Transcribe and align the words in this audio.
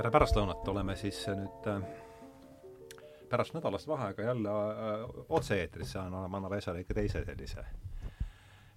tere 0.00 0.12
pärastlõunat, 0.14 0.68
oleme 0.72 0.94
siis 0.96 1.18
nüüd 1.28 1.66
äh, 1.68 1.82
pärast 3.28 3.52
nädalast 3.52 3.88
vaheaega 3.88 4.24
jälle 4.30 4.52
äh, 4.52 5.02
otse-eetris, 5.28 5.90
see 5.92 6.00
on, 6.00 6.14
annab 6.24 6.54
asjale 6.56 6.80
ikka 6.80 6.96
teise 6.96 7.20
sellise, 7.26 7.64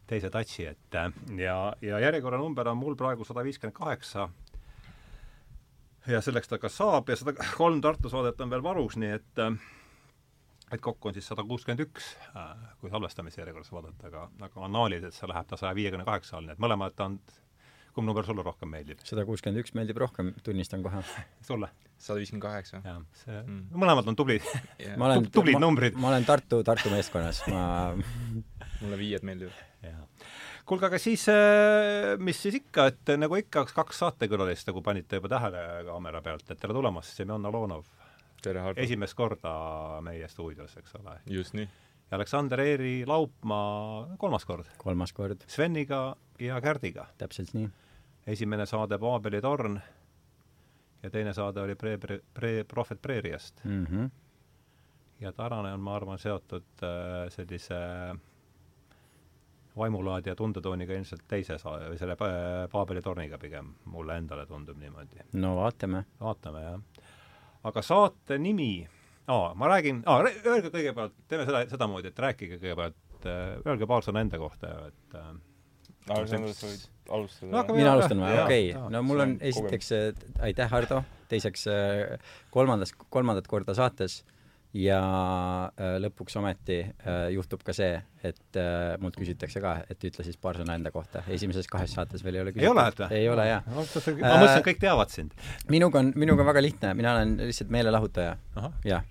teise 0.09 0.31
touch'i, 0.34 0.66
et 0.73 0.98
äh, 0.99 1.13
ja, 1.39 1.55
ja 1.81 2.02
järjekorranumber 2.04 2.67
on 2.73 2.81
mul 2.81 2.98
praegu 2.99 3.23
sada 3.23 3.45
viiskümmend 3.48 3.77
kaheksa. 3.77 4.27
Ja 6.12 6.20
selleks 6.20 6.52
ta 6.52 6.59
ka 6.59 6.67
saab 6.67 7.07
ja 7.07 7.16
sada 7.16 7.38
kolm 7.62 7.80
Tartu 7.81 8.12
saadet 8.12 8.44
on 8.44 8.52
veel 8.52 8.66
varus, 8.66 8.99
nii 8.99 9.16
et 9.16 9.44
et 10.73 10.81
kokku 10.84 11.08
on 11.08 11.16
siis 11.16 11.30
sada 11.31 11.45
kuuskümmend 11.48 11.85
üks, 11.85 12.17
kui 12.81 12.91
salvestamise 12.91 13.40
järjekorras 13.40 13.71
vaadata, 13.71 14.12
aga, 14.12 14.27
aga 14.49 14.67
annaalid, 14.67 15.08
et 15.08 15.16
see 15.16 15.31
läheb 15.31 15.48
ta 15.48 15.62
saja 15.62 15.71
viiekümne 15.77 16.03
kaheksa 16.03 16.35
all, 16.41 16.49
nii 16.49 16.58
et 16.58 16.66
mõlemad 16.67 16.99
on 17.05 17.21
kumb 17.93 18.09
number 18.09 18.25
sulle 18.25 18.43
rohkem 18.45 18.71
meeldib? 18.73 19.02
sada 19.05 19.25
kuuskümmend 19.27 19.61
üks 19.61 19.73
meeldib 19.77 19.99
rohkem, 20.02 20.33
tunnistan 20.45 20.83
kohe. 20.85 21.02
sulle? 21.49 21.70
sada 21.97 22.19
viiskümmend 22.19 22.45
kaheksa. 22.45 22.81
jah, 22.83 23.02
see 23.21 23.35
mm., 23.41 23.67
mõlemad 23.79 24.09
on 24.11 24.17
tublid 24.19 24.45
yeah. 24.81 24.95
ma 24.99 25.11
olen, 25.11 25.27
tublid 25.33 25.59
numbrid. 25.61 25.99
ma 25.99 26.09
olen 26.11 26.25
Tartu, 26.27 26.63
Tartu 26.66 26.91
meeskonnas, 26.93 27.43
ma 27.53 27.66
mulle 28.81 28.99
viied 28.99 29.25
meeldivad. 29.27 29.93
kuulge, 30.66 30.89
aga 30.89 31.02
siis, 31.02 31.27
äh, 31.31 32.16
mis 32.23 32.41
siis 32.41 32.57
ikka, 32.63 32.89
et 32.93 33.13
nagu 33.19 33.38
ikka, 33.39 33.67
kaks 33.75 34.02
saatekülalist, 34.03 34.67
nagu 34.71 34.83
panite 34.85 35.21
juba 35.21 35.31
tähele 35.35 35.63
kaamera 35.88 36.23
pealt, 36.25 36.49
et 36.49 36.59
tere 36.59 36.75
tulemast, 36.75 37.13
Semjon 37.19 37.45
Alonov. 37.45 37.85
esimest 38.75 39.16
korda 39.16 39.53
meie 40.03 40.27
stuudios, 40.27 40.75
eks 40.81 40.97
ole. 40.99 41.19
just 41.30 41.53
nii. 41.53 41.69
ja 42.09 42.17
Aleksander 42.17 42.59
Eeri 42.59 43.05
Laupmaa 43.07 44.17
kolmas 44.17 44.50
kord. 44.50 44.67
kolmas 44.81 45.13
kord. 45.13 45.45
Sveniga 45.47 46.16
ja 46.41 46.59
Kärdiga. 46.61 47.07
täpselt 47.22 47.53
nii 47.53 47.69
esimene 48.27 48.66
saade 48.66 48.97
Paabeli 48.97 49.41
torn 49.41 49.79
ja 51.03 51.09
teine 51.09 51.33
saade 51.33 51.61
oli 51.61 51.75
pre-, 51.75 51.97
pre-, 51.97 52.21
pre-, 52.33 52.63
Prohvet 52.67 53.02
Preeriast 53.02 53.63
mm. 53.66 53.85
-hmm. 53.85 54.09
ja 55.19 55.31
tänane 55.31 55.73
on, 55.73 55.79
ma 55.79 55.95
arvan, 55.95 56.19
seotud 56.19 56.83
äh, 56.83 57.29
sellise 57.29 57.75
vaimulaadi 59.77 60.29
ja 60.29 60.35
tundetooniga 60.35 60.94
ilmselt 60.94 61.23
teise 61.27 61.57
saa-, 61.57 61.89
või 61.89 61.97
selle 61.97 62.16
Paabeli 62.71 63.01
torniga 63.01 63.38
pigem, 63.38 63.73
mulle 63.85 64.17
endale 64.17 64.45
tundub 64.45 64.77
niimoodi. 64.77 65.25
no 65.33 65.55
vaatame. 65.55 66.05
vaatame, 66.19 66.61
jah. 66.61 66.81
aga 67.63 67.81
saate 67.81 68.38
nimi, 68.38 68.88
aa, 69.27 69.53
ma 69.53 69.67
räägin, 69.67 70.03
aa, 70.05 70.21
öelge 70.45 70.69
kõigepealt, 70.69 71.13
teeme 71.27 71.45
seda, 71.45 71.66
sedamoodi, 71.69 72.07
et 72.07 72.19
rääkige 72.19 72.59
kõigepealt, 72.59 73.25
äh, 73.25 73.57
öelge 73.66 73.88
paar 73.88 74.03
sõna 74.03 74.21
enda 74.21 74.38
kohta 74.38 74.88
et 74.88 75.16
äh, 75.16 75.33
Aleksandr, 76.12 76.52
sa 76.58 76.68
võid 76.68 76.90
alustada 77.09 77.52
no,. 77.52 77.64
mina 77.76 77.94
alustan 77.94 78.22
või? 78.22 78.36
okei 78.44 78.68
okay., 78.73 78.92
no 78.94 79.02
mul 79.06 79.23
on 79.26 79.34
esiteks 79.44 79.92
äh, 79.96 80.06
aitäh, 80.48 80.70
Hardo, 80.72 81.02
teiseks 81.32 81.66
äh, 81.72 82.30
kolmandas, 82.54 82.94
kolmandat 83.14 83.48
korda 83.52 83.76
saates 83.78 84.22
ja 84.78 85.00
äh, 85.78 85.98
lõpuks 86.02 86.38
ometi 86.40 86.80
juhtub 87.36 87.62
ka 87.66 87.76
see, 87.78 87.98
et 88.26 88.59
mult 89.04 89.18
küsitakse 89.20 89.62
ka, 89.62 89.76
et 89.92 90.08
ütle 90.09 90.26
siis 90.26 90.40
paar 90.42 90.58
sõna 90.58 90.78
enda 90.80 90.92
kohta. 90.94 91.22
esimeses 91.34 91.70
kahes 91.70 91.94
saates 91.94 92.24
veel 92.26 92.40
ei 92.40 92.46
ole 92.46 92.56
küsitud. 92.56 93.06
ei 93.14 93.28
ole, 93.30 93.46
jaa. 93.52 93.62
ma 93.68 93.84
mõtlesin, 93.84 94.58
et 94.58 94.70
kõik 94.72 94.81
teavad 94.81 95.14
sind. 95.14 95.36
minuga 95.70 96.02
on, 96.02 96.14
minuga 96.16 96.46
on 96.46 96.50
väga 96.50 96.66
lihtne, 96.66 96.96
mina 96.98 97.14
olen 97.20 97.38
lihtsalt 97.44 97.70
meelelahutaja. 97.76 98.34
jah. 98.88 99.06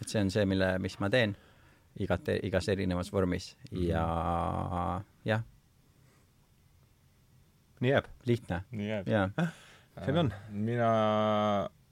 et 0.00 0.06
see 0.06 0.22
on 0.22 0.30
see, 0.30 0.46
mille, 0.46 0.76
mis 0.78 1.00
ma 1.02 1.10
teen 1.10 1.34
igat, 1.98 2.28
igas 2.44 2.68
erinevas 2.68 3.10
vormis 3.10 3.54
ja 3.72 4.06
jah 5.26 5.44
nii 7.86 7.94
jääb? 7.94 8.10
lihtne. 8.26 8.60
nii 8.74 8.90
jääb. 8.90 9.08
jaa. 9.14 9.48
Semjon? 10.04 10.32
mina 10.50 10.90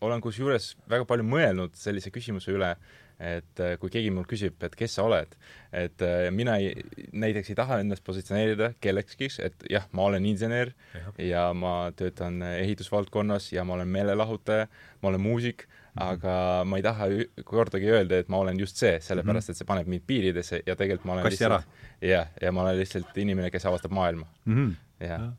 olen 0.04 0.20
kusjuures 0.20 0.74
väga 0.90 1.06
palju 1.08 1.24
mõelnud 1.26 1.76
sellise 1.78 2.10
küsimuse 2.12 2.52
üle, 2.52 2.74
et 3.22 3.60
äh, 3.62 3.76
kui 3.80 3.92
keegi 3.94 4.10
mul 4.12 4.26
küsib, 4.28 4.56
et 4.66 4.74
kes 4.76 4.96
sa 4.98 5.04
oled, 5.06 5.36
et 5.72 6.02
äh, 6.04 6.26
mina 6.34 6.56
ei, 6.60 6.82
näiteks 7.14 7.52
ei 7.52 7.58
taha 7.58 7.78
ennast 7.80 8.04
positsioneerida 8.04 8.72
kellekski, 8.84 9.30
et 9.46 9.64
jah, 9.70 9.86
ma 9.96 10.08
olen 10.10 10.26
insener 10.28 10.74
ja. 10.96 11.14
ja 11.22 11.44
ma 11.56 11.92
töötan 11.96 12.42
ehitusvaldkonnas 12.50 13.52
ja 13.54 13.64
ma 13.64 13.78
olen 13.78 13.88
meelelahutaja, 13.94 14.66
ma 15.00 15.12
olen 15.12 15.22
muusik 15.24 15.64
mm, 15.64 15.70
-hmm. 15.70 16.08
aga 16.10 16.34
ma 16.66 16.80
ei 16.80 16.82
taha 16.82 17.08
kordagi 17.44 17.88
öelda, 17.94 18.18
et 18.18 18.28
ma 18.28 18.42
olen 18.42 18.60
just 18.60 18.82
see, 18.82 18.98
sellepärast 19.00 19.54
et 19.54 19.62
see 19.62 19.70
paneb 19.70 19.88
mind 19.88 20.04
piiridesse 20.06 20.62
ja 20.66 20.76
tegelikult 20.76 21.06
ma 21.06 21.16
olen 21.16 21.30
Kassi 21.30 21.44
lihtsalt 21.44 22.02
jah, 22.02 22.28
ja 22.42 22.52
ma 22.52 22.66
olen 22.66 22.82
lihtsalt 22.82 23.16
inimene, 23.16 23.50
kes 23.54 23.66
avastab 23.70 23.94
maailma 23.94 24.26
mm. 24.44 24.54
-hmm. 24.54 24.76
jah 25.06 25.20
ja 25.20 25.32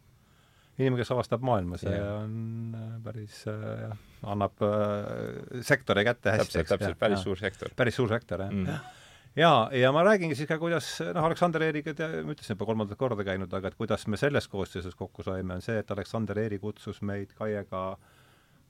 inimene, 0.77 0.99
kes 1.01 1.13
avastab 1.15 1.45
maailma, 1.45 1.79
see 1.79 1.93
ja. 1.93 2.09
on 2.19 2.75
äh, 2.75 2.91
päris 3.05 3.41
jah, 3.47 3.95
annab 4.27 4.61
äh, 4.65 5.63
sektori 5.65 6.03
kätte 6.07 6.35
hästi. 6.35 6.59
täpselt, 6.59 6.71
täpselt, 6.73 6.99
päris 6.99 7.19
ja. 7.19 7.23
suur 7.23 7.39
sektor. 7.39 7.73
päris 7.75 7.99
suur 7.99 8.11
sektor, 8.11 8.43
jah 8.45 8.51
mm. 8.51 8.91
ja, 9.39 9.53
ja 9.75 9.93
ma 9.95 10.03
räägingi 10.07 10.35
siis 10.35 10.49
ka, 10.49 10.59
kuidas 10.61 10.89
noh, 11.13 11.29
Aleksander 11.29 11.63
Eeriga, 11.67 11.95
ma 12.25 12.35
ütlesin 12.35 12.55
juba 12.55 12.67
kolmandat 12.67 12.99
korda 12.99 13.27
käinud, 13.27 13.53
aga 13.55 13.71
et 13.71 13.79
kuidas 13.79 14.03
me 14.11 14.19
selles 14.19 14.49
koosseisus 14.51 14.97
kokku 14.99 15.23
saime, 15.23 15.57
on 15.57 15.65
see, 15.65 15.79
et 15.79 15.95
Aleksander 15.95 16.43
Eeri 16.43 16.59
kutsus 16.59 17.01
meid 17.05 17.31
Kaiega 17.37 17.87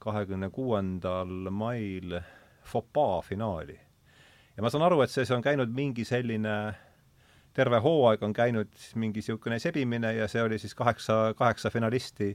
kahekümne 0.06 0.52
kuuendal 0.54 1.50
mail 1.50 2.20
Fopaa 2.66 3.22
finaali. 3.22 3.80
ja 4.58 4.64
ma 4.64 4.70
saan 4.70 4.86
aru, 4.86 5.02
et 5.02 5.14
see, 5.14 5.26
see 5.26 5.38
on 5.38 5.46
käinud 5.46 5.74
mingi 5.74 6.06
selline 6.06 6.58
terve 7.56 7.80
hooaeg 7.80 8.24
on 8.24 8.34
käinud 8.36 8.72
mingi 9.00 9.22
niisugune 9.24 9.60
sebimine 9.60 10.14
ja 10.18 10.28
see 10.32 10.44
oli 10.44 10.60
siis 10.60 10.76
kaheksa, 10.76 11.34
kaheksa 11.38 11.72
finalisti 11.72 12.34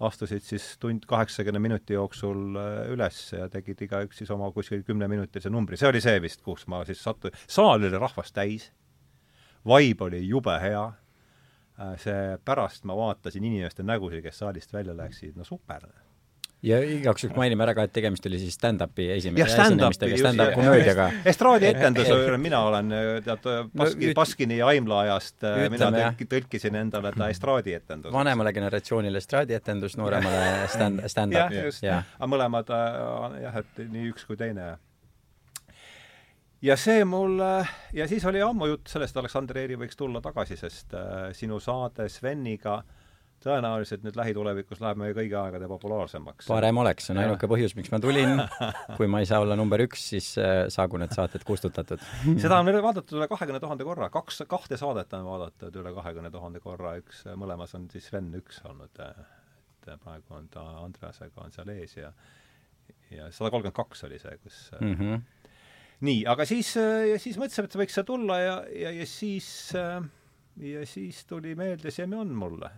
astusid 0.00 0.44
siis 0.44 0.66
tund 0.80 1.04
kaheksakümne 1.06 1.60
minuti 1.60 1.94
jooksul 1.94 2.56
äh, 2.56 2.88
üles 2.94 3.18
ja 3.36 3.48
tegid 3.52 3.82
igaüks 3.84 4.22
siis 4.22 4.30
oma 4.32 4.50
kuskil 4.54 4.84
kümneminutilise 4.86 5.52
numbri, 5.52 5.76
see 5.76 5.90
oli 5.90 6.00
see 6.04 6.22
vist, 6.24 6.44
kus 6.46 6.66
ma 6.72 6.82
siis 6.88 7.02
sattusin, 7.04 7.36
saal 7.48 7.82
oli 7.82 7.98
rahvast 7.98 8.34
täis, 8.36 8.70
vibe 9.68 10.08
oli 10.08 10.22
jube 10.24 10.56
hea, 10.62 10.86
äh, 11.80 11.96
see 12.00 12.38
pärast 12.44 12.88
ma 12.88 12.96
vaatasin 12.96 13.44
inimeste 13.44 13.84
nägusid, 13.84 14.24
kes 14.24 14.40
saalist 14.40 14.72
välja 14.72 14.96
läksid, 14.96 15.36
no 15.36 15.44
super 15.44 15.84
ja 16.62 16.78
igaks 16.84 17.24
juhuks 17.24 17.38
mainime 17.38 17.64
ära 17.64 17.74
ka, 17.76 17.86
et 17.88 17.92
tegemist 17.94 18.26
oli 18.28 18.40
siis 18.40 18.56
stand-up'i 18.58 19.06
esimese 19.14 19.46
esinemistega, 19.48 20.18
stand-up 20.20 20.52
komöödiaga. 20.58 21.06
estraadietendus, 21.32 22.10
mina 22.42 22.60
olen 22.68 22.92
tead 23.24 23.48
Baski, 23.76 24.10
no, 24.10 24.16
Baskini 24.18 24.58
ja 24.60 24.68
Aimla 24.72 25.00
ajast, 25.06 25.38
äh, 25.46 25.64
mina 25.72 25.88
tõlk, 25.94 26.26
tõlkisin 26.34 26.76
endale 26.82 27.14
ta 27.16 27.30
estraadietendus. 27.32 28.12
vanemale 28.12 28.52
generatsioonile 28.56 29.24
estraadietendus, 29.24 29.96
nooremale 30.00 30.68
stand, 30.68 31.06
stand-up. 31.08 31.56
jah, 31.56 31.66
just, 31.70 31.88
aga 31.88 32.30
mõlemad 32.34 32.76
jah, 33.40 33.60
et 33.64 33.82
nii 33.88 34.12
üks 34.12 34.28
kui 34.28 34.36
teine. 34.40 34.70
ja 36.60 36.76
see 36.76 37.04
mul, 37.08 37.40
ja 37.96 38.08
siis 38.08 38.24
oli 38.28 38.44
ammu 38.44 38.74
jutt 38.74 38.92
sellest, 38.92 39.16
Aleksander 39.16 39.64
Eeri 39.64 39.80
võiks 39.80 39.96
tulla 39.96 40.20
tagasi, 40.20 40.60
sest 40.60 40.92
äh, 40.92 41.30
sinu 41.36 41.60
saade 41.64 42.08
Sveniga 42.12 42.82
äh, 42.82 42.99
tõenäoliselt 43.40 44.04
nüüd 44.04 44.16
lähitulevikus 44.18 44.82
läheb 44.82 44.98
meie 45.00 45.14
kõigi 45.16 45.36
aegade 45.38 45.68
populaarsemaks. 45.70 46.48
parem 46.50 46.80
oleks, 46.82 47.06
see 47.06 47.14
on 47.14 47.22
ainuke 47.22 47.48
põhjus, 47.50 47.74
miks 47.78 47.92
ma 47.92 48.00
tulin. 48.02 48.42
kui 48.98 49.08
ma 49.10 49.22
ei 49.22 49.28
saa 49.28 49.40
olla 49.44 49.56
number 49.58 49.80
üks, 49.86 50.04
siis 50.12 50.32
äh, 50.40 50.66
saagu 50.72 51.00
need 51.00 51.14
saated 51.16 51.44
kustutatud 51.48 52.02
seda 52.40 52.60
on 52.60 52.68
vaadatud 52.84 53.16
üle 53.18 53.28
kahekümne 53.30 53.62
tuhande 53.62 53.86
korra, 53.88 54.10
kaks, 54.12 54.42
kahte 54.50 54.76
saadet 54.80 55.16
on 55.16 55.24
vaadatud 55.28 55.80
üle 55.82 55.94
kahekümne 55.96 56.32
tuhande 56.34 56.60
korra, 56.64 56.96
üks, 57.00 57.24
mõlemas 57.40 57.74
on 57.78 57.88
siis 57.92 58.10
Sven 58.10 58.28
üks 58.36 58.60
olnud, 58.68 59.00
et 59.00 59.90
praegu 60.04 60.36
on 60.36 60.46
ta 60.52 60.64
Andreasega 60.84 61.44
on 61.46 61.54
seal 61.54 61.72
ees 61.72 61.96
ja 61.96 62.12
ja 63.10 63.30
sada 63.34 63.50
kolmkümmend 63.50 63.76
kaks 63.76 64.04
oli 64.06 64.20
see, 64.22 64.36
kus 64.42 64.58
mm 64.80 64.94
-hmm. 64.94 65.24
nii, 66.06 66.20
aga 66.30 66.44
siis, 66.44 66.76
ja 66.76 67.18
siis 67.18 67.40
mõtlesime, 67.40 67.70
et 67.70 67.80
võiks 67.82 67.96
see 67.98 68.04
tulla 68.04 68.38
ja, 68.38 68.54
ja, 68.84 68.92
ja 69.00 69.06
siis 69.06 69.72
ja 70.60 70.86
siis 70.86 71.24
tuli 71.26 71.54
meelde 71.54 71.90
Semjon 71.90 72.30
mulle 72.36 72.70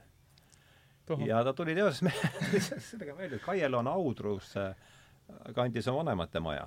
Tohu. 1.06 1.26
ja 1.26 1.44
ta 1.44 1.52
tuli 1.52 1.75
teoses 1.75 2.04
sellega 2.90 3.16
välja, 3.16 3.37
et 3.37 3.43
Kaiel 3.43 3.75
on 3.75 3.88
Audrus 3.88 4.54
kandis 5.54 5.88
on 5.88 5.96
vanemate 5.96 6.40
maja 6.40 6.66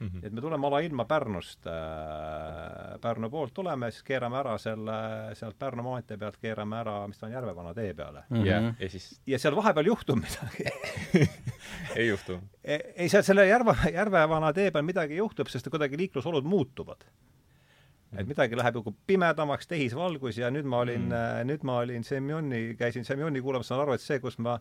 mm. 0.00 0.08
-hmm. 0.08 0.26
et 0.26 0.32
me 0.32 0.40
tuleme 0.40 0.66
alailma 0.66 1.04
Pärnust 1.04 1.66
äh,, 1.66 3.00
Pärnu 3.00 3.30
poolt 3.30 3.54
tuleme, 3.54 3.90
siis 3.90 4.02
keerame 4.02 4.36
ära 4.36 4.58
selle, 4.58 4.92
sealt 5.34 5.58
Pärnu 5.58 5.82
maantee 5.82 6.16
pealt 6.16 6.36
keerame 6.36 6.76
ära, 6.80 7.06
mis 7.08 7.18
ta 7.18 7.26
on, 7.26 7.32
Järvevana 7.32 7.74
tee 7.74 7.94
peale 7.94 8.24
mm. 8.28 8.36
-hmm. 8.36 8.46
Yeah. 8.46 8.74
ja 8.80 8.88
siis 8.88 9.20
ja 9.26 9.38
seal 9.38 9.56
vahepeal 9.56 9.86
juhtub 9.86 10.18
midagi 10.18 10.64
ei 11.96 12.08
juhtu? 12.08 12.40
E, 12.64 12.78
ei, 12.96 13.08
seal 13.08 13.22
selle 13.22 13.46
Järve, 13.46 13.76
Järvevana 13.92 14.52
tee 14.52 14.70
peal 14.70 14.84
midagi 14.84 15.16
juhtub, 15.16 15.48
sest 15.48 15.68
kuidagi 15.70 15.96
liiklusolud 15.96 16.44
muutuvad 16.44 17.04
et 18.18 18.26
midagi 18.26 18.58
läheb 18.58 18.80
nagu 18.80 18.94
pimedamaks, 19.06 19.68
tehisvalgus 19.70 20.40
ja 20.40 20.50
nüüd 20.50 20.66
ma 20.68 20.82
olin 20.84 21.06
mm., 21.10 21.46
nüüd 21.50 21.66
ma 21.66 21.78
olin 21.84 22.04
Semjoni, 22.04 22.74
käisin 22.78 23.06
Semjoni 23.06 23.42
kuulamas, 23.44 23.70
saan 23.70 23.84
aru, 23.84 23.94
et 23.94 24.04
see, 24.04 24.18
kus 24.22 24.38
ma 24.42 24.58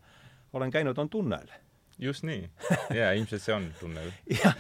olen 0.54 0.72
käinud, 0.72 0.98
on 0.98 1.10
tunnel. 1.10 1.50
just 2.00 2.24
nii. 2.24 2.50
jaa, 2.96 3.12
ilmselt 3.12 3.44
see 3.44 3.54
on 3.56 3.66
tunnel. 3.80 4.12
ja, 4.36 4.54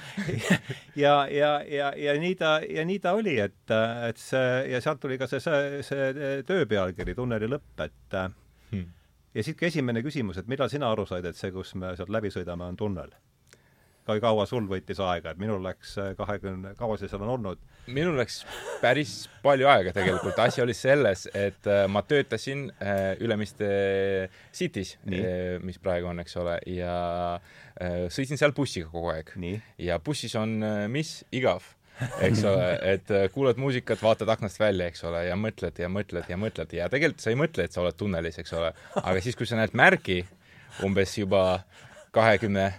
ja, 0.95 1.13
ja, 1.31 1.51
ja, 1.63 1.93
ja 1.97 2.17
nii 2.19 2.35
ta, 2.35 2.57
ja 2.69 2.85
nii 2.85 2.99
ta 2.99 3.13
oli, 3.15 3.37
et, 3.39 3.75
et 4.09 4.19
see, 4.19 4.49
ja 4.73 4.81
sealt 4.81 4.99
tuli 4.99 5.17
ka 5.21 5.29
see, 5.29 5.39
see, 5.43 5.83
see 5.85 6.11
töö 6.47 6.65
pealkiri, 6.67 7.15
Tunneli 7.15 7.47
lõpp, 7.47 7.85
et 7.85 8.19
hmm. 8.19 8.85
ja 9.37 9.45
siit 9.45 9.59
ka 9.59 9.69
esimene 9.69 10.03
küsimus, 10.03 10.41
et 10.41 10.51
millal 10.51 10.71
sina 10.73 10.91
aru 10.91 11.07
said, 11.07 11.29
et 11.29 11.37
see, 11.37 11.53
kus 11.55 11.75
me 11.79 11.93
sealt 11.95 12.11
läbi 12.11 12.33
sõidame, 12.33 12.67
on 12.67 12.79
tunnel? 12.79 13.13
Kui 14.15 14.23
kaua 14.23 14.45
sul 14.49 14.67
võttis 14.69 14.99
aega, 15.03 15.33
et 15.33 15.41
minul 15.41 15.61
läks 15.63 15.95
äh, 16.01 16.11
kahekümne, 16.17 16.73
kaua 16.79 16.97
see 16.99 17.09
seal 17.11 17.23
on 17.25 17.35
olnud? 17.37 17.61
minul 17.89 18.19
läks 18.19 18.43
päris 18.83 19.13
palju 19.43 19.69
aega 19.69 19.93
tegelikult, 19.95 20.37
asi 20.43 20.61
oli 20.61 20.75
selles, 20.77 21.25
et 21.33 21.69
äh, 21.69 21.85
ma 21.89 22.03
töötasin 22.05 22.67
äh, 22.83 23.15
Ülemiste 23.23 23.69
City's, 24.53 24.97
mis 25.65 25.81
praegu 25.81 26.11
on, 26.11 26.21
eks 26.21 26.37
ole, 26.41 26.59
ja 26.69 26.93
sõitsin 28.11 28.39
seal 28.39 28.53
bussiga 28.55 28.89
kogu 28.91 29.13
aeg. 29.13 29.33
ja 29.79 29.99
bussis 30.03 30.35
on 30.35 30.59
mis? 30.91 31.19
igav 31.31 31.63
eks 32.23 32.43
ole, 32.47 32.67
et 32.87 33.09
kuulad 33.33 33.57
muusikat, 33.59 33.99
vaatad 34.03 34.29
aknast 34.31 34.59
välja, 34.59 34.87
eks 34.87 35.03
ole, 35.07 35.25
ja 35.27 35.35
mõtled 35.39 35.79
ja 35.81 35.89
mõtled 35.91 36.29
ja 36.31 36.37
mõtled 36.39 36.75
ja 36.75 36.87
tegelikult 36.91 37.23
sa 37.23 37.33
ei 37.33 37.39
mõtle, 37.39 37.65
et 37.65 37.75
sa 37.75 37.81
oled 37.83 37.97
tunnelis, 37.99 38.39
eks 38.39 38.53
ole. 38.55 38.71
aga 39.01 39.23
siis, 39.23 39.35
kui 39.35 39.49
sa 39.49 39.59
näed 39.59 39.75
märgi 39.75 40.21
umbes 40.85 41.17
juba 41.17 41.63
kahekümne 42.15 42.69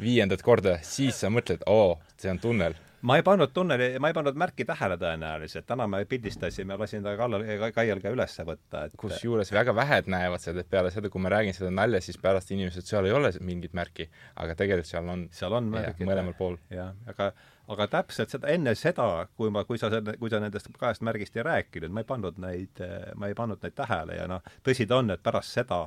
viiendat 0.00 0.42
korda, 0.42 0.78
siis 0.82 1.20
sa 1.20 1.30
mõtled, 1.32 1.64
oo, 1.66 1.98
see 2.18 2.30
on 2.30 2.42
tunnel 2.42 2.78
ma 3.00 3.16
ei 3.16 3.22
pannud 3.22 3.52
tunneli, 3.54 3.98
ma 4.02 4.10
ei 4.10 4.14
pannud 4.14 4.38
märki 4.38 4.64
tähele 4.66 4.96
tõenäoliselt, 4.98 5.66
täna 5.68 5.86
me 5.90 6.00
pildistasime, 6.08 6.76
lasin 6.78 7.04
ta 7.06 7.14
kallal, 7.18 7.44
Kaial 7.74 8.00
ka 8.02 8.12
üles 8.14 8.34
võtta, 8.46 8.84
et 8.88 8.96
kusjuures 8.98 9.52
väga 9.54 9.74
vähed 9.76 10.10
näevad 10.10 10.42
seda, 10.42 10.64
et 10.64 10.70
peale 10.70 10.90
seda, 10.94 11.10
kui 11.12 11.22
ma 11.22 11.30
räägin 11.32 11.54
seda 11.54 11.70
nalja, 11.74 12.00
siis 12.02 12.18
pärast 12.22 12.50
inimesed, 12.54 12.86
seal 12.88 13.06
ei 13.06 13.14
ole 13.14 13.30
mingit 13.44 13.76
märki, 13.78 14.08
aga 14.42 14.58
tegelikult 14.58 14.90
seal 14.90 15.12
on 15.14 15.28
seal 15.34 15.54
on 15.54 15.70
märgid. 15.76 16.06
mõlemal 16.08 16.34
pool. 16.38 16.58
jah, 16.74 16.94
aga 17.06 17.32
aga 17.68 17.86
täpselt 17.92 18.32
seda, 18.32 18.48
enne 18.50 18.74
seda, 18.78 19.28
kui 19.36 19.50
ma, 19.54 19.62
kui 19.68 19.78
sa 19.78 19.90
kui 19.92 20.30
sa 20.32 20.40
nendest 20.42 20.70
kahest 20.78 21.04
märgist 21.06 21.36
ei 21.36 21.46
rääkinud, 21.46 21.92
ma 21.92 22.02
ei 22.02 22.08
pannud 22.08 22.38
neid, 22.42 22.82
ma 23.14 23.28
ei 23.28 23.36
pannud 23.38 23.62
neid 23.62 23.76
tähele 23.78 24.18
ja 24.18 24.26
noh, 24.30 24.54
tõsi 24.66 24.88
ta 24.88 25.02
on, 25.02 25.12
et 25.14 25.22
pärast 25.22 25.54
seda 25.54 25.84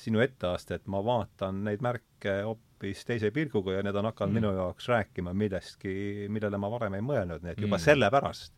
sinu 0.00 0.20
etteastet 0.24 0.88
ma 0.90 1.00
vaatan 1.04 1.64
neid 1.64 1.84
märke 1.84 2.42
hoopis 2.44 2.69
hoopis 2.80 3.04
teise 3.04 3.30
pilguga 3.30 3.76
ja 3.76 3.82
need 3.84 3.96
on 3.96 4.08
hakanud 4.08 4.32
mm. 4.32 4.40
minu 4.40 4.52
jaoks 4.56 4.88
rääkima 4.88 5.34
millestki, 5.34 6.26
millele 6.28 6.58
ma 6.58 6.70
varem 6.70 6.96
ei 6.96 7.04
mõelnud, 7.04 7.42
nii 7.44 7.52
et 7.52 7.60
juba 7.60 7.76
mm. 7.76 7.84
sellepärast 7.84 8.56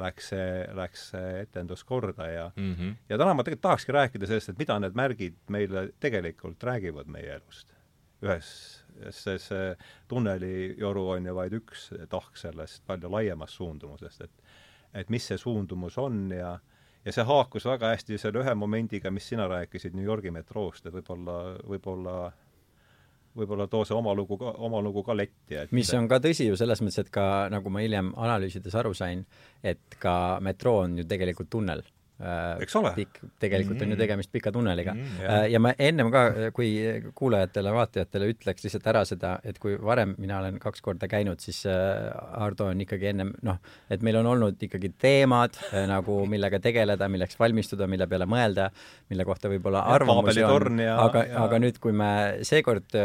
läks 0.00 0.28
see, 0.30 0.50
läks 0.78 1.08
see 1.10 1.30
etendus 1.42 1.82
korda 1.84 2.26
ja 2.30 2.50
mm 2.54 2.74
-hmm. 2.74 2.94
ja 3.08 3.18
täna 3.18 3.34
ma 3.34 3.42
tegelikult 3.42 3.62
tahakski 3.62 3.92
rääkida 3.92 4.26
sellest, 4.26 4.48
et 4.48 4.58
mida 4.58 4.78
need 4.78 4.94
märgid 4.94 5.36
meile 5.48 5.90
tegelikult 6.00 6.62
räägivad 6.62 7.06
meie 7.06 7.34
elust. 7.34 7.74
ühes, 8.22 8.84
see, 9.10 9.38
see 9.38 9.76
tunnelijoru 10.08 11.08
on 11.08 11.26
ju 11.26 11.34
vaid 11.34 11.52
üks 11.52 11.90
tahk 12.08 12.36
sellest 12.36 12.86
palju 12.86 13.10
laiemast 13.10 13.54
suundumusest, 13.54 14.20
et 14.20 14.30
et 14.94 15.10
mis 15.10 15.26
see 15.26 15.38
suundumus 15.38 15.98
on 15.98 16.30
ja 16.30 16.58
ja 17.04 17.12
see 17.12 17.24
haakus 17.24 17.64
väga 17.64 17.88
hästi 17.88 18.18
selle 18.18 18.44
ühe 18.44 18.54
momendiga, 18.54 19.10
mis 19.10 19.28
sina 19.28 19.48
rääkisid 19.48 19.94
New 19.94 20.04
Yorgi 20.04 20.30
metroost, 20.30 20.86
et 20.86 20.94
võib-olla, 20.94 21.56
võib-olla 21.66 22.32
võib-olla 23.36 23.66
too 23.70 23.84
see 23.86 23.94
oma 23.96 24.14
lugu 24.16 24.38
ka, 24.40 24.54
oma 24.58 24.80
lugu 24.82 25.04
ka 25.06 25.14
letti, 25.14 25.56
et 25.62 25.72
mis 25.76 25.90
on 25.94 26.08
ka 26.10 26.18
tõsi 26.22 26.48
ju 26.48 26.58
selles 26.58 26.82
mõttes, 26.82 27.04
et 27.04 27.12
ka 27.14 27.24
nagu 27.52 27.70
ma 27.70 27.84
hiljem 27.84 28.12
analüüsides 28.18 28.74
aru 28.82 28.94
sain, 28.96 29.24
et 29.62 29.98
ka 30.02 30.14
metroo 30.42 30.84
on 30.84 30.98
ju 31.00 31.06
tegelikult 31.08 31.50
tunnel 31.52 31.84
eks 32.60 32.76
ole. 32.76 32.92
pikk, 32.96 33.20
tegelikult 33.40 33.78
mm. 33.78 33.84
on 33.84 33.92
ju 33.92 33.96
mm. 33.96 34.02
tegemist 34.02 34.32
pika 34.32 34.52
tunneliga 34.52 34.94
mm,. 34.94 35.20
Ja. 35.20 35.36
ja 35.54 35.60
ma 35.62 35.72
ennem 35.78 36.10
ka, 36.12 36.22
kui 36.56 36.68
kuulajatele-vaatajatele 37.16 38.28
ütleks 38.34 38.66
lihtsalt 38.66 38.88
ära 38.92 39.04
seda, 39.08 39.32
et 39.46 39.58
kui 39.62 39.76
varem 39.80 40.14
mina 40.20 40.40
olen 40.40 40.58
kaks 40.60 40.84
korda 40.84 41.08
käinud, 41.10 41.40
siis 41.40 41.62
äh, 41.68 42.10
Hardo 42.40 42.68
on 42.70 42.82
ikkagi 42.84 43.10
ennem 43.12 43.32
noh, 43.46 43.60
et 43.90 44.04
meil 44.06 44.20
on 44.20 44.28
olnud 44.34 44.60
ikkagi 44.60 44.92
teemad 45.00 45.56
äh, 45.70 45.86
nagu, 45.90 46.20
millega 46.32 46.60
tegeleda, 46.62 47.08
milleks 47.12 47.38
valmistuda, 47.40 47.88
mille 47.90 48.08
peale 48.10 48.28
mõelda, 48.30 48.68
mille 49.10 49.26
kohta 49.28 49.50
võib-olla 49.52 49.84
arvamusi 49.96 50.44
on, 50.44 50.80
aga, 50.92 51.24
aga 51.44 51.62
nüüd, 51.62 51.80
kui 51.82 51.96
me 51.96 52.10
seekord 52.46 52.96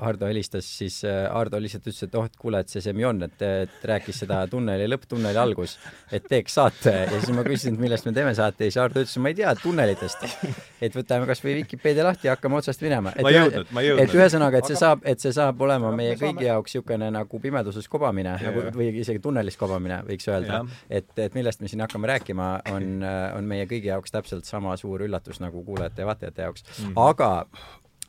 Hardo 0.00 0.28
helistas, 0.30 0.68
siis 0.78 1.00
Hardo 1.04 1.58
lihtsalt 1.60 1.88
ütles, 1.88 2.04
et 2.06 2.16
oh, 2.18 2.26
et 2.28 2.38
kuule, 2.38 2.62
et 2.62 2.70
see 2.72 2.82
Semjon, 2.84 3.18
et, 3.26 3.42
et 3.66 3.86
rääkis 3.90 4.22
seda 4.22 4.42
tunneli 4.50 4.86
lõpp, 4.90 5.08
tunneli 5.10 5.40
algus, 5.40 5.76
et 6.12 6.26
teeks 6.30 6.56
saate 6.60 6.94
ja 7.00 7.18
siis 7.18 7.32
ma 7.34 7.44
küsisin, 7.46 7.76
et 7.76 7.84
millest 7.84 8.06
me 8.08 8.14
teeme 8.16 8.34
saate 8.36 8.59
lahti 8.60 8.68
ja 8.68 8.74
siis 8.74 8.82
Ardo 8.82 9.00
ütles, 9.00 9.16
ma 9.20 9.30
ei 9.30 9.36
tea, 9.38 9.52
tunnelitest. 9.62 10.24
et 10.84 10.96
võtame 10.96 11.26
kas 11.28 11.42
või 11.44 11.56
Vikipeedia 11.60 12.04
lahti 12.04 12.28
ja 12.28 12.36
hakkame 12.36 12.58
otsast 12.60 12.82
minema. 12.84 13.12
ma 13.16 13.30
ei 13.30 13.36
jõudnud, 13.36 13.72
ma 13.72 13.82
ei 13.82 13.88
jõudnud. 13.88 14.04
et 14.04 14.14
ühesõnaga, 14.18 14.60
et 14.60 14.70
see 14.70 14.78
saab, 14.80 15.02
et 15.04 15.20
see 15.20 15.32
saab 15.32 15.60
olema 15.60 15.92
meie 15.96 16.16
kõigi 16.20 16.46
jaoks 16.46 16.74
niisugune 16.74 17.10
nagu 17.10 17.40
pimeduses 17.40 17.88
kobamine 17.90 18.36
nagu 18.40 18.64
või 18.76 18.90
isegi 19.02 19.20
tunnelis 19.22 19.58
kobamine, 19.60 20.02
võiks 20.06 20.28
öelda. 20.30 20.62
et, 20.88 21.10
et 21.16 21.36
millest 21.36 21.60
me 21.60 21.68
siin 21.68 21.84
hakkame 21.84 22.10
rääkima, 22.12 22.50
on, 22.74 23.04
on 23.36 23.50
meie 23.50 23.66
kõigi 23.70 23.90
jaoks 23.90 24.14
täpselt 24.14 24.48
sama 24.48 24.76
suur 24.80 25.06
üllatus 25.06 25.40
nagu 25.40 25.64
kuulajate 25.64 26.04
ja 26.04 26.10
vaatajate 26.10 26.48
jaoks 26.48 26.64
mm. 26.64 26.92
-hmm. 26.92 26.98
aga 27.08 27.30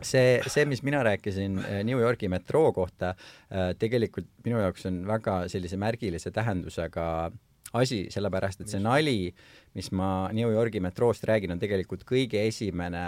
see, 0.01 0.41
see, 0.47 0.65
mis 0.65 0.83
mina 0.83 1.03
rääkisin 1.03 1.59
eh, 1.65 1.83
New 1.83 1.99
Yorgi 1.99 2.29
metroo 2.29 2.71
kohta, 2.73 3.15
eh, 3.51 3.71
tegelikult 3.79 4.27
minu 4.45 4.59
jaoks 4.61 4.85
on 4.89 5.03
väga 5.07 5.43
sellise 5.51 5.77
märgilise 5.77 6.31
tähendusega 6.31 7.31
asi, 7.77 8.05
sellepärast 8.11 8.63
et 8.63 8.71
see 8.71 8.81
nali, 8.83 9.33
mis 9.77 9.91
ma 9.95 10.29
New 10.35 10.51
Yorgi 10.51 10.81
metroost 10.83 11.23
räägin, 11.27 11.53
on 11.55 11.61
tegelikult 11.61 12.03
kõige 12.07 12.41
esimene 12.47 13.05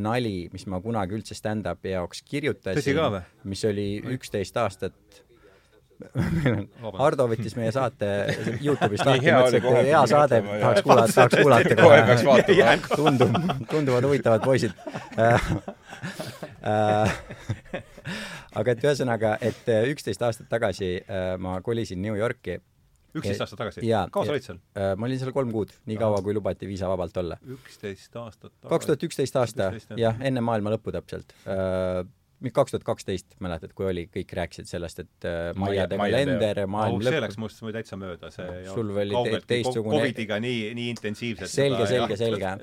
nali, 0.00 0.48
mis 0.52 0.66
ma 0.70 0.78
kunagi 0.82 1.16
üldse 1.18 1.34
stand-up'i 1.34 1.96
jaoks 1.96 2.22
kirjutasin, 2.26 3.20
mis 3.50 3.64
oli 3.66 3.88
üksteist 4.14 4.56
aastat 4.60 5.24
Hardo 6.96 7.26
võttis 7.28 7.54
meie 7.58 7.72
saate 7.74 8.08
Youtube'ist 8.62 9.04
lahti, 9.04 9.28
mõtles, 9.34 9.56
et 9.58 9.88
hea 9.90 10.00
saade, 10.08 10.38
tahaks 10.46 10.84
kuulata, 10.86 11.12
tahaks 11.12 11.36
kuulata 11.42 11.76
kohe 12.56 12.76
tundub, 13.00 13.36
tunduvad 13.70 14.08
huvitavad 14.08 14.44
poisid. 14.44 14.72
Äh, 15.20 15.50
äh, 16.64 17.18
aga 18.58 18.74
et 18.74 18.88
ühesõnaga, 18.88 19.36
et 19.44 19.68
üksteist 19.92 20.24
aastat 20.24 20.48
tagasi 20.52 20.94
äh, 21.02 21.34
ma 21.42 21.58
kolisin 21.64 22.00
New 22.02 22.16
Yorki 22.16 22.58
üksteist 23.16 23.44
aastat 23.44 23.62
tagasi? 23.64 23.84
kaua 24.12 24.28
sa 24.28 24.36
olid 24.36 24.46
seal? 24.46 24.62
Äh, 24.76 24.92
ma 24.96 25.08
olin 25.08 25.20
seal 25.22 25.34
kolm 25.36 25.52
kuud, 25.54 25.74
nii 25.90 25.98
kaua, 26.00 26.22
kui 26.24 26.36
lubati 26.36 26.68
viisavabalt 26.70 27.20
olla. 27.22 27.40
üksteist 27.56 28.16
aastat 28.20 28.52
tagasi? 28.52 28.72
kaks 28.74 28.90
tuhat 28.90 29.06
üksteist 29.10 29.38
aasta, 29.40 29.70
jah, 29.98 30.18
enne 30.20 30.44
maailma 30.44 30.74
lõppu 30.76 30.94
täpselt 30.94 31.34
äh, 31.46 32.02
kaks 32.48 32.72
tuhat 32.72 32.84
kaksteist, 32.88 33.36
mäletad, 33.44 33.74
kui 33.76 33.90
oli, 33.90 34.06
kõik 34.12 34.34
rääkisid 34.38 34.68
sellest, 34.70 35.04
et 35.04 35.28
äh, 35.28 35.52
Maiade 35.60 35.98
kalender, 36.00 36.64
maailm 36.70 37.02
lõpp. 37.02 37.12
see 37.16 37.24
läks 37.26 37.40
must 37.42 37.64
täitsa 37.76 38.00
mööda, 38.00 38.32
see 38.34 38.66
sul 38.72 38.92
oli 38.96 39.40
teistsugune 39.46 40.00
Covidiga 40.00 40.40
nii, 40.40 40.70
nii 40.78 40.92
intensiivselt 40.96 41.52
selge, 41.52 41.88
selge, 41.90 42.20
selge 42.20 42.54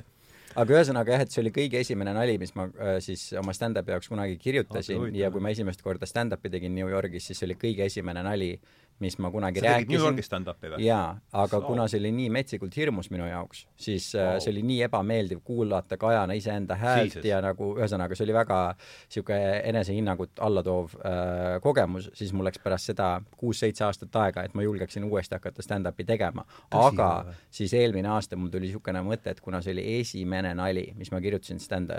aga 0.57 0.73
ühesõnaga 0.73 1.13
jah, 1.13 1.23
et 1.25 1.33
see 1.33 1.41
oli 1.43 1.51
kõige 1.53 1.81
esimene 1.83 2.13
nali, 2.17 2.37
mis 2.41 2.53
ma 2.57 2.65
äh, 2.81 2.97
siis 3.03 3.29
oma 3.37 3.53
stand-up'i 3.53 3.93
jaoks 3.93 4.09
kunagi 4.09 4.39
kirjutasin 4.41 5.03
ah, 5.05 5.13
ja 5.21 5.31
kui 5.33 5.43
ma 5.43 5.51
esimest 5.53 5.83
korda 5.85 6.09
stand-up'i 6.09 6.51
tegin 6.53 6.73
New 6.75 6.89
Yorgis, 6.89 7.29
siis 7.29 7.41
see 7.41 7.49
oli 7.49 7.57
kõige 7.61 7.85
esimene 7.85 8.23
nali, 8.25 8.55
mis 8.99 9.17
ma 9.21 9.29
kunagi 9.31 9.61
sa 9.61 9.65
rääkisin. 9.65 9.93
New 9.93 10.01
Yorgis 10.01 10.25
stand-up'i 10.25 10.71
või? 10.71 10.85
jaa, 10.85 11.17
aga 11.31 11.59
so. 11.59 11.65
kuna 11.67 11.85
see 11.91 11.99
oli 12.01 12.11
nii 12.17 12.31
metsikult 12.33 12.77
hirmus 12.77 13.11
minu 13.13 13.27
jaoks, 13.27 13.65
siis 13.77 14.09
wow. 14.15 14.33
Äh, 14.33 14.39
see 14.41 14.51
oli 14.55 14.63
nii 14.65 14.79
ebameeldiv 14.87 15.43
kuulata 15.45 15.99
Kajana 16.01 16.33
iseenda 16.37 16.75
häält 16.79 17.17
Jesus. 17.19 17.27
ja 17.29 17.41
nagu 17.45 17.69
ühesõnaga, 17.77 18.17
see 18.17 18.25
oli 18.25 18.35
väga 18.37 18.59
niisugune 18.79 19.61
enesehinnangut 19.69 20.41
allatoov 20.47 20.97
äh, 20.97 21.59
kogemus, 21.61 22.09
siis 22.17 22.33
mul 22.33 22.49
läks 22.49 22.61
pärast 22.63 22.91
seda 22.91 23.11
kuus-seitse 23.37 23.85
aastat 23.85 24.19
aega, 24.23 24.47
et 24.47 24.57
ma 24.57 24.65
julgeksin 24.65 25.05
uuesti 25.05 25.37
hakata 25.37 25.65
stand-up'i 25.65 26.07
tegema. 26.07 26.45
aga 26.71 27.11
või? 27.29 27.39
siis 27.61 27.77
eelmine 27.77 28.09
aasta 28.15 28.39
mul 28.39 28.49
tuli 28.53 28.71
niisugune 28.71 29.05
mõte, 29.05 29.33
et 29.33 29.41
kuna 29.45 29.61
see 29.61 29.77
oli 29.77 29.85
esimene 29.99 30.55
nali, 30.57 30.89
mis 30.97 31.13
ma 31.13 31.21
kirjutasin 31.21 31.61
stand, 31.61 31.93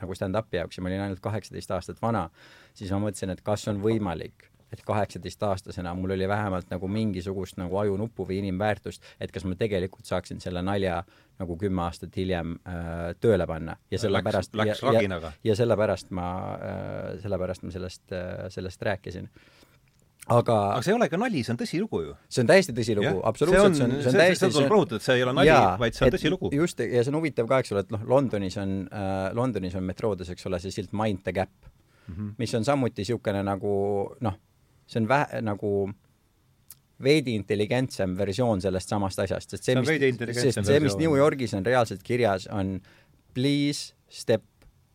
nagu 0.00 0.14
stand-up'i 0.14 0.62
jaoks 0.62 0.78
ja 0.78 0.86
ma 0.86 0.92
olin 0.92 1.06
ainult 1.08 1.22
kaheksateist 1.24 1.74
aastat 1.74 2.02
vana, 2.02 2.28
siis 2.74 2.94
ma 2.94 3.02
mõtlesin, 3.08 3.34
et 3.34 3.42
kas 3.42 3.66
on 3.72 3.82
võimalik 3.82 4.53
et 4.74 4.82
kaheksateistaastasena 4.86 5.94
mul 5.98 6.16
oli 6.16 6.28
vähemalt 6.28 6.70
nagu 6.72 6.90
mingisugust 6.90 7.58
nagu 7.60 7.78
ajunuppu 7.82 8.26
või 8.28 8.40
inimväärtust, 8.42 9.02
et 9.20 9.32
kas 9.34 9.46
ma 9.48 9.56
tegelikult 9.58 10.10
saaksin 10.10 10.42
selle 10.42 10.62
nalja 10.66 11.02
nagu 11.40 11.56
kümme 11.58 11.86
aastat 11.86 12.14
hiljem 12.18 12.56
äh, 12.68 13.12
tööle 13.22 13.46
panna 13.50 13.78
ja 13.90 13.98
sellepärast 14.02 14.54
läks, 14.58 14.82
läks 14.82 15.02
ja, 15.02 15.18
ja, 15.18 15.34
ja 15.50 15.58
sellepärast 15.58 16.14
ma 16.14 16.30
äh,, 16.54 17.20
sellepärast 17.22 17.66
ma 17.66 17.74
sellest 17.74 18.14
äh,, 18.14 18.48
sellest 18.54 18.82
rääkisin 18.86 19.30
aga 20.32 20.54
aga 20.72 20.82
see 20.84 20.92
ei 20.92 20.96
ole 20.96 21.08
ka 21.12 21.18
nali, 21.20 21.42
see 21.44 21.52
on 21.52 21.60
tõsilugu 21.60 22.00
ju. 22.04 22.14
see 22.32 22.44
on 22.44 22.48
täiesti 22.48 22.74
tõsilugu, 22.76 23.20
absoluutselt, 23.28 23.76
see 23.76 23.86
on, 23.86 23.94
see 23.98 24.12
on 24.12 24.18
täiesti 24.22 24.40
seda 24.46 24.56
tuleb 24.56 24.72
rõhutada, 24.72 25.00
et 25.00 25.06
see 25.06 25.18
ei 25.18 25.26
ole 25.26 25.34
nali, 25.36 25.52
vaid 25.82 25.98
see 25.98 26.06
on 26.06 26.14
tõsilugu. 26.14 26.50
just, 26.56 26.80
ja 26.80 27.04
see 27.04 27.12
on 27.12 27.18
huvitav 27.20 27.50
ka, 27.50 27.60
eks 27.64 27.74
ole, 27.74 27.84
et 27.84 27.92
noh, 27.92 28.06
Londonis 28.14 28.56
on 28.62 28.74
äh,, 28.88 29.28
Londonis 29.36 29.76
on 29.80 29.84
metroodes, 29.84 30.32
eks 30.32 30.48
ole, 30.48 30.60
see 30.62 30.72
silt 30.74 30.96
Mind 30.96 31.24
the 31.26 31.34
Gap 31.36 31.52
mm, 31.52 32.14
-hmm. 32.14 32.34
mis 32.38 32.54
on 32.54 32.64
samuti 32.64 33.04
niisugune 33.04 33.42
nagu 33.44 33.74
noh, 34.24 34.40
see 34.86 35.00
on 35.00 35.08
vähe 35.08 35.40
nagu 35.44 35.74
veidi 37.04 37.34
intelligentsem 37.34 38.16
versioon 38.18 38.62
sellest 38.62 38.92
samast 38.92 39.18
asjast, 39.24 39.50
sest 39.50 39.66
see, 39.66 39.76
mis, 39.80 39.90
sest 40.38 40.62
see, 40.66 40.80
mis 40.80 40.96
New 41.00 41.16
Yorgis 41.18 41.54
on 41.56 41.66
reaalselt 41.66 42.04
kirjas, 42.06 42.46
on 42.52 42.78
please 43.34 43.94
step 44.08 44.44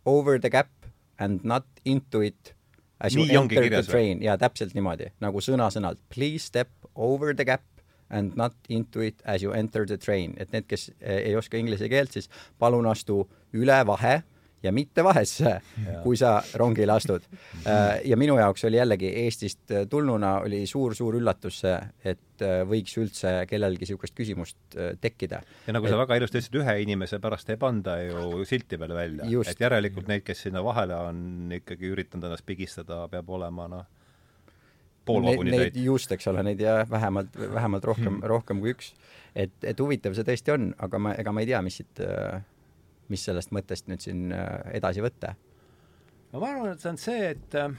over 0.05 0.39
the 0.39 0.49
gap 0.49 0.71
and 1.19 1.43
not 1.43 1.65
into 1.85 2.21
it 2.23 2.55
as 2.99 3.15
you 3.15 3.25
Nii 3.25 3.35
enter 3.35 3.69
the 3.69 3.83
train. 3.83 4.23
jaa, 4.23 4.37
täpselt 4.39 4.75
niimoodi, 4.75 5.11
nagu 5.23 5.41
sõna-sõnalt. 5.43 5.99
Please 6.11 6.47
step 6.47 6.71
over 6.95 7.35
the 7.35 7.45
gap 7.47 7.63
and 8.09 8.35
not 8.35 8.55
into 8.69 9.03
it 9.05 9.21
as 9.25 9.43
you 9.43 9.53
enter 9.53 9.85
the 9.85 9.97
train. 9.97 10.33
et 10.37 10.51
need, 10.51 10.67
kes 10.67 10.89
eh, 10.99 11.29
ei 11.29 11.35
oska 11.35 11.59
inglise 11.59 11.89
keelt, 11.91 12.15
siis 12.15 12.29
palun 12.59 12.87
astu 12.89 13.21
üle 13.53 13.79
vahe 13.87 14.21
ja 14.63 14.71
mitte 14.75 15.03
vahesse, 15.03 15.59
kui 16.03 16.17
sa 16.19 16.39
rongile 16.59 16.95
astud. 16.95 17.25
Äh, 17.65 18.01
ja 18.09 18.17
minu 18.19 18.37
jaoks 18.39 18.65
oli 18.67 18.79
jällegi 18.79 19.11
Eestist 19.23 19.73
tulnuna 19.89 20.39
oli 20.45 20.65
suur-suur 20.69 21.19
üllatus 21.19 21.61
see, 21.63 21.75
et 22.13 22.43
äh, 22.45 22.61
võiks 22.67 22.97
üldse 23.01 23.33
kellelgi 23.49 23.85
niisugust 23.85 24.15
küsimust 24.17 24.77
äh, 24.77 24.95
tekkida. 25.01 25.41
ja 25.67 25.75
nagu 25.75 25.87
et, 25.87 25.93
sa 25.93 26.01
väga 26.01 26.19
ilusti 26.19 26.39
ütlesid, 26.39 26.59
ühe 26.61 26.75
inimese 26.83 27.21
pärast 27.23 27.49
ei 27.53 27.59
panda 27.61 27.99
ju 28.03 28.43
silti 28.47 28.77
peale 28.77 28.97
välja. 28.97 29.29
et 29.47 29.63
järelikult 29.63 30.11
neid, 30.11 30.25
kes 30.27 30.45
sinna 30.47 30.63
vahele 30.65 30.97
on 31.09 31.55
ikkagi 31.59 31.93
üritanud 31.93 32.29
ennast 32.29 32.47
pigistada, 32.47 33.05
peab 33.11 33.29
olema 33.39 33.67
noh, 33.71 33.87
pool 35.09 35.25
vaguni 35.25 35.55
täit. 35.55 35.79
just, 35.83 36.11
eks 36.15 36.27
ole, 36.31 36.43
neid 36.45 36.61
ja 36.63 36.81
vähemalt, 36.89 37.35
vähemalt 37.39 37.89
rohkem 37.91 38.13
hmm., 38.13 38.29
rohkem 38.31 38.63
kui 38.63 38.75
üks. 38.75 38.93
et, 39.35 39.55
et 39.63 39.79
huvitav 39.79 40.15
see 40.17 40.27
tõesti 40.27 40.55
on, 40.55 40.71
aga 40.77 41.01
ma, 41.01 41.15
ega 41.21 41.33
ma 41.35 41.43
ei 41.45 41.51
tea, 41.51 41.61
mis 41.65 41.79
siit 41.81 42.03
äh, 42.05 42.41
mis 43.09 43.23
sellest 43.25 43.53
mõttest 43.55 43.89
nüüd 43.91 44.03
siin 44.05 44.29
äh, 44.35 44.59
edasi 44.79 45.03
võtta? 45.05 45.35
no 46.33 46.41
ma 46.41 46.51
arvan, 46.53 46.73
et 46.73 46.83
see 46.83 46.91
on 46.91 47.01
see, 47.01 47.31
et 47.33 47.57
äh, 47.59 47.73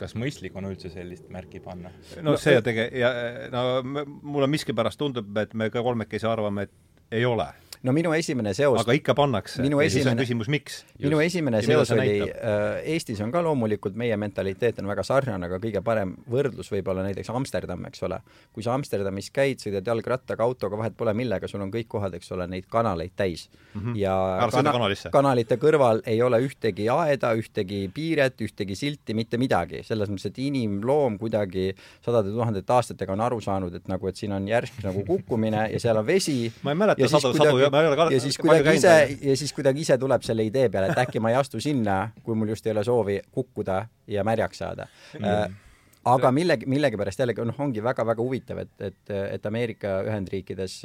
kas 0.00 0.16
mõistlik 0.18 0.56
on 0.56 0.70
üldse 0.70 0.90
sellist 0.92 1.28
märki 1.32 1.60
panna? 1.64 1.92
no 2.24 2.36
see 2.40 2.60
tege- 2.64 2.90
ja 2.96 3.12
no 3.52 3.82
mulle 3.84 4.48
miskipärast 4.52 5.00
tundub, 5.00 5.30
et 5.42 5.54
me 5.54 5.70
ka 5.70 5.84
kolmekesi 5.84 6.28
arvame, 6.28 6.68
et 6.68 7.16
ei 7.16 7.24
ole 7.28 7.48
no 7.86 7.94
minu 7.94 8.12
esimene 8.16 8.52
seos 8.56 8.80
aga 8.80 8.94
ikka 8.98 9.14
pannakse. 9.16 9.62
minu 9.64 9.80
esimene, 9.84 10.18
küsimus, 10.22 10.50
miks? 10.52 10.80
minu 11.02 11.20
esimene 11.22 11.60
ja 11.62 11.66
seos 11.66 11.92
oli 11.94 12.18
äh,, 12.24 12.80
Eestis 12.96 13.20
on 13.24 13.32
ka 13.34 13.42
loomulikult, 13.44 13.96
meie 13.98 14.16
mentaliteet 14.20 14.80
on 14.82 14.90
väga 14.90 15.04
sarnane, 15.06 15.48
aga 15.48 15.60
kõige 15.62 15.82
parem 15.86 16.14
võrdlus 16.30 16.70
võib 16.72 16.90
olla 16.92 17.04
näiteks 17.06 17.30
Amsterdam, 17.34 17.84
eks 17.88 18.02
ole. 18.06 18.20
kui 18.54 18.64
sa 18.66 18.74
Amsterdamis 18.76 19.30
käid, 19.34 19.62
sõidad 19.62 19.86
jalgrattaga, 19.86 20.44
autoga, 20.46 20.78
vahet 20.80 20.96
pole 20.98 21.14
millega, 21.16 21.48
sul 21.50 21.62
on 21.64 21.72
kõik 21.74 21.88
kohad, 21.92 22.16
eks 22.18 22.32
ole, 22.34 22.48
neid 22.50 22.66
kanaleid 22.72 23.14
täis 23.16 23.46
mm. 23.48 23.80
-hmm. 23.80 23.98
ja 24.00 24.16
kana, 24.52 24.74
kanalite 25.12 25.60
kõrval 25.62 26.02
ei 26.06 26.22
ole 26.22 26.40
ühtegi 26.46 26.88
aeda, 26.92 27.32
ühtegi 27.38 27.86
piiret, 27.94 28.40
ühtegi 28.42 28.76
silti, 28.76 29.14
mitte 29.14 29.38
midagi. 29.38 29.82
selles 29.86 30.10
mõttes, 30.10 30.30
et 30.30 30.38
inimloom 30.38 31.18
kuidagi 31.18 31.74
sadade 32.04 32.32
tuhandete 32.34 32.72
aastatega 32.72 33.12
on 33.12 33.20
aru 33.20 33.40
saanud, 33.40 33.74
et 33.74 33.88
nagu, 33.88 34.08
et 34.08 34.16
siin 34.16 34.32
on 34.32 34.48
järsk 34.48 34.82
nagu 34.84 35.04
kukkumine 35.06 35.68
ja 35.72 35.80
seal 35.80 36.02
on 36.02 36.06
vesi. 36.06 36.52
ma 36.62 36.74
ei 36.74 36.82
mäleta 36.82 37.08
sadu, 37.08 37.34
sadu 37.36 37.75
ma 37.76 37.84
ei 37.84 37.90
ole 37.90 38.00
ka 38.00 38.08
ja 38.14 38.22
siis 38.24 38.40
kuidagi 38.40 38.76
ise, 38.80 38.96
ja 39.30 39.36
siis 39.36 39.52
kuidagi 39.56 39.84
ise 39.84 39.98
tuleb 40.00 40.24
selle 40.26 40.48
idee 40.48 40.70
peale, 40.72 40.90
et 40.94 41.04
äkki 41.04 41.22
ma 41.22 41.34
ei 41.34 41.38
astu 41.40 41.60
sinna, 41.62 42.00
kui 42.24 42.38
mul 42.38 42.54
just 42.54 42.66
ei 42.66 42.74
ole 42.74 42.84
soovi 42.84 43.20
kukkuda 43.30 43.84
ja 44.16 44.24
märjaks 44.24 44.64
saada. 44.64 44.88
Mm 45.20 45.62
aga 46.06 46.30
millegi, 46.34 46.68
millegipärast 46.70 47.20
jällegi 47.22 47.44
noh, 47.46 47.58
ongi 47.62 47.82
väga-väga 47.84 48.22
huvitav, 48.22 48.60
et, 48.62 48.72
et, 48.90 49.12
et 49.12 49.46
Ameerika 49.48 49.98
Ühendriikides 50.06 50.78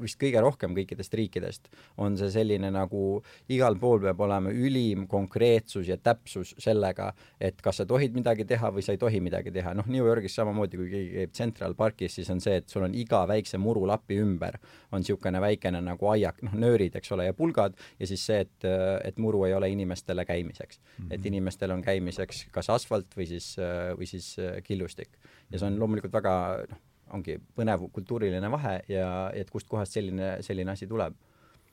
vist 0.00 0.18
kõige 0.20 0.42
rohkem 0.42 0.74
kõikidest 0.76 1.14
riikidest 1.14 1.68
on 2.02 2.18
see 2.18 2.30
selline 2.34 2.70
nagu 2.74 3.04
igal 3.52 3.78
pool 3.80 4.02
peab 4.02 4.20
olema 4.26 4.50
ülim 4.50 5.06
konkreetsus 5.10 5.88
ja 5.90 5.98
täpsus 6.00 6.54
sellega, 6.62 7.12
et 7.40 7.60
kas 7.62 7.80
sa 7.80 7.86
tohid 7.88 8.16
midagi 8.16 8.46
teha 8.48 8.72
või 8.74 8.84
sa 8.84 8.94
ei 8.94 9.00
tohi 9.00 9.20
midagi 9.24 9.52
teha. 9.54 9.74
noh, 9.74 9.86
New 9.90 10.04
Yorgis 10.04 10.34
samamoodi, 10.38 10.80
kui 10.80 10.90
keegi 10.90 11.12
käib 11.18 11.34
Central 11.36 11.76
Parkis, 11.78 12.18
siis 12.18 12.30
on 12.34 12.42
see, 12.42 12.58
et 12.62 12.68
sul 12.68 12.86
on 12.86 12.94
iga 12.94 13.24
väikse 13.30 13.60
murulapi 13.62 14.18
ümber 14.22 14.58
on 14.94 15.02
niisugune 15.02 15.40
väikene 15.42 15.80
nagu 15.84 16.10
aiak, 16.12 16.40
noh, 16.46 16.54
nöörid, 16.58 16.94
eks 16.98 17.12
ole, 17.14 17.28
ja 17.28 17.34
pulgad 17.36 17.78
ja 17.98 18.08
siis 18.08 18.24
see, 18.26 18.42
et, 18.44 18.68
et 19.04 19.18
muru 19.22 19.44
ei 19.48 19.54
ole 19.54 19.70
inimestele 19.72 20.24
käimiseks 20.26 20.80
mm. 20.80 21.04
-hmm. 21.04 21.14
et 21.14 21.26
inimestel 21.26 21.70
on 21.70 21.82
käimiseks 21.82 22.46
kas 22.54 22.70
asfalt 22.70 23.16
või 23.16 23.26
siis, 23.30 23.54
või 23.98 24.08
siis 24.08 24.34
killustik. 24.66 25.18
ja 25.50 25.58
see 25.58 25.68
on 25.68 25.78
loomulikult 25.80 26.12
väga 26.12 26.34
noh, 26.70 26.82
ongi 27.14 27.36
põnev 27.56 27.86
kultuuriline 27.94 28.50
vahe 28.50 28.78
ja 28.88 29.08
et 29.36 29.50
kustkohast 29.52 29.98
selline, 29.98 30.36
selline 30.44 30.74
asi 30.74 30.88
tuleb. 30.90 31.16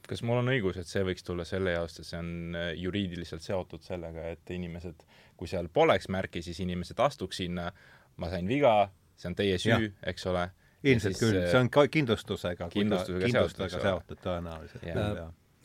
Kas 0.07 0.23
mul 0.25 0.41
on 0.41 0.49
õigus, 0.49 0.79
et 0.81 0.89
see 0.89 1.03
võiks 1.05 1.23
tulla 1.25 1.45
selle 1.45 1.75
jaost, 1.75 2.01
et 2.01 2.09
see 2.09 2.17
on 2.19 2.57
äh, 2.57 2.71
juriidiliselt 2.81 3.45
seotud 3.45 3.83
sellega, 3.85 4.31
et 4.33 4.53
inimesed, 4.53 5.05
kui 5.37 5.49
seal 5.49 5.69
poleks 5.73 6.09
märki, 6.11 6.41
siis 6.45 6.59
inimesed 6.65 6.99
astuks 7.05 7.37
sinna, 7.43 7.69
ma 8.17 8.31
sain 8.33 8.49
viga, 8.49 8.73
see 9.15 9.29
on 9.31 9.37
teie 9.37 9.59
süü, 9.61 9.91
eks 10.11 10.25
ole. 10.31 10.47
ilmselt 10.81 11.13
siis, 11.13 11.21
küll, 11.21 11.37
äh, 11.43 11.51
see 11.53 11.61
on 11.61 11.69
ka 11.69 11.85
kindlustusega, 11.93 12.71
kindlustusega, 12.73 13.27
kindlustusega 13.29 13.83
seotud 13.85 14.25
tõenäoliselt 14.25 14.89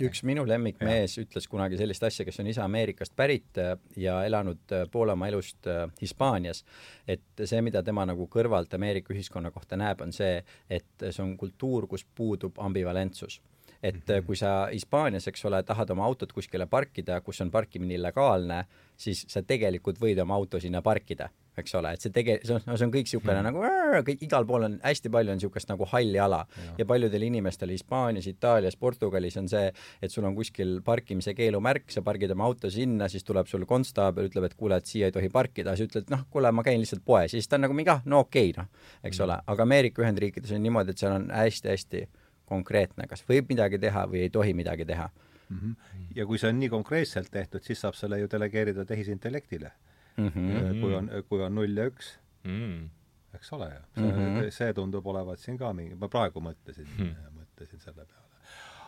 üks 0.04 0.22
minu 0.26 0.44
lemmikmees 0.48 1.16
ütles 1.22 1.46
kunagi 1.48 1.78
sellist 1.80 2.04
asja, 2.04 2.24
kes 2.26 2.40
on 2.42 2.50
ise 2.50 2.62
Ameerikast 2.64 3.14
pärit 3.16 3.60
äh, 3.60 3.74
ja 3.96 4.18
elanud 4.26 4.74
äh, 4.74 4.84
poole 4.92 5.14
oma 5.16 5.28
elust 5.30 5.68
äh, 5.70 5.86
Hispaanias, 6.00 6.64
et 7.08 7.44
see, 7.44 7.62
mida 7.64 7.82
tema 7.86 8.04
nagu 8.08 8.28
kõrvalt 8.32 8.74
Ameerika 8.76 9.14
ühiskonna 9.14 9.52
kohta 9.54 9.78
näeb, 9.80 10.02
on 10.04 10.12
see, 10.12 10.42
et 10.68 11.06
see 11.08 11.22
on 11.24 11.36
kultuur, 11.40 11.88
kus 11.88 12.04
puudub 12.16 12.60
ambivalentsus. 12.60 13.40
Et 13.82 14.00
mhm. 14.00 14.24
kui 14.26 14.38
sa 14.40 14.68
Hispaanias, 14.72 15.28
eks 15.28 15.44
ole, 15.48 15.60
tahad 15.66 15.90
oma 15.92 16.06
autot 16.08 16.32
kuskile 16.32 16.66
parkida, 16.66 17.20
kus 17.24 17.40
on 17.44 17.52
parkimine 17.52 17.96
illegaalne, 17.98 18.62
siis 18.96 19.24
sa 19.30 19.44
tegelikult 19.44 20.00
võid 20.00 20.20
oma 20.24 20.36
auto 20.36 20.60
sinna 20.60 20.82
parkida, 20.82 21.28
eks 21.60 21.74
ole, 21.78 21.92
et 21.96 22.04
see 22.04 22.12
tege-, 22.12 22.36
see 22.44 22.56
on, 22.56 22.64
see 22.66 22.86
on 22.86 22.92
kõik 22.92 23.08
niisugune 23.08 23.36
hmm. 23.38 23.46
nagu 23.48 24.02
kõik, 24.06 24.24
igal 24.26 24.46
pool 24.48 24.66
on, 24.68 24.76
hästi 24.82 25.12
palju 25.12 25.32
on 25.32 25.40
niisugust 25.40 25.70
nagu 25.70 25.88
halli 25.92 26.20
ala 26.20 26.42
ja, 26.44 26.74
ja 26.82 26.86
paljudel 26.88 27.26
inimestel 27.28 27.72
Hispaanias, 27.72 28.28
Itaalias, 28.30 28.76
Portugalis 28.80 29.38
on 29.40 29.48
see, 29.50 29.70
et 30.02 30.12
sul 30.12 30.26
on 30.28 30.36
kuskil 30.36 30.80
parkimise 30.86 31.34
keelumärk, 31.38 31.88
sa 31.92 32.04
pargid 32.06 32.34
oma 32.34 32.48
auto 32.48 32.70
sinna, 32.72 33.08
siis 33.12 33.24
tuleb 33.26 33.48
sul 33.50 33.64
konstaabel, 33.68 34.30
ütleb, 34.30 34.50
et 34.50 34.58
kuule, 34.58 34.80
et 34.80 34.90
siia 34.90 35.10
ei 35.10 35.16
tohi 35.16 35.30
parkida, 35.32 35.76
sa 35.76 35.88
ütled, 35.88 36.10
noh, 36.12 36.26
kuule, 36.32 36.52
ma 36.52 36.66
käin 36.66 36.82
lihtsalt 36.82 37.04
poes 37.06 37.32
ja 37.32 37.40
siis 37.40 37.48
ta 37.48 37.60
on 37.60 37.66
nagu 37.66 37.76
mingi, 37.76 37.92
ah, 37.94 38.04
no 38.04 38.24
okei 38.26 38.52
okay,, 38.52 38.64
noh, 38.64 38.92
eks 39.02 39.16
hmm. 39.16 39.28
ole, 39.28 39.40
aga 39.54 39.66
Ameerika 39.68 40.04
Ühendriikides 40.04 40.52
on 40.56 40.64
niimoodi, 40.66 40.92
et 40.92 41.02
seal 41.04 41.16
on 41.16 41.30
hästi-hästi 41.32 42.04
konkreetne, 42.46 43.08
kas 43.10 43.24
võib 43.26 43.48
midagi 43.50 43.80
teha 43.82 44.04
või 44.10 44.26
ei 44.26 44.30
tohi 44.30 44.54
midagi 44.54 44.86
teha 44.86 45.08
mm. 45.48 45.58
-hmm. 45.58 46.06
ja 46.14 46.26
kui 46.26 46.38
see 46.38 46.50
on 46.52 46.60
nii 46.60 46.68
konkreetselt 46.68 47.30
tehtud, 47.30 47.62
siis 47.62 47.80
saab 47.80 47.94
selle 47.98 48.18
ju 48.20 48.28
delegeerida 48.32 48.84
tehisintellektile 48.84 49.72
mm. 50.16 50.28
-hmm. 50.28 50.80
kui 50.80 50.94
on, 50.94 51.10
kui 51.28 51.42
on 51.42 51.54
null 51.54 51.78
ja 51.78 51.86
üks 51.90 52.16
mm. 52.44 52.88
eks 53.34 53.52
ole 53.52 53.70
ju. 53.74 53.80
see 53.94 54.12
mm, 54.12 54.18
-hmm. 54.18 54.50
see 54.50 54.72
tundub 54.72 55.06
olevat 55.06 55.38
siin 55.38 55.58
ka 55.58 55.72
mingi, 55.72 55.94
ma 55.94 56.08
praegu 56.08 56.40
mõtlesin 56.40 56.86
mm, 56.86 57.04
-hmm. 57.04 57.38
mõtlesin 57.40 57.80
selle 57.80 58.04
peale. 58.04 58.26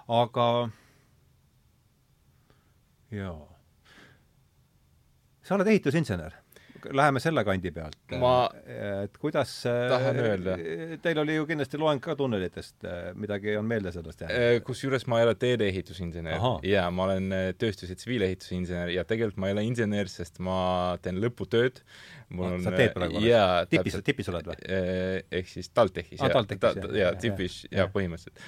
aga 0.09 0.71
jaa. 3.11 3.49
sa 5.43 5.55
oled 5.55 5.67
ehitusinsener 5.67 6.35
läheme 6.93 7.21
selle 7.23 7.45
kandi 7.47 7.71
pealt. 7.75 7.97
et 8.13 9.17
kuidas 9.21 9.53
tahan 9.65 10.21
öelda. 10.23 10.57
Teil 11.03 11.21
oli 11.23 11.39
ju 11.39 11.47
kindlasti 11.49 11.81
loeng 11.81 12.03
ka 12.03 12.17
tunnelitest, 12.19 12.87
midagi 13.19 13.57
on 13.59 13.67
meelde 13.69 13.93
sellest 13.95 14.25
jäänud? 14.25 14.63
kusjuures 14.67 15.07
ma 15.11 15.21
ei 15.21 15.29
ole 15.29 15.35
teedeehitusinsener 15.39 16.39
ja 16.67 16.89
ma 16.91 17.09
olen 17.09 17.33
tööstus- 17.61 17.93
ja 17.93 17.99
tsiviilehitusinsener 17.99 18.93
ja 18.95 19.05
tegelikult 19.09 19.41
ma 19.43 19.51
ei 19.51 19.57
ole 19.57 19.67
insener, 19.69 20.11
sest 20.13 20.39
ma 20.45 20.99
teen 21.03 21.21
lõputööd. 21.23 21.83
mul 22.29 22.59
on 22.59 22.63
sa 22.63 22.75
teed 22.77 22.93
praegu 22.93 23.23
jaa, 23.25 23.65
tipis, 23.71 23.97
tipis 24.05 24.29
oled 24.29 24.51
või? 24.51 24.59
ehk 25.41 25.49
siis 25.49 25.71
TalTechis 25.73 26.21
ah,. 26.21 26.35
TalTechis, 26.35 26.77
jah. 26.83 26.99
jaa, 27.03 27.15
tipis, 27.21 27.63
jaa, 27.73 27.89
põhimõtteliselt. 27.93 28.45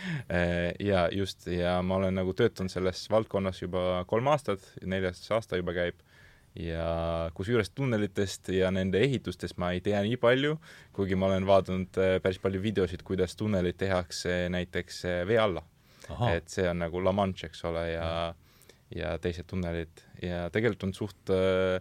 jaa, 0.85 1.09
just, 1.17 1.49
ja 1.49 1.79
ma 1.83 1.97
olen 2.01 2.21
nagu 2.21 2.37
töötanud 2.37 2.73
selles 2.73 3.07
valdkonnas 3.11 3.63
juba 3.63 4.05
kolm 4.11 4.29
aastat, 4.33 4.65
neljas 4.85 5.25
aasta 5.33 5.61
juba 5.61 5.77
käib 5.77 6.05
ja 6.59 7.31
kusjuures 7.35 7.71
tunnelitest 7.71 8.51
ja 8.55 8.71
nende 8.75 9.01
ehitustest 9.05 9.59
ma 9.61 9.71
ei 9.75 9.83
tea 9.85 10.01
nii 10.03 10.19
palju, 10.21 10.57
kuigi 10.97 11.19
ma 11.19 11.29
olen 11.31 11.47
vaadanud 11.47 12.01
äh, 12.03 12.17
päris 12.23 12.41
palju 12.43 12.63
videosid, 12.63 13.05
kuidas 13.07 13.37
tunnelid 13.39 13.79
tehakse 13.79 14.49
näiteks 14.51 15.05
äh, 15.07 15.23
vee 15.29 15.39
alla. 15.39 15.63
et 16.35 16.49
see 16.51 16.67
on 16.67 16.81
nagu 16.83 16.99
La 17.05 17.13
Manche, 17.15 17.47
eks 17.47 17.65
ole, 17.65 17.91
ja 17.93 18.35
ja 18.91 19.13
teised 19.23 19.47
tunnelid 19.47 20.01
ja 20.19 20.49
tegelikult 20.51 20.89
on 20.89 20.95
suht 20.95 21.31
äh, 21.31 21.77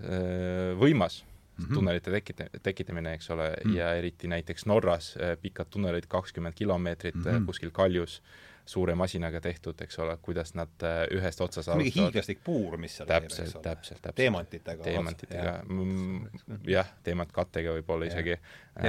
äh 0.00 0.72
võimas 0.80 1.20
mm 1.20 1.64
-hmm. 1.64 1.74
tunnelite 1.74 2.10
tekita-, 2.10 2.48
tekitamine, 2.62 3.12
eks 3.12 3.30
ole 3.30 3.50
mm, 3.50 3.70
-hmm. 3.70 3.76
ja 3.76 3.94
eriti 3.94 4.28
näiteks 4.28 4.66
Norras 4.66 5.18
pikad 5.42 5.66
tunnelid, 5.70 6.06
kakskümmend 6.08 6.54
kilomeetrit 6.54 7.14
mm 7.14 7.22
-hmm. 7.22 7.46
kuskil 7.46 7.70
kaljus 7.70 8.22
äh, 8.22 8.49
suure 8.70 8.94
masinaga 8.98 9.40
tehtud, 9.42 9.78
eks 9.82 9.98
ole, 10.02 10.14
kuidas 10.22 10.54
nad 10.54 10.84
äh, 10.86 11.02
ühest 11.16 11.40
otsast 11.42 11.72
mingi 11.74 11.92
hiiglaslik 11.96 12.42
puur, 12.44 12.76
mis 12.80 12.94
seal 12.98 13.08
täpselt, 13.08 13.56
täpselt, 13.64 14.00
täpselt. 14.02 14.16
teemantitega. 14.20 14.82
teemantitega, 14.84 15.54
mm, 15.66 16.42
jah, 16.70 16.92
teemantkattega 17.06 17.74
võib-olla 17.78 18.06
isegi, 18.10 18.36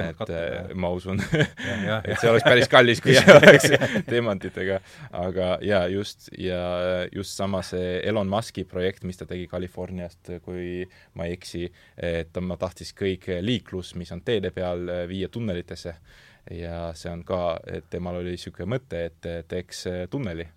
et 0.02 0.24
äh, 0.28 0.74
ma 0.78 0.92
usun 0.94 1.22
et 1.32 2.14
see 2.22 2.30
oleks 2.30 2.46
päris 2.46 2.72
kallis, 2.72 3.02
kui 3.04 3.18
see 3.18 3.36
oleks 3.36 3.70
teemantitega, 4.10 4.80
aga 5.24 5.52
jaa, 5.66 5.84
just, 5.92 6.30
ja 6.38 6.62
just 7.12 7.38
sama 7.38 7.64
see 7.66 8.00
Elon 8.06 8.30
Musk'i 8.32 8.66
projekt, 8.70 9.08
mis 9.10 9.20
ta 9.20 9.30
tegi 9.30 9.50
Californiast, 9.52 10.36
kui 10.46 10.84
ma 11.18 11.30
ei 11.30 11.40
eksi, 11.40 11.66
et 11.98 12.30
ta 12.34 12.44
tahtis 12.62 12.94
kõik 12.98 13.32
liiklus, 13.42 13.96
mis 13.98 14.14
on 14.14 14.22
teede 14.26 14.54
peal, 14.54 14.86
viia 15.10 15.32
tunnelitesse 15.32 15.96
ja 16.50 16.92
see 16.98 17.12
on 17.12 17.24
ka, 17.28 17.60
et 17.70 17.90
temal 17.90 18.18
oli 18.22 18.36
niisugune 18.36 18.78
mõte, 18.78 19.06
et 19.12 19.32
teeks 19.48 19.86
tunneli 20.10 20.48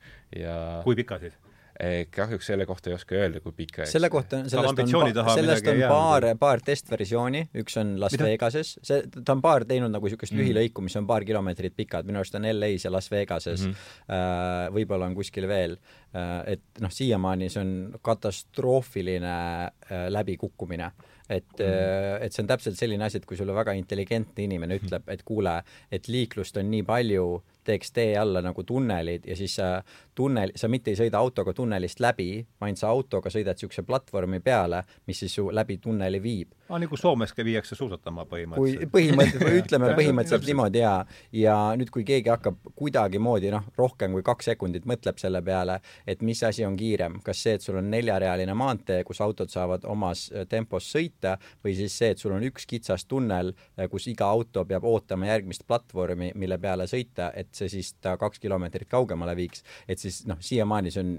ja 0.41 0.59
kui 0.85 0.97
pika 0.97 1.19
siis? 1.23 1.37
Eh, 1.75 2.07
kahjuks 2.15 2.47
selle 2.47 2.69
kohta 2.71 2.91
ei 2.91 2.95
oska 2.95 3.17
öelda, 3.19 3.41
kui 3.43 3.51
pikk 3.57 3.81
selle 3.91 4.07
kohta, 4.13 4.45
sellest 4.47 4.79
on, 4.79 4.91
sellest 5.35 5.67
on 5.73 5.81
paar, 5.91 6.27
paar 6.39 6.61
testversiooni, 6.63 7.49
üks 7.65 7.81
on 7.81 7.97
Las 7.99 8.15
Mida? 8.15 8.29
Vegases, 8.29 8.77
see, 8.87 9.01
ta 9.17 9.35
on 9.35 9.43
paar 9.43 9.67
teinud 9.67 9.91
nagu 9.91 10.07
niisugust 10.07 10.37
mm. 10.37 10.39
lühilõiku, 10.39 10.85
mis 10.87 10.95
on 11.01 11.09
paar 11.09 11.27
kilomeetrit 11.27 11.75
pikad, 11.75 12.07
minu 12.07 12.23
arust 12.23 12.39
on 12.39 12.47
LA-s 12.47 12.87
ja 12.87 12.93
Las 12.95 13.11
Vegases 13.11 13.67
mm, 13.67 13.75
-hmm. 13.75 14.77
võib-olla 14.77 15.11
on 15.11 15.19
kuskil 15.19 15.49
veel, 15.51 15.75
äh, 15.75 16.04
et 16.47 16.81
noh, 16.81 16.93
siiamaani 16.95 17.49
see 17.51 17.63
on 17.63 17.75
katastroofiline 18.03 19.35
äh, 19.35 20.07
läbikukkumine 20.15 20.93
et 21.29 21.59
mm., 21.59 22.25
et 22.25 22.33
see 22.33 22.43
on 22.45 22.49
täpselt 22.49 22.79
selline 22.79 23.07
asi, 23.07 23.19
et 23.21 23.27
kui 23.27 23.37
sulle 23.37 23.55
väga 23.57 23.73
intelligentne 23.79 24.45
inimene 24.45 24.79
ütleb, 24.81 25.09
et 25.13 25.23
kuule, 25.27 25.57
et 25.93 26.09
liiklust 26.09 26.59
on 26.61 26.69
nii 26.71 26.85
palju, 26.87 27.27
teeks 27.65 27.95
tee 27.97 28.13
alla 28.21 28.43
nagu 28.45 28.63
tunnelid 28.69 29.25
ja 29.25 29.37
siis 29.37 29.55
sa 29.57 29.69
tunnel, 30.15 30.53
sa 30.57 30.69
mitte 30.69 30.93
ei 30.93 30.99
sõida 30.99 31.21
autoga 31.21 31.55
tunnelist 31.57 32.03
läbi, 32.05 32.45
vaid 32.61 32.77
sa 32.77 32.91
autoga 32.93 33.33
sõidad 33.33 33.57
niisuguse 33.57 33.87
platvormi 33.89 34.43
peale, 34.45 34.83
mis 35.09 35.25
siis 35.25 35.39
su 35.41 35.49
läbi 35.53 35.79
tunneli 35.81 36.21
viib. 36.23 36.53
Aa, 36.69 36.79
nagu 36.81 36.97
Soomeski 36.97 37.45
viiakse 37.45 37.77
suusatama 37.77 38.25
põhimõtteliselt. 38.31 38.81
kui 38.81 38.91
põhimõtteliselt, 38.95 39.59
ütleme 39.63 39.91
põhimõtteliselt 39.99 40.49
niimoodi 40.49 40.81
jaa, 40.81 40.97
ja 41.37 41.57
nüüd, 41.79 41.91
kui 41.93 42.05
keegi 42.09 42.33
hakkab 42.33 42.57
kuidagimoodi 42.79 43.51
noh, 43.53 43.67
rohkem 43.79 44.15
kui 44.17 44.25
kaks 44.27 44.51
sekundit 44.53 44.89
mõtleb 44.89 45.21
selle 45.21 45.43
peale, 45.45 45.79
et 46.07 46.23
mis 46.25 46.41
asi 46.47 46.65
on 46.65 46.77
kiirem, 46.81 47.21
kas 47.25 47.43
see, 47.45 47.59
et 47.59 47.65
sul 47.65 47.79
on 47.81 47.91
neljarealine 47.93 48.57
maantee, 48.57 49.03
kus 49.05 49.21
autod 49.25 49.53
saavad 49.53 49.85
omas 49.91 50.27
äh, 50.33 50.47
tempos 50.49 50.89
sõita, 50.95 51.37
või 51.65 51.77
siis 51.79 51.99
see, 51.99 52.15
et 52.15 52.23
sul 52.23 52.33
on 52.37 52.47
üks 52.49 52.67
kitsas 52.71 53.05
tunnel, 53.11 53.53
äh, 53.77 53.89
kus 53.93 54.09
iga 54.13 54.31
auto 54.33 54.65
peab 54.69 54.89
ootama 54.89 55.29
järgmist 55.29 55.67
platvormi, 55.69 56.33
mille 56.41 56.59
peale 56.63 56.89
sõita, 56.91 57.31
et 57.37 57.53
see 57.57 57.69
siis 57.73 57.95
ta 58.01 58.17
kaks 58.21 58.41
kilomeetrit 58.41 58.89
kaugemale 58.89 59.37
viiks, 59.37 59.65
et 59.89 60.01
siis 60.01 60.23
noh, 60.31 60.41
siiamaani 60.41 60.95
see 60.95 61.05
on 61.05 61.13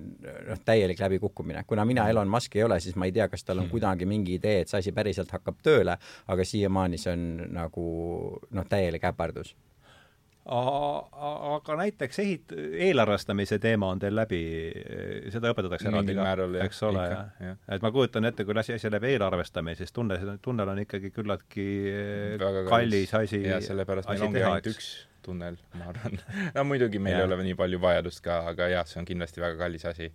noh, 0.49 0.65
täielik 0.65 0.99
läbikukkumine. 0.99 1.63
kuna 1.67 1.85
mina 1.85 2.09
Elon 2.09 2.29
Musk 2.29 2.55
ei 2.55 2.65
ole, 2.65 2.79
siis 2.81 2.97
ma 2.97 3.05
ei 3.05 3.13
tea, 3.15 3.29
kas 3.29 3.43
tal 3.43 3.59
on 3.59 3.65
hmm. 3.65 3.73
kuidagi 3.75 4.09
mingi 4.09 4.39
idee, 4.39 4.63
et 4.63 4.71
see 4.71 4.81
asi 4.81 4.95
päriselt 4.95 5.35
hakkab 5.38 5.62
tööle, 5.65 6.00
aga 6.27 6.48
siiamaani 6.48 7.00
see 7.01 7.13
on 7.15 7.30
nagu 7.56 7.86
noh, 8.50 8.68
täielik 8.70 9.06
äpardus. 9.12 9.56
Aga 10.46 11.75
näiteks 11.80 12.20
ehit-, 12.22 12.51
eelarvestamise 12.86 13.58
teema 13.60 13.88
on 13.89 14.01
teil 14.04 14.13
läbi, 14.13 14.42
seda 15.34 15.50
õpetatakse 15.56 15.89
eraldi 15.89 16.13
ka, 16.20 16.27
eks 16.68 16.84
ole, 16.86 17.06
et 17.74 17.82
ma 17.82 17.89
kujutan 17.96 18.30
ette, 18.30 18.46
kui 18.46 18.54
asi, 18.62 18.75
asi 18.77 18.92
läheb 18.94 19.08
eelarvestamise, 19.10 19.88
siis 19.88 19.96
tunne, 19.96 20.20
tunnel 20.46 20.70
on 20.75 20.84
ikkagi 20.84 21.10
küllaltki 21.15 21.65
Väga 22.44 22.62
kallis. 22.70 23.15
asi, 23.18 23.42
ja 23.48 23.58
sellepärast 23.65 24.12
meil 24.12 24.27
ongi 24.27 24.46
ainult 24.46 24.70
üks 24.75 24.94
tunnel, 25.25 25.58
ma 25.80 25.89
arvan. 25.89 26.20
No 26.56 26.68
muidugi 26.70 27.01
meil 27.01 27.18
ja. 27.18 27.24
ei 27.24 27.30
ole 27.32 27.42
nii 27.50 27.58
palju 27.58 27.82
vajadust 27.82 28.22
ka, 28.25 28.44
aga 28.51 28.70
jah, 28.70 28.86
see 28.89 29.01
on 29.01 29.10
kindlasti 29.10 29.42
väga 29.42 29.58
kallis 29.65 29.89
asi. 29.89 30.12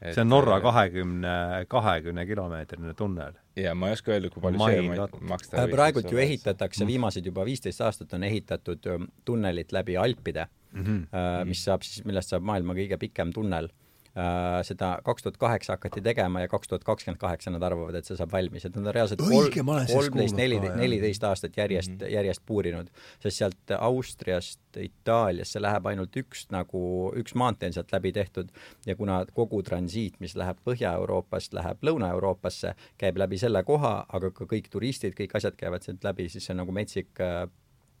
Et, 0.00 0.14
see 0.14 0.22
on 0.24 0.30
Norra 0.32 0.56
äh, 0.56 0.62
kahekümne, 0.64 1.32
kahekümne 1.68 2.26
kilomeetrine 2.26 2.94
tunnel. 2.96 3.34
ja 3.56 3.74
ma 3.76 3.90
ei 3.90 3.98
oska 3.98 4.14
öelda, 4.14 4.30
kui 4.32 4.42
palju 4.42 4.62
Main 4.62 4.94
see 4.94 5.26
maksta 5.28 5.58
võiks. 5.58 5.74
praegult 5.74 6.14
ju 6.14 6.22
ehitatakse, 6.22 6.84
mm. 6.84 6.92
viimased 6.94 7.26
juba 7.26 7.44
viisteist 7.44 7.84
aastat 7.84 8.16
on 8.16 8.24
ehitatud 8.24 8.88
tunnelit 9.28 9.72
läbi 9.76 9.98
Alpide 10.00 10.46
mm, 10.72 10.84
-hmm. 10.84 11.44
mis 11.50 11.64
saab 11.64 11.84
siis, 11.84 12.04
millest 12.08 12.32
saab 12.32 12.46
maailma 12.48 12.76
kõige 12.78 12.96
pikem 13.00 13.32
tunnel 13.36 13.68
Äh, 13.68 13.79
seda 14.66 14.90
kaks 15.06 15.22
tuhat 15.22 15.36
kaheksa 15.38 15.76
hakati 15.76 16.00
tegema 16.02 16.40
ja 16.40 16.48
kaks 16.50 16.68
tuhat 16.68 16.84
kakskümmend 16.84 17.20
kaheksa 17.20 17.52
nad 17.54 17.62
arvavad, 17.62 17.94
et 17.94 18.08
see 18.08 18.16
saab 18.18 18.32
valmis, 18.32 18.64
et 18.66 18.74
nad 18.74 18.88
on 18.88 18.94
reaalselt 18.94 19.22
kolmteist, 19.22 20.36
neliteist, 20.36 20.76
neliteist 20.80 21.26
aastat 21.28 21.56
järjest 21.56 21.92
mm, 21.92 21.98
-hmm. 22.00 22.14
järjest 22.16 22.42
puurinud, 22.46 22.90
sest 23.22 23.36
sealt 23.38 23.74
Austriast 23.78 24.80
Itaaliasse 24.80 25.62
läheb 25.62 25.86
ainult 25.86 26.16
üks 26.16 26.48
nagu, 26.50 26.82
üks 27.16 27.34
maantee 27.34 27.70
on 27.70 27.76
sealt 27.78 27.92
läbi 27.92 28.12
tehtud. 28.12 28.50
Ja 28.86 28.96
kuna 28.96 29.24
kogu 29.34 29.62
transiit, 29.62 30.20
mis 30.20 30.36
läheb 30.36 30.58
Põhja-Euroopast, 30.66 31.54
läheb 31.54 31.82
Lõuna-Euroopasse, 31.86 32.74
käib 32.98 33.16
läbi 33.18 33.38
selle 33.38 33.62
koha, 33.62 34.06
aga 34.08 34.30
ka 34.30 34.44
kõik 34.44 34.70
turistid, 34.70 35.14
kõik 35.14 35.36
asjad 35.38 35.56
käivad 35.56 35.86
sealt 35.86 36.04
läbi, 36.04 36.28
siis 36.28 36.46
see 36.46 36.54
on 36.54 36.62
nagu 36.64 36.72
metsik 36.72 37.22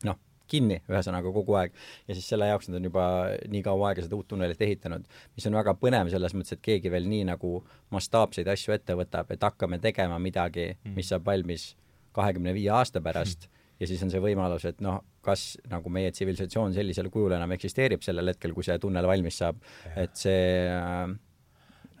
noh, 0.04 0.18
kinni, 0.50 0.80
ühesõnaga 0.90 1.32
kogu 1.34 1.56
aeg. 1.60 1.76
ja 2.08 2.16
siis 2.16 2.28
selle 2.32 2.50
jaoks 2.50 2.70
nad 2.70 2.80
on 2.80 2.88
juba 2.90 3.04
nii 3.50 3.62
kaua 3.66 3.90
aega 3.90 4.04
seda 4.06 4.18
uut 4.18 4.28
tunnelit 4.30 4.60
ehitanud, 4.66 5.06
mis 5.36 5.46
on 5.50 5.58
väga 5.60 5.76
põnev 5.80 6.10
selles 6.12 6.34
mõttes, 6.36 6.58
et 6.58 6.64
keegi 6.64 6.92
veel 6.92 7.08
nii 7.10 7.28
nagu 7.32 7.60
mastaapseid 7.94 8.50
asju 8.50 8.74
ette 8.76 8.96
võtab, 8.98 9.30
et 9.30 9.48
hakkame 9.48 9.80
tegema 9.82 10.18
midagi, 10.22 10.72
mm. 10.74 10.98
mis 10.98 11.10
saab 11.12 11.26
valmis 11.26 11.72
kahekümne 12.16 12.54
viie 12.56 12.70
aasta 12.74 13.02
pärast 13.02 13.48
ja 13.80 13.88
siis 13.88 14.02
on 14.04 14.12
see 14.12 14.20
võimalus, 14.22 14.66
et 14.68 14.82
noh, 14.84 15.00
kas 15.24 15.54
nagu 15.70 15.92
meie 15.92 16.12
tsivilisatsioon 16.12 16.74
sellisel 16.76 17.08
kujul 17.12 17.34
enam 17.36 17.54
eksisteerib 17.56 18.04
sellel 18.04 18.32
hetkel, 18.32 18.52
kui 18.56 18.66
see 18.66 18.76
tunnel 18.82 19.08
valmis 19.08 19.40
saab, 19.40 19.60
et 19.96 20.16
see 20.20 20.42
äh, 20.68 21.06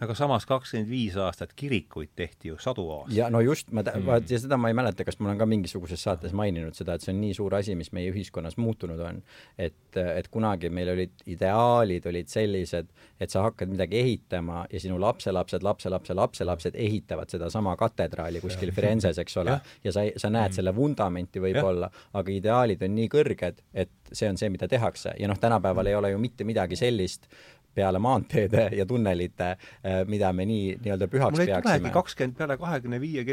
aga 0.00 0.14
samas 0.16 0.46
kakskümmend 0.48 0.88
viis 0.88 1.16
aastat 1.20 1.52
kirikuid 1.56 2.12
tehti 2.16 2.50
ju 2.50 2.58
sadu 2.60 2.86
aastaid. 2.94 3.16
ja 3.18 3.28
no 3.32 3.40
just, 3.44 3.70
ma 3.72 3.82
mm., 3.82 4.06
vaat 4.06 4.30
ja 4.30 4.38
seda 4.40 4.56
ma 4.60 4.70
ei 4.70 4.76
mäleta, 4.76 5.04
kas 5.04 5.18
ma 5.20 5.28
olen 5.28 5.40
ka 5.40 5.48
mingisuguses 5.50 6.02
saates 6.06 6.32
maininud 6.36 6.76
seda, 6.78 6.96
et 6.96 7.04
see 7.04 7.12
on 7.14 7.20
nii 7.20 7.36
suur 7.36 7.56
asi, 7.58 7.76
mis 7.78 7.92
meie 7.96 8.12
ühiskonnas 8.12 8.56
muutunud 8.60 9.00
on. 9.04 9.20
et, 9.58 9.96
et 10.00 10.28
kunagi 10.32 10.70
meil 10.72 10.92
olid 10.94 11.24
ideaalid 11.30 12.06
olid 12.08 12.32
sellised, 12.32 12.88
et 13.20 13.32
sa 13.32 13.44
hakkad 13.48 13.72
midagi 13.72 14.00
ehitama 14.00 14.64
ja 14.72 14.80
sinu 14.80 14.96
lapselapsed, 15.00 15.62
lapselapse, 15.66 16.16
lapselapsed 16.16 16.78
ehitavad 16.80 17.30
sedasama 17.30 17.76
katedraali 17.80 18.40
kuskil 18.40 18.72
Firenzes, 18.72 19.18
eks 19.20 19.36
ole, 19.42 19.60
ja 19.84 19.92
sa, 19.92 20.06
sa 20.16 20.32
näed 20.32 20.50
mm. 20.50 20.56
selle 20.56 20.74
vundamenti 20.76 21.42
võib-olla, 21.42 21.90
aga 22.16 22.32
ideaalid 22.32 22.82
on 22.86 22.96
nii 22.96 23.12
kõrged, 23.12 23.64
et 23.74 23.92
see 24.12 24.28
on 24.30 24.40
see, 24.40 24.50
mida 24.52 24.68
tehakse 24.68 25.14
ja 25.20 25.28
noh, 25.28 25.38
tänapäeval 25.40 25.90
ei 25.90 25.98
ole 25.98 26.14
ju 26.14 26.18
mitte 26.22 26.46
midagi 26.48 26.78
sellist, 26.78 27.28
peale 27.74 27.98
maanteede 28.02 28.68
ja 28.78 28.86
tunnelite, 28.86 29.50
äh, 29.50 30.00
mida 30.10 30.32
me 30.36 30.46
nii 30.48 30.76
nii-öelda 30.82 31.08
pühaks 31.10 31.36
mul 31.36 31.44
ei 31.44 31.52
peaksime. 31.54 31.92
kakskümmend 31.94 32.38
peale 32.38 32.58
kahekümne 32.60 33.00
viie, 33.02 33.24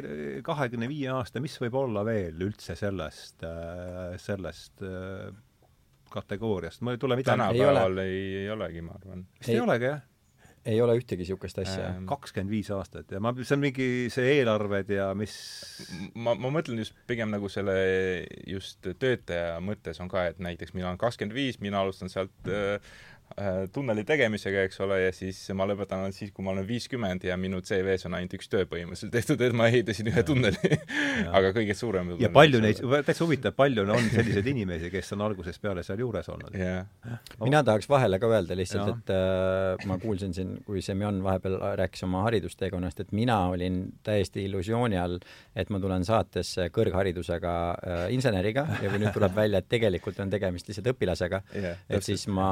kahekümne 0.45 0.89
viie 0.91 1.11
aasta, 1.13 1.41
mis 1.43 1.57
võib 1.61 1.77
olla 1.81 2.05
veel 2.07 2.47
üldse 2.49 2.77
sellest, 2.77 3.41
äh, 3.47 4.17
sellest 4.21 4.85
äh, 4.85 5.31
kategooriast, 6.13 6.83
mul 6.83 6.97
ei 6.97 7.01
tule 7.01 7.17
midagi 7.19 7.35
tänapäeval 7.35 8.05
ei, 8.05 8.13
ei, 8.13 8.37
ei 8.43 8.53
olegi, 8.53 8.85
ma 8.85 8.99
arvan. 8.99 9.25
vist 9.39 9.49
ei, 9.49 9.57
ei 9.57 9.65
olegi, 9.65 9.91
jah? 9.91 10.05
ei 10.67 10.81
ole 10.83 10.97
ühtegi 10.99 11.23
niisugust 11.23 11.61
asja. 11.61 11.93
kakskümmend 12.09 12.51
viis 12.51 12.69
aastat 12.75 13.11
ja 13.15 13.21
ma, 13.23 13.31
see 13.39 13.55
on 13.55 13.61
mingi 13.63 13.85
see 14.11 14.33
eelarved 14.35 14.89
ja 14.91 15.05
mis 15.15 15.35
ma, 16.13 16.33
ma 16.35 16.51
mõtlen 16.51 16.81
just 16.81 16.97
pigem 17.07 17.31
nagu 17.31 17.47
selle 17.51 17.77
just 18.47 18.83
töötaja 18.99 19.61
mõttes 19.63 20.01
on 20.03 20.11
ka, 20.11 20.25
et 20.31 20.41
näiteks 20.43 20.75
mina 20.75 20.89
olen 20.91 20.99
kakskümmend 20.99 21.37
viis, 21.37 21.61
mina 21.63 21.79
alustan 21.81 22.11
sealt 22.11 22.51
Äh, 22.51 22.79
tunneli 23.73 24.01
tegemisega, 24.07 24.63
eks 24.65 24.79
ole, 24.81 24.97
ja 25.03 25.11
siis 25.13 25.39
ma 25.57 25.67
lõpetan 25.69 26.05
alles 26.05 26.17
siis, 26.17 26.31
kui 26.33 26.45
ma 26.45 26.53
olen 26.55 26.65
viiskümmend 26.67 27.25
ja 27.27 27.35
minu 27.37 27.59
CV-s 27.61 28.07
on 28.09 28.15
ainult 28.17 28.33
üks 28.37 28.49
töö 28.49 28.65
põhimõtteliselt 28.69 29.13
tehtud, 29.13 29.41
et 29.45 29.53
ma 29.57 29.67
ehitasin 29.69 30.09
ühe 30.09 30.23
tunneli. 30.25 30.77
Aga 31.37 31.51
kõige 31.55 31.75
suurem 31.77 32.15
ja 32.21 32.31
palju 32.33 32.61
neid, 32.63 32.81
täitsa 33.05 33.25
huvitav, 33.25 33.53
palju 33.57 33.85
on 33.85 34.09
selliseid 34.13 34.47
inimesi, 34.49 34.89
kes 34.93 35.13
on 35.13 35.25
algusest 35.27 35.61
peale 35.61 35.83
seal 35.85 36.01
juures 36.01 36.29
olnud 36.33 36.55
yeah.? 36.57 36.87
Mina 37.43 37.61
tahaks 37.67 37.89
vahele 37.89 38.17
ka 38.21 38.29
öelda 38.31 38.57
lihtsalt, 38.57 39.03
et 39.03 39.13
äh, 39.13 39.85
ma 39.89 39.99
kuulsin 40.01 40.33
siin, 40.33 40.55
kui 40.65 40.81
Semjon 40.85 41.19
vahepeal 41.25 41.59
rääkis 41.79 42.05
oma 42.07 42.23
haridusteekonnast, 42.25 43.03
et 43.05 43.13
mina 43.17 43.37
olin 43.51 43.83
täiesti 44.07 44.47
illusiooni 44.47 44.97
all, 45.01 45.19
et 45.57 45.69
ma 45.73 45.81
tulen 45.83 46.05
saatesse 46.07 46.69
kõrgharidusega 46.73 47.53
äh, 47.75 48.03
inseneriga 48.15 48.65
ja 48.81 48.89
kui 48.89 49.01
nüüd 49.03 49.13
tuleb 49.15 49.37
välja, 49.37 49.61
et 49.61 49.69
tegelikult 49.69 50.19
on 50.23 50.33
tegemist 50.33 50.71
lihtsalt 50.71 50.91
õpilasega 50.95 51.43
yeah,, 51.53 51.85
et 51.89 52.05
siis 52.05 52.25
ma 52.31 52.49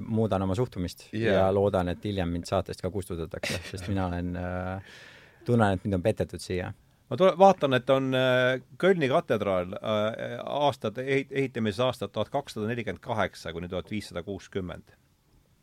muudan 0.00 0.42
oma 0.42 0.54
suhtumist 0.54 1.08
yeah. 1.12 1.36
ja 1.36 1.50
loodan, 1.54 1.88
et 1.88 2.04
hiljem 2.04 2.32
mind 2.36 2.48
saatest 2.50 2.82
ka 2.82 2.90
kustutatakse, 2.90 3.60
sest 3.72 3.88
mina 3.88 4.06
olen 4.06 4.36
äh,, 4.36 4.96
tunnen, 5.44 5.76
et 5.76 5.84
mind 5.84 6.00
on 6.00 6.02
petetud 6.02 6.42
siia 6.42 6.72
ma 7.10 7.20
tule-, 7.20 7.36
vaatan, 7.38 7.78
et 7.78 7.90
on 7.90 8.10
äh, 8.18 8.58
Kölni 8.78 9.08
katedraal 9.12 9.76
äh, 9.76 10.36
aastad, 10.44 10.98
ehit-, 11.02 11.32
ehitamise 11.32 11.82
aastad 11.82 12.12
tuhat 12.12 12.32
kakssada 12.32 12.68
nelikümmend 12.70 13.02
kaheksa 13.04 13.52
kuni 13.52 13.68
tuhat 13.68 13.90
viissada 13.90 14.22
kuuskümmend 14.22 14.96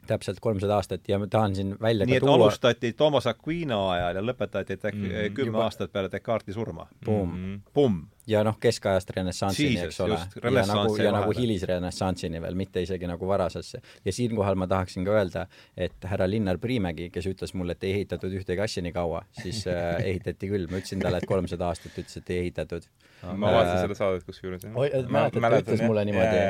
täpselt 0.07 0.39
kolmsada 0.41 0.75
aastat 0.75 1.09
ja 1.09 1.19
ma 1.19 1.27
tahan 1.29 1.55
siin 1.55 1.75
välja 1.81 2.05
nii 2.05 2.17
et 2.17 2.25
tuua... 2.25 2.35
alustati 2.39 2.93
Toomas 2.97 3.27
Aquino 3.29 3.83
ajal 3.93 4.17
ja 4.17 4.23
lõpetati 4.25 4.77
mm, 4.77 5.35
kümme 5.35 5.53
juba... 5.53 5.67
aastat 5.67 5.91
peale 5.93 6.09
Descartesi 6.11 6.57
surma. 6.57 6.87
Pumm 7.05 7.29
mm. 7.29 7.43
-hmm. 7.43 7.59
Pumm 7.73 8.07
ja 8.29 8.43
noh, 8.45 8.57
keskajast 8.61 9.09
renessanssini, 9.15 9.79
eks 9.87 9.99
ole. 10.05 10.17
ja 10.43 10.65
nagu, 10.69 10.95
ja 10.99 11.11
nagu 11.13 11.33
hilisrenessanssini 11.35 12.41
veel, 12.43 12.57
mitte 12.59 12.83
isegi 12.83 13.09
nagu 13.09 13.27
varasesse. 13.27 13.81
ja 14.05 14.13
siinkohal 14.13 14.57
ma 14.59 14.67
tahaksin 14.69 15.05
ka 15.05 15.15
öelda, 15.17 15.45
et 15.77 16.05
härra 16.07 16.27
Linnar 16.29 16.59
Priimägi, 16.61 17.09
kes 17.13 17.27
ütles 17.31 17.55
mulle, 17.57 17.75
et 17.77 17.83
ei 17.87 17.95
ehitatud 18.01 18.33
ühtegi 18.37 18.61
asja 18.61 18.83
nii 18.85 18.93
kaua, 18.95 19.23
siis 19.41 19.63
äh, 19.71 20.03
ehitati 20.13 20.51
küll, 20.51 20.67
ma 20.69 20.81
ütlesin 20.81 21.01
talle, 21.01 21.21
et 21.21 21.29
kolmsada 21.29 21.71
aastat, 21.71 21.97
ütles, 21.97 22.17
et 22.21 22.29
ei 22.33 22.43
ehitatud. 22.45 22.85
ma 23.25 23.53
vaatasin 23.53 23.77
äh, 23.77 23.81
seda 23.87 23.97
saadet 23.97 24.27
kusjuures. 24.29 24.67
mäletad, 24.69 25.41
ta 25.41 25.63
ütles 25.63 25.85
mulle 25.85 26.05
niimoodi? 26.05 26.45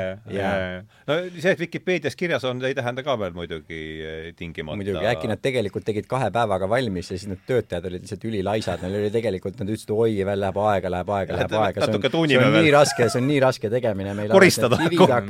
no 1.08 1.18
see, 1.38 1.54
et 1.54 1.64
Vikipeedias 1.64 2.16
kirjas 2.18 2.44
on, 2.48 2.60
ei 2.68 2.76
tähenda 2.76 3.04
ka 3.06 3.16
veel 3.20 3.32
muidugi 3.36 3.80
äh, 4.04 4.28
tingimata. 4.36 4.76
muidugi, 4.76 5.08
äkki 5.08 5.32
nad 5.32 5.40
tegelikult 5.42 5.88
tegid 5.88 6.08
kahe 6.10 6.28
päevaga 6.34 6.68
valmis 6.68 7.10
ja 7.12 7.16
siis 7.16 7.30
need 7.32 7.44
töötajad 7.48 7.88
olid 7.88 8.04
lihtsalt 8.04 8.28
ülilaisad, 8.28 8.84
neil 8.84 9.00
oli 9.00 9.12
tegelikult, 9.14 9.56
nad 9.60 9.72
ütlesid, 9.72 9.92
oi, 9.96 10.20
veel 10.26 10.44
läheb 10.44 10.62
aega, 10.68 10.92
läheb 10.92 11.16
aega, 11.16 11.40
läheb 11.40 11.52
aega 11.56 11.61
aega, 11.66 11.86
see 11.86 11.98
on, 11.98 12.28
see 12.28 12.38
on 12.42 12.58
nii 12.58 12.74
raske, 12.74 13.08
see 13.08 13.22
on 13.22 13.28
nii 13.30 13.40
raske 13.46 13.72
tegemine 13.72 14.14
meil 14.18 14.34
koristada, 14.34 14.78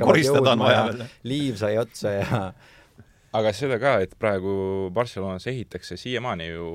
koristada 0.01 0.55
on 0.55 0.67
vaja 0.67 0.85
veel. 0.91 1.09
liiv 1.33 1.59
sai 1.61 1.75
otsa 1.81 2.15
ja 2.19 2.45
aga 3.33 3.51
seda 3.55 3.77
ka, 3.81 3.93
et 4.05 4.13
praegu 4.19 4.53
Barcelonas 4.93 5.45
ehitakse 5.49 5.97
siiamaani 5.97 6.47
ju 6.51 6.67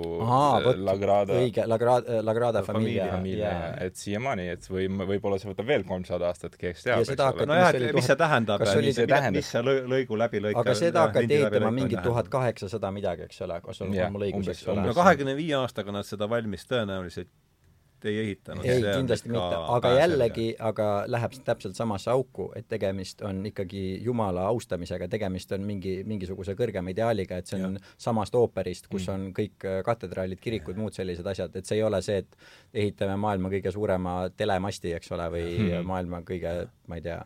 vot, 0.65 0.81
La 0.83 0.95
Grada 0.99 1.37
õige, 1.39 1.65
La 1.71 1.79
Grada, 1.81 2.19
La 2.25 2.35
Grada 2.35 2.63
Familia, 2.67 3.07
familia, 3.13 3.53
et 3.85 3.99
siiamaani, 3.99 4.49
et 4.57 4.67
või 4.71 4.89
võib-olla 4.91 5.39
see 5.39 5.51
võtab 5.53 5.71
veel 5.71 5.87
kolmsada 5.89 6.31
aastat, 6.33 6.57
kes 6.59 6.83
teab, 6.87 7.05
hakati- 7.07 7.49
nojah, 7.51 7.71
et 7.79 7.95
mis 7.95 8.11
see 8.11 8.19
tähendab, 8.19 8.65
mis 8.67 8.99
see 8.99 9.31
mis 9.39 9.53
see 9.55 9.65
lõigu 9.95 10.19
läbi 10.19 10.43
lõika 10.49 10.65
aga 10.65 10.79
seda 10.79 11.07
hakati 11.07 11.27
lindi 11.27 11.43
läbi 11.45 11.61
ehitama 11.61 11.75
mingi 11.79 12.01
tuhat 12.03 12.31
kaheksasada 12.33 12.91
midagi, 12.95 13.29
eks 13.31 13.45
ole, 13.47 13.61
kas 13.65 13.85
on, 13.87 13.95
on 13.95 14.17
mul 14.17 14.27
õigus, 14.31 14.51
eks 14.57 14.67
ole? 14.73 14.89
no 14.89 14.97
kahekümne 14.99 15.39
viie 15.39 15.55
aastaga 15.61 15.95
nad 15.95 16.09
seda 16.09 16.27
valmis 16.31 16.67
tõenäoliselt 16.67 17.31
ei 18.05 18.19
ehitanud. 18.23 18.65
ei, 18.65 18.83
kindlasti 18.83 19.31
mitte, 19.33 19.61
aga 19.75 19.93
jällegi, 19.97 20.47
aga 20.59 20.89
läheb 21.11 21.37
täpselt 21.45 21.79
samasse 21.79 22.11
auku, 22.13 22.51
et 22.57 22.69
tegemist 22.69 23.23
on 23.27 23.41
ikkagi 23.51 23.83
Jumala 24.05 24.47
austamisega, 24.53 25.09
tegemist 25.09 25.53
on 25.57 25.65
mingi, 25.67 26.03
mingisuguse 26.09 26.55
kõrgema 26.59 26.93
ideaaliga, 26.95 27.39
et 27.39 27.51
see 27.51 27.59
on 27.65 27.79
ja. 27.79 27.85
samast 27.99 28.35
ooperist, 28.39 28.91
kus 28.93 29.09
on 29.13 29.31
kõik 29.37 29.67
äh, 29.67 29.81
katedraalid, 29.87 30.41
kirikud, 30.43 30.79
muud 30.79 30.97
sellised 30.97 31.27
asjad, 31.27 31.57
et 31.57 31.67
see 31.69 31.81
ei 31.81 31.87
ole 31.87 32.03
see, 32.05 32.23
et 32.25 32.39
ehitame 32.85 33.17
maailma 33.21 33.51
kõige 33.53 33.73
suurema 33.75 34.21
telemasti, 34.37 34.95
eks 34.99 35.17
ole, 35.17 35.31
või 35.35 35.49
Mhm. 35.59 35.87
maailma 35.89 36.23
kõige, 36.27 36.53
ma 36.87 36.99
ei 36.99 37.03
tea, 37.05 37.19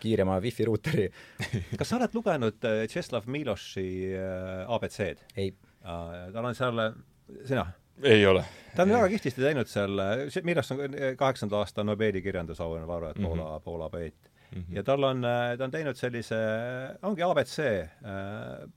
kiirema 0.00 0.36
wifi 0.44 0.66
ruuteri. 0.68 1.08
kas 1.78 1.88
sa 1.88 1.98
oled 1.98 2.14
lugenud 2.14 2.68
äh, 2.68 2.84
Tšeslav 2.90 3.26
Miloši 3.26 3.88
äh, 4.12 4.70
abc-d? 4.76 5.26
ei, 5.36 5.54
tal 5.82 6.44
on 6.44 6.54
seal, 6.54 6.82
sina? 7.48 7.66
Ei 8.02 8.26
ole. 8.26 8.44
ta 8.76 8.82
on 8.82 8.92
väga 8.92 9.08
kihvtisti 9.08 9.42
teinud 9.42 9.70
seal, 9.70 10.00
Miloš 10.44 10.72
on 10.74 10.96
kaheksanda 11.16 11.60
aasta 11.62 11.84
Nobeli 11.84 12.22
kirjandusauhinna 12.22 12.88
laureaat 12.88 13.18
mm 13.18 13.24
-hmm. 13.24 13.28
Poola, 13.28 13.60
Poola 13.60 13.90
poeet 13.90 14.30
mm. 14.54 14.62
-hmm. 14.62 14.76
ja 14.76 14.82
tal 14.82 15.02
on, 15.02 15.22
ta 15.58 15.64
on 15.64 15.70
teinud 15.70 15.96
sellise, 15.96 16.36
ongi 17.02 17.22
abc 17.22 17.58
äh,, 17.58 18.68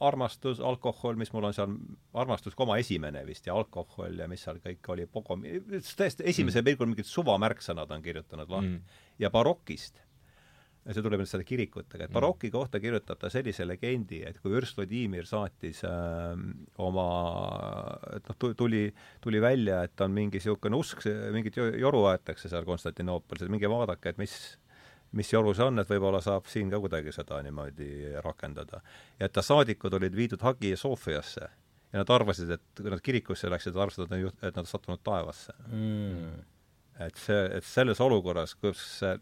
armastus, 0.00 0.60
alkohol, 0.60 1.16
mis 1.16 1.32
mul 1.32 1.48
on 1.48 1.54
seal, 1.54 1.76
armastus 2.14 2.54
koma 2.54 2.76
esimene 2.82 3.24
vist 3.26 3.46
ja 3.46 3.54
alkohol 3.54 4.18
ja 4.18 4.28
mis 4.28 4.42
seal 4.44 4.58
kõik 4.64 4.90
oli, 4.94 5.06
Pogo, 5.06 5.38
täiesti 5.96 6.26
esimesel 6.26 6.62
mm. 6.62 6.64
pilgul 6.64 6.90
mingid 6.92 7.08
suvamärksõnad 7.08 7.90
on 7.94 8.02
kirjutanud 8.02 8.50
lahti 8.50 8.74
mm. 8.74 8.98
ja 9.18 9.30
barokist 9.30 10.02
ja 10.84 10.92
see 10.92 11.04
tuleb 11.04 11.22
nüüd 11.22 11.30
selle 11.30 11.46
kirikutega, 11.48 12.06
et 12.06 12.12
baroki 12.12 12.50
kohta 12.52 12.80
kirjutab 12.82 13.20
ta 13.20 13.30
sellise 13.32 13.64
legendi, 13.66 14.20
et 14.28 14.36
kui 14.42 14.52
Ürst 14.58 14.76
Vladimir 14.76 15.24
saatis 15.28 15.80
äh, 15.88 16.34
oma, 16.84 17.06
et 18.18 18.28
noh, 18.28 18.38
tuli, 18.58 18.84
tuli 19.24 19.40
välja, 19.42 19.80
et 19.88 20.04
on 20.04 20.12
mingi 20.12 20.40
niisugune 20.40 20.76
usk, 20.76 21.06
mingit 21.32 21.56
joru 21.56 22.04
aetakse 22.10 22.52
seal 22.52 22.68
Konstantinoopolis, 22.68 23.46
et 23.46 23.54
minge 23.54 23.70
vaadake, 23.72 24.12
et 24.12 24.20
mis, 24.20 24.34
mis 25.16 25.32
joru 25.32 25.54
see 25.56 25.64
on, 25.70 25.80
et 25.80 25.92
võib-olla 25.94 26.20
saab 26.24 26.50
siin 26.52 26.72
ka 26.72 26.80
kuidagi 26.82 27.14
seda 27.16 27.40
niimoodi 27.46 28.16
rakendada. 28.24 28.82
ja 29.18 29.30
et 29.30 29.32
ta 29.32 29.44
saadikud 29.44 29.96
olid 30.00 30.16
viidud 30.16 30.44
Hagi 30.44 30.74
Sofiasse 30.76 31.48
ja 31.94 32.02
nad 32.02 32.10
arvasid, 32.10 32.50
et 32.50 32.82
kui 32.82 32.90
nad 32.92 33.00
kirikusse 33.00 33.48
läksid, 33.48 33.72
nad 33.72 33.86
arvasid, 33.86 34.10
et 34.10 34.42
nad, 34.42 34.58
nad 34.58 34.68
sattunud 34.68 35.00
taevasse. 35.06 35.54
Mm.. 35.70 36.44
et 37.06 37.16
see, 37.18 37.40
et 37.56 37.64
selles 37.66 37.98
olukorras, 38.04 38.52
kus 38.58 38.82
see 39.00 39.14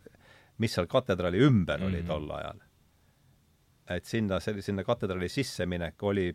mis 0.63 0.77
seal 0.77 0.89
katedraali 0.91 1.41
ümber 1.43 1.81
mm 1.81 1.87
-hmm. 1.87 1.89
oli 1.89 2.03
tol 2.09 2.31
ajal. 2.39 2.61
et 3.91 4.05
sinna, 4.05 4.39
sinna 4.41 4.85
katedraali 4.85 5.29
sisseminek 5.29 6.03
oli 6.03 6.31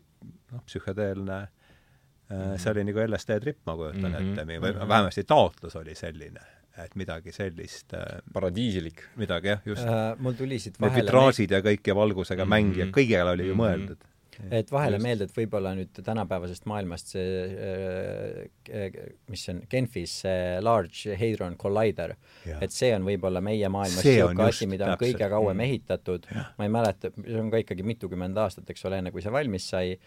noh, 0.52 0.64
psühhedeelne 0.66 1.40
mm, 1.40 2.36
-hmm. 2.36 2.58
see 2.58 2.72
oli 2.72 2.84
nagu 2.84 3.00
LSD 3.08 3.40
tripp, 3.40 3.66
ma 3.66 3.76
kujutan 3.76 4.12
mm 4.12 4.18
-hmm. 4.18 4.32
ette, 4.32 4.46
või 4.46 4.88
vähemasti 4.88 5.24
taotlus 5.24 5.76
oli 5.76 5.96
selline, 5.96 6.44
et 6.84 6.96
midagi 6.96 7.32
sellist 7.32 7.94
äh, 7.94 8.20
paradiisilik. 8.34 9.04
midagi 9.16 9.48
jah, 9.48 9.62
just 9.66 9.88
uh,. 9.88 10.20
mul 10.20 10.34
tuli 10.34 10.60
siit 10.60 10.82
vahele 10.82 11.02
vitraažid 11.02 11.52
ja 11.52 11.60
kõik 11.60 11.88
ja 11.88 11.96
valgusega 11.96 12.46
mm 12.46 12.52
-hmm. 12.52 12.70
mäng 12.70 12.78
ja 12.78 12.86
kõigele 12.86 13.32
oli 13.32 13.48
ju 13.48 13.56
mm 13.56 13.60
-hmm. 13.60 13.66
mõeldud 13.66 14.17
et 14.52 14.72
vahele 14.72 15.00
meelde, 15.02 15.28
et 15.28 15.36
võib-olla 15.36 15.74
nüüd 15.78 16.02
tänapäevasest 16.06 16.68
maailmast 16.70 17.14
see, 17.16 18.46
mis 19.32 19.46
see 19.46 19.56
on, 19.56 19.64
Genfis 19.72 20.20
see 20.24 20.60
Large 20.64 21.18
Hadron 21.20 21.58
Collider, 21.60 22.16
et 22.60 22.76
see 22.76 22.94
on 22.96 23.08
võib-olla 23.08 23.42
meie 23.44 23.72
maailmas 23.74 24.06
niisugune 24.06 24.48
asi, 24.48 24.70
mida 24.70 24.92
on 24.92 25.02
kõige 25.02 25.32
kauem 25.32 25.66
ehitatud, 25.68 26.30
ma 26.58 26.68
ei 26.68 26.74
mäleta, 26.74 27.12
see 27.18 27.42
on 27.42 27.52
ka 27.54 27.64
ikkagi 27.64 27.86
mitukümmend 27.88 28.38
aastat, 28.44 28.70
eks 28.74 28.88
ole, 28.90 29.02
enne 29.02 29.14
kui 29.16 29.26
see 29.26 29.34
valmis 29.34 29.70
sai 29.74 29.98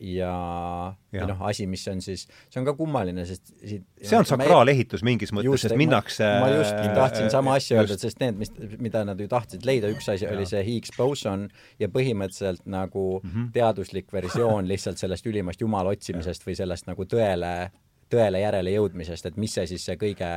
ja, 0.00 0.94
ja 1.12 1.26
noh, 1.28 1.42
asi, 1.46 1.66
mis 1.68 1.84
on 1.88 2.00
siis, 2.02 2.24
see 2.48 2.60
on 2.60 2.64
ka 2.66 2.72
kummaline, 2.78 3.26
sest 3.28 3.52
siit 3.60 3.84
see 4.00 4.16
on 4.16 4.26
sakraalehitus 4.28 5.04
mingis 5.06 5.34
mõttes, 5.36 5.66
sest 5.66 5.76
minnakse 5.78 6.28
ma 6.40 6.48
just 6.48 6.80
tahtsin 6.96 7.28
sama 7.32 7.58
asja 7.60 7.82
öelda, 7.82 7.98
sest 8.00 8.22
need, 8.22 8.40
mis, 8.40 8.52
mida 8.82 9.04
nad 9.04 9.20
ju 9.20 9.28
tahtsid 9.30 9.66
leida, 9.68 9.90
üks 9.92 10.08
asi 10.10 10.24
ja. 10.24 10.32
oli 10.32 10.48
see 10.48 10.64
Higgs 10.64 10.94
boson 10.96 11.46
ja 11.82 11.90
põhimõtteliselt 11.92 12.64
nagu 12.64 13.20
mm 13.20 13.30
-hmm. 13.30 13.52
teaduslik 13.54 14.08
versioon 14.12 14.68
lihtsalt 14.70 14.98
sellest 14.98 15.28
ülimast 15.28 15.60
jumala 15.60 15.92
otsimisest 15.92 16.48
või 16.48 16.56
sellest 16.56 16.88
nagu 16.88 17.04
tõele, 17.04 17.70
tõele 18.10 18.40
järele 18.40 18.74
jõudmisest, 18.78 19.28
et 19.28 19.36
mis 19.36 19.54
see 19.54 19.66
siis 19.74 19.84
see 19.84 20.00
kõige 20.00 20.32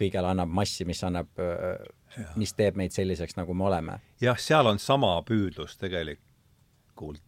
kõigele 0.00 0.26
annab 0.32 0.48
massi, 0.48 0.84
mis 0.88 1.02
annab, 1.04 1.28
mis 2.40 2.52
teeb 2.56 2.76
meid 2.76 2.92
selliseks, 2.92 3.36
nagu 3.36 3.54
me 3.54 3.64
oleme. 3.64 4.00
jah, 4.20 4.38
seal 4.38 4.66
on 4.66 4.78
sama 4.78 5.22
püüdlus 5.22 5.76
tegelikult 5.78 7.22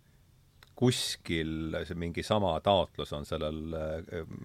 kuskil 0.82 1.76
see 1.86 1.98
mingi 1.98 2.24
sama 2.26 2.56
taotlus 2.64 3.12
on 3.14 3.26
sellel, 3.26 3.58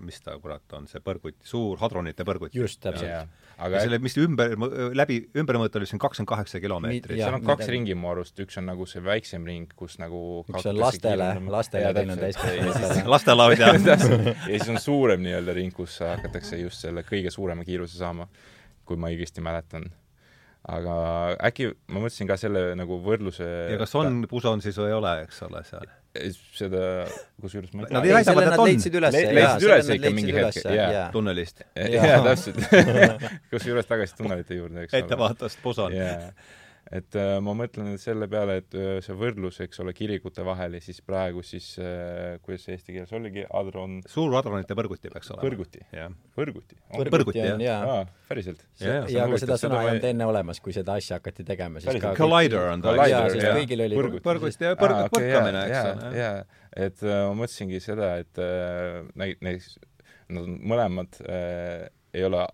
mis 0.06 0.21
ta 0.21 0.36
kurat 0.41 0.76
on, 0.78 0.86
see 0.89 1.02
põrguti, 1.04 1.41
suur 1.50 1.80
hadronite 1.82 2.26
põrguti. 2.28 2.60
just, 2.60 2.80
täpselt. 2.84 3.32
aga 3.65 3.82
selle, 3.82 3.97
mis 4.04 4.17
ümber, 4.21 4.54
läbi, 4.97 5.17
ümbermõõt 5.41 5.80
oli 5.80 5.89
siin 5.89 6.02
kakskümmend 6.04 6.30
kaheksa 6.30 6.62
kilomeetrit. 6.62 7.17
seal 7.17 7.39
on 7.39 7.45
kaks 7.47 7.71
ringi 7.73 7.97
mu 7.97 8.12
arust, 8.13 8.38
üks 8.45 8.62
on 8.62 8.69
nagu 8.69 8.86
see 8.89 9.02
väiksem 9.06 9.47
ring, 9.50 9.73
kus 9.80 9.97
nagu 10.02 10.21
üks 10.45 10.69
on 10.69 10.78
lastele, 10.78 11.32
lastele, 11.58 11.93
teine 11.97 12.17
on 12.17 12.21
täiskasvanutele. 12.21 13.06
lastelaud 13.15 13.63
ja 13.63 13.73
ja 13.88 13.97
siis 14.52 14.69
on 14.69 14.82
suurem 14.84 15.26
nii-öelda 15.26 15.58
ring, 15.58 15.73
kus 15.73 15.97
hakatakse 16.06 16.62
just 16.62 16.86
selle 16.86 17.06
kõige 17.08 17.34
suurema 17.34 17.65
kiiruse 17.65 17.97
saama, 17.97 18.30
kui 18.86 19.00
ma 19.00 19.10
õigesti 19.10 19.41
mäletan 19.41 19.89
aga 20.67 20.95
äkki 21.47 21.69
ma 21.88 22.02
mõtlesin 22.04 22.28
ka 22.30 22.36
selle 22.39 22.73
nagu 22.78 23.00
võrdluse 23.04 23.45
ja 23.71 23.80
kas 23.80 23.93
on 24.00 24.26
puson 24.30 24.63
siis 24.63 24.78
või 24.80 24.91
ei 24.91 24.97
ole, 24.97 25.13
eks 25.23 25.41
ole, 25.47 25.63
seal? 25.67 25.88
Seda, 26.58 26.84
kusjuures 27.41 27.73
ma 27.73 27.84
ei 27.84 27.89
tea. 27.89 27.97
Nad 27.97 28.08
väidavad, 28.17 28.47
et 28.51 28.60
on. 28.60 28.69
leidsid 28.69 28.97
üles, 28.99 29.17
Le 29.17 29.23
leidsid 29.38 29.65
üles 29.67 29.91
ikka 29.97 30.12
mingi 30.17 30.36
hetk, 30.38 30.62
jaa. 30.77 31.08
tunnelist. 31.13 31.65
jaa, 31.95 32.21
täpselt. 32.27 32.62
kusjuures 33.53 33.89
tagasi 33.89 34.17
tunnelite 34.19 34.60
juurde, 34.60 34.86
eks 34.88 34.95
ole. 34.95 35.03
ettevaatavast 35.06 35.62
puson. 35.63 35.97
Et 36.93 37.17
äh, 37.19 37.38
ma 37.43 37.54
mõtlen 37.58 37.97
selle 38.00 38.28
peale, 38.32 38.60
et 38.62 38.76
äh, 38.78 38.97
see 39.04 39.15
võrdlus, 39.17 39.60
eks 39.63 39.82
ole, 39.84 39.93
kirikute 39.97 40.43
vahel 40.47 40.78
ja 40.78 40.82
siis 40.84 41.02
praegu 41.06 41.43
siis 41.45 41.73
äh,, 41.82 42.38
kuidas 42.43 42.63
see 42.67 42.78
eesti 42.78 42.95
keeles 42.95 43.12
oligi, 43.17 43.43
adron 43.60 43.97
suur 44.08 44.36
adronite 44.39 44.78
põrguti 44.78 45.12
peaks 45.12 45.34
olema. 45.34 45.43
põrguti, 45.43 45.84
põrguti. 46.38 46.80
põrguti, 47.12 47.41
jah. 47.41 47.60
jaa, 47.63 47.97
päriselt. 48.30 48.63
ja, 48.84 49.02
ja 49.12 49.26
aga 49.28 49.41
seda 49.43 49.60
sõna 49.60 49.82
ei 49.84 49.91
olnud 49.91 50.08
enne 50.12 50.30
olemas, 50.30 50.62
kui 50.63 50.76
seda 50.76 50.95
asja 51.02 51.19
hakati 51.19 51.47
tegema, 51.47 51.84
siis 51.84 52.00
ka 52.04 52.13
Collider 52.17 52.71
on 52.71 52.86
ta. 52.86 52.95
jaa, 53.04 53.26
sest 53.34 53.50
kõigil 53.60 53.84
oli 53.88 54.00
põrgut 54.23 54.63
ja 54.63 54.78
põrgut 54.80 55.12
põrkamine, 55.17 55.65
eks 55.67 55.91
ole. 55.91 56.13
jaa, 56.21 56.63
et 56.88 57.04
ma 57.04 57.36
mõtlesingi 57.43 57.84
seda, 57.84 58.15
et 58.23 58.43
näiteks 59.17 59.76
nad 60.36 60.47
mõlemad 60.47 61.19
ei 61.28 62.23
ole 62.28 62.47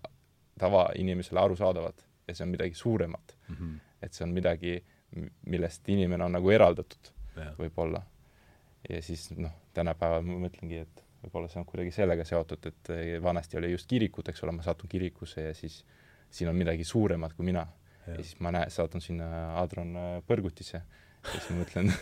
tavainimesele 0.58 1.40
arusaadavad 1.42 2.04
ja 2.28 2.34
see 2.36 2.46
on 2.46 2.54
midagi 2.54 2.78
suuremat 2.78 3.34
mm. 3.48 3.56
-hmm 3.56 3.83
et 4.04 4.16
see 4.16 4.26
on 4.26 4.34
midagi, 4.34 4.78
millest 5.50 5.88
inimene 5.88 6.26
on 6.26 6.36
nagu 6.36 6.50
eraldatud 6.50 7.12
võib-olla. 7.58 8.02
ja 8.88 9.00
siis 9.02 9.30
noh, 9.36 9.52
tänapäeval 9.74 10.24
ma 10.26 10.38
mõtlengi, 10.46 10.82
et 10.84 11.04
võib-olla 11.24 11.48
see 11.48 11.60
on 11.62 11.68
kuidagi 11.68 11.94
sellega 11.94 12.24
seotud, 12.28 12.66
et 12.70 12.92
vanasti 13.22 13.58
oli 13.58 13.72
just 13.72 13.88
kirikud, 13.90 14.28
eks 14.28 14.44
ole, 14.44 14.52
ma 14.52 14.66
satun 14.66 14.90
kirikusse 14.90 15.48
ja 15.48 15.54
siis 15.56 15.80
siin 16.30 16.50
on 16.50 16.58
midagi 16.58 16.84
suuremat 16.84 17.32
kui 17.32 17.46
mina. 17.46 17.66
ja 18.06 18.18
siis 18.20 18.36
ma 18.44 18.52
näen, 18.52 18.70
satun 18.70 19.00
sinna 19.00 19.56
Adron 19.60 19.96
põrgutisse 20.28 20.76
ja 20.76 21.30
siis 21.32 21.48
ma 21.50 21.62
mõtlen 21.62 21.92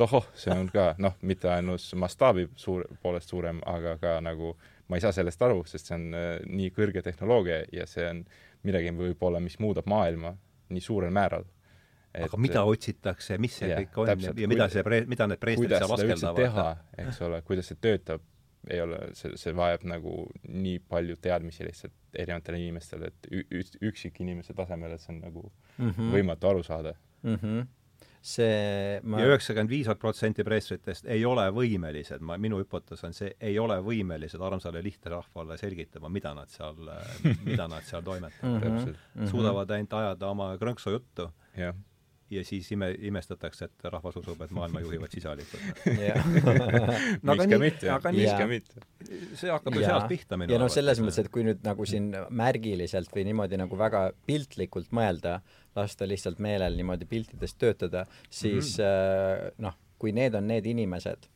tohoh, 0.00 0.26
see 0.34 0.52
on 0.52 0.68
ka 0.72 0.94
noh, 0.98 1.14
mitte 1.22 1.50
ainult 1.50 1.84
mastaabi 1.94 2.48
suur, 2.56 2.84
poolest 3.02 3.30
suurem, 3.30 3.60
aga 3.66 3.96
ka 4.02 4.16
nagu 4.24 4.56
ma 4.88 4.98
ei 4.98 5.04
saa 5.04 5.14
sellest 5.14 5.42
aru, 5.42 5.62
sest 5.68 5.90
see 5.90 5.96
on 5.98 6.08
äh, 6.16 6.26
nii 6.46 6.72
kõrge 6.74 7.02
tehnoloogia 7.06 7.62
ja 7.74 7.86
see 7.90 8.06
on 8.08 8.24
midagi 8.66 8.92
võib-olla, 8.96 9.40
mis 9.42 9.58
muudab 9.62 9.88
maailma 9.90 10.34
nii 10.68 10.84
suurel 10.84 11.12
määral. 11.14 11.44
aga 12.16 12.38
mida 12.40 12.62
otsitakse, 12.64 13.36
mis 13.38 13.58
see 13.60 13.68
ja, 13.68 13.82
kõik 13.82 13.98
on 14.00 14.08
täpselt, 14.08 14.38
ja, 14.40 14.48
mida 14.48 14.70
see 14.72 14.84
pre-, 14.86 15.04
mida 15.08 15.26
need 15.28 15.40
preestrid 15.42 15.74
seal 15.76 15.92
askeldavad? 15.98 16.84
eks 17.02 17.20
ole, 17.26 17.42
kuidas 17.44 17.68
see 17.68 17.80
töötab, 17.80 18.24
ei 18.72 18.80
ole, 18.80 19.00
see, 19.18 19.34
see 19.36 19.52
vajab 19.56 19.84
nagu 19.86 20.14
nii 20.48 20.78
palju 20.88 21.18
teadmisi 21.22 21.66
lihtsalt 21.66 22.16
erinevatele 22.16 22.62
inimestele, 22.62 23.12
et 23.12 23.28
üksikinimese 23.84 24.56
tasemel, 24.56 24.96
et 24.96 25.04
see 25.04 25.12
on 25.12 25.20
nagu 25.26 25.44
mm 25.44 25.90
-hmm. 25.90 26.14
võimatu 26.16 26.50
aru 26.50 26.64
saada 26.66 26.94
mm. 27.22 27.34
-hmm 27.34 27.66
see 28.26 29.00
ma... 29.06 29.20
ja 29.22 29.30
üheksakümmend 29.30 29.70
viis 29.70 29.90
protsenti 30.00 30.44
preestritest 30.46 31.06
ei 31.12 31.24
ole 31.28 31.46
võimelised, 31.54 32.22
ma, 32.26 32.38
minu 32.42 32.60
hüpotees 32.62 33.04
on 33.06 33.14
see, 33.16 33.32
ei 33.40 33.58
ole 33.62 33.78
võimelised 33.84 34.42
armsale 34.42 34.82
lihtrahvale 34.84 35.58
selgitama, 35.60 36.10
mida 36.12 36.34
nad 36.36 36.50
seal, 36.52 36.78
mida 37.46 37.68
nad 37.70 37.86
seal 37.86 38.04
toimetavad 38.06 38.70
mm. 38.70 38.80
-hmm. 38.86 39.30
suudavad 39.30 39.70
ainult 39.76 39.98
ajada 40.00 40.32
oma 40.32 40.52
krõnksu 40.60 40.96
juttu. 40.98 41.30
Ja 42.30 42.42
siis 42.44 42.68
ime, 42.74 42.90
imestatakse, 43.08 43.68
et 43.68 43.86
rahvas 43.92 44.16
usub, 44.18 44.40
et 44.42 44.54
maailma 44.54 44.82
juhivad 44.82 45.12
sisalikud 45.14 45.62
no 47.26 47.36
aga 47.36 47.46
nii, 47.50 47.70
aga 47.92 48.12
nii, 48.14 48.26
ka 48.40 48.48
mitte. 48.50 48.82
see 49.38 49.52
hakkab 49.52 49.78
ju 49.78 49.84
sealt 49.84 50.08
pihta 50.10 50.38
minu 50.38 50.50
arvates. 50.50 50.56
ja 50.56 50.62
noh, 50.64 50.72
selles 50.72 51.02
mõttes, 51.02 51.20
et 51.22 51.30
kui 51.34 51.46
nüüd 51.46 51.62
nagu 51.66 51.86
siin 51.88 52.10
märgiliselt 52.42 53.14
või 53.14 53.28
niimoodi 53.30 53.60
nagu 53.60 53.78
väga 53.78 54.08
piltlikult 54.26 54.90
mõelda, 54.96 55.38
lasta 55.78 56.08
lihtsalt 56.08 56.42
meelel 56.42 56.78
niimoodi 56.78 57.08
piltidest 57.10 57.58
töötada, 57.62 58.06
siis 58.30 58.76
mm 58.78 58.84
-hmm. 58.84 59.62
noh, 59.68 59.78
kui 59.98 60.12
need 60.16 60.34
on 60.34 60.48
need 60.50 60.66
inimesed 60.66 61.30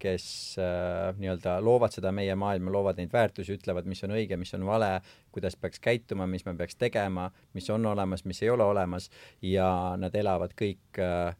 kes 0.00 0.26
äh, 0.58 1.12
nii-öelda 1.18 1.58
loovad 1.64 1.94
seda 1.94 2.12
meie 2.14 2.34
maailma, 2.38 2.72
loovad 2.72 3.00
neid 3.00 3.12
väärtusi, 3.12 3.58
ütlevad, 3.58 3.88
mis 3.90 4.04
on 4.06 4.14
õige, 4.16 4.38
mis 4.40 4.54
on 4.56 4.66
vale, 4.68 4.90
kuidas 5.34 5.58
peaks 5.60 5.82
käituma, 5.84 6.28
mis 6.30 6.46
me 6.46 6.54
peaks 6.58 6.78
tegema, 6.80 7.28
mis 7.56 7.68
on 7.74 7.86
olemas, 7.92 8.24
mis 8.28 8.42
ei 8.44 8.52
ole 8.54 8.64
olemas 8.64 9.10
ja 9.44 9.68
nad 10.00 10.14
elavad 10.16 10.54
kõik 10.56 11.02
äh, 11.02 11.34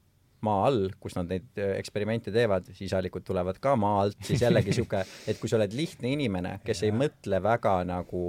maa 0.44 0.66
all, 0.68 0.90
kus 1.00 1.16
nad 1.16 1.30
neid 1.30 1.56
eksperimente 1.78 2.32
teevad, 2.34 2.68
sisalikud 2.76 3.24
tulevad 3.24 3.56
ka 3.64 3.72
maa 3.80 4.02
alt, 4.02 4.18
siis 4.26 4.44
jällegi 4.44 4.68
niisugune, 4.74 5.06
et 5.30 5.40
kui 5.40 5.48
sa 5.48 5.56
oled 5.56 5.72
lihtne 5.72 6.12
inimene, 6.12 6.58
kes 6.66 6.84
ei 6.84 6.92
mõtle 6.92 7.40
väga 7.40 7.78
nagu, 7.88 8.24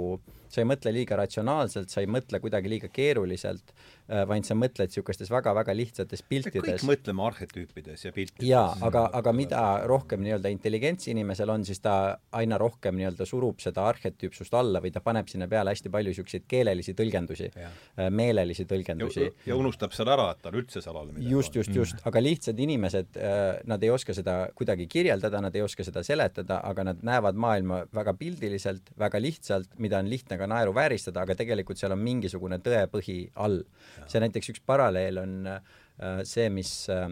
sa 0.48 0.62
ei 0.62 0.70
mõtle 0.70 0.94
liiga 0.96 1.20
ratsionaalselt, 1.20 1.92
sa 1.92 2.00
ei 2.00 2.08
mõtle 2.08 2.40
kuidagi 2.40 2.72
liiga 2.72 2.88
keeruliselt 2.88 3.74
Äh, 3.76 3.95
vaid 4.06 4.46
sa 4.46 4.54
mõtled 4.54 4.90
niisugustes 4.90 5.30
väga-väga 5.32 5.74
lihtsates 5.74 6.22
piltides. 6.28 6.80
kõik 6.80 6.84
mõtleme 6.86 7.24
arhetüüpides 7.26 8.04
ja 8.04 8.12
piltides. 8.14 8.48
jaa, 8.48 8.68
aga, 8.86 9.06
aga 9.18 9.32
mida 9.32 9.62
rohkem 9.86 10.22
nii-öelda 10.22 10.52
intelligentsi 10.52 11.10
inimesel 11.10 11.50
on, 11.50 11.64
siis 11.66 11.80
ta 11.82 12.18
aina 12.38 12.58
rohkem 12.58 12.96
nii-öelda 13.00 13.26
surub 13.26 13.60
seda 13.62 13.86
arhetüüpsust 13.90 14.54
alla 14.54 14.80
või 14.84 14.92
ta 14.94 15.02
paneb 15.04 15.28
sinna 15.30 15.48
peale 15.50 15.74
hästi 15.74 15.90
palju 15.92 16.12
niisuguseid 16.12 16.46
keelelisi 16.48 16.94
tõlgendusi, 16.98 17.50
äh, 17.56 18.10
meelelisi 18.10 18.66
tõlgendusi. 18.68 19.30
ja 19.46 19.56
unustab 19.56 19.92
seal 19.96 20.10
ära, 20.12 20.30
et 20.36 20.42
tal 20.44 20.58
üldse 20.58 20.82
seal 20.84 20.96
all 20.96 21.10
midagi 21.10 21.32
just, 21.32 21.58
just, 21.58 21.74
just, 21.74 22.06
aga 22.06 22.22
lihtsad 22.22 22.58
inimesed, 22.62 23.16
äh, 23.16 23.60
nad 23.66 23.82
ei 23.82 23.90
oska 23.90 24.14
seda 24.14 24.36
kuidagi 24.54 24.86
kirjeldada, 24.86 25.40
nad 25.40 25.54
ei 25.56 25.62
oska 25.66 25.84
seda 25.86 26.02
seletada, 26.06 26.60
aga 26.64 26.86
nad 26.92 27.02
näevad 27.06 27.34
maailma 27.34 27.82
väga 27.94 28.14
pildiliselt, 28.18 28.92
väga 28.98 29.20
lihtsalt, 29.22 29.74
mida 29.82 29.98
on 29.98 30.10
lihtne 30.10 30.38
ka 30.38 30.48
naeruvääristada, 30.50 31.26
aga 31.26 31.34
tegelikult 31.38 31.80
seal 31.80 31.94
on 31.96 32.02
mingisugune 32.04 32.60
tõepõhi 32.64 33.18
all 33.34 33.62
see 34.04 34.22
näiteks 34.22 34.52
üks 34.54 34.62
paralleel 34.66 35.22
on 35.22 35.38
äh, 35.50 36.20
see, 36.28 36.48
mis 36.52 36.72
äh, 36.92 37.08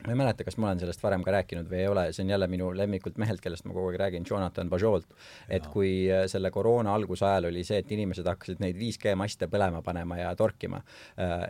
ma 0.00 0.14
ei 0.14 0.18
mäleta, 0.18 0.46
kas 0.46 0.56
ma 0.56 0.70
olen 0.70 0.80
sellest 0.80 1.02
varem 1.04 1.24
ka 1.26 1.34
rääkinud 1.34 1.68
või 1.68 1.82
ei 1.82 1.90
ole, 1.90 2.06
see 2.16 2.24
on 2.24 2.32
jälle 2.32 2.48
minu 2.50 2.70
lemmikult 2.76 3.20
mehelt, 3.20 3.42
kellest 3.44 3.66
ma 3.68 3.74
kogu 3.76 3.90
aeg 3.90 4.00
räägin, 4.00 4.24
Jonathan 4.28 4.70
Bajolt, 4.72 5.12
et 5.52 5.68
kui 5.72 5.92
äh, 6.08 6.24
selle 6.32 6.52
koroona 6.54 6.94
algusajal 6.96 7.50
oli 7.50 7.66
see, 7.68 7.82
et 7.84 7.92
inimesed 7.96 8.28
hakkasid 8.30 8.62
neid 8.64 8.80
5G 8.80 9.14
maste 9.20 9.50
põlema 9.52 9.84
panema 9.86 10.18
ja 10.22 10.32
torkima, 10.38 10.80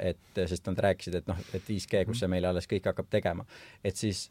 et 0.00 0.42
sest 0.50 0.66
nad 0.70 0.82
rääkisid, 0.88 1.20
et 1.20 1.30
noh, 1.30 1.38
et 1.54 1.64
5G, 1.64 2.04
kus 2.08 2.22
see 2.24 2.30
meile 2.30 2.50
alles 2.50 2.68
kõik 2.70 2.90
hakkab 2.90 3.10
tegema, 3.12 3.46
et 3.84 3.98
siis 3.98 4.28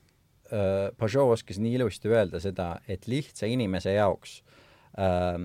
Pajot 0.50 1.36
oskas 1.36 1.60
nii 1.62 1.76
ilusti 1.78 2.10
öelda 2.10 2.40
seda, 2.42 2.80
et 2.90 3.06
lihtsa 3.06 3.46
inimese 3.46 3.92
jaoks 3.94 4.40
äh, 4.98 5.36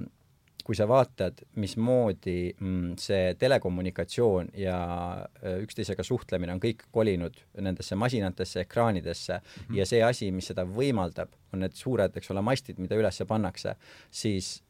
kui 0.64 0.76
sa 0.76 0.86
vaatad, 0.88 1.42
mismoodi 1.60 2.54
mm, 2.54 2.94
see 3.00 3.34
telekommunikatsioon 3.40 4.52
ja 4.56 4.78
üksteisega 5.60 6.06
suhtlemine 6.06 6.54
on 6.56 6.62
kõik 6.62 6.86
kolinud 6.94 7.36
nendesse 7.60 7.98
masinatesse, 8.00 8.64
ekraanidesse 8.64 9.36
mm 9.36 9.64
-hmm. 9.64 9.78
ja 9.78 9.86
see 9.86 10.02
asi, 10.02 10.30
mis 10.32 10.48
seda 10.52 10.64
võimaldab, 10.64 11.28
on 11.52 11.60
need 11.60 11.76
suured, 11.76 12.16
eks 12.16 12.30
ole, 12.30 12.42
mastid, 12.42 12.78
mida 12.78 12.96
üles 12.96 13.22
pannakse, 13.28 13.76
siis 14.10 14.62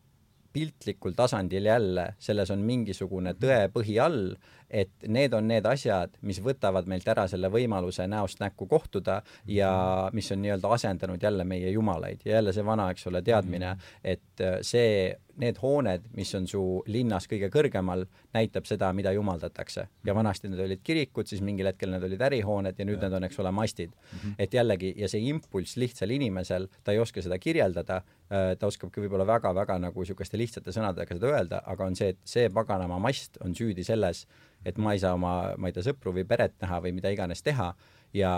piltlikul 0.55 1.15
tasandil 1.19 1.67
jälle, 1.67 2.15
selles 2.19 2.51
on 2.51 2.63
mingisugune 2.63 3.33
mhm. 3.33 3.43
tõepõhi 3.43 3.99
all, 4.03 4.35
et 4.75 5.07
need 5.07 5.35
on 5.37 5.47
need 5.49 5.67
asjad, 5.71 6.17
mis 6.27 6.41
võtavad 6.43 6.89
meilt 6.91 7.07
ära 7.11 7.29
selle 7.31 7.51
võimaluse 7.53 8.09
näost 8.11 8.41
näkku 8.43 8.67
kohtuda 8.71 9.21
ja 9.47 9.71
mhm. 9.73 10.17
mis 10.19 10.33
on 10.35 10.43
nii-öelda 10.43 10.73
asendanud 10.79 11.23
jälle 11.23 11.47
meie 11.49 11.71
jumalaid 11.71 12.25
ja 12.25 12.39
jälle 12.39 12.53
see 12.57 12.67
vana, 12.67 12.91
eks 12.91 13.07
ole, 13.11 13.23
teadmine, 13.23 13.75
mhm. 13.75 14.01
et 14.15 14.43
äh, 14.43 14.59
see 14.67 15.15
need 15.41 15.59
hooned, 15.63 16.05
mis 16.15 16.31
on 16.39 16.47
su 16.51 16.63
linnas 16.91 17.27
kõige 17.31 17.49
kõrgemal, 17.53 18.05
näitab 18.35 18.69
seda, 18.69 18.93
mida 18.95 19.13
jumaldatakse. 19.15 19.87
ja 20.07 20.15
vanasti 20.15 20.49
need 20.49 20.61
olid 20.61 20.83
kirikud, 20.87 21.27
siis 21.27 21.43
mingil 21.43 21.67
hetkel 21.67 21.91
need 21.91 22.07
olid 22.07 22.23
ärihooned 22.23 22.79
ja 22.79 22.87
nüüd 22.87 23.01
ja. 23.01 23.09
need 23.09 23.19
on, 23.19 23.27
eks 23.27 23.39
ole, 23.43 23.51
mastid 23.51 23.91
mm. 23.91 24.19
-hmm. 24.19 24.35
et 24.39 24.55
jällegi, 24.55 24.95
ja 24.97 25.09
see 25.09 25.27
impulss 25.29 25.77
lihtsal 25.77 26.11
inimesel, 26.11 26.69
ta 26.85 26.93
ei 26.93 26.99
oska 27.03 27.23
seda 27.23 27.39
kirjeldada, 27.39 28.03
äh, 28.31 28.55
ta 28.59 28.67
oskabki 28.67 29.03
võib-olla 29.03 29.27
väga-väga 29.27 29.79
nagu 29.79 30.01
niisuguste 30.01 30.39
lihtsate 30.39 30.71
sõnadega 30.71 31.19
seda 31.19 31.33
öelda, 31.33 31.63
aga 31.67 31.85
on 31.85 31.97
see, 31.97 32.15
et 32.15 32.19
see 32.25 32.49
paganama 32.51 32.99
mast 32.99 33.39
on 33.45 33.55
süüdi 33.55 33.85
selles, 33.85 34.27
et 34.65 34.79
ma 34.79 34.95
ei 34.95 35.03
saa 35.03 35.15
oma, 35.19 35.35
ma 35.59 35.69
ei 35.69 35.77
tea, 35.77 35.87
sõpru 35.91 36.15
või 36.17 36.27
peret 36.29 36.57
näha 36.63 36.81
või 36.85 36.95
mida 36.97 37.13
iganes 37.15 37.43
teha 37.43 37.73
ja 38.15 38.33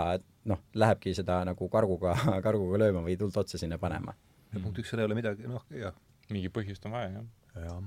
noh, 0.47 0.63
lähebki 0.73 1.13
seda 1.17 1.43
nagu 1.47 1.69
karguga, 1.69 2.15
karguga 2.47 2.83
lööma 2.85 3.05
või 3.05 3.17
tuld 3.19 3.37
otsa 3.37 3.59
sinna 3.61 3.79
panema. 3.81 4.15
ja 4.53 4.59
punkt 4.59 4.79
üks, 4.83 4.91
seal 4.91 5.03
ei 5.03 5.09
ole 5.09 5.17
midagi, 5.17 5.47
noh, 5.49 5.65
jah 5.71 5.95
mingi 6.33 6.51
põhjust 6.53 6.87
on 6.87 6.95
vaja, 6.95 7.23
jah. 7.57 7.81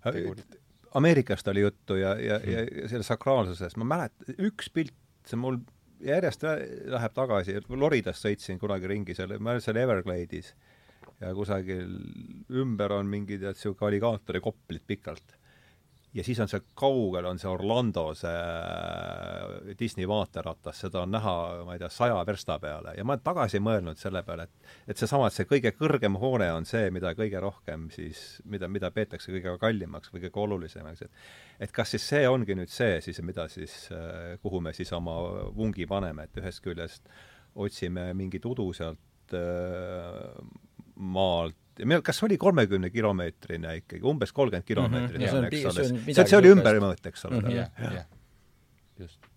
jah. 0.00 0.40
Ameerikast 0.98 1.48
oli 1.52 1.62
juttu 1.64 1.96
ja, 2.00 2.14
ja 2.18 2.38
mm., 2.40 2.50
ja, 2.50 2.64
ja 2.82 2.88
selle 2.90 3.06
sakraalsusest, 3.06 3.78
ma 3.80 3.86
mäletan, 3.94 4.34
üks 4.48 4.70
pilt, 4.74 4.96
see 5.28 5.38
mul 5.40 5.60
järjest 6.04 6.44
läheb 6.44 7.14
tagasi, 7.16 7.58
Floridas 7.68 8.22
sõitsin 8.24 8.60
kunagi 8.60 8.90
ringi 8.90 9.16
seal, 9.16 9.36
ma 9.38 9.54
olin 9.54 9.64
seal 9.64 9.78
Everglade'is 9.80 10.54
ja 11.20 11.32
kusagil 11.36 11.90
ümber 12.62 12.96
on 12.96 13.10
mingid, 13.10 13.44
et 13.44 13.58
niisugune 13.58 13.90
alligaatori 13.90 14.40
koplid 14.44 14.84
pikalt 14.88 15.36
ja 16.14 16.24
siis 16.24 16.40
on 16.42 16.48
see 16.50 16.62
kaugel, 16.78 17.26
on 17.30 17.38
see 17.38 17.50
Orlando, 17.50 18.08
see 18.18 18.30
äh, 18.34 19.74
Disney 19.78 20.08
vaateratas, 20.10 20.80
seda 20.84 21.04
on 21.04 21.12
näha, 21.14 21.34
ma 21.66 21.76
ei 21.76 21.82
tea, 21.82 21.90
saja 21.94 22.18
versta 22.26 22.58
peale. 22.62 22.94
Ja 22.98 23.04
ma 23.06 23.14
olen 23.14 23.24
tagasi 23.24 23.60
mõelnud 23.62 24.00
selle 24.00 24.22
peale, 24.26 24.48
et 24.48 24.94
et 24.94 24.98
seesama, 24.98 25.28
et 25.30 25.36
see 25.36 25.46
kõige 25.50 25.72
kõrgem 25.78 26.18
hoone 26.18 26.50
on 26.52 26.66
see, 26.66 26.90
mida 26.94 27.12
kõige 27.18 27.42
rohkem 27.42 27.88
siis, 27.94 28.40
mida, 28.44 28.68
mida 28.68 28.90
peetakse 28.94 29.30
kõige 29.32 29.54
kallimaks 29.62 30.10
või 30.14 30.24
kõige 30.26 30.42
olulisemaks, 30.46 31.06
et 31.06 31.68
et 31.68 31.74
kas 31.76 31.94
siis 31.94 32.08
see 32.14 32.24
ongi 32.28 32.56
nüüd 32.58 32.72
see 32.72 32.98
siis, 33.04 33.20
mida 33.22 33.46
siis, 33.52 33.76
äh, 33.94 34.34
kuhu 34.42 34.60
me 34.60 34.74
siis 34.74 34.90
oma 34.96 35.16
vungi 35.54 35.86
paneme, 35.86 36.26
et 36.26 36.42
ühest 36.42 36.64
küljest 36.64 37.06
otsime 37.54 38.10
mingit 38.14 38.46
udu 38.46 38.72
sealt 38.74 39.36
äh, 39.36 40.34
maalt 41.00 41.56
kas 42.04 42.22
oli 42.26 42.36
kolmekümne 42.38 42.90
kilomeetrine 42.90 43.76
ikkagi, 43.80 44.02
umbes 44.04 44.32
kolmkümmend 44.36 44.66
kilomeetrit 44.68 45.20
mm, 45.20 45.26
-hmm. 45.26 45.46
eks 45.46 45.64
ole, 45.70 45.84
see, 46.14 46.26
see 46.26 46.38
oli 46.38 46.52
ümbermõõt, 46.52 47.06
eks 47.08 47.24
ole. 47.24 47.40
Mhm. 47.40 47.56
jah, 47.56 47.70
jah, 47.80 48.06
just. 48.98 49.30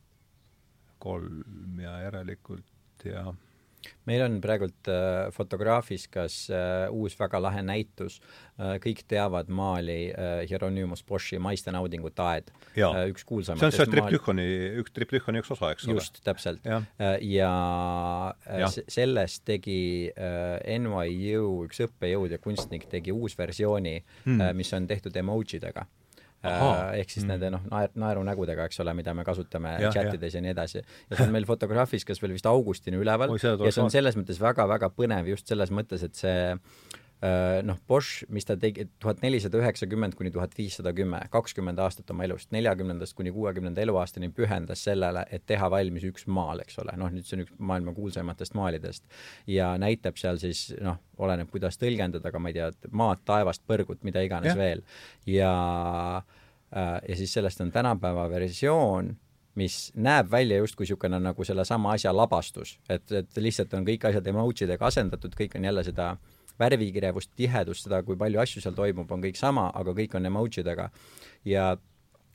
kolm 0.99 1.80
ja 1.80 1.97
järelikult 2.06 3.06
ja 3.06 3.34
meil 4.10 4.24
on 4.26 4.39
praegult 4.43 4.89
äh, 4.91 5.30
fotograafis 5.36 6.08
kas 6.12 6.38
äh, 6.52 6.88
uus 6.91 7.15
väga 7.19 7.41
lahe 7.41 7.63
näitus 7.65 8.19
äh,, 8.19 8.78
kõik 8.84 9.04
teavad 9.10 9.52
maali 9.54 10.12
äh, 10.12 10.43
Hieronymus 10.50 11.04
Boschi 11.08 11.39
Maiste 11.41 11.74
naudingute 11.74 12.24
aed. 12.26 12.52
Äh, 12.76 13.00
üks 13.12 13.26
kuulsamaid. 13.28 13.63
see 13.63 13.69
on 13.69 13.76
see 13.78 13.91
Triplühoni, 13.93 14.48
üks 14.84 14.96
Triplühoni 14.96 15.43
üks 15.43 15.54
osa, 15.56 15.74
eks 15.76 15.88
ole? 15.88 15.98
just, 16.00 16.22
täpselt. 16.26 16.63
ja, 16.67 16.82
äh, 17.00 17.17
ja, 17.34 17.54
äh, 18.48 18.63
ja. 18.63 18.72
sellest 18.72 19.46
tegi 19.50 20.12
äh, 20.12 20.80
NYU 20.80 21.65
üks 21.67 21.84
õppejõud 21.88 22.36
ja 22.36 22.41
kunstnik 22.43 22.88
tegi 22.91 23.15
uusversiooni 23.15 23.98
hmm. 24.00 24.39
äh,, 24.41 24.56
mis 24.58 24.74
on 24.76 24.88
tehtud 24.89 25.15
emojidega. 25.24 25.88
Ehk 26.44 27.14
siis 27.14 27.24
mm. 27.24 27.32
nende 27.34 27.52
noh, 27.54 27.62
naer-, 27.72 27.94
naerunägudega, 28.04 28.68
eks 28.70 28.82
ole, 28.84 28.96
mida 28.98 29.14
me 29.16 29.24
kasutame 29.28 29.78
ja, 29.82 29.92
chatides 29.96 30.36
ja. 30.36 30.44
nii 30.44 30.52
edasi. 30.56 30.82
ja 30.84 31.16
see 31.18 31.28
on 31.28 31.36
meil 31.36 31.48
fotograafis 31.50 32.06
kas 32.08 32.22
veel 32.24 32.36
vist 32.36 32.50
augustini 32.50 33.00
üleval 33.00 33.32
Oi, 33.32 33.40
ja 33.40 33.72
see 33.72 33.86
on 33.86 33.94
selles 33.94 34.20
mõttes 34.20 34.42
väga-väga 34.44 34.92
põnev 34.98 35.32
just 35.32 35.48
selles 35.48 35.72
mõttes, 35.72 36.04
et 36.04 36.20
see 36.20 36.36
Äh, 36.44 37.03
noh, 37.64 37.78
Bosch, 37.88 38.26
mis 38.34 38.44
ta 38.44 38.56
tegi, 38.60 38.84
tuhat 39.00 39.22
nelisada 39.24 39.60
üheksakümmend 39.62 40.18
kuni 40.20 40.32
tuhat 40.34 40.56
viissada 40.58 40.92
kümme, 40.96 41.22
kakskümmend 41.32 41.80
aastat 41.80 42.10
oma 42.12 42.26
elust, 42.28 42.50
neljakümnendast 42.52 43.16
kuni 43.16 43.32
kuuekümnenda 43.32 43.82
eluaastani 43.86 44.28
pühendas 44.36 44.84
sellele, 44.84 45.24
et 45.32 45.46
teha 45.48 45.70
valmis 45.72 46.04
üks 46.10 46.28
maal, 46.28 46.60
eks 46.66 46.82
ole, 46.84 46.98
noh, 47.00 47.12
nüüd 47.14 47.28
see 47.28 47.38
on 47.38 47.46
üks 47.46 47.56
maailma 47.72 47.96
kuulsaimatest 47.96 48.58
maalidest. 48.60 49.08
ja 49.48 49.72
näitab 49.80 50.20
seal 50.20 50.42
siis 50.42 50.66
noh, 50.84 51.00
oleneb, 51.24 51.48
kuidas 51.54 51.80
tõlgendada, 51.80 52.28
aga 52.28 52.44
ma 52.44 52.52
ei 52.52 52.60
tea, 52.60 52.70
maad, 52.92 53.24
taevast, 53.30 53.64
põrgut, 53.70 54.04
mida 54.04 54.24
iganes 54.26 54.52
ja. 54.52 54.60
veel. 54.60 54.84
ja 55.30 55.54
äh, 56.20 56.98
ja 57.08 57.20
siis 57.22 57.34
sellest 57.40 57.64
on 57.64 57.72
tänapäeva 57.72 58.28
versioon 58.30 59.16
mis 59.56 59.92
näeb 59.96 60.32
välja 60.32 60.58
justkui 60.58 60.84
niisugune 60.84 61.20
nagu 61.22 61.46
sellesama 61.46 61.94
asja 61.94 62.12
labastus, 62.12 62.80
et, 62.90 63.12
et 63.12 63.38
lihtsalt 63.38 63.74
on 63.78 63.86
kõik 63.86 64.10
asjad 64.10 64.28
emotsidega 64.28 64.88
asendatud, 64.90 65.36
kõik 65.38 65.56
on 65.60 65.68
jälle 65.70 65.84
seda 65.86 66.16
äh, 66.16 66.43
värvikirevust, 66.60 67.32
tihedust, 67.36 67.88
seda, 67.88 68.04
kui 68.04 68.18
palju 68.20 68.39
asju 68.44 68.62
seal 68.62 68.76
toimub, 68.78 69.12
on 69.12 69.24
kõik 69.24 69.39
sama, 69.39 69.70
aga 69.74 69.96
kõik 69.98 70.16
on 70.20 70.30
emotsidega. 70.30 70.89
ja 71.46 71.76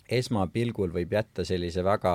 esmapilgul 0.09 0.92
võib 0.92 1.12
jätta 1.12 1.44
sellise 1.44 1.85
väga 1.85 2.14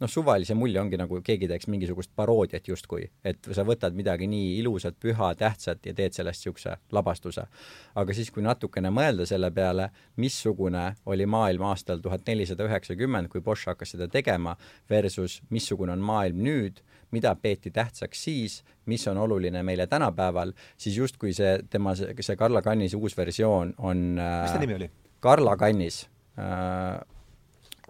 noh, 0.00 0.10
suvalise 0.10 0.54
mulje 0.54 0.80
ongi 0.80 0.98
nagu 1.00 1.20
keegi 1.24 1.48
teeks 1.50 1.68
mingisugust 1.72 2.12
paroodiat 2.16 2.68
justkui, 2.68 3.06
et 3.24 3.48
sa 3.56 3.64
võtad 3.66 3.96
midagi 3.96 4.28
nii 4.30 4.56
ilusat, 4.60 4.98
püha, 5.00 5.32
tähtsat 5.38 5.86
ja 5.86 5.94
teed 5.96 6.16
sellest 6.16 6.42
niisuguse 6.42 6.76
labastuse. 6.92 7.46
aga 7.94 8.16
siis, 8.16 8.30
kui 8.30 8.44
natukene 8.44 8.90
mõelda 8.92 9.26
selle 9.26 9.50
peale, 9.50 9.90
missugune 10.16 10.86
oli 11.06 11.26
maailm 11.26 11.68
aastal 11.70 12.02
tuhat 12.04 12.26
nelisada 12.26 12.68
üheksakümmend, 12.68 13.28
kui 13.32 13.40
Bosch 13.40 13.68
hakkas 13.68 13.96
seda 13.96 14.08
tegema, 14.08 14.56
versus 14.90 15.40
missugune 15.50 15.92
on 15.92 16.04
maailm 16.04 16.44
nüüd, 16.44 16.82
mida 17.16 17.32
peeti 17.40 17.72
tähtsaks 17.74 18.24
siis, 18.28 18.60
mis 18.86 19.08
on 19.08 19.18
oluline 19.24 19.64
meile 19.66 19.88
tänapäeval, 19.90 20.52
siis 20.76 21.00
justkui 21.00 21.32
see 21.36 21.58
tema, 21.70 21.96
see 21.96 22.36
Karla 22.36 22.62
Kannise 22.62 23.00
uus 23.00 23.16
versioon 23.16 23.74
on 23.78 24.06
mis 24.20 24.52
ta 24.52 24.62
nimi 24.62 24.76
oli? 24.76 24.90
Karla 25.20 25.56
Kannis 25.56 26.04
äh, 26.38 27.00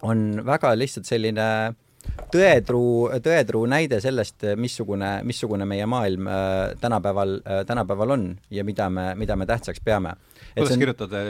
on 0.01 0.41
väga 0.45 0.71
lihtsalt 0.77 1.05
selline 1.05 1.47
tõetruu, 2.31 3.09
tõetruu 3.23 3.65
näide 3.69 3.99
sellest, 4.03 4.45
missugune, 4.59 5.11
missugune 5.27 5.67
meie 5.69 5.85
maailm 5.89 6.29
äh, 6.31 6.73
tänapäeval 6.81 7.37
äh,, 7.39 7.61
tänapäeval 7.67 8.15
on 8.17 8.27
ja 8.51 8.63
mida 8.67 8.89
me, 8.89 9.09
mida 9.15 9.35
me 9.35 9.45
tähtsaks 9.45 9.81
peame. 9.83 10.15
kuidas 10.55 10.77
kirjutada? 10.77 11.23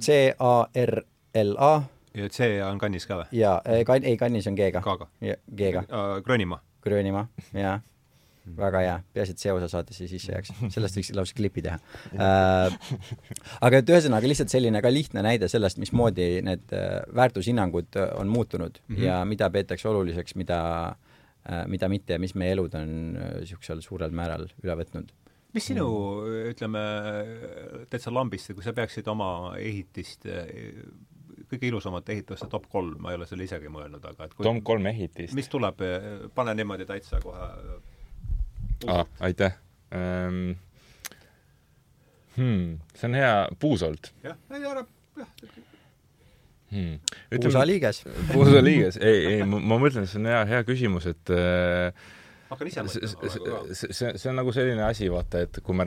C-A-R-L-A. 0.00 1.72
ja 2.14 2.28
C 2.28 2.50
on 2.66 2.78
kannis 2.78 3.06
ka 3.06 3.22
või? 3.22 3.30
jaa, 3.32 3.60
kann-, 3.86 4.04
ei 4.04 4.16
kannis 4.16 4.46
on 4.50 4.58
G-ga. 4.58 4.82
K-ga? 4.82 5.08
G-ga. 5.56 5.86
Gröönimaa? 6.24 6.62
Gröönimaa, 6.82 7.26
jaa. 7.56 7.80
Väga 8.58 8.80
hea, 8.82 8.94
peaasi, 9.14 9.36
et 9.36 9.42
see 9.42 9.52
osa 9.54 9.68
saatesse 9.70 10.08
sisse 10.10 10.32
jääks, 10.32 10.50
sellest 10.74 10.96
võiks 10.98 11.12
lausa 11.14 11.36
klipi 11.38 11.62
teha. 11.62 11.76
Äh,. 12.18 12.74
aga 13.68 13.78
et 13.78 13.92
ühesõnaga 13.92 14.26
lihtsalt 14.26 14.50
selline 14.50 14.82
ka 14.82 14.90
lihtne 14.90 15.22
näide 15.22 15.46
sellest, 15.50 15.78
mismoodi 15.78 16.26
need 16.42 16.74
äh, 16.74 17.04
väärtushinnangud 17.14 18.00
äh, 18.02 18.08
on 18.18 18.32
muutunud 18.32 18.80
mm 18.82 18.96
-hmm. 18.96 19.04
ja 19.06 19.20
mida 19.24 19.50
peetakse 19.50 19.88
oluliseks, 19.88 20.34
mida 20.34 20.58
äh,, 20.90 21.66
mida 21.70 21.88
mitte 21.88 22.18
ja 22.18 22.18
mis 22.18 22.34
meie 22.34 22.56
elud 22.56 22.74
on 22.74 22.90
niisugusel 23.14 23.80
suurel 23.80 24.10
määral 24.10 24.48
üle 24.64 24.78
võtnud. 24.82 25.14
Mis 25.54 25.66
sinu, 25.68 25.86
ütleme, 26.48 26.82
täitsa 27.90 28.10
lambist, 28.10 28.54
kui 28.56 28.64
sa 28.64 28.72
peaksid 28.72 29.06
oma 29.06 29.54
ehitist 29.60 30.26
kõige 31.52 31.68
ilusamat 31.70 32.12
ehituste 32.14 32.48
top 32.52 32.66
kolm, 32.72 32.96
ma 33.02 33.12
ei 33.12 33.20
ole 33.20 33.28
selle 33.28 33.46
isegi 33.46 33.70
mõelnud, 33.72 34.04
aga 34.12 34.28
et 34.28 34.36
kui, 34.36 34.46
top 34.46 34.62
kolm 34.72 34.88
ehitist? 34.90 35.36
mis 35.38 35.50
tuleb, 35.52 35.82
pane 36.34 36.56
niimoodi 36.58 36.88
täitsa 36.88 37.20
kohe 37.24 37.48
ah,. 38.88 39.06
aitäh 39.20 39.58
um,. 39.94 40.54
Hmm, 42.32 42.78
see 42.96 43.10
on 43.10 43.14
hea 43.18 43.32
puusolt. 43.60 44.08
jah, 44.24 44.38
ei 44.56 44.64
ära, 44.64 44.86
jah 45.20 45.28
hmm.. 46.72 46.98
puusaliiges. 47.42 48.04
puusaliiges, 48.32 48.96
ei, 48.96 49.26
ei, 49.34 49.44
ma, 49.44 49.60
ma 49.60 49.78
mõtlen, 49.82 50.08
see 50.08 50.20
on 50.22 50.30
hea, 50.30 50.42
hea 50.48 50.64
küsimus, 50.68 51.08
et 51.10 51.32
äh, 51.34 51.92
hakkan 52.54 52.70
ise 52.70 52.84
mõtlema. 52.86 53.60
see, 53.74 53.92
see, 53.92 54.10
see 54.16 54.30
on 54.30 54.40
nagu 54.40 54.54
selline 54.54 54.84
asi, 54.86 55.08
vaata, 55.12 55.44
et 55.46 55.60
kui 55.64 55.76
ma 55.76 55.86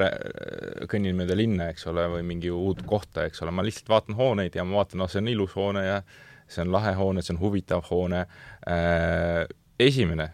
kõnnin 0.91 1.17
mööda 1.17 1.37
linna, 1.37 1.69
eks 1.73 1.87
ole, 1.91 2.05
või 2.17 2.23
mingi 2.27 2.53
uut 2.53 2.85
kohta, 2.87 3.25
eks 3.29 3.43
ole, 3.45 3.53
ma 3.55 3.65
lihtsalt 3.65 3.91
vaatan 3.91 4.17
hooneid 4.19 4.55
ja 4.55 4.65
ma 4.67 4.81
vaatan, 4.81 5.01
noh, 5.03 5.11
see 5.11 5.23
on 5.23 5.29
ilus 5.33 5.55
hoone 5.57 5.85
ja 5.85 5.99
see 6.47 6.63
on 6.65 6.73
lahe 6.73 6.93
hoone, 6.97 7.23
see 7.25 7.35
on 7.35 7.41
huvitav 7.41 7.85
hoone 7.89 8.25
äh,. 8.69 9.45
esimene 9.79 10.31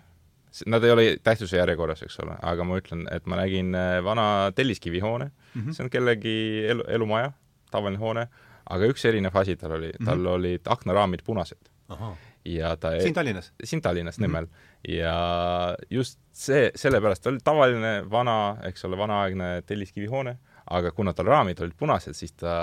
Nad 0.67 0.84
ei 0.84 0.91
ole 0.91 1.04
tähtsuse 1.24 1.56
järjekorras, 1.58 2.02
eks 2.04 2.17
ole, 2.20 2.34
aga 2.44 2.63
ma 2.67 2.76
ütlen, 2.82 3.06
et 3.08 3.28
ma 3.30 3.38
nägin 3.39 3.72
äh, 3.78 4.02
vana 4.04 4.52
telliskivihoone 4.56 5.30
mm, 5.30 5.62
-hmm. 5.62 5.74
see 5.74 5.84
on 5.86 5.89
kellegi 5.89 6.65
elu, 6.67 6.84
elumaja, 6.88 7.32
tavaline 7.72 8.02
hoone, 8.02 8.26
aga 8.70 8.89
üks 8.91 9.06
erinev 9.08 9.38
asi 9.39 9.56
tal 9.56 9.78
oli 9.78 9.94
mm, 9.94 10.02
-hmm. 10.02 10.10
tal 10.10 10.26
olid 10.26 10.67
aknaraamid 10.67 11.24
punased. 11.24 11.72
Ja 12.45 12.75
ta 12.77 12.95
siin 13.01 13.13
Tallinnas? 13.13 13.54
siin 13.63 13.82
Tallinnas 13.82 14.19
mm 14.19 14.25
-hmm. 14.25 14.30
Nõmmel. 14.30 14.47
ja 14.88 15.77
just 15.89 16.19
see, 16.34 16.71
sellepärast, 16.75 17.23
ta 17.23 17.30
oli 17.30 17.39
tavaline 17.43 18.10
vana, 18.10 18.58
eks 18.63 18.86
ole, 18.86 18.97
vanaaegne 18.97 19.62
telliskivihoone 19.65 20.38
aga 20.71 20.91
kuna 20.91 21.13
tal 21.13 21.25
raamid 21.25 21.60
olid 21.63 21.75
punased, 21.77 22.15
siis 22.15 22.34
ta 22.39 22.54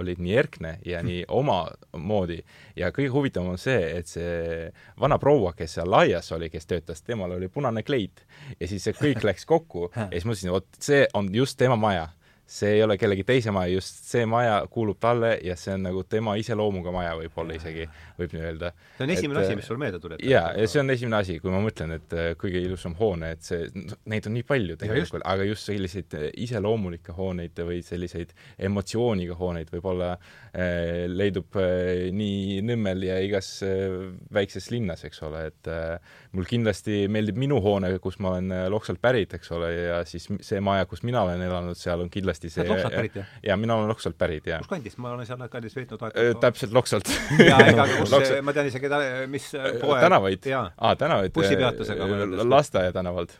olid 0.00 0.20
nii 0.22 0.36
erkne 0.36 0.74
ja 0.86 1.02
nii 1.04 1.24
omamoodi 1.28 2.40
ja 2.76 2.90
kõige 2.94 3.12
huvitavam 3.14 3.54
on 3.54 3.60
see, 3.60 3.80
et 3.98 4.10
see 4.10 4.68
vana 5.00 5.18
proua, 5.22 5.54
kes 5.56 5.78
seal 5.78 5.98
aias 6.00 6.30
oli, 6.36 6.50
kes 6.52 6.68
töötas, 6.70 7.02
temal 7.06 7.36
oli 7.36 7.48
punane 7.48 7.82
kleit 7.86 8.24
ja 8.58 8.68
siis 8.68 8.84
see 8.84 8.96
kõik 8.96 9.24
läks 9.26 9.46
kokku 9.48 9.88
ja 9.96 10.10
siis 10.12 10.28
mõtlesin, 10.28 10.54
vot 10.54 10.68
see 10.80 11.06
on 11.14 11.30
just 11.34 11.58
tema 11.60 11.78
maja 11.80 12.08
see 12.50 12.72
ei 12.76 12.82
ole 12.82 12.96
kellegi 12.98 13.22
teise 13.26 13.52
maja, 13.54 13.70
just 13.76 14.08
see 14.10 14.24
maja 14.26 14.56
kuulub 14.72 14.98
talle 15.02 15.36
ja 15.46 15.54
see 15.58 15.74
on 15.76 15.84
nagu 15.86 16.02
tema 16.10 16.34
iseloomuga 16.40 16.90
maja 16.94 17.12
võib-olla 17.20 17.54
isegi, 17.54 17.86
võib 18.18 18.34
nii 18.34 18.42
öelda. 18.48 18.72
see 18.96 19.06
on 19.06 19.12
esimene 19.14 19.40
et, 19.40 19.46
asi, 19.46 19.58
mis 19.60 19.68
sul 19.70 19.78
meelde 19.80 20.00
tuli? 20.02 20.18
jaa, 20.26 20.50
ja 20.58 20.70
see 20.70 20.82
on 20.82 20.90
esimene 20.90 21.20
asi, 21.20 21.38
kui 21.42 21.54
ma 21.54 21.60
mõtlen, 21.62 21.94
et 22.00 22.16
äh, 22.16 22.30
kõige 22.40 22.62
ilusam 22.64 22.96
hoone, 22.98 23.32
et 23.36 23.46
see, 23.46 23.68
neid 24.10 24.26
on 24.26 24.34
nii 24.34 24.46
palju 24.48 24.78
tegelikult, 24.80 25.24
aga 25.30 25.46
just 25.46 25.70
selliseid 25.70 26.16
äh, 26.18 26.26
iseloomulikke 26.46 27.14
hooneid 27.14 27.62
või 27.70 27.80
selliseid 27.86 28.34
emotsiooniga 28.58 29.38
hooneid 29.38 29.70
võib-olla 29.70 30.16
äh, 30.16 31.06
leidub 31.10 31.58
äh, 31.60 32.08
nii 32.10 32.58
Nõmmel 32.66 33.06
ja 33.06 33.20
igas 33.22 33.52
äh, 33.66 34.10
väikses 34.34 34.70
linnas, 34.74 35.04
eks 35.06 35.22
ole, 35.26 35.46
et 35.52 35.70
äh, 35.70 36.18
mul 36.34 36.46
kindlasti 36.50 37.04
meeldib 37.12 37.38
minu 37.40 37.60
hoone, 37.62 37.92
kus 38.02 38.18
ma 38.22 38.34
olen 38.34 38.52
äh, 38.54 38.66
Loksalt 38.72 39.00
pärit, 39.02 39.34
eks 39.38 39.54
ole, 39.54 39.70
ja 39.74 40.02
siis 40.08 40.26
see 40.44 40.60
maja, 40.64 40.86
kus 40.90 41.04
mina 41.06 41.22
olen 41.26 41.42
elanud, 41.46 41.78
seal 41.78 42.02
on 42.04 42.10
kindlasti 42.12 42.39
kindlasti 42.40 42.48
see 42.48 42.64
sa 42.64 42.72
oled 42.72 42.72
Loksalt 42.72 42.96
pärit, 42.96 43.16
jah? 43.16 43.26
jaa, 43.42 43.56
mina 43.56 43.74
olen 43.74 43.88
Loksalt 43.88 44.18
pärit, 44.18 44.46
jah. 44.46 44.62
kus 44.62 44.70
kandist? 44.70 44.98
ma 44.98 45.12
olen 45.12 45.26
seal 45.28 45.44
kandis 45.52 45.76
veetnud 45.76 46.02
aega. 46.06 46.26
täpselt 46.40 46.72
Loksalt 46.72 47.12
jaa, 47.38 47.60
ega 47.66 47.86
kus 47.92 48.12
Loksalt. 48.12 48.42
ma 48.46 48.56
tean 48.56 48.70
isegi, 48.70 48.90
mis 49.30 49.52
poe 49.80 50.00
tänavaid? 50.00 50.50
aa, 50.56 50.96
tänavaid? 50.96 51.32
bussipeatusega. 51.36 52.10
lasteaia 52.48 52.92
tänavalt 52.92 53.38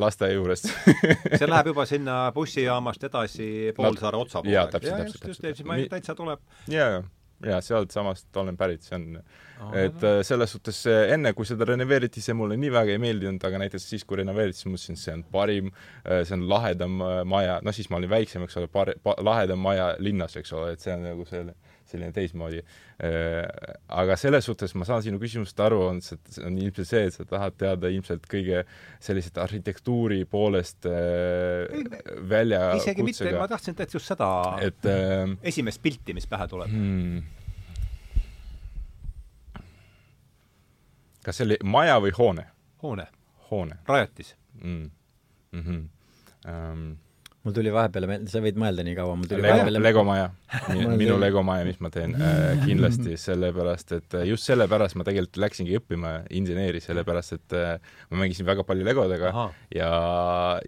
lasteaia 0.00 0.34
juurest 0.34 0.70
see 1.38 1.48
läheb 1.48 1.72
juba 1.72 1.84
sinna 1.86 2.20
bussijaamast 2.34 3.04
edasi 3.10 3.50
Poolsaare 3.76 4.18
otsa 4.18 4.42
poole. 4.42 4.54
jaa, 4.54 4.66
täpselt, 4.72 4.96
täpselt. 4.96 5.28
just, 5.28 5.44
just, 5.44 5.60
just, 5.66 5.90
täitsa 5.90 6.14
tuleb. 6.14 6.40
jaa, 6.68 6.88
jaa 6.98 7.04
jaa, 7.42 7.60
sealtsamast 7.64 8.36
olen 8.40 8.56
pärit, 8.56 8.84
see 8.86 8.96
on 8.98 9.18
oh,, 9.18 9.74
et 9.78 10.04
äh, 10.06 10.20
selles 10.26 10.54
suhtes 10.54 10.80
enne, 10.88 11.34
kui 11.36 11.48
seda 11.48 11.66
renoveeriti, 11.68 12.22
see 12.24 12.36
mulle 12.36 12.58
nii 12.60 12.72
väga 12.74 12.94
ei 12.94 13.02
meeldinud, 13.02 13.42
aga 13.46 13.60
näiteks 13.64 13.88
siis, 13.94 14.06
kui 14.08 14.20
renoveeriti, 14.20 14.60
siis 14.60 14.70
mõtlesin, 14.70 15.00
see 15.00 15.16
on 15.18 15.24
parim, 15.34 15.70
äh, 16.04 16.22
see 16.24 16.38
on 16.38 16.46
lahedam 16.50 17.00
äh, 17.04 17.20
maja, 17.28 17.58
noh 17.64 17.76
siis 17.76 17.90
ma 17.90 18.00
olin 18.00 18.12
väiksem, 18.12 18.46
eks 18.46 18.60
ole, 18.60 18.70
par-, 18.72 18.94
pa-, 19.04 19.18
lahedam 19.24 19.62
maja 19.64 19.92
linnas, 20.02 20.36
eks 20.40 20.54
ole, 20.56 20.74
et 20.74 20.84
see 20.84 20.94
on 20.94 21.06
nagu 21.10 21.26
selle 21.30 21.56
selline 21.94 22.12
teistmoodi. 22.14 22.60
Aga 24.02 24.18
selles 24.20 24.46
suhtes 24.50 24.74
ma 24.78 24.86
saan 24.88 25.02
sinu 25.06 25.20
küsimusest 25.22 25.62
aru, 25.64 25.80
on 25.92 26.02
see, 26.04 26.18
on 26.44 26.58
ilmselt 26.58 26.90
see, 26.90 27.06
et 27.08 27.16
sa 27.16 27.26
tahad 27.28 27.56
teada 27.60 27.90
ilmselt 27.94 28.26
kõige 28.30 28.64
sellisest 29.02 29.38
arhitektuuri 29.42 30.24
poolest 30.30 30.86
väljakutsega. 32.28 32.82
isegi 32.82 33.06
mitte, 33.06 33.32
ma 33.38 33.48
tahtsin 33.50 33.76
täitsa 33.78 33.98
just 33.98 34.10
seda 34.10 34.28
et, 34.62 34.86
äh, 34.88 35.24
esimest 35.42 35.82
pilti, 35.82 36.14
mis 36.16 36.26
pähe 36.30 36.46
tuleb 36.50 36.70
hmm.. 36.72 37.22
kas 41.24 41.40
see 41.40 41.48
oli 41.48 41.58
maja 41.64 41.96
või 42.02 42.12
hoone? 42.18 42.46
hoone. 42.84 43.08
hoone. 43.50 43.80
rajatis 43.88 44.34
mm.. 44.60 44.90
Mm 45.54 45.62
-hmm. 45.62 45.82
Um, 46.44 46.96
mul 47.44 47.54
tuli 47.56 47.72
vahepeale 47.72 48.08
meelde, 48.08 48.30
sa 48.32 48.40
võid 48.40 48.56
mõelda 48.60 48.84
nii 48.86 48.96
kaua, 48.96 49.16
mul 49.20 49.28
tuli 49.28 49.44
Lego, 49.44 49.58
vahepeale 49.58 49.82
legomaja 49.82 50.28
minu 51.02 51.16
legomaja, 51.20 51.66
mis 51.68 51.80
ma 51.84 51.90
teen 51.92 52.14
äh, 52.16 52.62
kindlasti, 52.64 53.18
sellepärast 53.26 53.94
et 53.98 54.16
äh, 54.16 54.24
just 54.30 54.48
sellepärast 54.48 54.96
ma 54.96 55.06
tegelikult 55.06 55.40
läksingi 55.44 55.76
õppima 55.78 56.14
inseneeri, 56.34 56.80
sellepärast 56.84 57.36
et 57.36 57.56
äh, 57.58 57.92
ma 58.10 58.22
mängisin 58.22 58.48
väga 58.48 58.64
palju 58.66 58.86
legodega 58.88 59.30
Aha. 59.32 59.46
ja 59.76 59.90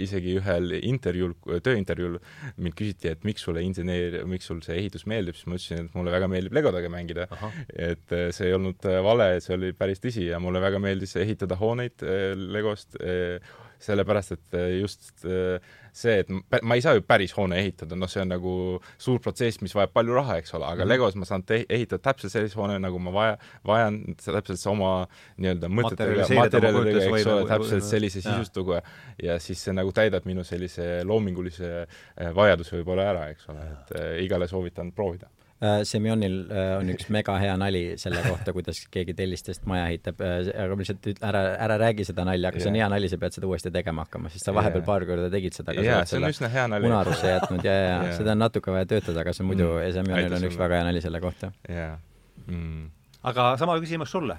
isegi 0.03 0.37
ühel 0.41 0.77
intervjuul, 0.83 1.33
tööintervjuul 1.65 2.19
mind 2.61 2.77
küsiti, 2.77 3.13
et 3.15 3.25
miks 3.29 3.47
sulle 3.47 3.65
inseneer, 3.65 4.21
miks 4.29 4.51
sul 4.51 4.61
see 4.67 4.77
ehitus 4.83 5.07
meeldib, 5.09 5.39
siis 5.39 5.49
ma 5.49 5.57
ütlesin, 5.57 5.89
et 5.89 5.97
mulle 5.97 6.13
väga 6.13 6.29
meeldib 6.33 6.61
legodega 6.61 6.93
mängida. 6.93 7.29
et 7.73 8.13
äh, 8.13 8.29
see 8.37 8.51
ei 8.51 8.59
olnud 8.59 8.85
äh, 8.85 9.01
vale, 9.07 9.31
see 9.45 9.57
oli 9.57 9.73
päris 9.77 10.03
tõsi 10.05 10.29
ja 10.29 10.43
mulle 10.43 10.61
väga 10.61 10.83
meeldis 10.83 11.17
ehitada 11.23 11.57
hooneid 11.61 12.05
äh, 12.05 12.35
legost 12.37 13.01
äh, 13.01 13.41
sellepärast 13.83 14.33
et 14.37 14.57
äh, 14.57 14.69
just 14.81 15.25
äh, 15.25 15.61
see, 15.97 16.21
et 16.21 16.31
ma 16.63 16.77
ei 16.77 16.83
saa 16.85 16.97
ju 16.97 17.03
päris 17.07 17.33
hoone 17.37 17.59
ehitada, 17.61 17.97
noh, 17.99 18.11
see 18.11 18.21
on 18.23 18.31
nagu 18.35 18.55
suur 19.01 19.21
protsess, 19.25 19.63
mis 19.65 19.75
vajab 19.77 19.95
palju 19.97 20.17
raha, 20.19 20.39
eks 20.43 20.55
ole, 20.59 20.69
aga 20.69 20.85
mm. 20.85 20.91
Legos 20.93 21.17
ma 21.17 21.29
saan 21.29 21.45
ehitada 21.49 22.03
täpselt 22.11 22.35
sellise 22.35 22.59
hoone, 22.61 22.77
nagu 22.83 23.01
ma 23.03 23.15
vaja, 23.15 23.39
vajan, 23.67 24.01
täpselt 24.21 24.67
oma 24.73 24.93
nii-öelda 25.41 25.71
mõtetega, 25.73 26.29
materjalidega, 26.41 27.07
eks 27.07 27.31
ole, 27.33 27.49
täpselt 27.53 27.89
sellise 27.89 28.25
sisustuga 28.25 28.83
ja 29.23 29.39
siis 29.43 29.65
see 29.65 29.77
nagu 29.77 29.95
täidab 29.97 30.29
minu 30.29 30.45
sellise 30.47 31.01
loomingulise 31.09 31.73
äh, 31.87 32.31
vajaduse 32.37 32.79
võib-olla 32.81 33.11
ära, 33.15 33.27
eks 33.33 33.49
ole, 33.53 33.67
et 33.73 33.97
igale 34.27 34.49
soovitan 34.51 34.93
proovida 34.97 35.31
Semjonil 35.57 36.35
äh, 36.53 36.75
on 36.77 36.91
üks 36.93 37.07
mega 37.13 37.39
hea 37.41 37.55
nali 37.57 37.83
selle 37.97 38.21
kohta, 38.27 38.53
kuidas 38.53 38.83
keegi 38.93 39.15
tellistest 39.17 39.65
maja 39.71 39.87
ehitab, 39.89 40.21
äh, 40.21 40.51
aga 40.53 40.77
ma 40.77 40.85
lihtsalt 40.85 41.23
ära, 41.25 41.41
ära 41.65 41.79
räägi 41.81 42.05
seda 42.11 42.27
nalja, 42.29 42.51
aga 42.51 42.61
yeah. 42.61 42.67
see 42.67 42.73
on 42.75 42.77
hea 42.77 42.89
nali, 42.93 43.09
sa 43.09 43.19
pead 43.23 43.39
seda 43.39 43.49
uuesti 43.49 43.73
tegema 43.73 44.05
hakkama, 44.05 44.29
sest 44.35 44.45
sa 44.45 44.53
vahepeal 44.57 44.83
yeah. 44.83 44.89
paar 44.91 45.07
korda 45.09 45.31
tegid 45.33 45.57
seda, 45.57 45.73
aga 45.73 45.87
yeah, 45.87 46.03
sa 46.05 46.21
oled 46.21 46.37
selle 46.37 46.83
unarusse 46.91 47.33
jätnud 47.33 47.65
ja, 47.65 47.73
ja 47.73 47.87
yeah. 47.87 48.13
seda 48.19 48.35
on 48.37 48.45
natuke 48.45 48.75
vaja 48.75 48.91
töötada, 48.91 49.23
aga 49.25 49.33
see 49.37 49.49
muidu 49.49 49.71
mm., 49.79 49.95
Semjonil 49.97 50.37
on 50.37 50.47
üks 50.51 50.61
väga 50.61 50.83
hea 50.83 50.91
nali 50.91 51.05
selle 51.05 51.23
kohta 51.25 51.51
yeah.. 51.73 51.97
Mm. 52.47 52.91
aga 53.33 53.55
sama 53.57 53.79
küsimus 53.81 54.13
sulle 54.13 54.37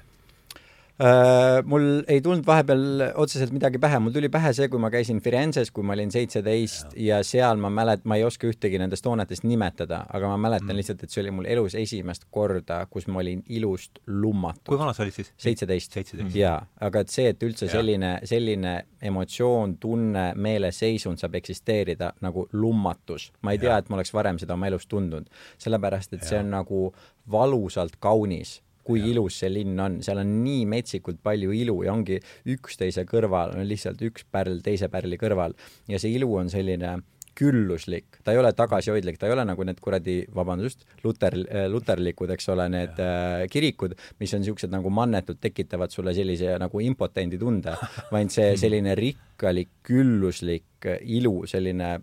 mul 1.70 1.84
ei 2.10 2.22
tulnud 2.26 2.46
vahepeal 2.46 3.04
otseselt 3.22 3.52
midagi 3.54 3.78
pähe, 3.82 4.00
mul 4.02 4.14
tuli 4.16 4.30
pähe 4.34 4.50
see, 4.58 4.66
kui 4.72 4.82
ma 4.82 4.90
käisin 4.94 5.20
Firenzes, 5.22 5.70
kui 5.72 5.86
ma 5.86 5.94
olin 5.94 6.10
seitseteist 6.14 6.96
ja. 6.98 7.20
seal 7.28 7.62
ma 7.62 7.70
mälet-, 7.70 8.06
ma 8.10 8.18
ei 8.18 8.26
oska 8.26 8.50
ühtegi 8.50 8.80
nendest 8.82 9.06
hoonetest 9.06 9.46
nimetada, 9.46 10.04
aga 10.10 10.32
ma 10.32 10.40
mäletan 10.48 10.72
mm. 10.72 10.80
lihtsalt, 10.80 11.04
et 11.06 11.14
see 11.14 11.22
oli 11.22 11.36
mul 11.38 11.50
elus 11.54 11.78
esimest 11.78 12.26
korda, 12.34 12.80
kus 12.90 13.06
ma 13.14 13.22
olin 13.22 13.44
ilust 13.60 14.02
lummatud. 14.08 14.66
kui 14.72 14.82
vana 14.82 14.96
sa 14.98 15.06
olid 15.06 15.20
siis? 15.20 15.32
seitseteist. 15.38 16.00
jaa, 16.34 16.58
aga 16.90 17.06
et 17.06 17.14
see, 17.14 17.30
et 17.30 17.46
üldse 17.46 17.70
ja. 17.70 17.78
selline, 17.78 18.14
selline 18.26 18.76
emotsioon, 19.12 19.78
tunne, 19.82 20.32
meeleseisund 20.36 21.22
saab 21.22 21.38
eksisteerida 21.38 22.16
nagu 22.26 22.48
lummatus. 22.58 23.32
ma 23.46 23.54
ei 23.54 23.62
tea, 23.62 23.78
et 23.78 23.94
ma 23.94 24.02
oleks 24.02 24.14
varem 24.18 24.42
seda 24.42 24.58
oma 24.58 24.72
elus 24.72 24.90
tundnud. 24.90 25.30
sellepärast, 25.62 26.18
et 26.18 26.26
ja. 26.26 26.32
see 26.32 26.42
on 26.42 26.56
nagu 26.58 26.88
valusalt 27.32 28.02
kaunis 28.02 28.64
kui 28.88 29.04
ja. 29.04 29.12
ilus 29.12 29.42
see 29.44 29.52
linn 29.52 29.80
on, 29.84 30.00
seal 30.06 30.22
on 30.24 30.32
nii 30.46 30.64
metsikult 30.70 31.20
palju 31.24 31.54
ilu 31.56 31.82
ja 31.86 31.94
ongi 31.96 32.22
üksteise 32.56 33.04
kõrval, 33.10 33.58
on 33.58 33.68
lihtsalt 33.68 34.02
üks 34.08 34.26
pärl 34.32 34.62
teise 34.66 34.90
pärli 34.94 35.20
kõrval. 35.20 35.56
Ja 35.92 36.00
see 36.02 36.16
ilu 36.16 36.32
on 36.40 36.52
selline 36.54 36.98
külluslik, 37.38 38.18
ta 38.26 38.34
ei 38.34 38.40
ole 38.42 38.50
tagasihoidlik, 38.58 39.20
ta 39.20 39.28
ei 39.28 39.34
ole 39.36 39.44
nagu 39.46 39.66
need 39.68 39.78
kuradi, 39.84 40.16
vabandust, 40.34 40.88
luter, 41.04 41.36
luterlikud, 41.70 42.32
eks 42.34 42.50
ole, 42.54 42.66
need 42.74 42.98
äh, 43.04 43.44
kirikud, 43.54 43.94
mis 44.22 44.34
on 44.34 44.42
niisugused 44.42 44.74
nagu 44.74 44.90
mannetud, 44.94 45.38
tekitavad 45.42 45.94
sulle 45.94 46.16
sellise 46.18 46.56
nagu 46.62 46.82
impotendi 46.82 47.38
tunde, 47.42 47.76
vaid 48.14 48.34
see 48.34 48.56
selline 48.58 48.96
rikkalik, 48.98 49.76
külluslik 49.86 50.90
ilu, 51.06 51.44
selline 51.50 51.98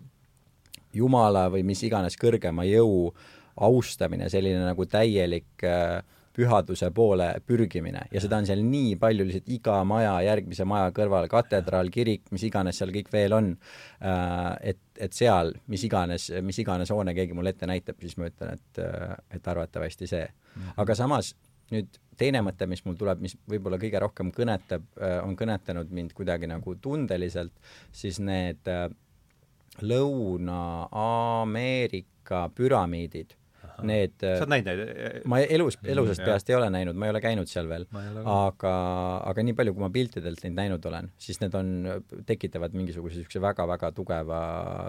jumala 0.95 1.49
või 1.51 1.65
mis 1.67 1.83
iganes 1.83 2.15
kõrgema 2.19 2.63
jõu 2.69 3.09
austamine, 3.65 4.29
selline 4.31 4.63
nagu 4.63 4.87
täielik 4.87 5.67
äh, 5.67 5.99
pühaduse 6.35 6.89
poole 6.95 7.27
pürgimine 7.47 8.01
ja 8.11 8.19
seda 8.23 8.39
on 8.41 8.47
seal 8.47 8.61
nii 8.65 8.95
palju 9.01 9.23
lihtsalt 9.27 9.49
iga 9.55 9.75
maja 9.87 10.15
järgmise 10.25 10.65
maja 10.67 10.91
kõrval, 10.95 11.27
katedraal, 11.31 11.87
kirik, 11.93 12.23
mis 12.35 12.43
iganes 12.47 12.75
seal 12.81 12.91
kõik 12.95 13.09
veel 13.13 13.31
on, 13.37 13.47
äh, 14.03 14.51
et, 14.73 14.81
et 14.99 15.13
seal 15.15 15.53
mis 15.71 15.83
iganes, 15.87 16.23
mis 16.45 16.59
iganes 16.63 16.91
hoone 16.93 17.13
keegi 17.17 17.33
mulle 17.37 17.51
ette 17.55 17.65
näitab, 17.69 17.97
siis 18.03 18.15
ma 18.19 18.23
ütlen, 18.31 18.49
et, 18.59 18.73
äh, 18.83 19.15
et 19.37 19.45
arvatavasti 19.51 20.05
see. 20.11 20.27
Mhm. 20.55 20.67
aga 20.83 20.91
samas 20.95 21.27
nüüd 21.73 21.89
teine 22.19 22.39
mõte, 22.45 22.63
mis 22.69 22.83
mul 22.85 22.95
tuleb, 22.99 23.19
mis 23.23 23.33
võib-olla 23.49 23.77
kõige 23.81 23.99
rohkem 24.03 24.27
kõnetab, 24.35 24.83
äh, 24.99 25.17
on 25.23 25.33
kõnetanud 25.39 25.87
mind 25.91 26.11
kuidagi 26.17 26.45
nagu 26.51 26.69
tundeliselt, 26.81 27.55
siis 27.91 28.19
need 28.23 28.63
Lõuna-Ameerika 29.75 32.39
püramiidid 32.55 33.29
need 33.83 34.15
sa 34.21 34.45
oled 34.45 34.53
näinud 34.53 34.81
neid? 34.81 35.21
ma 35.31 35.39
elus, 35.43 35.77
elusast 35.83 36.23
peast 36.25 36.49
ei 36.51 36.57
ole 36.57 36.69
näinud, 36.73 36.97
ma 36.99 37.09
ei 37.09 37.13
ole 37.15 37.21
käinud 37.23 37.49
seal 37.51 37.69
veel. 37.69 37.87
aga, 38.23 38.73
aga 39.31 39.45
nii 39.47 39.57
palju, 39.57 39.75
kui 39.75 39.85
ma 39.85 39.91
piltidelt 39.93 40.43
neid 40.45 40.57
näinud 40.59 40.85
olen, 40.91 41.09
siis 41.21 41.41
need 41.43 41.55
on, 41.57 41.71
tekitavad 42.27 42.75
mingisuguse 42.77 43.19
niisuguse 43.21 43.41
väga-väga 43.43 43.91
tugeva, 43.97 44.41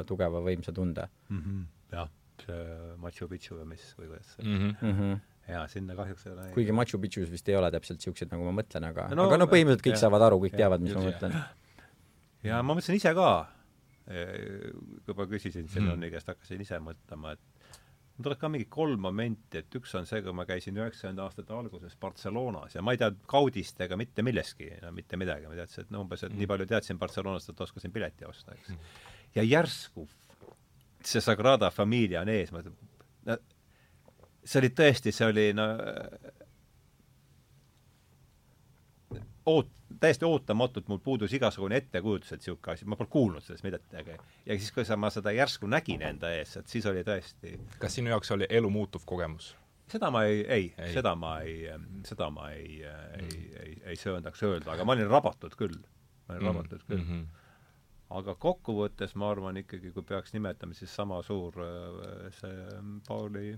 tugeva 0.08 0.42
võimsa 0.44 0.74
tunde 0.76 1.08
mm. 1.28 1.40
-hmm. 1.40 1.64
jah, 1.96 2.12
see 2.44 2.60
Machu 3.02 3.30
Picchu 3.30 3.58
või 3.60 3.72
mis, 3.74 3.88
või 3.98 4.12
kuidas 4.12 4.36
see 4.36 4.46
mm 4.46 4.76
-hmm. 4.84 5.18
jaa, 5.54 5.66
sinna 5.72 5.98
kahjuks 5.98 6.26
ei 6.26 6.32
ole 6.32 6.48
kuigi 6.54 6.72
Machu 6.72 7.00
Picchus 7.02 7.30
vist 7.32 7.48
ei 7.48 7.56
ole 7.56 7.70
täpselt 7.74 8.00
niisugused, 8.00 8.30
nagu 8.32 8.46
ma 8.46 8.54
mõtlen, 8.60 8.88
aga 8.90 9.08
no, 9.14 9.28
aga 9.30 9.40
no 9.40 9.50
põhimõtteliselt 9.50 9.86
kõik 9.88 9.98
ja, 9.98 10.04
saavad 10.04 10.28
aru, 10.28 10.40
kõik 10.44 10.56
ja, 10.56 10.64
teavad, 10.64 10.86
mis 10.86 10.94
ja, 10.94 10.98
ma 10.98 11.10
mõtlen. 11.10 11.36
ja 12.50 12.62
ma 12.62 12.74
mõtlesin 12.74 13.00
ise 13.00 13.14
ka, 13.14 13.30
kui 14.06 15.18
ma 15.18 15.26
küsisin 15.26 15.68
Senoni 15.68 16.06
mm. 16.06 16.12
käest, 16.14 16.28
hakkasin 16.30 16.60
ise 16.62 16.78
mõtlema, 16.82 17.34
et 17.34 17.55
mul 18.16 18.24
tuleb 18.24 18.40
ka 18.40 18.48
mingi 18.48 18.66
kolm 18.72 19.02
momenti, 19.04 19.60
et 19.60 19.74
üks 19.76 19.92
on 19.98 20.06
see, 20.08 20.22
kui 20.24 20.32
ma 20.36 20.46
käisin 20.48 20.78
üheksakümnenda 20.80 21.26
aastate 21.26 21.52
alguses 21.52 21.96
Barcelonas 22.00 22.76
ja 22.76 22.84
ma 22.84 22.94
ei 22.94 23.00
teadnud 23.00 23.26
Gaudist 23.28 23.80
ega 23.84 23.98
mitte 24.00 24.24
millestki, 24.24 24.70
no 24.82 24.92
mitte 24.96 25.18
midagi, 25.20 25.48
ma 25.50 25.58
teadsin, 25.58 25.84
et 25.84 25.92
no 25.92 26.00
umbes, 26.04 26.24
et 26.24 26.32
mm. 26.32 26.40
nii 26.40 26.50
palju 26.52 26.68
teadsin 26.70 27.00
Barcelonast, 27.02 27.52
et 27.52 27.60
oskasin 27.66 27.92
pileti 27.92 28.24
osta, 28.28 28.56
eks 28.56 28.72
mm.. 28.72 28.96
ja 29.36 29.44
järsku 29.44 30.06
see 31.06 31.20
Sagrada 31.22 31.70
Familia 31.70 32.24
on 32.24 32.32
ees, 32.32 32.52
ma 32.54 32.64
ütlen, 32.64 32.78
no 33.28 33.38
see 34.46 34.62
oli 34.62 34.72
tõesti, 34.80 35.12
see 35.14 35.28
oli 35.28 35.46
no 35.56 35.68
oot-, 39.52 39.74
täiesti 40.00 40.24
ootamatult 40.28 40.88
mul 40.88 40.98
puudus 41.04 41.32
igasugune 41.36 41.80
ettekujutus, 41.82 42.32
et 42.32 42.42
niisugune 42.42 42.74
asi, 42.74 42.88
ma 42.88 42.98
polnud 42.98 43.12
kuulnud 43.12 43.44
sellest 43.44 43.64
midagi. 43.66 44.16
ja 44.46 44.58
siis, 44.58 44.72
kui 44.74 44.84
sa, 44.84 44.96
ma 44.96 45.10
seda 45.14 45.32
järsku 45.34 45.70
nägin 45.70 46.02
enda 46.06 46.32
ees, 46.36 46.56
et 46.60 46.68
siis 46.72 46.86
oli 46.86 47.04
tõesti 47.06 47.56
kas 47.82 47.96
sinu 47.98 48.12
jaoks 48.12 48.34
oli 48.36 48.48
elu 48.50 48.70
muutuv 48.70 49.06
kogemus? 49.06 49.54
seda 49.90 50.10
ma 50.10 50.24
ei, 50.26 50.42
ei, 50.44 50.68
ei., 50.78 50.92
seda 50.94 51.14
ma 51.18 51.38
ei, 51.46 51.58
seda 52.08 52.30
ma 52.30 52.50
ei 52.52 52.82
mm., 52.82 53.32
ei, 53.32 53.50
ei, 53.62 53.76
ei 53.92 54.00
söandaks 54.00 54.42
öelda, 54.46 54.74
aga 54.74 54.84
ma 54.84 54.96
olin 54.96 55.10
rabatud 55.10 55.54
küll. 55.58 55.78
ma 56.26 56.36
olin 56.36 56.42
mm. 56.42 56.52
rabatud 56.52 56.86
küll 56.86 57.02
mm. 57.02 57.10
-hmm 57.10 57.42
aga 58.16 58.36
kokkuvõttes 58.38 59.16
ma 59.18 59.30
arvan 59.32 59.56
ikkagi, 59.58 59.90
kui 59.90 60.04
peaks 60.06 60.34
nimetama, 60.36 60.74
siis 60.78 60.92
sama 60.94 61.18
suur 61.26 61.56
äh, 61.58 62.28
see 62.38 62.66
Pauli 63.08 63.56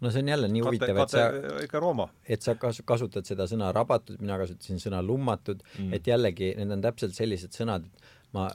no 0.00 0.10
see 0.14 0.22
on 0.22 0.28
jälle 0.32 0.48
nii 0.52 0.64
huvitav, 0.66 1.02
et 1.02 1.14
sa 1.14 1.26
ikka 1.64 1.80
Rooma. 1.82 2.08
et 2.28 2.42
sa 2.42 2.54
kas-, 2.54 2.82
kasutad 2.86 3.26
seda 3.28 3.48
sõna 3.50 3.70
rabatud, 3.74 4.20
mina 4.22 4.38
kasutasin 4.40 4.82
sõna 4.82 5.02
lummatud 5.04 5.62
mm., 5.64 5.94
et 5.98 6.06
jällegi 6.06 6.54
need 6.58 6.74
on 6.76 6.84
täpselt 6.84 7.16
sellised 7.18 7.56
sõnad, 7.56 7.86
et 7.88 8.34
ma 8.36 8.48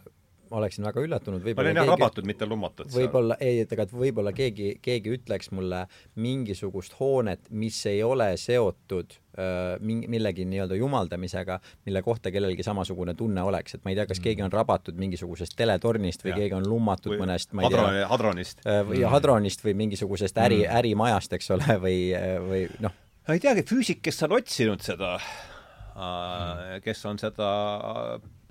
ma 0.54 0.62
oleksin 0.62 0.86
väga 0.86 1.01
üllatunud, 1.01 1.45
ma 1.58 1.64
olin 1.66 1.80
jah 1.80 1.88
rabatud, 1.89 2.28
mitte 2.30 2.45
lummatud. 2.45 2.89
võib-olla, 2.93 3.38
ei, 3.41 3.64
et 3.64 3.72
aga 3.74 3.88
võib-olla 3.89 4.34
keegi, 4.36 4.76
keegi 4.86 5.16
ütleks 5.18 5.49
mulle 5.56 5.84
mingisugust 6.22 6.93
hoonet, 6.99 7.49
mis 7.49 7.80
ei 7.89 8.04
ole 8.06 8.30
seotud 8.38 9.16
äh, 9.18 9.80
mingi, 9.82 10.10
millegi 10.14 10.45
nii-öelda 10.49 10.78
jumaldamisega, 10.78 11.58
mille 11.88 12.04
kohta 12.06 12.32
kellelgi 12.34 12.66
samasugune 12.66 13.16
tunne 13.18 13.45
oleks, 13.45 13.78
et 13.78 13.86
ma 13.86 13.93
ei 13.93 13.97
tea, 13.97 14.06
kas 14.10 14.20
mm. 14.22 14.28
keegi 14.28 14.45
on 14.45 14.54
rabatud 14.54 14.99
mingisugusest 15.01 15.58
teletornist 15.58 16.26
või 16.26 16.36
ja. 16.36 16.41
keegi 16.43 16.58
on 16.60 16.70
lummatud 16.70 17.16
või 17.16 17.24
mõnest, 17.26 17.56
ma 17.58 17.66
ei 17.66 17.72
hadroni, 17.72 17.97
tea, 17.97 18.12
hadronist 18.12 18.62
äh, 18.68 18.84
või 18.91 18.99
mm. 19.01 19.16
hadronist 19.16 19.66
või 19.66 19.74
mingisugusest 19.86 20.38
äri 20.43 20.62
mm., 20.68 20.78
ärimajast, 20.84 21.34
eks 21.39 21.49
ole, 21.58 21.80
või, 21.88 21.97
või 22.45 22.68
noh. 22.84 22.93
ma 23.26 23.39
ei 23.39 23.41
teagi, 23.41 23.66
füüsik, 23.74 24.06
kes 24.06 24.22
on 24.28 24.38
otsinud 24.38 24.86
seda 24.86 25.16
mm., 25.18 26.86
kes 26.86 27.06
on 27.10 27.22
seda 27.22 27.49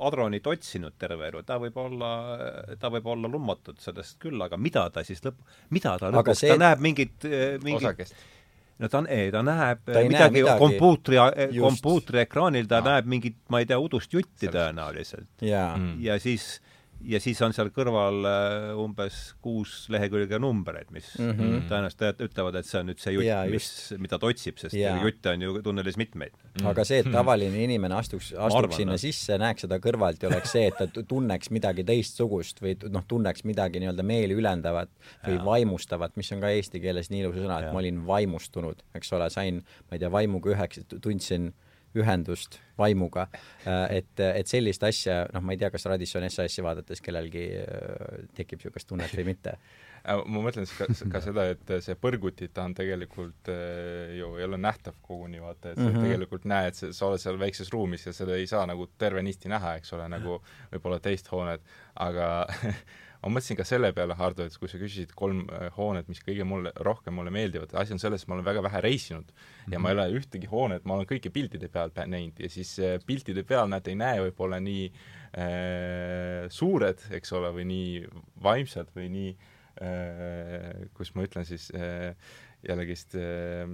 Adronit 0.08 0.46
otsinud 0.50 0.96
terve 1.00 1.30
elu, 1.30 1.42
ta 1.46 1.58
võib 1.62 1.78
olla, 1.80 2.12
ta 2.80 2.90
võib 2.92 3.08
olla 3.14 3.30
lummatud 3.30 3.80
sellest 3.82 4.18
küll, 4.22 4.40
aga 4.44 4.58
mida 4.60 4.88
ta 4.94 5.04
siis 5.06 5.22
lõpp, 5.24 5.40
mida 5.74 5.96
ta 6.00 6.12
lõpuks, 6.12 6.44
see... 6.44 6.52
ta 6.52 6.60
näeb 6.60 6.84
mingit, 6.84 7.28
mingit 7.62 7.82
osakest. 7.82 8.28
No 8.82 8.88
ta 8.90 8.98
on, 9.02 9.06
ei, 9.14 9.30
ta 9.30 9.44
näeb 9.46 9.82
ta 9.86 10.00
midagi, 10.02 10.40
midagi. 10.40 10.58
kompuutri, 10.58 11.18
kompuutriekraanil 11.54 12.66
ta 12.70 12.80
no. 12.82 12.90
näeb 12.90 13.10
mingit, 13.14 13.38
ma 13.52 13.60
ei 13.62 13.68
tea, 13.70 13.78
udust 13.78 14.14
jutti 14.14 14.50
tõenäoliselt. 14.50 15.30
ja, 15.46 15.68
ja 16.02 16.18
siis 16.22 16.56
ja 17.08 17.20
siis 17.22 17.40
on 17.44 17.54
seal 17.54 17.70
kõrval 17.74 18.26
äh, 18.28 18.68
umbes 18.78 19.18
kuus 19.42 19.86
lehekülge 19.92 20.38
numbreid, 20.42 20.90
mis 20.94 21.08
mm 21.18 21.30
-hmm. 21.32 21.64
tõenäoliselt 21.70 22.22
ütlevad, 22.26 22.58
et 22.60 22.68
see 22.68 22.80
on 22.80 22.88
nüüd 22.90 23.02
see 23.02 23.14
jutt, 23.16 23.30
mis, 23.52 23.68
mida 24.02 24.18
ta 24.18 24.30
otsib, 24.30 24.58
sest 24.60 24.76
ja. 24.76 24.94
jutte 25.02 25.32
on 25.34 25.42
ju 25.42 25.62
tunnelis 25.62 25.96
mitmeid 26.00 26.32
mm. 26.32 26.60
-hmm. 26.60 26.70
aga 26.70 26.84
see, 26.84 27.00
et 27.02 27.10
tavaline 27.12 27.64
inimene 27.64 27.94
astuks, 27.94 28.32
astuks 28.36 28.76
sinna 28.76 28.98
sisse, 28.98 29.38
näeks 29.38 29.66
seda 29.66 29.78
kõrvalt 29.82 30.22
ja 30.22 30.28
oleks 30.28 30.52
see, 30.52 30.66
et 30.70 30.78
ta 30.78 31.02
tunneks 31.02 31.50
midagi 31.50 31.84
teistsugust 31.84 32.62
või 32.62 32.76
noh, 32.88 33.04
tunneks 33.08 33.44
midagi 33.44 33.82
nii-öelda 33.82 34.02
meeli 34.02 34.34
ülendavat 34.34 34.90
või 35.26 35.36
ja. 35.36 35.44
vaimustavat, 35.44 36.16
mis 36.16 36.32
on 36.32 36.40
ka 36.40 36.50
eesti 36.50 36.80
keeles 36.80 37.10
nii 37.10 37.26
ilus 37.26 37.36
sõna, 37.36 37.60
et 37.60 37.72
ma 37.72 37.82
olin 37.82 38.06
vaimustunud, 38.06 38.82
eks 38.94 39.12
ole, 39.12 39.30
sain, 39.30 39.62
ma 39.88 39.96
ei 39.96 40.02
tea, 40.02 40.12
vaimuga 40.12 40.54
üheks, 40.54 40.84
tundsin 41.00 41.52
ühendust 41.98 42.58
vaimuga, 42.78 43.26
äh, 43.66 43.98
et, 43.98 44.20
et 44.22 44.48
sellist 44.48 44.84
asja, 44.86 45.22
noh, 45.34 45.44
ma 45.44 45.54
ei 45.54 45.60
tea, 45.60 45.70
kas 45.72 45.86
Radisson 45.90 46.24
SAS-i 46.30 46.64
vaadates 46.64 47.02
kellelgi 47.04 47.46
äh, 47.60 48.22
tekib 48.36 48.62
niisugust 48.62 48.88
tunnet 48.88 49.12
või 49.18 49.26
mitte 49.32 49.54
äh, 49.56 50.22
ma 50.24 50.44
mõtlen 50.44 50.66
ka, 50.78 50.88
ka 51.12 51.22
seda, 51.24 51.46
et 51.52 51.74
see 51.84 51.98
põrguti, 52.00 52.48
ta 52.54 52.64
on 52.68 52.76
tegelikult 52.78 53.52
ju 54.16 54.32
ei 54.38 54.48
ole 54.48 54.60
nähtav 54.60 54.98
koguni, 55.04 55.42
vaata, 55.42 55.72
et 55.74 55.80
sa 55.80 55.84
mm 55.84 55.94
-hmm. 55.94 56.08
tegelikult 56.08 56.48
näed, 56.48 56.80
sa 56.80 57.06
oled 57.10 57.22
seal 57.22 57.38
väikses 57.40 57.72
ruumis 57.74 58.06
ja 58.06 58.16
seda 58.16 58.36
ei 58.36 58.48
saa 58.50 58.66
nagu 58.66 58.88
tervenisti 58.98 59.52
näha, 59.52 59.76
eks 59.80 59.92
ole, 59.98 60.08
nagu 60.08 60.40
võib-olla 60.72 61.00
teist 61.00 61.30
hoonet, 61.32 61.62
aga 61.94 62.32
ma 63.22 63.30
mõtlesin 63.36 63.58
ka 63.58 63.66
selle 63.66 63.92
peale, 63.94 64.16
Hardo, 64.18 64.44
et 64.46 64.56
kui 64.58 64.70
sa 64.70 64.80
küsisid 64.80 65.12
kolm 65.18 65.44
äh, 65.46 65.68
hoonet, 65.76 66.08
mis 66.10 66.20
kõige 66.24 66.46
mulle, 66.48 66.72
rohkem 66.82 67.14
mulle 67.14 67.32
meeldivad, 67.34 67.74
asi 67.78 67.94
on 67.94 68.02
selles, 68.02 68.24
et 68.24 68.30
ma 68.30 68.36
olen 68.38 68.48
väga 68.48 68.64
vähe 68.66 68.82
reisinud 68.82 69.30
ja 69.30 69.34
mm 69.36 69.72
-hmm. 69.72 69.82
ma 69.84 69.90
ei 69.90 69.96
ole 69.96 70.20
ühtegi 70.20 70.50
hoonet, 70.50 70.84
ma 70.84 70.94
olen 70.96 71.06
kõiki 71.06 71.30
piltide 71.30 71.68
peal 71.68 71.94
näinud 71.94 72.40
ja 72.40 72.48
siis 72.48 72.78
äh, 72.78 72.98
piltide 73.06 73.44
peal 73.44 73.68
nad 73.68 73.86
ei 73.88 73.94
näe 73.94 74.20
võib-olla 74.26 74.60
nii 74.60 74.86
äh, 74.90 76.48
suured, 76.50 76.98
eks 77.10 77.32
ole, 77.32 77.52
või 77.54 77.64
nii 77.64 78.06
vaimsad 78.42 78.90
või 78.96 79.08
nii 79.08 79.30
äh, 79.82 80.88
kuidas 80.94 81.14
ma 81.14 81.22
ütlen 81.22 81.46
siis 81.46 81.70
äh, 81.70 82.16
jällegist 82.68 83.14
äh, 83.14 83.68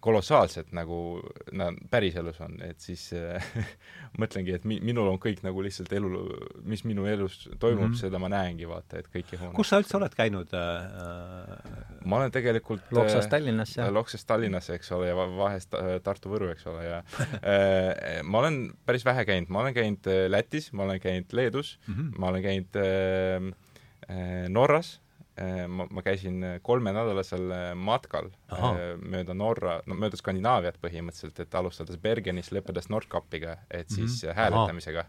kolossaalselt 0.00 0.70
nagu 0.76 1.18
nad 1.58 1.76
päriselus 1.90 2.38
on, 2.44 2.54
et 2.62 2.80
siis 2.82 3.08
äh, 3.16 3.46
mõtlengi, 4.20 4.54
et 4.54 4.66
mi-, 4.68 4.78
minul 4.84 5.08
on 5.10 5.18
kõik 5.22 5.40
nagu 5.46 5.62
lihtsalt 5.64 5.92
elu, 5.96 6.10
mis 6.68 6.84
minu 6.86 7.06
elus 7.10 7.40
toimub 7.58 7.88
mm, 7.88 7.92
-hmm. 7.92 8.00
seda 8.00 8.20
ma 8.22 8.30
näengi, 8.32 8.68
vaata, 8.68 9.00
et 9.00 9.08
kõiki 9.10 9.38
hooneid. 9.40 9.56
kus 9.56 9.72
sa 9.72 9.80
üldse 9.82 9.96
oled 9.98 10.14
käinud 10.14 10.54
äh,? 10.54 12.04
ma 12.04 12.20
olen 12.20 12.34
tegelikult 12.34 12.92
Loksast 12.94 13.30
Tallinnasse 13.32 13.82
äh,. 13.82 13.90
Loksast 13.94 14.26
Tallinnasse, 14.26 14.78
eks 14.78 14.92
ole, 14.92 15.10
ja 15.10 15.16
vahest 15.16 15.74
Tartu-Võru, 16.04 16.52
eks 16.54 16.68
ole, 16.70 16.84
ja 16.86 17.02
äh, 17.54 18.22
ma 18.22 18.44
olen 18.44 18.60
päris 18.86 19.06
vähe 19.08 19.26
käinud, 19.28 19.50
ma 19.50 19.64
olen 19.64 19.74
käinud 19.74 20.06
äh, 20.06 20.24
Lätis, 20.30 20.72
ma 20.72 20.86
olen 20.86 21.02
käinud 21.02 21.32
Leedus 21.32 21.78
mm, 21.86 21.94
-hmm. 21.94 22.14
ma 22.18 22.32
olen 22.32 22.42
käinud 22.42 22.82
äh, 22.84 23.52
äh 24.08 24.48
Norras 24.48 24.98
Äh, 24.98 25.07
ma, 25.70 25.86
ma 25.90 26.02
käisin 26.02 26.42
kolmenädalasel 26.62 27.52
äh, 27.54 27.68
matkal 27.78 28.30
Aha. 28.54 28.72
Äh, 28.74 28.90
mööda 28.98 29.36
Norra, 29.36 29.78
no 29.86 29.96
mööda 29.98 30.18
Skandinaaviat 30.18 30.80
põhimõtteliselt, 30.82 31.38
et 31.44 31.56
alustades 31.58 32.00
Bergenist, 32.02 32.52
lõppedes 32.54 32.90
Nordkapiga, 32.92 33.58
et 33.70 33.90
siis 33.90 34.22
mm 34.22 34.28
-hmm. 34.28 34.36
hääletamisega. 34.40 35.06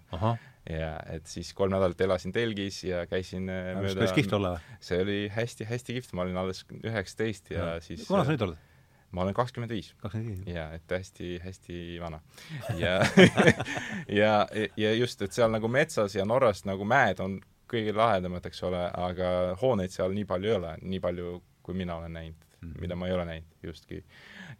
ja 0.69 0.89
et 1.09 1.27
siis 1.27 1.53
kolm 1.53 1.71
nädalat 1.71 2.01
elasin 2.01 2.32
telgis 2.32 2.84
ja 2.84 3.05
käisin 3.07 3.47
ja, 3.47 3.75
mööda 3.80 3.95
päris 3.95 4.11
kihvt 4.13 4.34
olla 4.34 4.51
või? 4.57 4.80
see 4.80 5.01
oli 5.01 5.19
hästi-hästi 5.34 5.93
kihvt, 5.93 6.13
ma 6.13 6.21
olin 6.21 6.38
alles 6.38 6.65
üheksateist 6.84 7.49
ja, 7.51 7.65
ja 7.73 7.80
siis 7.82 8.09
vana 8.09 8.25
sa 8.25 8.36
nüüd 8.36 8.43
oled? 8.45 8.57
ma 9.11 9.21
olen 9.21 9.34
kakskümmend 9.34 9.71
viis? 9.71 9.93
jaa, 10.45 10.73
et 10.73 10.91
hästi-hästi 10.91 11.99
vana. 12.01 12.19
ja 12.77 12.99
ja, 14.21 14.47
ja 14.77 14.93
just, 14.93 15.21
et 15.21 15.34
seal 15.34 15.51
nagu 15.51 15.67
metsas 15.67 16.15
ja 16.15 16.25
Norras 16.25 16.65
nagu 16.65 16.86
mäed 16.86 17.19
on 17.23 17.39
kõige 17.70 17.95
lahedamad, 17.95 18.45
eks 18.49 18.63
ole, 18.67 18.84
aga 19.07 19.32
hooneid 19.61 19.93
seal 19.93 20.13
nii 20.15 20.28
palju 20.30 20.51
ei 20.51 20.55
ole, 20.57 20.76
nii 20.82 21.01
palju, 21.03 21.34
kui 21.65 21.78
mina 21.78 21.99
olen 21.99 22.15
näinud 22.17 22.38
mm, 22.39 22.70
-hmm. 22.70 22.82
mida 22.82 22.95
ma 22.95 23.07
ei 23.07 23.13
ole 23.13 23.26
näinud 23.26 23.70
justki. 23.70 24.03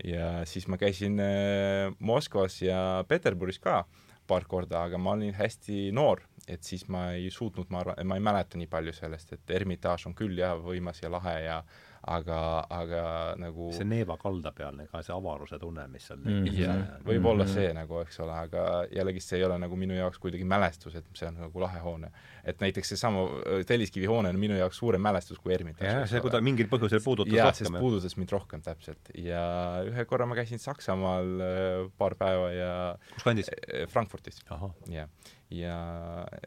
ja 0.04 0.46
siis 0.46 0.68
ma 0.68 0.78
käisin 0.78 1.20
äh, 1.20 1.96
Moskvas 2.00 2.62
ja 2.62 3.06
Peterburis 3.08 3.60
ka 3.60 3.86
paar 4.28 4.46
korda, 4.46 4.84
aga 4.84 4.98
ma 4.98 5.12
olin 5.12 5.34
hästi 5.34 5.92
noor, 5.92 6.22
et 6.48 6.64
siis 6.64 6.88
ma 6.88 7.12
ei 7.12 7.30
suutnud, 7.34 7.70
ma 7.70 7.80
arvan, 7.80 8.08
ma 8.08 8.16
ei 8.16 8.22
mäleta 8.22 8.58
nii 8.58 8.68
palju 8.68 8.94
sellest, 8.94 9.34
et 9.34 9.54
Ermitaaž 9.58 10.06
on 10.10 10.16
küll 10.16 10.38
jah, 10.38 10.58
võimas 10.62 11.02
ja 11.02 11.12
lahe 11.12 11.36
ja 11.44 11.64
aga, 12.08 12.40
aga 12.72 13.02
nagu 13.40 13.70
see 13.76 13.88
Neeva 13.88 14.16
kalda 14.20 14.52
peal, 14.56 14.78
ka 14.92 15.02
see 15.04 15.14
avaruse 15.14 15.60
tunne, 15.60 15.86
mis 15.92 16.06
seal 16.08 16.20
mm 16.22 16.46
-hmm. 16.46 16.60
jah, 16.60 16.78
võib-olla 17.06 17.44
mm 17.44 17.50
-hmm. 17.50 17.54
see 17.54 17.74
nagu, 17.74 18.00
eks 18.02 18.20
ole, 18.24 18.34
aga 18.34 18.64
jällegi 18.96 19.20
see 19.20 19.38
ei 19.40 19.46
ole 19.46 19.58
nagu 19.60 19.76
minu 19.76 19.94
jaoks 19.94 20.20
kuidagi 20.20 20.44
mälestus, 20.44 20.96
et 20.96 21.06
see 21.14 21.28
on 21.28 21.40
nagu 21.42 21.60
lahe 21.60 21.80
hoone. 21.80 22.12
et 22.44 22.60
näiteks 22.60 22.90
seesama 22.90 23.24
äh, 23.24 23.66
Telliskivi 23.66 24.06
hoone 24.06 24.30
on 24.30 24.40
minu 24.40 24.56
jaoks 24.56 24.78
suurem 24.78 25.02
mälestus 25.02 25.40
kui 25.40 25.54
Ermitage. 25.54 25.92
jah, 25.92 26.08
see, 26.08 26.22
kui 26.22 26.32
ta 26.32 26.42
mingil 26.42 26.68
põhjusel 26.68 27.04
puudutas 27.04 27.34
jah, 27.34 27.46
rohkem. 27.52 27.66
sest 27.66 27.80
puudutas 27.80 28.18
mind 28.18 28.32
rohkem, 28.32 28.62
täpselt. 28.62 29.12
ja 29.16 29.84
ühe 29.84 30.06
korra 30.06 30.26
ma 30.26 30.36
käisin 30.36 30.60
Saksamaal 30.60 31.36
äh, 31.42 31.92
paar 31.98 32.16
päeva 32.16 32.52
ja 32.52 32.72
kus 33.14 33.24
kandis? 33.24 33.50
Äh, 33.50 33.88
Frankfurdis. 33.88 34.42
jah, 34.88 35.10
ja 35.50 35.78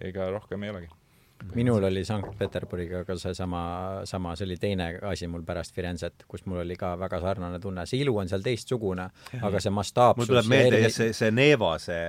ega 0.01 0.31
rohkem 0.31 0.63
ei 0.63 0.71
olegi 0.71 1.02
minul 1.55 1.85
oli 1.85 2.05
Sankt-Peterburiga 2.05 3.03
ka 3.07 3.17
seesama, 3.21 3.63
sama, 4.09 4.35
see 4.37 4.47
oli 4.47 4.57
teine 4.61 4.89
asi 5.09 5.29
mul 5.31 5.45
pärast 5.47 5.75
Firenzet, 5.75 6.25
kus 6.29 6.45
mul 6.47 6.63
oli 6.63 6.77
ka 6.79 6.93
väga 7.01 7.21
sarnane 7.23 7.61
tunne, 7.63 7.85
see 7.89 8.03
ilu 8.05 8.15
on 8.23 8.31
seal 8.31 8.45
teistsugune, 8.45 9.09
aga 9.41 9.63
see 9.63 9.73
mastaapsus 9.75 10.23
mul 10.23 10.31
tuleb 10.31 10.51
meelde 10.53 10.81
ermi... 10.81 10.93
see, 10.95 11.17
see 11.17 11.33
Neeva, 11.35 11.73
see, 11.83 12.01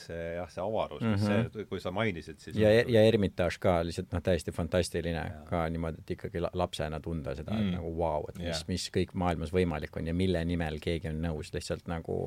see 0.00 0.22
jah, 0.38 0.50
see 0.52 0.64
avarus 0.64 1.02
mm, 1.04 1.14
-hmm. 1.14 1.50
see, 1.54 1.68
kui 1.70 1.80
sa 1.80 1.94
mainisid, 1.94 2.40
siis 2.42 2.58
ja, 2.60 2.72
ja 2.80 3.04
Ermitaaž 3.08 3.58
ka 3.62 3.78
lihtsalt 3.86 4.12
noh, 4.14 4.22
täiesti 4.24 4.52
fantastiline 4.52 5.24
ja. 5.24 5.44
ka 5.48 5.64
niimoodi, 5.68 6.04
et 6.04 6.16
ikkagi 6.16 6.44
lapsena 6.52 7.00
tunda 7.00 7.34
seda 7.34 7.56
mm. 7.56 7.72
nagu 7.78 7.94
vau 7.98 8.20
wow,, 8.20 8.28
et 8.30 8.38
mis 8.38 8.50
yeah., 8.50 8.68
mis 8.68 8.88
kõik 8.94 9.14
maailmas 9.14 9.52
võimalik 9.54 9.96
on 10.00 10.10
ja 10.10 10.14
mille 10.14 10.44
nimel 10.44 10.80
keegi 10.82 11.12
on 11.12 11.22
nõus 11.24 11.52
lihtsalt 11.54 11.88
nagu 11.90 12.18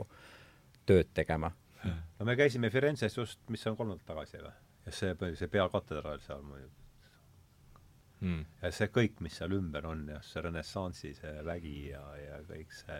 tööd 0.87 1.11
tegema. 1.13 1.51
no 1.85 2.25
me 2.25 2.35
käisime 2.35 2.69
Firenzes 2.69 3.17
just, 3.17 3.39
mis 3.49 3.67
on, 3.67 3.75
kolm 3.77 3.91
nädalat 3.93 4.07
tagasi 4.07 4.41
või? 4.41 4.55
See, 4.89 5.15
see 5.35 5.47
peakatedraal 5.47 6.19
seal 6.23 6.43
muidugi 6.43 6.77
mm.. 8.21 8.43
ja 8.61 8.71
see 8.73 8.91
kõik, 8.93 9.21
mis 9.25 9.37
seal 9.39 9.55
ümber 9.57 9.87
on 9.89 10.05
ja 10.11 10.19
see 10.25 10.43
renessansi 10.45 11.13
see 11.17 11.39
vägi 11.45 11.77
ja, 11.91 12.03
ja 12.21 12.41
kõik 12.47 12.75
see, 12.75 12.99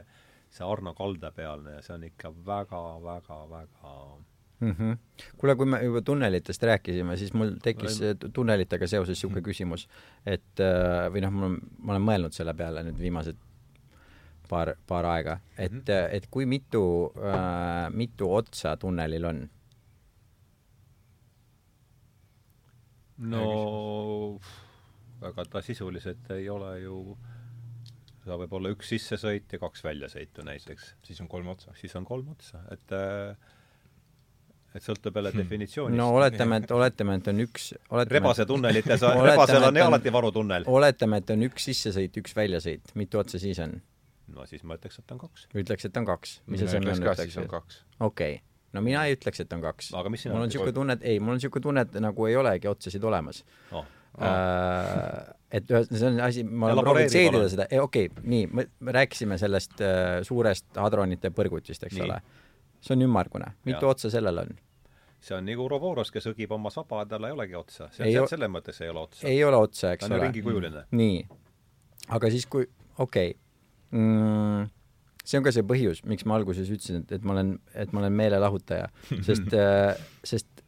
see 0.49 0.67
Arno 0.67 0.93
kalda 0.97 1.31
pealne 1.35 1.77
ja 1.77 1.85
see 1.85 1.95
on 1.97 2.07
ikka 2.09 2.33
väga, 2.45 2.83
väga, 3.03 3.39
väga 3.51 3.95
mm 4.59 4.71
-hmm. 4.71 4.97
kuule, 5.37 5.55
kui 5.55 5.65
me 5.65 5.81
juba 5.83 6.01
tunnelitest 6.01 6.63
rääkisime, 6.63 7.17
siis 7.17 7.33
mul 7.33 7.57
tekkis 7.63 7.99
tunnelitega 8.33 8.87
seoses 8.87 9.09
niisugune 9.09 9.39
mm 9.39 9.43
-hmm. 9.43 9.49
küsimus, 9.49 9.87
et 10.25 10.59
äh, 10.59 11.11
või 11.13 11.21
noh, 11.21 11.31
mul, 11.31 11.59
ma 11.77 11.91
olen 11.93 12.07
mõelnud 12.09 12.33
selle 12.33 12.53
peale 12.53 12.83
nüüd 12.83 12.99
viimased 12.99 13.35
paar, 14.49 14.75
paar 14.87 15.05
aega, 15.05 15.39
et 15.57 15.71
mm, 15.71 15.79
-hmm. 15.79 16.09
et 16.11 16.27
kui 16.31 16.45
mitu 16.45 17.13
äh,, 17.17 17.93
mitu 17.93 18.33
otsa 18.33 18.77
tunnelil 18.77 19.25
on 19.25 19.49
no 23.17 24.39
aga 25.25 25.45
ta 25.49 25.61
sisuliselt 25.65 26.31
ei 26.35 26.49
ole 26.49 26.71
ju, 26.83 27.17
ta 28.25 28.37
võib 28.37 28.53
olla 28.59 28.71
üks 28.75 28.91
sissesõit 28.93 29.53
ja 29.53 29.59
kaks 29.61 29.83
väljasõitu 29.85 30.45
näiteks. 30.45 30.95
siis 31.03 31.21
on 31.23 31.29
kolm 31.31 31.53
otsa. 31.53 31.73
siis 31.79 31.95
on 31.95 32.05
kolm 32.05 32.33
otsa, 32.35 32.61
et 32.71 32.93
et 34.77 34.83
sõltub 34.83 35.15
jälle 35.15 35.31
hmm. 35.31 35.41
definitsioonist. 35.41 35.97
no 35.97 36.09
oletame, 36.19 36.61
et, 36.61 36.71
oletame, 36.71 37.17
et 37.17 37.29
on 37.31 37.45
üks 37.47 37.71
rebase 38.11 38.45
tunnelites 38.45 39.05
rebasel 39.31 39.69
on 39.69 39.83
alati 39.87 40.13
varutunnel. 40.13 40.67
oletame, 40.69 41.23
et 41.23 41.33
on 41.33 41.47
üks 41.49 41.69
sissesõit, 41.71 42.19
üks 42.21 42.35
väljasõit, 42.37 42.93
mitu 42.99 43.23
otsa 43.23 43.41
siis 43.41 43.61
on? 43.63 43.79
no 44.35 44.45
siis 44.45 44.65
ma 44.67 44.77
ütleks, 44.77 44.99
et 45.01 45.15
on 45.15 45.23
kaks. 45.23 45.47
ütleks, 45.55 45.89
et 45.89 45.97
on 45.97 46.11
kaks. 46.11 46.41
mis 46.45 46.67
on 46.67 46.91
ütleks? 46.91 47.81
okei 47.99 48.37
okay 48.37 48.43
no 48.77 48.85
mina 48.85 49.05
ei 49.07 49.17
ütleks, 49.17 49.41
et 49.43 49.53
on 49.57 49.63
kaks. 49.65 49.91
mul 49.97 50.39
on 50.39 50.47
niisugune 50.47 50.75
tunne, 50.75 50.97
et 50.97 51.05
ei, 51.13 51.21
mul 51.21 51.35
on 51.35 51.41
niisugune 51.41 51.65
tunne, 51.69 51.85
et 51.87 52.01
nagu 52.03 52.29
ei 52.29 52.37
olegi 52.39 52.69
otsasid 52.71 53.03
olemas 53.09 53.43
oh.. 53.71 53.85
Uh, 54.17 55.27
et 55.53 55.67
ühesõnaga, 55.69 55.99
see 55.99 56.07
on 56.07 56.15
asi, 56.25 56.43
ma 56.47 56.71
olen 56.71 56.87
proovinud 56.87 57.13
seedida 57.13 57.49
seda, 57.51 57.67
okei 57.83 58.07
okay,, 58.09 58.23
nii, 58.33 58.47
me 58.49 58.95
rääkisime 58.95 59.37
sellest 59.37 59.75
uh, 59.77 60.23
suurest 60.25 60.79
hadronite 60.81 61.29
põrgutist, 61.37 61.85
eks 61.85 61.99
nii. 61.99 62.07
ole. 62.07 62.17
see 62.81 62.95
on 62.95 63.05
ümmargune, 63.05 63.51
mitu 63.67 63.85
ja. 63.85 63.91
otsa 63.93 64.09
sellel 64.09 64.41
on? 64.41 64.55
see 65.21 65.35
on 65.37 65.45
nagu 65.45 65.67
Ouroboros, 65.67 66.09
kes 66.13 66.29
õgib 66.31 66.55
oma 66.57 66.71
saba, 66.73 67.03
tal 67.09 67.27
ei 67.29 67.35
olegi 67.35 67.57
otsa. 67.59 67.91
selles 67.93 68.51
mõttes 68.53 68.81
ei 68.81 68.89
ole 68.93 69.03
otsa. 69.03 69.27
ei 69.27 69.43
ole 69.43 69.61
otsa, 69.67 69.93
eks 69.93 70.07
ole. 70.07 70.15
ta 70.15 70.17
on 70.17 70.25
ringikujuline. 70.25 70.83
nii. 70.97 71.21
aga 72.17 72.33
siis, 72.33 72.49
kui, 72.49 72.65
okei 72.97 73.35
okay. 73.35 74.01
mm, 74.01 74.69
see 75.27 75.39
on 75.39 75.45
ka 75.45 75.51
see 75.53 75.65
põhjus, 75.67 76.03
miks 76.07 76.25
ma 76.27 76.37
alguses 76.39 76.69
ütlesin, 76.71 77.03
et, 77.03 77.17
et 77.17 77.25
ma 77.27 77.35
olen, 77.35 77.57
et 77.75 77.91
ma 77.93 78.03
olen 78.03 78.15
meelelahutaja, 78.15 78.87
sest 79.27 79.55
äh, 79.59 79.97
sest 80.27 80.63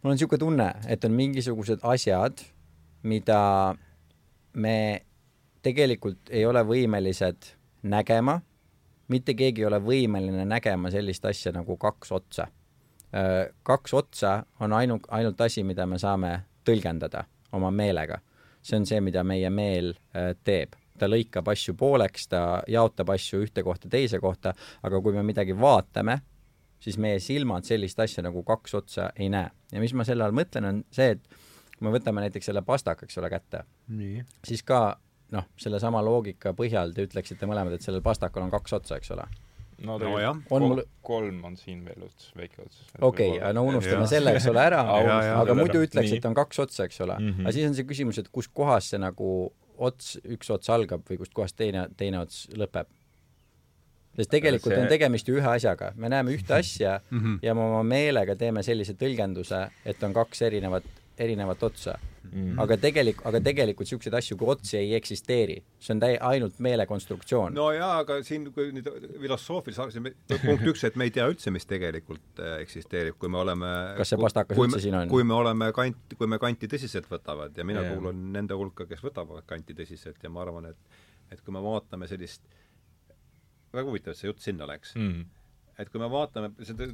mul 0.00 0.12
on 0.12 0.18
niisugune 0.18 0.42
tunne, 0.42 0.68
et 0.88 1.04
on 1.08 1.16
mingisugused 1.16 1.84
asjad, 1.88 2.44
mida 3.08 3.40
me 4.60 4.76
tegelikult 5.64 6.32
ei 6.32 6.44
ole 6.48 6.62
võimelised 6.66 7.52
nägema, 7.88 8.38
mitte 9.10 9.34
keegi 9.36 9.64
ei 9.64 9.68
ole 9.68 9.80
võimeline 9.82 10.44
nägema 10.48 10.92
sellist 10.92 11.24
asja 11.26 11.52
nagu 11.56 11.76
kaks 11.80 12.12
otsa. 12.16 12.48
Äh, 13.16 13.48
kaks 13.66 13.96
otsa 13.96 14.42
on 14.60 14.76
ainu-, 14.76 15.02
ainult 15.08 15.40
asi, 15.40 15.64
mida 15.66 15.86
me 15.88 15.98
saame 15.98 16.36
tõlgendada 16.68 17.24
oma 17.56 17.72
meelega. 17.72 18.20
see 18.62 18.76
on 18.76 18.84
see, 18.86 19.00
mida 19.00 19.22
meie 19.24 19.48
meel 19.50 19.94
äh, 20.12 20.34
teeb 20.44 20.76
ta 21.00 21.08
lõikab 21.08 21.48
asju 21.52 21.74
pooleks, 21.78 22.28
ta 22.30 22.42
jaotab 22.70 23.14
asju 23.16 23.42
ühte 23.46 23.64
kohta 23.66 23.90
teise 23.92 24.20
kohta, 24.22 24.54
aga 24.86 25.02
kui 25.02 25.16
me 25.16 25.24
midagi 25.26 25.56
vaatame, 25.56 26.20
siis 26.80 26.98
meie 27.00 27.20
silmad 27.20 27.68
sellist 27.68 28.00
asja 28.00 28.24
nagu 28.26 28.44
kaks 28.46 28.76
otsa 28.78 29.10
ei 29.16 29.28
näe. 29.32 29.50
ja 29.72 29.80
mis 29.80 29.94
ma 29.94 30.06
selle 30.08 30.26
all 30.26 30.36
mõtlen, 30.36 30.68
on 30.68 30.82
see, 30.94 31.16
et 31.16 31.40
kui 31.76 31.88
me 31.88 31.94
võtame 31.96 32.24
näiteks 32.26 32.50
selle 32.50 32.62
pastaka, 32.66 33.06
eks 33.06 33.20
ole, 33.20 33.30
kätte, 33.32 33.64
siis 34.44 34.64
ka 34.66 34.98
noh, 35.34 35.46
sellesama 35.60 36.02
loogika 36.04 36.54
põhjal 36.56 36.94
te 36.94 37.06
ütleksite 37.06 37.48
mõlemad, 37.48 37.76
et 37.76 37.86
sellel 37.86 38.02
pastakal 38.02 38.44
on 38.46 38.52
kaks 38.52 38.78
otsa, 38.80 38.98
eks 38.98 39.14
ole 39.16 39.28
no, 39.86 39.96
no 39.98 40.18
jah, 40.20 40.36
on 40.52 40.64
mul 40.64 40.82
kolm 41.06 41.40
on 41.48 41.56
siin 41.58 41.82
veel 41.86 42.04
ots, 42.06 42.30
väike 42.36 42.64
ots. 42.64 42.82
okei 42.98 43.36
okay,, 43.36 43.52
no 43.56 43.64
unustame 43.68 44.04
ja. 44.04 44.10
selle, 44.14 44.34
eks 44.36 44.48
ole, 44.52 44.64
ära 44.70 44.82
aga 45.40 45.56
muidu 45.56 45.82
ütleks, 45.86 46.12
et 46.16 46.28
on 46.28 46.36
kaks 46.36 46.62
otsa, 46.66 46.86
eks 46.88 47.00
ole 47.06 47.16
mm. 47.18 47.32
-hmm. 47.32 47.48
aga 47.48 47.56
siis 47.56 47.68
on 47.70 47.76
see 47.78 47.88
küsimus, 47.88 48.20
et 48.20 48.28
kus 48.32 48.48
kohas 48.48 48.92
see 48.92 49.00
nagu 49.00 49.30
ots, 49.80 50.16
üks 50.24 50.50
ots 50.52 50.70
algab 50.72 51.04
või 51.08 51.20
kustkohast 51.20 51.56
teine, 51.56 51.88
teine 51.96 52.20
ots 52.20 52.46
lõpeb. 52.56 52.88
sest 54.16 54.30
tegelikult 54.30 54.74
see... 54.74 54.82
on 54.82 54.92
tegemist 54.92 55.28
ju 55.28 55.38
ühe 55.40 55.50
asjaga, 55.56 55.92
me 55.96 56.10
näeme 56.12 56.34
ühte 56.36 56.54
asja 56.54 57.00
mm 57.10 57.18
-hmm. 57.18 57.38
ja 57.42 57.54
me 57.54 57.66
oma 57.66 57.82
meelega 57.82 58.36
teeme 58.36 58.62
sellise 58.62 58.94
tõlgenduse, 58.94 59.68
et 59.84 60.02
on 60.02 60.12
kaks 60.12 60.42
erinevat, 60.42 60.84
erinevat 61.18 61.62
otsa 61.62 61.98
mm. 62.22 62.30
-hmm. 62.30 62.60
aga 62.62 62.76
tegelik-, 62.76 63.22
aga 63.28 63.40
tegelikult 63.44 63.86
niisuguseid 63.86 64.16
asju 64.18 64.36
kui 64.40 64.50
otsi 64.54 64.76
ei 64.78 64.94
eksisteeri. 64.98 65.56
see 65.78 65.94
on 65.94 66.02
täi-, 66.02 66.18
ainult 66.20 66.58
meelekonstruktsioon. 66.58 67.54
no 67.54 67.70
jaa, 67.72 67.98
aga 68.04 68.20
siin, 68.26 68.50
kui 68.52 68.70
nüüd 68.76 68.88
filosoofiliselt, 69.20 69.98
punkt 70.44 70.66
üks, 70.72 70.84
et 70.88 70.96
me 70.96 71.08
ei 71.08 71.14
tea 71.16 71.26
üldse, 71.30 71.50
mis 71.50 71.66
tegelikult 71.66 72.42
äh, 72.44 72.60
eksisteerib, 72.64 73.18
kui 73.18 73.28
me 73.28 73.42
oleme 73.42 73.72
kas 73.98 74.14
see 74.14 74.20
pastakas 74.20 74.58
üldse 74.58 74.82
siin 74.86 74.98
on? 75.02 75.08
kui 75.12 75.24
me 75.24 75.34
oleme 75.34 75.72
kant, 75.76 76.16
kui 76.16 76.30
me 76.30 76.38
kanti 76.42 76.70
tõsiselt 76.70 77.10
võtavad 77.10 77.56
ja 77.56 77.66
mina 77.66 77.84
yeah. 77.84 77.94
kuulun 77.94 78.30
nende 78.34 78.58
hulka, 78.58 78.86
kes 78.90 79.04
võtavad 79.04 79.46
kanti 79.46 79.76
tõsiselt 79.76 80.22
ja 80.22 80.32
ma 80.32 80.44
arvan, 80.46 80.72
et 80.72 81.00
et 81.30 81.42
kui 81.46 81.54
me 81.54 81.62
vaatame 81.62 82.08
sellist, 82.10 82.42
väga 83.70 83.86
huvitav, 83.86 84.14
et 84.16 84.18
see 84.18 84.26
jutt 84.26 84.42
sinna 84.42 84.66
läks 84.66 84.96
mm. 84.98 85.20
Et 85.80 85.90
kui 85.90 86.00
me 86.02 86.08
vaatame, 86.12 86.52
seda, 86.66 86.86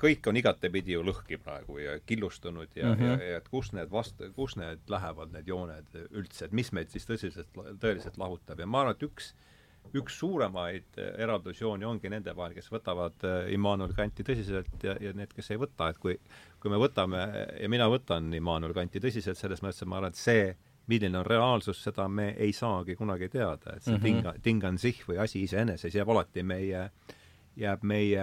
kõik 0.00 0.26
on 0.30 0.38
igatepidi 0.40 0.96
ju 0.96 1.04
lõhki 1.06 1.38
praegu 1.42 1.78
ja 1.82 1.96
killustunud 2.06 2.74
ja 2.74 2.90
mm, 2.90 3.00
-hmm. 3.00 3.10
ja, 3.22 3.30
ja 3.32 3.40
et 3.42 3.48
kus 3.48 3.72
need 3.76 3.90
vast-, 3.92 4.22
kus 4.36 4.56
need 4.60 4.82
lähevad, 4.90 5.32
need 5.32 5.48
jooned 5.48 5.98
üldse, 6.10 6.46
et 6.46 6.52
mis 6.52 6.72
meid 6.72 6.90
siis 6.90 7.06
tõsiselt, 7.08 7.50
tõeliselt 7.54 8.18
lahutab 8.18 8.60
ja 8.60 8.66
ma 8.66 8.84
arvan, 8.84 8.98
et 8.98 9.06
üks 9.08 9.34
üks 9.94 10.16
suuremaid 10.16 10.96
eraldusjooni 10.96 11.84
ongi 11.84 12.08
nende 12.08 12.32
vahel, 12.36 12.54
kes 12.56 12.70
võtavad 12.72 13.26
Immanuel 13.52 13.92
Kanti 13.94 14.24
tõsiselt 14.24 14.82
ja, 14.82 14.94
ja 15.00 15.12
need, 15.12 15.34
kes 15.36 15.50
ei 15.52 15.60
võta, 15.60 15.90
et 15.92 15.98
kui 16.00 16.16
kui 16.62 16.72
me 16.72 16.78
võtame, 16.80 17.20
ja 17.60 17.68
mina 17.68 17.86
võtan 17.92 18.32
Immanuel 18.34 18.72
Kanti 18.72 19.02
tõsiselt, 19.04 19.36
selles 19.36 19.60
mõttes, 19.60 19.82
et 19.82 19.88
ma 19.88 19.98
arvan, 20.00 20.14
et 20.14 20.16
see, 20.16 20.54
milline 20.88 21.18
on 21.20 21.26
reaalsus, 21.26 21.82
seda 21.84 22.08
me 22.08 22.30
ei 22.40 22.52
saagi 22.56 22.96
kunagi 22.96 23.28
teada, 23.28 23.76
et 23.76 23.82
see 23.82 23.92
mm 23.92 24.00
-hmm. 24.00 24.02
tinga, 24.02 24.34
tingan 24.42 24.78
sich 24.78 25.04
või 25.08 25.20
asi 25.20 25.42
iseeneses 25.42 25.94
jääb 25.94 26.08
alati 26.08 26.42
meie 26.42 26.80
äh, 26.80 27.14
jääb 27.58 27.84
meie 27.86 28.22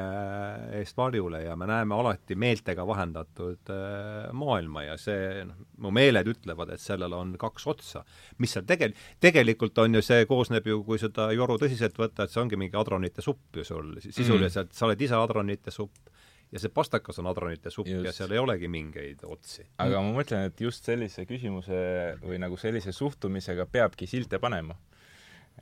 eest 0.79 0.97
varjule 0.97 1.43
ja 1.45 1.55
me 1.59 1.67
näeme 1.69 1.95
alati 1.95 2.35
meeltega 2.35 2.83
vahendatud 2.87 3.71
äh, 3.71 4.31
maailma 4.35 4.83
ja 4.89 4.97
see, 4.99 5.45
noh, 5.47 5.59
mu 5.81 5.91
meeled 5.95 6.27
ütlevad, 6.33 6.73
et 6.75 6.83
sellel 6.83 7.15
on 7.15 7.35
kaks 7.39 7.67
otsa. 7.71 8.03
mis 8.43 8.51
seal 8.55 8.67
tegel-, 8.67 8.95
tegelikult 9.23 9.77
on 9.83 9.95
ju, 9.99 10.03
see 10.05 10.25
koosneb 10.29 10.67
ju, 10.67 10.81
kui 10.87 10.99
seda 11.01 11.29
joru 11.35 11.57
tõsiselt 11.61 11.95
võtta, 11.99 12.25
et 12.25 12.33
see 12.33 12.43
ongi 12.43 12.59
mingi 12.59 12.77
adronite 12.79 13.23
supp 13.23 13.61
ju 13.61 13.67
sul, 13.67 13.95
sisuliselt 14.03 14.71
mm. 14.71 14.77
sa 14.77 14.89
oled 14.89 15.07
ise 15.07 15.19
adronite 15.19 15.71
supp 15.71 16.11
ja 16.51 16.59
see 16.59 16.73
pastakas 16.73 17.19
on 17.23 17.29
adronite 17.31 17.71
supp 17.71 17.87
just. 17.87 18.05
ja 18.05 18.13
seal 18.15 18.35
ei 18.35 18.41
olegi 18.41 18.67
mingeid 18.71 19.23
otsi. 19.23 19.63
aga 19.79 20.03
ma 20.03 20.15
mõtlen, 20.19 20.51
et 20.51 20.63
just 20.67 20.87
sellise 20.87 21.25
küsimuse 21.29 21.81
või 22.23 22.41
nagu 22.43 22.59
sellise 22.59 22.91
suhtumisega 22.95 23.69
peabki 23.71 24.09
silte 24.11 24.39
panema 24.43 24.75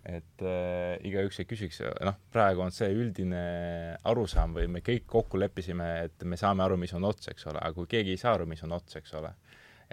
et 0.08 0.43
äh, 0.45 0.95
igaüks 1.08 1.41
ei 1.41 1.47
küsiks, 1.50 1.82
noh, 2.06 2.20
praegu 2.34 2.64
on 2.64 2.74
see 2.74 2.89
üldine 2.95 3.41
arusaam 4.08 4.56
või 4.56 4.70
me 4.72 4.84
kõik 4.86 5.08
kokku 5.10 5.39
leppisime, 5.41 5.89
et 6.08 6.28
me 6.28 6.39
saame 6.39 6.64
aru, 6.66 6.78
mis 6.80 6.93
on 6.95 7.08
ots, 7.10 7.28
eks 7.32 7.50
ole, 7.52 7.60
aga 7.60 7.76
kui 7.76 7.89
keegi 7.97 8.16
ei 8.16 8.22
saa 8.22 8.38
aru, 8.38 8.47
mis 8.50 8.64
on 8.64 8.78
ots, 8.78 8.95
eks 9.00 9.14
ole, 9.20 9.34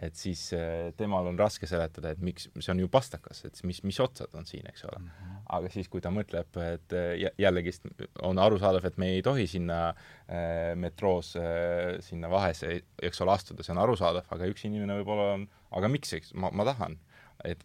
et 0.07 0.15
siis 0.19 0.43
äh, 0.55 0.93
temal 0.97 1.27
on 1.27 1.39
raske 1.41 1.67
seletada, 1.67 2.13
et 2.15 2.23
miks, 2.23 2.47
see 2.55 2.73
on 2.73 2.85
ju 2.85 2.91
pastakas, 2.93 3.43
et 3.49 3.59
mis, 3.67 3.83
mis 3.87 3.99
otsad 4.05 4.35
on 4.39 4.47
siin, 4.47 4.69
eks 4.71 4.87
ole. 4.87 5.01
-hmm. 5.01 5.41
aga 5.59 5.73
siis, 5.75 5.89
kui 5.89 6.05
ta 6.05 6.13
mõtleb, 6.15 6.61
et 6.63 6.97
äh, 6.97 7.31
jällegist 7.39 7.89
on 8.23 8.39
arusaadav, 8.39 8.85
et 8.85 8.99
me 8.99 9.11
ei 9.17 9.23
tohi 9.23 9.47
sinna 9.47 9.89
äh, 9.91 10.77
metroos 10.77 11.35
äh, 11.37 11.99
sinna 12.01 12.31
vahesse, 12.31 12.81
eks 13.03 13.21
ole, 13.21 13.33
astuda, 13.33 13.63
see 13.63 13.75
on 13.75 13.83
arusaadav, 13.83 14.31
aga 14.31 14.47
üks 14.47 14.69
inimene 14.71 15.01
võib-olla 15.01 15.33
on, 15.35 15.49
aga 15.71 15.89
miks, 15.89 16.13
eks, 16.13 16.35
ma, 16.35 16.51
ma 16.55 16.65
tahan 16.65 16.99
et 17.47 17.65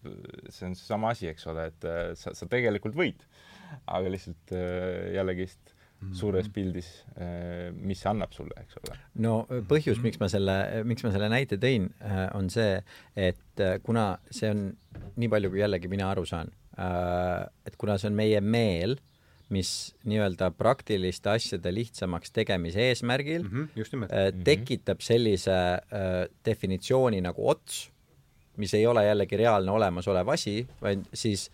see 0.50 0.70
on 0.70 0.78
seesama 0.78 1.12
asi, 1.16 1.30
eks 1.32 1.46
ole, 1.52 1.68
et 1.72 1.88
äh, 1.88 2.02
sa, 2.20 2.34
sa 2.38 2.48
tegelikult 2.50 2.98
võid, 2.98 3.26
aga 3.90 4.12
lihtsalt 4.12 4.54
äh, 4.56 5.12
jällegist 5.16 5.74
mhm. 5.74 6.16
suures 6.18 6.50
pildis, 6.54 6.90
äh, 7.18 7.70
mis 7.76 8.02
see 8.04 8.12
annab 8.12 8.36
sulle, 8.36 8.56
eks 8.64 8.80
ole. 8.82 8.98
no 9.26 9.36
põhjus, 9.70 10.02
miks 10.04 10.22
ma 10.22 10.32
selle, 10.32 10.58
miks 10.88 11.06
ma 11.08 11.14
selle 11.14 11.30
näite 11.34 11.60
tõin, 11.62 11.92
on 12.38 12.50
see, 12.54 12.82
et 13.30 13.68
kuna 13.86 14.10
see 14.32 14.52
on, 14.54 14.68
nii 15.20 15.32
palju 15.32 15.54
kui 15.54 15.64
jällegi 15.64 15.92
mina 15.92 16.12
aru 16.14 16.26
saan, 16.30 16.52
et 16.78 17.80
kuna 17.80 17.98
see 18.00 18.12
on 18.12 18.20
meie 18.20 18.42
meel, 18.44 19.00
mis 19.52 19.92
nii-öelda 20.08 20.48
praktiliste 20.56 21.28
asjade 21.28 21.74
lihtsamaks 21.76 22.32
tegemise 22.32 22.86
eesmärgil 22.88 23.42
mm 23.44 23.66
-hmm, 23.76 24.38
tekitab 24.48 25.04
sellise 25.04 25.58
definitsiooni 26.48 27.20
nagu 27.20 27.50
ots 27.52 27.90
mis 28.58 28.74
ei 28.74 28.88
ole 28.88 29.06
jällegi 29.06 29.38
reaalne 29.38 29.72
olemasolev 29.72 30.28
asi, 30.28 30.68
vaid 30.82 31.06
siis 31.14 31.50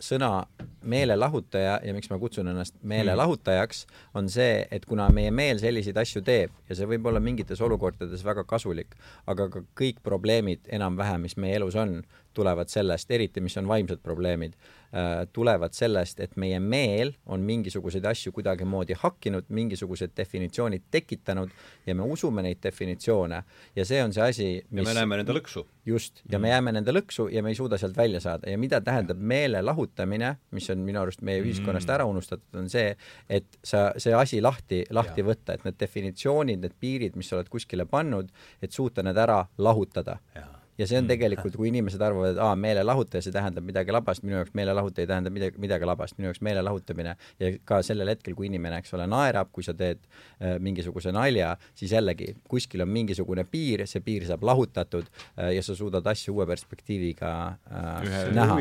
sõna 0.00 0.46
meelelahutaja 0.84 1.78
ja 1.84 1.94
miks 1.96 2.10
ma 2.10 2.18
kutsun 2.20 2.48
ennast 2.48 2.76
meelelahutajaks, 2.82 3.84
on 4.16 4.28
see, 4.32 4.62
et 4.70 4.86
kuna 4.88 5.08
meie 5.12 5.32
meel 5.34 5.60
selliseid 5.60 5.98
asju 6.00 6.22
teeb 6.24 6.52
ja 6.68 6.76
see 6.76 6.88
võib 6.88 7.08
olla 7.08 7.20
mingites 7.20 7.60
olukordades 7.64 8.24
väga 8.24 8.44
kasulik, 8.48 8.96
aga 9.26 9.48
ka 9.52 9.64
kõik 9.76 10.00
probleemid 10.04 10.68
enam-vähem, 10.72 11.26
mis 11.28 11.36
meie 11.40 11.58
elus 11.60 11.76
on, 11.80 12.02
tulevad 12.34 12.72
sellest, 12.72 13.10
eriti 13.14 13.40
mis 13.44 13.56
on 13.60 13.68
vaimsed 13.70 14.00
probleemid 14.02 14.56
Äh, 14.94 15.26
tulevad 15.32 15.72
sellest, 15.74 16.20
et 16.22 16.36
meie 16.38 16.60
meel 16.62 17.08
on 17.26 17.42
mingisuguseid 17.42 18.04
asju 18.06 18.30
kuidagimoodi 18.36 18.94
hakkinud, 18.94 19.48
mingisugused 19.50 20.12
definitsioonid 20.14 20.84
tekitanud 20.94 21.50
ja 21.82 21.96
me 21.98 22.06
usume 22.06 22.44
neid 22.46 22.60
definitsioone 22.62 23.40
ja 23.74 23.86
see 23.88 23.98
on 24.04 24.14
see 24.14 24.22
asi, 24.22 24.46
mis 24.70 24.86
ja 24.86 24.92
me 24.92 24.94
näeme 25.00 25.18
nende 25.18 25.34
lõksu. 25.34 25.64
just, 25.90 26.22
ja 26.28 26.38
me 26.38 26.46
mhm. 26.46 26.52
jääme 26.52 26.74
nende 26.76 26.94
lõksu 26.94 27.26
ja 27.34 27.42
me 27.42 27.50
ei 27.50 27.58
suuda 27.58 27.80
sealt 27.80 27.96
välja 27.98 28.20
saada 28.22 28.46
ja 28.50 28.60
mida 28.60 28.78
tähendab 28.86 29.18
meele 29.34 29.62
lahutamine, 29.64 30.34
mis 30.56 30.70
on 30.72 30.82
minu 30.86 31.02
arust 31.02 31.22
meie 31.26 31.42
ühiskonnast 31.42 31.88
mhm. 31.88 31.94
ära 31.98 32.08
unustatud, 32.10 32.48
on 32.62 32.70
see, 32.72 32.94
et 33.28 33.60
sa, 33.62 33.86
see 34.00 34.14
asi 34.16 34.42
lahti, 34.44 34.84
lahti 34.94 35.24
ja. 35.24 35.30
võtta, 35.30 35.58
et 35.58 35.68
need 35.68 35.78
definitsioonid, 35.80 36.64
need 36.64 36.76
piirid, 36.80 37.18
mis 37.20 37.30
sa 37.30 37.40
oled 37.40 37.52
kuskile 37.52 37.86
pannud, 37.90 38.30
et 38.62 38.72
suuta 38.72 39.04
need 39.06 39.18
ära 39.20 39.42
lahutada 39.58 40.20
ja 40.34 40.48
ja 40.78 40.86
see 40.86 40.98
on 40.98 41.04
mm. 41.04 41.10
tegelikult, 41.12 41.56
kui 41.58 41.68
inimesed 41.70 42.02
arvavad, 42.02 42.34
et 42.34 42.40
aa, 42.42 42.54
meelelahutaja, 42.58 43.22
see 43.24 43.34
tähendab 43.34 43.66
midagi 43.66 43.94
labast, 43.94 44.24
minu 44.26 44.38
jaoks 44.40 44.54
meelelahutaja 44.58 45.04
ei 45.04 45.10
tähenda 45.10 45.32
midagi, 45.34 45.60
midagi 45.62 45.88
labast, 45.88 46.16
minu 46.18 46.30
jaoks 46.30 46.42
meelelahutamine 46.44 47.14
ja 47.42 47.50
ka 47.68 47.80
sellel 47.86 48.10
hetkel, 48.10 48.34
kui 48.38 48.48
inimene, 48.50 48.80
eks 48.82 48.94
ole, 48.98 49.06
naerab, 49.10 49.52
kui 49.54 49.66
sa 49.66 49.74
teed 49.78 50.02
äh, 50.04 50.56
mingisuguse 50.62 51.14
nalja, 51.14 51.54
siis 51.78 51.94
jällegi 51.94 52.32
kuskil 52.50 52.82
on 52.84 52.90
mingisugune 52.94 53.46
piir, 53.50 53.86
see 53.90 54.02
piir 54.04 54.26
saab 54.28 54.46
lahutatud 54.46 55.06
äh, 55.10 55.54
ja 55.54 55.62
sa 55.62 55.76
suudad 55.78 56.06
asju 56.10 56.34
uue 56.38 56.48
perspektiiviga 56.50 57.30
äh, 57.70 57.94
Ühe 58.08 58.26
näha. 58.34 58.58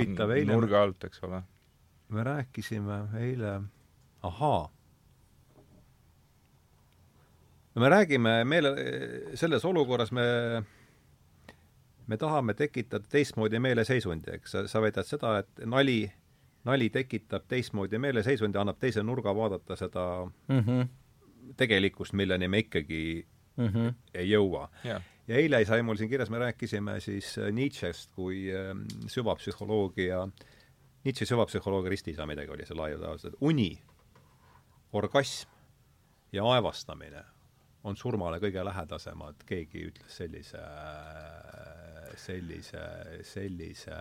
nurga 0.51 0.85
alt, 0.85 1.09
eks 1.09 1.25
ole. 1.25 1.41
me 2.13 2.23
rääkisime 2.23 2.99
eile, 3.17 3.57
ahaa 4.21 4.69
no 7.73 7.81
me 7.81 7.89
räägime 7.89 8.43
meele, 8.45 8.75
selles 9.39 9.65
olukorras 9.65 10.11
me 10.13 10.25
me 12.07 12.17
tahame 12.17 12.53
tekitada 12.53 13.05
teistmoodi 13.09 13.59
meeleseisundi, 13.59 14.35
eks, 14.37 14.51
sa, 14.51 14.65
sa 14.67 14.81
väidad 14.83 15.07
seda, 15.07 15.37
et 15.43 15.63
nali, 15.69 16.01
nali 16.67 16.89
tekitab 16.93 17.47
teistmoodi 17.47 17.99
meeleseisundi, 17.99 18.59
annab 18.59 18.79
teise 18.79 19.03
nurga 19.03 19.35
vaadata 19.35 19.75
seda 19.79 20.05
mm 20.47 20.59
-hmm. 20.59 20.87
tegelikkust, 21.57 22.13
milleni 22.13 22.47
me 22.47 22.59
ikkagi 22.65 23.27
mm 23.57 23.67
-hmm. 23.67 23.93
ei 24.13 24.29
jõua 24.29 24.69
yeah. 24.85 25.03
ja 25.27 25.35
eile 25.35 25.65
sai 25.65 25.81
mul 25.81 25.95
siin 25.95 26.09
kirjas, 26.09 26.29
me 26.29 26.39
rääkisime 26.39 26.99
siis 26.99 27.37
äh, 27.37 27.51
Nietzsche'st 27.51 28.11
kui 28.15 28.51
äh, 28.51 28.75
süvapsühholoogia, 29.07 30.27
Nietzsche 31.03 31.25
süvapsühholoogia 31.25 31.89
ristiisa 31.89 32.25
midagi 32.25 32.51
oli 32.51 32.65
see 32.65 32.77
laiu 32.77 32.99
tavaliselt, 32.99 33.35
uni, 33.41 33.81
orgasm 34.93 35.49
ja 36.31 36.45
aevastamine 36.45 37.23
on 37.83 37.97
surmale 37.97 38.39
kõige 38.39 38.63
lähedasemad, 38.65 39.43
keegi 39.45 39.87
ütles 39.89 40.17
sellise 40.17 40.61
sellise, 42.19 42.81
sellise, 43.27 43.95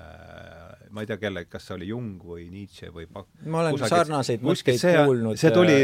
ma 0.91 1.03
ei 1.03 1.09
tea, 1.11 1.19
kelle, 1.21 1.45
kas 1.51 1.67
see 1.69 1.77
oli 1.77 1.89
Jung 1.91 2.23
või 2.27 2.47
Nietzsche 2.53 2.91
või 2.93 3.07
Pak-. 3.11 3.31
ma 3.47 3.63
olen 3.63 3.77
kusagil, 3.77 3.95
sarnaseid 3.95 4.45
mõtteid 4.47 4.83
kuulnud. 5.07 5.41
see 5.41 5.53
tuli, 5.55 5.77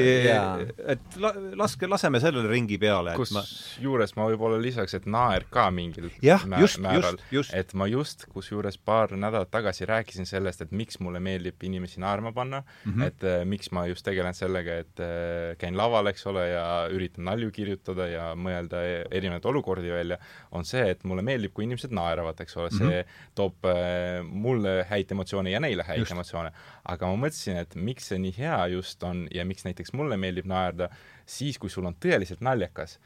et 0.95 1.19
la, 1.23 1.33
laske, 1.59 1.89
laseme 1.91 2.21
sellele 2.23 2.51
ringi 2.51 2.79
peale. 2.81 3.15
kusjuures 3.19 4.15
ma 4.19 4.29
võib-olla 4.31 4.61
lisaks, 4.63 4.99
et 4.99 5.09
naer 5.11 5.47
ka 5.53 5.69
mingil 5.75 6.11
jah, 6.25 6.45
just, 6.61 6.81
just, 6.83 7.25
just. 7.35 7.55
et 7.57 7.75
ma 7.79 7.89
just, 7.91 8.27
kusjuures 8.33 8.79
paar 8.79 9.15
nädalat 9.17 9.51
tagasi 9.53 9.89
rääkisin 9.89 10.29
sellest, 10.29 10.67
et 10.67 10.75
miks 10.75 11.01
mulle 11.05 11.23
meeldib 11.25 11.63
inimesi 11.65 12.03
naerma 12.03 12.33
panna 12.37 12.63
mm, 12.63 12.93
-hmm. 12.93 13.07
et 13.07 13.25
äh, 13.25 13.45
miks 13.45 13.73
ma 13.73 13.87
just 13.87 14.05
tegelen 14.05 14.35
sellega, 14.35 14.79
et 14.85 15.01
äh, 15.01 15.57
käin 15.59 15.77
laval, 15.77 16.07
eks 16.13 16.27
ole, 16.27 16.49
ja 16.49 16.67
üritan 16.93 17.25
nalju 17.25 17.51
kirjutada 17.55 18.09
ja 18.09 18.29
mõelda 18.37 18.83
e-, 18.85 19.05
erinevaid 19.11 19.45
olukordi 19.45 19.93
välja, 19.93 20.19
on 20.51 20.65
see, 20.65 20.85
et 20.91 21.05
mulle 21.05 21.23
meeldib, 21.23 21.53
kui 21.55 21.65
inimesed 21.65 21.93
naeravad 21.95 22.18
naeravad, 22.19 22.41
eks 22.41 22.57
ole, 22.57 22.71
see 22.71 22.85
mm 22.85 22.93
-hmm. 22.93 23.19
toob 23.35 23.65
äh, 23.65 24.23
mulle 24.23 24.85
häid 24.91 25.11
emotsioone 25.11 25.51
ja 25.51 25.61
neile 25.61 25.83
häid 25.83 25.99
just. 25.99 26.13
emotsioone. 26.13 26.53
aga 26.85 27.07
ma 27.07 27.27
mõtlesin, 27.27 27.61
et 27.63 27.75
miks 27.75 28.09
see 28.09 28.19
nii 28.19 28.35
hea 28.39 28.67
just 28.75 29.03
on 29.03 29.29
ja 29.35 29.45
miks 29.45 29.65
näiteks 29.65 29.93
mulle 29.93 30.17
meeldib 30.17 30.47
naerda 30.47 30.89
siis, 31.27 31.59
kui 31.59 31.71
sul 31.71 31.87
on 31.87 31.95
tõeliselt 31.95 32.41
naljakas 32.41 32.99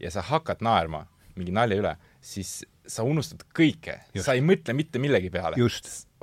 ja 0.00 0.10
sa 0.10 0.22
hakkad 0.22 0.60
naerma 0.60 1.06
mingi 1.38 1.52
nalja 1.52 1.78
üle, 1.78 1.96
siis 2.20 2.64
sa 2.86 3.04
unustad 3.06 3.44
kõike, 3.54 4.00
sa 4.16 4.34
ei 4.34 4.40
mõtle 4.42 4.74
mitte 4.74 4.98
millegi 4.98 5.30
peale. 5.30 5.56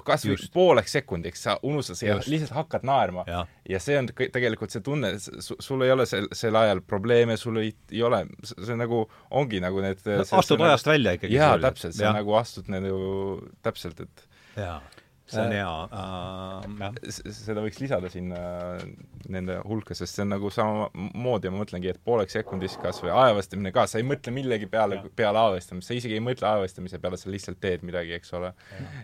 Kas 0.04 0.26
või 0.28 0.50
pooleks 0.54 0.98
sekundiks 0.98 1.46
sa 1.48 1.56
unustad 1.64 2.02
ja 2.04 2.18
lihtsalt 2.20 2.56
hakkad 2.58 2.84
naerma. 2.88 3.24
Ja, 3.70 3.80
see 3.82 3.98
on 4.00 4.10
tegelikult 4.12 4.74
see 4.74 4.84
tunne, 4.86 5.14
sul 5.20 5.86
ei 5.86 5.94
ole 5.94 6.06
sel, 6.10 6.28
sel 6.36 6.58
ajal 6.60 6.84
probleeme, 6.86 7.38
sul 7.40 7.62
ei, 7.64 7.72
ei 7.94 8.04
ole, 8.06 8.26
see 8.44 8.78
nagu 8.80 9.06
ongi 9.32 9.62
nagu 9.64 9.82
need 9.86 10.04
no, 10.06 10.26
astud 10.26 10.60
nagu, 10.60 10.70
ajast 10.72 10.92
välja 10.92 11.16
ikkagi. 11.18 11.40
jaa, 11.40 11.56
täpselt, 11.64 11.96
see 11.98 12.10
on 12.10 12.20
nagu 12.20 12.38
astud 12.42 12.70
nagu 12.74 13.00
täpselt, 13.66 14.06
et 14.06 14.28
jaa 14.60 14.80
see 15.26 15.42
on 15.42 15.54
hea 15.56 15.70
äh,. 15.98 16.98
seda 17.34 17.64
võiks 17.64 17.80
lisada 17.82 18.10
sinna 18.14 18.38
nende 19.32 19.58
hulka, 19.66 19.96
sest 19.98 20.18
see 20.18 20.26
on 20.26 20.34
nagu 20.36 20.52
samamoodi, 20.54 21.50
ma 21.50 21.62
mõtlengi, 21.64 21.90
et 21.94 22.02
pooleks 22.06 22.38
sekundis 22.38 22.78
kas 22.82 23.02
või 23.04 23.14
aevastamine 23.16 23.72
ka, 23.76 23.88
sa 23.90 24.00
ei 24.02 24.06
mõtle 24.08 24.34
millegi 24.36 24.70
peale, 24.70 25.02
peale 25.18 25.42
aevastamist, 25.42 25.90
sa 25.90 25.98
isegi 25.98 26.18
ei 26.20 26.24
mõtle 26.24 26.50
aevastamise 26.50 27.02
peale, 27.02 27.20
sa 27.22 27.34
lihtsalt 27.34 27.60
teed 27.64 27.86
midagi, 27.88 28.14
eks 28.20 28.34
ole. 28.38 28.54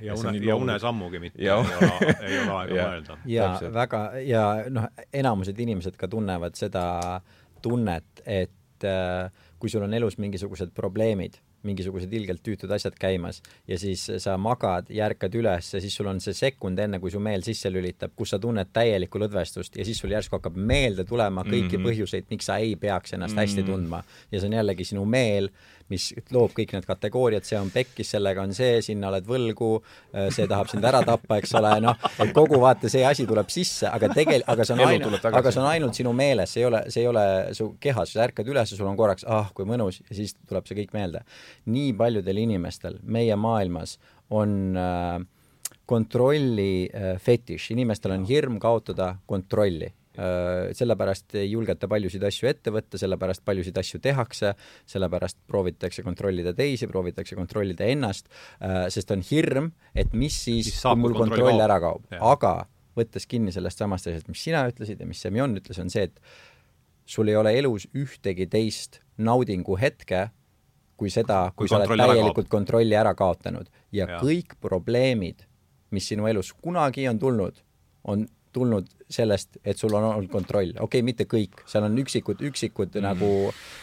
ja, 0.02 0.12
ja 0.12 0.18
une, 0.20 0.38
ja 0.46 0.58
unesammugi 0.62 1.24
mitte 1.24 1.42
ja. 1.42 1.58
ei 1.58 1.78
ole, 1.80 2.16
ei 2.30 2.40
ole 2.44 2.58
aega 2.60 2.90
mõelda. 2.92 3.20
ja 3.34 3.52
väga, 3.82 4.04
ja 4.28 4.48
noh, 4.70 4.90
enamused 5.24 5.66
inimesed 5.66 5.98
ka 5.98 6.10
tunnevad 6.12 6.58
seda 6.60 6.86
tunnet, 7.66 8.26
et 8.26 8.86
äh, 8.86 9.50
kui 9.62 9.70
sul 9.70 9.86
on 9.86 9.94
elus 9.94 10.18
mingisugused 10.18 10.74
probleemid 10.76 11.38
mingisugused 11.68 12.14
ilgelt 12.14 12.42
tüütud 12.46 12.72
asjad 12.74 12.96
käimas 13.00 13.42
ja 13.70 13.78
siis 13.80 14.08
sa 14.24 14.34
magad 14.42 14.90
ja 14.90 15.06
ärkad 15.10 15.36
üles 15.38 15.70
ja 15.76 15.82
siis 15.84 15.96
sul 15.98 16.10
on 16.10 16.22
see 16.24 16.34
sekund 16.38 16.80
enne, 16.82 17.00
kui 17.00 17.14
su 17.14 17.22
meel 17.22 17.46
sisse 17.46 17.70
lülitab, 17.70 18.16
kus 18.18 18.34
sa 18.34 18.40
tunned 18.42 18.72
täielikku 18.74 19.22
lõdvestust 19.22 19.78
ja 19.78 19.86
siis 19.86 20.02
sul 20.02 20.14
järsku 20.16 20.40
hakkab 20.40 20.58
meelde 20.58 21.06
tulema 21.06 21.46
kõiki 21.46 21.78
mm 21.78 21.78
-hmm. 21.78 21.90
põhjuseid, 21.90 22.30
miks 22.34 22.50
sa 22.50 22.58
ei 22.58 22.76
peaks 22.76 23.14
ennast 23.14 23.36
mm 23.36 23.38
-hmm. 23.38 23.42
hästi 23.42 23.64
tundma. 23.64 24.04
ja 24.32 24.40
see 24.40 24.50
on 24.50 24.58
jällegi 24.58 24.84
sinu 24.86 25.06
meel, 25.06 25.50
mis 25.92 26.08
loob 26.34 26.54
kõik 26.56 26.74
need 26.76 26.88
kategooriad, 26.88 27.46
see 27.48 27.60
on 27.60 27.72
pekkis, 27.74 28.14
sellega 28.16 28.44
on 28.46 28.56
see, 28.56 28.80
sinna 28.86 29.10
oled 29.12 29.28
võlgu, 29.28 29.72
äh, 30.14 30.30
see 30.34 30.48
tahab 30.50 30.72
sind 30.72 30.86
ära 30.88 31.04
tappa, 31.08 31.40
eks 31.42 31.54
ole, 31.60 31.74
noh, 31.86 32.08
et 32.24 32.34
kogu 32.36 32.60
vaata 32.62 32.92
see 32.92 33.04
asi 33.08 33.28
tuleb 33.30 33.52
sisse, 33.54 33.90
aga 33.90 34.12
tegel-, 34.16 34.46
aga 34.52 34.68
see 34.68 34.78
on 34.78 34.86
ainult, 34.88 35.28
aga 35.32 35.54
see 35.54 35.64
on 35.64 35.70
ainult 35.72 36.00
sinu 36.00 36.16
meeles, 36.18 36.56
see 36.56 36.64
ei 36.64 36.70
ole, 36.70 36.84
see 36.94 37.04
ei 37.06 37.12
ole 37.12 37.26
su 37.58 37.72
kehas, 37.84 38.16
sa 38.16 38.26
ärkad 38.28 38.50
üles 38.52 38.74
ja 38.74 38.80
sul 38.80 38.90
on 38.90 39.00
korraks, 39.00 39.28
ah, 39.30 39.52
kui 39.56 39.68
mõnus, 39.70 40.02
ja 40.08 40.18
siis 40.18 40.36
tuleb 40.48 40.68
see 40.70 40.80
kõik 40.82 40.96
meelde. 40.98 41.24
nii 41.72 41.94
paljudel 41.98 42.42
inimestel 42.42 43.00
meie 43.04 43.36
maailmas 43.36 43.98
on 44.34 44.78
äh, 44.78 45.22
kontrolli 45.86 46.88
äh, 46.88 47.16
fetiš, 47.20 47.72
inimestel 47.76 48.16
on 48.16 48.28
hirm 48.28 48.60
kaotada 48.64 49.16
kontrolli 49.28 49.92
sellepärast 50.76 51.38
ei 51.40 51.52
julgeta 51.54 51.88
paljusid 51.92 52.24
asju 52.28 52.50
ette 52.50 52.74
võtta, 52.74 53.00
sellepärast 53.00 53.46
paljusid 53.48 53.78
asju 53.80 54.02
tehakse, 54.04 54.54
sellepärast 54.90 55.40
proovitakse 55.48 56.04
kontrollida 56.04 56.54
teisi, 56.58 56.90
proovitakse 56.92 57.38
kontrollida 57.40 57.88
ennast, 57.88 58.28
äh, 58.60 58.86
sest 58.92 59.12
on 59.16 59.24
hirm, 59.32 59.72
et 59.96 60.12
mis 60.14 60.36
siis, 60.48 60.74
kui 60.82 61.00
mul 61.00 61.16
kontroll, 61.16 61.48
kontroll 61.48 61.64
ära 61.64 61.80
kaob. 61.84 62.06
aga 62.20 62.56
võttes 62.98 63.28
kinni 63.30 63.54
sellest 63.56 63.80
samast 63.80 64.10
asjast, 64.12 64.28
mis 64.28 64.44
sina 64.44 64.66
ütlesid 64.68 65.00
ja 65.00 65.08
mis 65.08 65.22
Semjon 65.24 65.56
ütles, 65.56 65.80
on 65.80 65.90
see, 65.94 66.10
et 66.10 66.20
sul 67.08 67.32
ei 67.32 67.38
ole 67.40 67.54
elus 67.60 67.88
ühtegi 67.96 68.48
teist 68.52 69.00
naudingu 69.22 69.78
hetke, 69.80 70.28
kui 71.00 71.10
seda, 71.10 71.48
kui, 71.56 71.70
sa 71.72 71.80
oled 71.80 71.96
täielikult 71.98 72.52
kontrolli 72.52 72.96
ära 72.98 73.16
kaotanud. 73.18 73.72
Ja, 73.96 74.06
ja 74.06 74.20
kõik 74.22 74.58
probleemid, 74.62 75.48
mis 75.96 76.12
sinu 76.12 76.28
elus 76.30 76.52
kunagi 76.54 77.08
on 77.10 77.20
tulnud, 77.20 77.64
on 78.12 78.28
tulnud 78.54 78.90
sellest, 79.12 79.58
et 79.64 79.80
sul 79.80 79.94
on 79.98 80.06
olnud 80.10 80.32
kontroll, 80.32 80.74
okei 80.76 81.02
okay,, 81.02 81.06
mitte 81.06 81.28
kõik, 81.30 81.64
seal 81.70 81.88
on 81.88 81.98
üksikud, 82.02 82.44
üksikud 82.52 82.96
mm. 82.96 83.06
nagu 83.06 83.32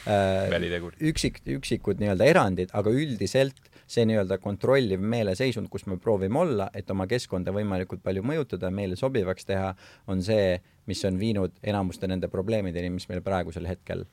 äh, 0.09 0.79
üksik, 1.11 1.43
üksikud 1.59 2.01
nii-öelda 2.03 2.29
erandid, 2.29 2.73
aga 2.77 2.93
üldiselt 2.93 3.61
see 3.89 4.05
nii-öelda 4.09 4.39
kontrolliv 4.45 5.01
meeleseisund, 5.01 5.71
kus 5.73 5.87
me 5.89 5.97
proovime 6.01 6.43
olla, 6.43 6.69
et 6.77 6.91
oma 6.93 7.09
keskkonda 7.09 7.55
võimalikult 7.57 8.03
palju 8.05 8.25
mõjutada, 8.27 8.71
meile 8.75 8.99
sobivaks 9.01 9.49
teha, 9.49 9.73
on 10.13 10.23
see, 10.25 10.59
mis 10.89 11.05
on 11.09 11.21
viinud 11.21 11.57
enamuste 11.65 12.11
nende 12.11 12.29
probleemideni, 12.33 12.93
mis 12.93 13.09
meil 13.09 13.25
praegusel 13.25 13.69
hetkel 13.69 14.05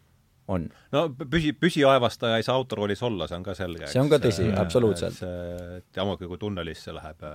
on. 0.51 0.67
no 0.93 1.05
püsi, 1.31 1.51
püsiaevastaja 1.57 2.39
ei 2.39 2.45
saa 2.45 2.55
autoroolis 2.59 3.01
olla, 3.03 3.27
see 3.27 3.39
on 3.39 3.45
ka 3.45 3.55
selge. 3.57 3.89
see 3.91 4.01
on 4.01 4.11
ka 4.11 4.19
tõsi, 4.23 4.47
absoluutselt. 4.61 5.19
et 5.79 6.01
ammugi, 6.01 6.29
kui 6.29 6.39
tunnelisse 6.41 6.95
läheb 6.95 7.27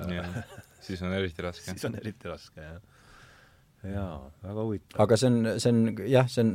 siis 0.87 1.03
on 1.05 1.13
eriti 1.17 1.45
raske. 1.45 1.67
siis 1.75 1.89
on 1.91 2.01
eriti 2.01 2.31
raske, 2.31 2.65
jah 2.65 2.81
jaa, 3.87 4.31
väga 4.45 4.65
huvitav. 4.65 5.01
aga 5.05 5.19
see 5.21 5.31
on, 5.31 5.39
see 5.63 5.73
on 5.73 6.01
jah, 6.11 6.29
see 6.31 6.45
on, 6.45 6.53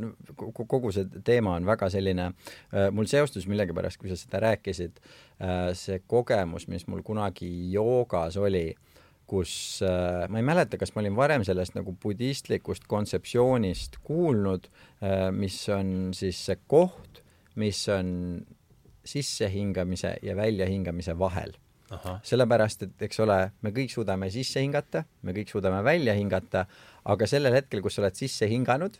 kogu 0.69 0.91
see 0.95 1.21
teema 1.25 1.55
on 1.59 1.67
väga 1.67 1.89
selline, 1.93 2.29
äh, 2.71 2.89
mul 2.93 3.09
seostus 3.09 3.47
millegipärast, 3.49 3.99
kui 4.01 4.11
sa 4.11 4.17
seda 4.19 4.43
rääkisid, 4.45 4.99
äh, 5.39 5.69
see 5.77 6.01
kogemus, 6.07 6.67
mis 6.71 6.87
mul 6.91 7.01
kunagi 7.05 7.49
joogas 7.73 8.37
oli, 8.41 8.67
kus 9.29 9.81
äh, 9.85 10.27
ma 10.29 10.41
ei 10.41 10.45
mäleta, 10.45 10.77
kas 10.81 10.93
ma 10.95 11.01
olin 11.01 11.17
varem 11.17 11.45
sellest 11.47 11.77
nagu 11.77 11.95
budistlikust 12.01 12.85
kontseptsioonist 12.89 14.01
kuulnud, 14.05 14.69
mis 15.35 15.57
on 15.73 16.11
siis 16.15 16.39
see 16.47 16.61
koht, 16.69 17.23
mis 17.59 17.81
on 17.93 18.09
sissehingamise 19.05 20.15
ja 20.25 20.33
väljahingamise 20.37 21.13
vahel 21.17 21.53
sellepärast, 22.25 22.85
et 22.87 23.03
eks 23.07 23.19
ole, 23.23 23.37
me 23.61 23.71
kõik 23.73 23.93
suudame 23.93 24.29
sisse 24.33 24.61
hingata, 24.63 25.03
me 25.25 25.35
kõik 25.35 25.51
suudame 25.51 25.83
välja 25.85 26.15
hingata, 26.17 26.65
aga 27.05 27.27
sellel 27.29 27.53
hetkel, 27.53 27.83
kus 27.85 27.97
sa 27.97 28.03
oled 28.05 28.17
sisse 28.17 28.49
hinganud 28.49 28.97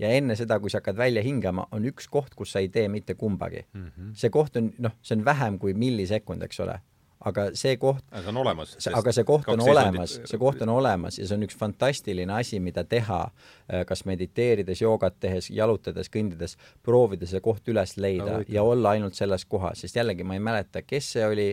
ja 0.00 0.12
enne 0.16 0.36
seda, 0.36 0.60
kui 0.60 0.72
sa 0.72 0.80
hakkad 0.80 0.96
välja 0.96 1.22
hingama, 1.24 1.66
on 1.76 1.88
üks 1.88 2.08
koht, 2.08 2.34
kus 2.36 2.54
sa 2.54 2.62
ei 2.62 2.68
tee 2.72 2.88
mitte 2.88 3.14
kumbagi 3.14 3.64
mm. 3.72 3.86
-hmm. 3.86 4.14
see 4.14 4.30
koht 4.30 4.56
on, 4.56 4.72
noh, 4.78 4.96
see 5.02 5.16
on 5.18 5.24
vähem 5.24 5.58
kui 5.58 5.74
millisekund, 5.74 6.42
eks 6.42 6.60
ole 6.60 6.80
aga 7.28 7.46
see 7.58 7.76
koht 7.80 8.04
see 8.14 8.28
on 8.32 8.38
olemas. 8.40 8.76
aga 8.96 9.12
see 9.12 9.24
koht 9.28 9.48
on 9.52 9.60
olemas, 9.60 10.14
see 10.24 10.40
koht 10.40 10.62
on 10.64 10.72
olemas 10.72 11.18
ja 11.18 11.26
see 11.28 11.36
on 11.36 11.44
üks 11.44 11.56
fantastiline 11.60 12.32
asi, 12.32 12.60
mida 12.64 12.84
teha, 12.88 13.20
äh, 13.68 13.82
kas 13.88 14.06
mediteerides, 14.08 14.80
joogat 14.80 15.18
tehes, 15.20 15.50
jalutades, 15.50 16.08
kõndides, 16.12 16.56
proovida 16.82 17.28
see 17.28 17.42
koht 17.44 17.68
üles 17.68 17.96
leida 18.00 18.38
no, 18.38 18.44
ja 18.48 18.64
olla 18.64 18.94
ainult 18.96 19.18
selles 19.18 19.44
kohas, 19.44 19.84
sest 19.84 20.00
jällegi 20.00 20.24
ma 20.24 20.38
ei 20.38 20.44
mäleta, 20.44 20.82
kes 20.82 21.12
see 21.16 21.26
oli, 21.26 21.50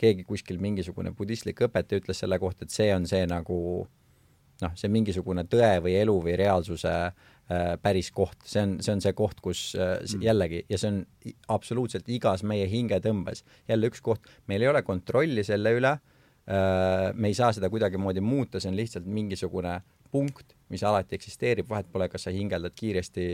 keegi 0.00 0.24
kuskil 0.26 0.56
mingisugune 0.58 1.12
budistlik 1.14 1.60
õpetaja 1.68 2.00
ütles 2.00 2.24
selle 2.24 2.40
kohta, 2.42 2.64
et 2.64 2.72
see 2.74 2.88
on 2.94 3.04
see 3.06 3.26
nagu 3.30 3.58
noh, 4.62 4.74
see 4.78 4.90
mingisugune 4.92 5.46
tõe 5.50 5.78
või 5.84 5.96
elu 6.00 6.14
või 6.26 6.36
reaalsuse 6.38 6.92
äh, 6.94 7.74
päris 7.82 8.10
koht, 8.14 8.38
see 8.46 8.62
on, 8.62 8.76
see 8.84 8.94
on 8.94 9.02
see 9.04 9.14
koht, 9.16 9.40
kus 9.44 9.66
äh, 9.78 9.96
mm. 10.00 10.24
jällegi, 10.28 10.64
ja 10.70 10.80
see 10.80 10.92
on 10.92 11.00
absoluutselt 11.56 12.08
igas 12.12 12.44
meie 12.46 12.68
hingetõmbes, 12.70 13.44
jälle 13.70 13.90
üks 13.92 14.04
koht, 14.04 14.28
meil 14.50 14.64
ei 14.64 14.70
ole 14.72 14.84
kontrolli 14.86 15.44
selle 15.46 15.74
üle 15.78 15.94
äh,, 15.96 17.10
me 17.14 17.32
ei 17.32 17.36
saa 17.38 17.52
seda 17.56 17.70
kuidagimoodi 17.72 18.24
muuta, 18.24 18.62
see 18.62 18.72
on 18.72 18.78
lihtsalt 18.78 19.08
mingisugune 19.10 19.80
punkt, 20.14 20.54
mis 20.70 20.82
alati 20.86 21.18
eksisteerib, 21.18 21.66
vahet 21.70 21.88
pole, 21.92 22.06
kas 22.10 22.26
sa 22.26 22.32
hingeldad 22.34 22.74
kiiresti, 22.78 23.24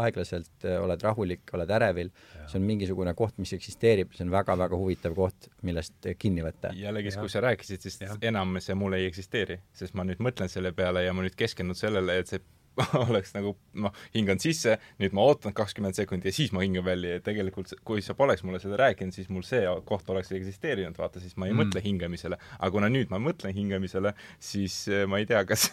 aeglaselt, 0.00 0.66
oled 0.80 1.04
rahulik, 1.04 1.44
oled 1.56 1.72
ärevil, 1.76 2.10
see 2.46 2.58
on 2.58 2.64
mingisugune 2.68 3.14
koht, 3.18 3.36
mis 3.42 3.52
eksisteerib, 3.56 4.14
see 4.16 4.24
on 4.26 4.32
väga-väga 4.32 4.78
huvitav 4.80 5.16
koht, 5.16 5.50
millest 5.66 6.08
kinni 6.20 6.44
võtta. 6.44 6.72
jällegi, 6.76 7.12
kui 7.20 7.32
sa 7.32 7.44
rääkisid, 7.44 7.84
siis 7.84 8.00
ja. 8.02 8.16
enam 8.32 8.56
see 8.64 8.76
mul 8.78 8.96
ei 8.98 9.08
eksisteeri, 9.10 9.60
sest 9.76 9.96
ma 9.98 10.06
nüüd 10.08 10.22
mõtlen 10.24 10.50
selle 10.52 10.72
peale 10.76 11.04
ja 11.04 11.12
ma 11.16 11.26
nüüd 11.26 11.36
keskendun 11.38 11.78
sellele, 11.78 12.18
et 12.22 12.32
see 12.32 12.42
oleks 13.10 13.34
nagu 13.34 13.54
noh, 13.82 13.94
hingan 14.14 14.40
sisse, 14.42 14.76
nüüd 15.00 15.14
ma 15.16 15.24
ootan 15.28 15.54
kakskümmend 15.56 15.96
sekundit 15.98 16.30
ja 16.30 16.34
siis 16.34 16.52
ma 16.54 16.62
hingan 16.64 16.84
välja 16.86 17.16
ja 17.16 17.22
tegelikult 17.24 17.74
kui 17.86 18.02
sa 18.04 18.14
poleks 18.18 18.44
mulle 18.46 18.60
seda 18.62 18.78
rääkinud, 18.80 19.14
siis 19.14 19.30
mul 19.32 19.44
see 19.46 19.62
koht 19.88 20.08
oleks 20.12 20.30
eksisteerinud, 20.36 20.96
vaata, 20.98 21.22
siis 21.22 21.36
ma 21.36 21.48
ei 21.48 21.54
mm. 21.54 21.62
mõtle 21.64 21.82
hingamisele. 21.84 22.38
aga 22.58 22.70
kuna 22.74 22.90
nüüd 22.92 23.10
ma 23.12 23.20
mõtlen 23.22 23.54
hingamisele, 23.56 24.14
siis 24.42 24.82
äh, 24.90 25.06
ma 25.10 25.20
ei 25.20 25.28
tea, 25.28 25.42
kas 25.48 25.68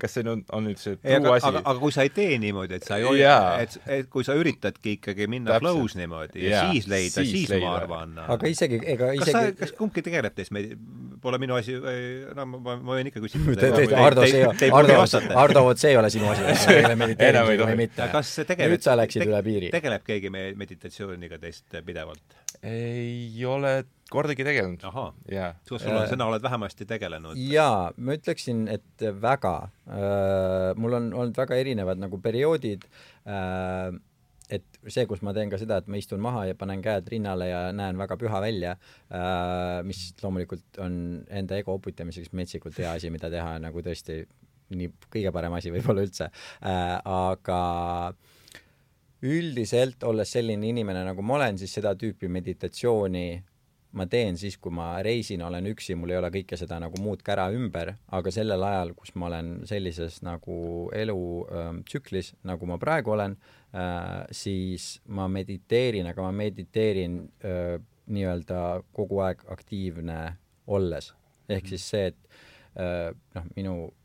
kas 0.00 0.16
see 0.16 0.26
on, 0.26 0.44
on 0.56 0.66
nüüd 0.68 0.80
see 0.82 0.98
true 1.00 1.34
asi. 1.36 1.48
aga, 1.50 1.62
aga 1.64 1.76
kui 1.82 1.94
sa 1.96 2.06
ei 2.06 2.14
tee 2.14 2.38
niimoodi, 2.42 2.80
et 2.80 2.88
sa 2.88 3.00
ei 3.00 3.06
hoia, 3.08 3.36
et, 3.64 3.78
et 4.00 4.10
kui 4.12 4.26
sa 4.26 4.36
üritadki 4.38 4.96
ikkagi 4.98 5.28
minna 5.30 5.60
flow's 5.62 5.96
niimoodi 5.98 6.44
ja, 6.46 6.50
ja 6.50 6.64
siis 6.74 6.90
leida, 6.90 7.22
siis, 7.22 7.34
siis 7.36 7.54
leida. 7.54 7.66
ma 7.66 7.76
arvan. 7.80 8.18
aga 8.36 8.50
isegi, 8.50 8.82
ega 8.84 9.12
isegi 9.16 9.30
kas 9.30 9.38
sa, 9.38 9.56
kas 9.64 9.76
kumbki 9.78 10.04
tegeleb 10.06 10.36
teist, 10.36 10.54
pole 11.20 11.40
minu 11.40 11.56
asi, 11.58 11.76
no 11.76 12.46
ma, 12.48 12.60
ma, 12.64 12.76
ma 12.80 12.96
võin 12.96 13.10
ikka 13.10 13.20
küsida. 13.22 13.70
Ardo, 14.00 14.24
see, 14.24 14.70
Ardo, 14.72 14.96
Ardo, 15.36 15.64
vot 15.66 15.80
see 15.80 15.92
ei 15.92 15.98
ole 16.00 16.10
sinu 16.12 16.30
asi 16.32 16.39
ei 16.48 16.84
ole 16.84 16.96
mediteerimisega 16.98 17.68
või 17.70 17.78
mitte. 17.84 18.08
kas 18.12 18.34
see 18.38 18.48
tegeleb, 18.48 18.76
nüüd 18.76 18.86
sa 18.86 18.96
läksid 18.98 19.26
üle 19.26 19.40
piiri. 19.46 19.70
tegeleb 19.74 20.04
keegi 20.06 20.32
meie 20.32 20.52
meditatsiooniga 20.58 21.40
teist 21.42 21.80
pidevalt? 21.86 22.36
ei 22.66 23.44
ole 23.46 23.74
kordagi 24.10 24.44
tegelenud. 24.46 24.84
ahah 24.90 25.14
yeah., 25.30 25.56
sul 25.68 25.80
on, 25.80 26.04
sina 26.10 26.28
oled 26.30 26.42
vähemasti 26.42 26.86
tegelenud. 26.90 27.38
jaa, 27.50 27.90
ma 27.96 28.18
ütleksin, 28.18 28.66
et 28.72 29.08
väga. 29.22 29.56
Äh, 29.90 30.70
mul 30.80 30.98
on 30.98 31.10
olnud 31.14 31.40
väga 31.40 31.58
erinevad 31.60 32.00
nagu 32.02 32.20
perioodid 32.22 32.86
äh, 33.26 33.98
et 34.50 34.66
see, 34.90 35.06
kus 35.08 35.22
ma 35.26 35.32
teen 35.36 35.50
ka 35.52 35.58
seda, 35.60 35.78
et 35.80 35.88
ma 35.90 35.98
istun 36.00 36.22
maha 36.22 36.48
ja 36.50 36.58
panen 36.58 36.82
käed 36.84 37.08
rinnale 37.12 37.50
ja 37.50 37.60
näen 37.76 37.98
väga 38.00 38.18
püha 38.20 38.42
välja 38.42 38.74
äh,, 38.74 39.80
mis 39.86 40.10
loomulikult 40.22 40.80
on 40.82 40.94
enda 41.28 41.58
ego 41.60 41.76
uputamiseks 41.78 42.34
metsikult 42.36 42.78
hea 42.82 42.96
asi, 42.98 43.12
mida 43.14 43.30
teha 43.32 43.58
nagu 43.62 43.84
tõesti 43.86 44.24
nii 44.70 44.90
kõige 45.12 45.32
parem 45.34 45.56
asi 45.58 45.72
võib-olla 45.74 46.06
üldse 46.06 46.30
äh,, 46.30 46.96
aga 47.04 47.60
üldiselt, 49.20 50.02
olles 50.08 50.32
selline 50.32 50.70
inimene, 50.70 51.04
nagu 51.04 51.22
ma 51.22 51.36
olen, 51.36 51.58
siis 51.60 51.74
seda 51.76 51.92
tüüpi 51.98 52.30
meditatsiooni 52.32 53.26
ma 53.98 54.06
teen 54.06 54.36
siis, 54.38 54.56
kui 54.62 54.72
ma 54.74 54.92
reisin, 55.02 55.42
olen 55.42 55.66
üksi, 55.72 55.96
mul 55.98 56.12
ei 56.14 56.18
ole 56.20 56.30
kõike 56.34 56.58
seda 56.58 56.78
nagu 56.82 56.98
muud 57.02 57.22
kära 57.26 57.48
ümber, 57.54 57.94
aga 58.14 58.32
sellel 58.34 58.62
ajal, 58.66 58.92
kus 58.98 59.14
ma 59.18 59.26
olen 59.30 59.52
sellises 59.68 60.20
nagu 60.26 60.56
elutsüklis 60.96 62.32
ähm,, 62.32 62.42
nagu 62.52 62.70
ma 62.70 62.78
praegu 62.82 63.16
olen 63.16 63.36
äh,, 63.74 64.28
siis 64.36 64.92
ma 65.10 65.26
mediteerin, 65.30 66.10
aga 66.12 66.28
ma 66.28 66.34
mediteerin 66.42 67.22
äh, 67.42 67.78
nii-öelda 68.10 68.60
kogu 68.94 69.20
aeg 69.26 69.42
aktiivne 69.50 70.20
olles. 70.70 71.12
ehk 71.50 71.66
siis 71.66 71.88
see, 71.90 72.12
et 72.12 72.78
äh, 72.78 73.10
noh, 73.34 73.50
minu 73.56 73.74
äh, 73.88 73.99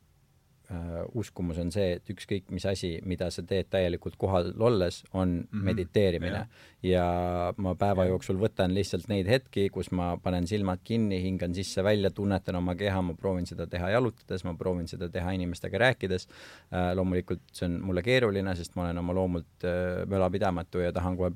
uskumus 1.13 1.59
on 1.61 1.72
see, 1.74 1.95
et 1.97 2.09
ükskõik 2.09 2.49
mis 2.53 2.66
asi, 2.66 2.95
mida 3.05 3.30
sa 3.34 3.43
teed 3.45 3.70
täielikult 3.74 4.16
kohal 4.18 4.51
olles, 4.59 5.03
on 5.13 5.30
mm 5.30 5.43
-hmm. 5.43 5.63
mediteerimine. 5.70 6.47
ja 6.86 7.53
ma 7.57 7.76
päeva 7.76 8.03
ja. 8.03 8.09
jooksul 8.09 8.38
võtan 8.38 8.74
lihtsalt 8.74 9.07
neid 9.09 9.28
hetki, 9.28 9.70
kus 9.70 9.91
ma 9.91 10.18
panen 10.22 10.47
silmad 10.47 10.80
kinni, 10.84 11.22
hingan 11.22 11.55
sisse-välja, 11.55 12.11
tunnetan 12.11 12.55
oma 12.55 12.76
keha, 12.76 13.01
ma 13.01 13.13
proovin 13.13 13.45
seda 13.45 13.68
teha 13.68 13.89
jalutades, 13.89 14.43
ma 14.43 14.53
proovin 14.53 14.88
seda 14.88 15.09
teha 15.09 15.32
inimestega 15.32 15.78
rääkides 15.78 16.28
äh,. 16.72 16.95
loomulikult 16.95 17.41
see 17.51 17.66
on 17.66 17.80
mulle 17.82 18.01
keeruline, 18.01 18.55
sest 18.55 18.76
ma 18.76 18.84
olen 18.84 18.97
oma 18.97 19.13
loomult 19.13 19.66
äh, 19.66 20.05
mölapidamatu 20.05 20.80
ja 20.80 20.91
tahan 20.91 21.18
kohe 21.18 21.32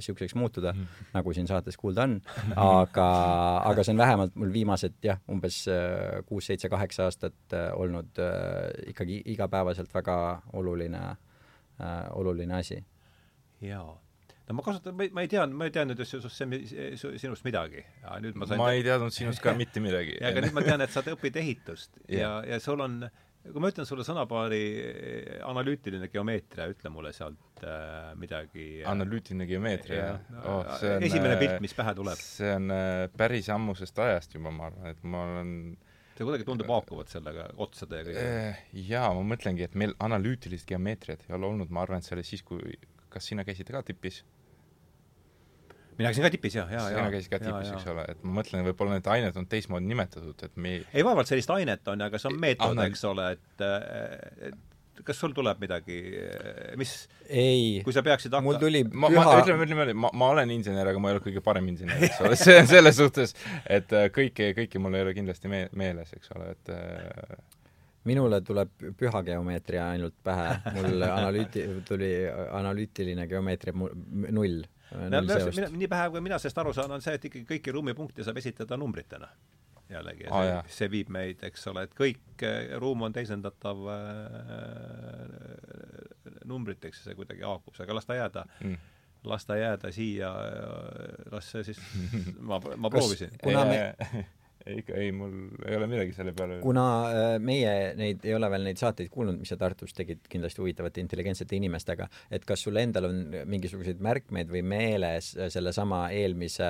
siukseks 0.00 0.34
muutuda 0.34 0.72
mm, 0.72 0.80
-hmm. 0.80 1.06
nagu 1.14 1.32
siin 1.32 1.46
saates 1.46 1.76
kuulda 1.76 2.02
on, 2.02 2.20
aga, 2.56 3.08
aga 3.64 3.84
see 3.84 3.92
on 3.92 3.98
vähemalt 3.98 4.34
mul 4.34 4.52
viimased 4.52 4.94
jah, 5.02 5.18
umbes 5.28 5.68
äh, 5.68 6.24
kuus-seitse-kaheksa 6.26 7.04
aastat 7.04 7.34
äh, 7.52 7.70
olnud 7.74 8.18
äh, 8.18 8.59
ikkagi 8.92 9.22
igapäevaselt 9.34 9.94
väga 9.94 10.16
oluline 10.52 11.02
äh,, 11.08 12.06
oluline 12.16 12.54
asi. 12.60 12.84
jaa 13.60 13.98
no 14.50 14.58
ma 14.58 14.66
kasutan, 14.66 14.96
ma 14.98 15.06
ei, 15.06 15.14
ma 15.14 15.24
ei 15.24 15.30
teadnud, 15.30 15.56
ma 15.58 15.66
ei 15.68 15.74
teadnud 15.74 16.00
just 16.02 16.16
sinust 17.22 17.46
midagi. 17.46 17.84
nüüd 18.24 18.38
ma 18.38 18.48
sain 18.50 18.60
ma 18.60 18.70
ei 18.74 18.84
teadnud 18.86 19.14
sinust 19.14 19.42
ka 19.44 19.54
mitte 19.56 19.82
midagi. 19.82 20.18
aga 20.26 20.44
nüüd 20.44 20.56
ma 20.56 20.64
tean, 20.66 20.82
et 20.84 20.94
sa 20.94 21.04
õpid 21.14 21.38
ehitust 21.40 22.00
ja, 22.08 22.20
ja, 22.20 22.30
ja 22.54 22.58
sul 22.62 22.82
on, 22.82 22.96
kui 23.46 23.62
ma 23.62 23.70
ütlen 23.70 23.86
sulle 23.88 24.06
sõnapaari 24.06 24.62
eh, 24.80 25.36
analüütiline 25.46 26.10
geomeetria, 26.12 26.66
ütle 26.72 26.92
mulle 26.92 27.14
sealt 27.16 27.62
äh, 27.62 28.10
midagi. 28.20 28.66
analüütiline 28.90 29.46
geomeetria, 29.50 30.00
jah? 30.00 30.42
Oh, 30.42 30.74
esimene 30.98 31.38
pilt, 31.40 31.60
mis 31.62 31.76
pähe 31.78 31.94
tuleb. 31.98 32.18
see 32.18 32.50
on 32.56 32.74
äh, 32.74 33.06
päris 33.14 33.52
ammusest 33.54 34.02
ajast 34.02 34.34
juba, 34.34 34.54
ma 34.54 34.66
arvan, 34.72 34.90
et 34.90 35.06
ma 35.06 35.22
olen 35.28 35.54
äh, 35.70 35.89
see 36.20 36.28
kuidagi 36.28 36.44
tundub 36.44 36.68
haakuvat 36.68 37.08
sellega, 37.08 37.46
otsade 37.64 38.02
ja 38.02 38.04
kõigega. 38.04 38.32
Eh, 38.50 38.64
jaa, 38.90 39.08
ma 39.16 39.22
mõtlengi, 39.32 39.64
et 39.64 39.76
meil 39.80 39.94
analüütilist 40.04 40.68
geomeetriat 40.68 41.24
ei 41.28 41.36
ole 41.38 41.48
olnud, 41.48 41.72
ma 41.72 41.86
arvan, 41.86 42.02
et 42.02 42.08
see 42.08 42.16
oli 42.18 42.26
siis, 42.28 42.44
kui, 42.44 42.76
kas 43.12 43.30
sina 43.32 43.46
käisid 43.48 43.72
ka 43.72 43.82
tipis? 43.88 44.20
mina 46.00 46.08
käisin 46.08 46.24
ka 46.24 46.30
tipis 46.32 46.54
jah, 46.56 46.68
ja, 46.72 46.80
ja. 46.80 46.96
sina 46.96 47.08
käisid 47.12 47.32
ka 47.32 47.40
tipis, 47.42 47.72
eks 47.76 47.88
ole, 47.92 48.04
et 48.12 48.20
ma 48.24 48.38
mõtlen, 48.38 48.64
võib-olla 48.68 48.96
need 48.96 49.08
ained 49.12 49.36
on 49.36 49.48
teistmoodi 49.52 49.88
nimetatud, 49.88 50.44
et 50.46 50.56
me 50.56 50.74
ei 50.76 50.82
ei, 50.94 51.04
vaevalt 51.04 51.28
sellist 51.28 51.52
ainet 51.52 51.88
on, 51.92 52.04
aga 52.06 52.20
see 52.20 52.30
on 52.30 52.38
meetod, 52.40 52.80
eks 52.86 53.04
ole, 53.08 53.26
et, 53.36 53.64
et 54.48 54.69
kas 55.06 55.20
sul 55.20 55.34
tuleb 55.36 55.60
midagi, 55.62 55.98
mis 56.80 56.94
ei, 57.26 57.80
kui 57.86 57.94
sa 57.94 58.02
peaksid 58.06 58.32
hakka... 58.34 58.46
mul 58.46 58.58
tuli 58.62 58.82
ma, 58.88 59.10
püha... 59.12 59.24
ma 59.26 59.36
ütleme 59.42 59.68
niimoodi, 59.70 59.94
ma, 60.04 60.10
ma 60.16 60.30
olen 60.34 60.52
insener, 60.54 60.90
aga 60.90 61.02
ma 61.02 61.10
ei 61.10 61.18
ole 61.18 61.24
kõige 61.24 61.42
parem 61.44 61.68
insener, 61.72 62.00
eks 62.08 62.20
ole, 62.24 62.38
see 62.44 62.58
on 62.62 62.68
selles 62.70 62.98
suhtes, 63.00 63.36
et 63.70 63.94
kõike, 64.16 64.50
kõike 64.58 64.82
mul 64.82 64.98
ei 64.98 65.06
ole 65.06 65.14
kindlasti 65.16 65.52
me-, 65.52 65.68
meeles, 65.78 66.12
eks 66.16 66.34
ole, 66.36 66.50
et 66.56 66.74
äh... 66.74 67.38
minule 68.08 68.40
tuleb 68.46 68.74
püha 68.98 69.22
geomeetria 69.26 69.90
ainult 69.94 70.18
pähe, 70.26 70.50
mul 70.76 71.06
analüüti-, 71.20 71.68
tuli 71.88 72.12
analüütiline 72.32 73.28
geomeetria 73.30 73.76
null. 73.76 74.60
No, 74.90 75.20
nii 75.22 75.86
pähe, 75.86 76.10
kui 76.10 76.22
mina 76.24 76.40
sellest 76.42 76.58
aru 76.58 76.74
saan, 76.74 76.90
on 76.96 77.02
see, 77.04 77.14
et 77.14 77.30
ikkagi 77.30 77.46
kõiki 77.52 77.74
ruumipunkte 77.76 78.26
saab 78.26 78.40
esitada 78.42 78.78
numbritena 78.80 79.28
jällegi. 79.92 80.26
Ja 80.26 80.30
see, 80.30 80.54
oh, 80.56 80.70
see 80.78 80.90
viib 80.92 81.10
meid, 81.12 81.42
eks 81.46 81.66
ole, 81.72 81.84
et 81.88 81.94
kõik 81.98 82.44
eh, 82.46 82.72
ruum 82.80 83.06
on 83.08 83.14
teisendatav 83.16 83.78
äh, 83.94 84.00
numbriteks 86.48 87.02
ja 87.02 87.10
see 87.10 87.18
kuidagi 87.18 87.46
haakub, 87.46 87.76
aga 87.84 87.98
las 87.98 88.08
ta 88.08 88.18
jääda. 88.18 88.46
Mm. 88.64 88.76
las 89.28 89.44
ta 89.44 89.56
jääda 89.56 89.90
siia, 89.92 90.30
las 91.32 91.50
see 91.52 91.64
siis, 91.70 91.80
ma, 92.48 92.60
ma 92.76 92.90
proovisin. 92.90 93.34
kuna 93.42 93.64
me 93.68 93.80
ikka 94.68 94.96
ei, 95.00 95.10
mul 95.16 95.32
ei 95.64 95.76
ole 95.76 95.86
midagi 95.88 96.12
selle 96.14 96.34
peale. 96.36 96.58
Kuna 96.62 96.84
äh, 97.08 97.34
meie 97.42 97.72
neid, 97.98 98.24
ei 98.26 98.34
ole 98.36 98.50
veel 98.52 98.66
neid 98.68 98.80
saateid 98.80 99.10
kuulnud, 99.12 99.38
mis 99.40 99.52
sa 99.52 99.58
Tartus 99.60 99.94
tegid 99.96 100.26
kindlasti 100.30 100.62
huvitavate 100.62 101.02
intelligentsete 101.02 101.56
inimestega, 101.56 102.08
et 102.30 102.44
kas 102.48 102.66
sul 102.66 102.80
endal 102.80 103.08
on 103.08 103.20
mingisuguseid 103.50 104.02
märkmeid 104.04 104.52
või 104.52 104.62
meeles 104.74 105.32
sellesama 105.54 106.02
eelmise 106.16 106.68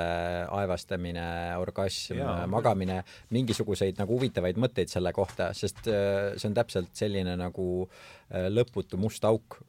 aevastamine, 0.61 1.27
orgasm, 1.61 2.23
magamine, 2.53 3.01
mingisuguseid 3.35 4.01
nagu 4.01 4.19
huvitavaid 4.19 4.61
mõtteid 4.61 4.93
selle 4.93 5.15
kohta, 5.17 5.51
sest 5.57 5.87
äh, 5.91 6.35
see 6.37 6.51
on 6.51 6.59
täpselt 6.59 6.95
selline 6.99 7.37
nagu 7.41 7.71
äh, 7.87 8.51
lõputu 8.51 9.01
must 9.01 9.25
auk, 9.27 9.61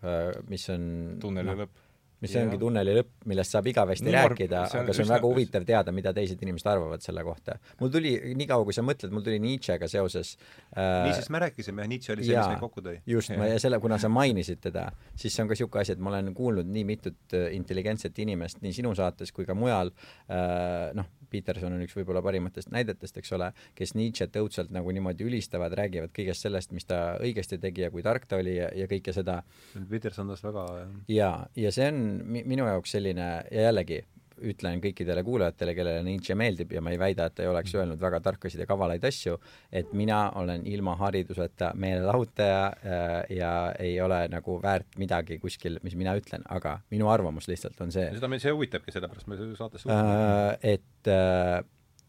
mis 0.49 0.63
on 0.73 0.83
tunneli 1.21 1.49
no, 1.49 1.63
lõpp 1.63 1.90
mis 2.21 2.35
ja. 2.35 2.43
ongi 2.45 2.59
tunneli 2.61 2.93
lõpp, 2.95 3.11
millest 3.29 3.55
saab 3.55 3.67
igavesti 3.71 4.05
Nii 4.07 4.15
rääkida, 4.15 4.63
aga 4.81 4.95
see 4.95 5.05
on 5.05 5.11
väga 5.11 5.29
huvitav 5.29 5.65
teada, 5.67 5.93
mida 5.95 6.13
teised 6.15 6.41
inimesed 6.45 6.69
arvavad 6.69 7.03
selle 7.05 7.23
kohta. 7.25 7.57
mul 7.79 7.93
tuli, 7.93 8.13
niikaua 8.37 8.65
kui 8.67 8.75
sa 8.77 8.83
mõtled, 8.85 9.13
mul 9.13 9.25
tuli 9.25 9.39
Nietzschega 9.41 9.89
seoses 9.91 10.35
äh, 10.37 11.07
Nietzschest 11.07 11.33
me 11.33 11.41
rääkisime, 11.45 11.87
Nietzsche 11.91 12.13
oli 12.15 12.27
see, 12.27 12.37
mis 12.37 12.53
meid 12.53 12.61
kokku 12.61 12.85
tõi. 12.85 12.97
just, 13.09 13.33
ma 13.37 13.49
ja 13.49 13.57
selle, 13.61 13.81
kuna 13.83 13.97
sa 14.01 14.11
mainisid 14.11 14.61
teda, 14.63 14.89
siis 15.15 15.33
see 15.33 15.45
on 15.45 15.49
ka 15.49 15.57
niisugune 15.57 15.85
asi, 15.85 15.95
et 15.97 16.03
ma 16.03 16.13
olen 16.13 16.33
kuulnud 16.37 16.69
nii 16.69 16.85
mitut 16.93 17.37
äh, 17.37 17.49
intelligentset 17.57 18.21
inimest 18.21 18.61
nii 18.61 18.77
sinu 18.81 18.93
saates 18.97 19.33
kui 19.35 19.47
ka 19.49 19.57
mujal 19.57 19.93
äh,, 20.29 20.91
noh, 20.97 21.09
Peterson 21.31 21.73
on 21.75 21.83
üks 21.85 21.95
võib-olla 21.97 22.23
parimatest 22.25 22.71
näidetest, 22.73 23.17
eks 23.21 23.35
ole, 23.37 23.51
kes 23.77 23.95
Nietzsche't 23.97 24.37
õudselt 24.41 24.71
nagu 24.75 24.91
niimoodi 24.91 25.27
ülistavad, 25.27 25.73
räägivad 25.77 26.13
kõigest 26.15 26.47
sellest, 26.47 26.75
mis 26.75 26.87
ta 26.89 27.17
õigesti 27.23 27.59
tegi 27.61 27.87
ja 27.87 27.91
kui 27.93 28.03
tark 28.05 28.27
ta 28.27 28.41
oli 28.41 28.57
ja, 28.57 28.71
ja 28.75 28.87
kõike 28.91 29.15
seda. 29.15 29.41
Peterson 29.89 30.31
tast 30.31 30.45
väga 30.47 30.65
ja, 31.11 31.33
ja 31.55 31.71
see 31.73 31.91
on 31.91 32.01
minu 32.31 32.67
jaoks 32.67 32.97
selline 32.97 33.29
ja 33.51 33.69
jällegi 33.69 34.03
ütlen 34.47 34.81
kõikidele 34.83 35.23
kuulajatele, 35.25 35.75
kellele 35.77 36.03
Nietzsche 36.05 36.35
meeldib 36.37 36.71
ja 36.75 36.81
ma 36.83 36.93
ei 36.93 36.99
väida, 37.01 37.27
et 37.29 37.41
ei 37.43 37.49
oleks 37.49 37.75
öelnud 37.75 38.01
väga 38.01 38.21
tarkasid 38.25 38.63
ja 38.63 38.67
kavalaid 38.69 39.03
asju, 39.07 39.37
et 39.71 39.93
mina 39.97 40.21
olen 40.41 40.65
ilma 40.69 40.95
hariduseta 40.99 41.71
meelelahutaja 41.75 42.63
äh, 42.67 43.15
ja 43.37 43.51
ei 43.79 43.99
ole 44.01 44.23
nagu 44.31 44.57
väärt 44.63 44.97
midagi 45.01 45.39
kuskil, 45.41 45.79
mis 45.83 45.97
mina 45.99 46.15
ütlen, 46.19 46.45
aga 46.49 46.79
minu 46.91 47.09
arvamus 47.11 47.49
lihtsalt 47.51 47.79
on 47.81 47.93
see. 47.93 48.09
seda 48.15 48.31
meil 48.31 48.43
see 48.43 48.53
huvitabki, 48.53 48.93
sellepärast 48.95 49.31
me 49.31 49.39
saates 49.57 49.87
äh, 49.87 50.75
et 50.75 51.11
äh, 51.11 51.61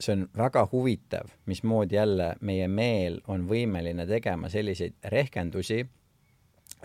see 0.02 0.16
on 0.16 0.28
väga 0.36 0.66
huvitav, 0.72 1.32
mismoodi 1.46 1.96
jälle 1.96 2.34
meie 2.40 2.68
meel 2.68 3.20
on 3.30 3.46
võimeline 3.48 4.06
tegema 4.08 4.50
selliseid 4.52 4.98
rehkendusi 5.14 5.82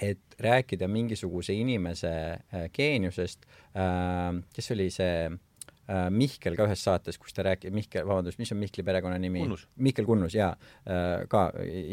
et 0.02 0.40
rääkida 0.40 0.88
mingisuguse 0.88 1.54
inimese 1.54 2.10
äh, 2.10 2.70
geeniusest, 2.74 3.46
äh, 3.76 4.44
kes 4.54 4.72
oli 4.72 4.90
see 4.94 5.26
äh, 5.26 6.10
Mihkel 6.14 6.58
ka 6.60 6.68
ühes 6.68 6.84
saates, 6.86 7.18
kus 7.18 7.34
ta 7.34 7.46
rääkis, 7.48 7.74
Mihkel, 7.74 8.06
vabandust, 8.06 8.38
mis 8.38 8.52
on 8.54 8.60
Mihkli 8.62 8.84
perekonnanimi? 8.86 9.46
Mihkel 9.82 10.06
Kunnus, 10.06 10.36
jaa. 10.36 10.52
ka 11.32 11.42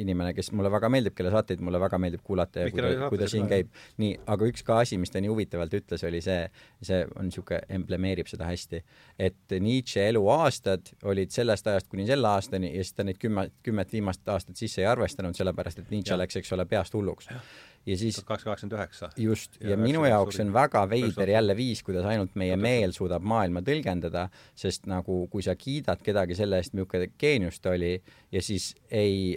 inimene, 0.03 0.35
kes 0.35 0.51
mulle 0.53 0.71
väga 0.73 0.91
meeldib, 0.93 1.15
kelle 1.17 1.31
saateid 1.33 1.63
mulle 1.65 1.81
väga 1.81 1.99
meeldib 2.03 2.25
kuulata 2.27 2.67
ja 2.67 2.73
kui 2.75 2.83
ta, 2.83 3.09
kui 3.09 3.21
ta 3.21 3.29
siin 3.31 3.49
käib. 3.49 3.71
nii, 4.03 4.17
aga 4.35 4.49
üks 4.51 4.67
ka 4.67 4.81
asi, 4.83 4.99
mis 5.01 5.15
ta 5.15 5.23
nii 5.23 5.31
huvitavalt 5.33 5.77
ütles, 5.79 6.05
oli 6.05 6.21
see, 6.25 6.41
see 6.85 7.05
on 7.15 7.31
niisugune, 7.31 7.63
emblemeerib 7.79 8.29
seda 8.29 8.51
hästi, 8.51 8.83
et 9.31 9.57
Nietzsche 9.65 10.09
eluaastad 10.11 10.93
olid 11.09 11.33
sellest 11.33 11.71
ajast 11.71 11.89
kuni 11.93 12.09
selle 12.11 12.29
aastani 12.35 12.75
ja 12.75 12.83
siis 12.83 12.99
ta 12.99 13.07
neid 13.07 13.23
kümme, 13.23 13.49
kümmet 13.65 13.95
viimast 13.95 14.29
aastat 14.29 14.59
sisse 14.61 14.83
ei 14.83 14.91
arvestanud, 14.91 15.39
sellepärast 15.39 15.85
et 15.85 15.95
Nietzsche 15.95 16.17
ja. 16.17 16.21
läks, 16.21 16.43
eks 16.43 16.53
ole, 16.59 16.67
peast 16.69 16.99
hulluks 16.99 17.31
ja 17.87 17.97
siis 17.99 18.16
tuhat 18.16 18.26
kaheksasada 18.26 18.51
kaheksakümmend 18.51 18.78
üheksa. 18.78 19.11
just, 19.16 19.57
ja, 19.61 19.70
ja 19.70 19.76
minu 19.80 20.05
jaoks 20.09 20.41
on 20.41 20.53
väga 20.53 20.85
veider 20.91 21.30
jälle 21.30 21.57
viis, 21.57 21.82
kuidas 21.82 22.05
ainult 22.09 22.35
meie 22.35 22.57
meel 22.57 22.95
suudab 22.97 23.22
maailma 23.22 23.62
tõlgendada, 23.66 24.28
sest 24.57 24.89
nagu 24.91 25.24
kui 25.32 25.45
sa 25.45 25.57
kiidad 25.57 26.03
kedagi 26.05 26.37
selle 26.39 26.61
eest, 26.62 26.74
milline 26.76 27.11
geenius 27.18 27.61
ta 27.61 27.74
oli, 27.76 27.97
ja 28.32 28.43
siis 28.43 28.72
ei 28.91 29.37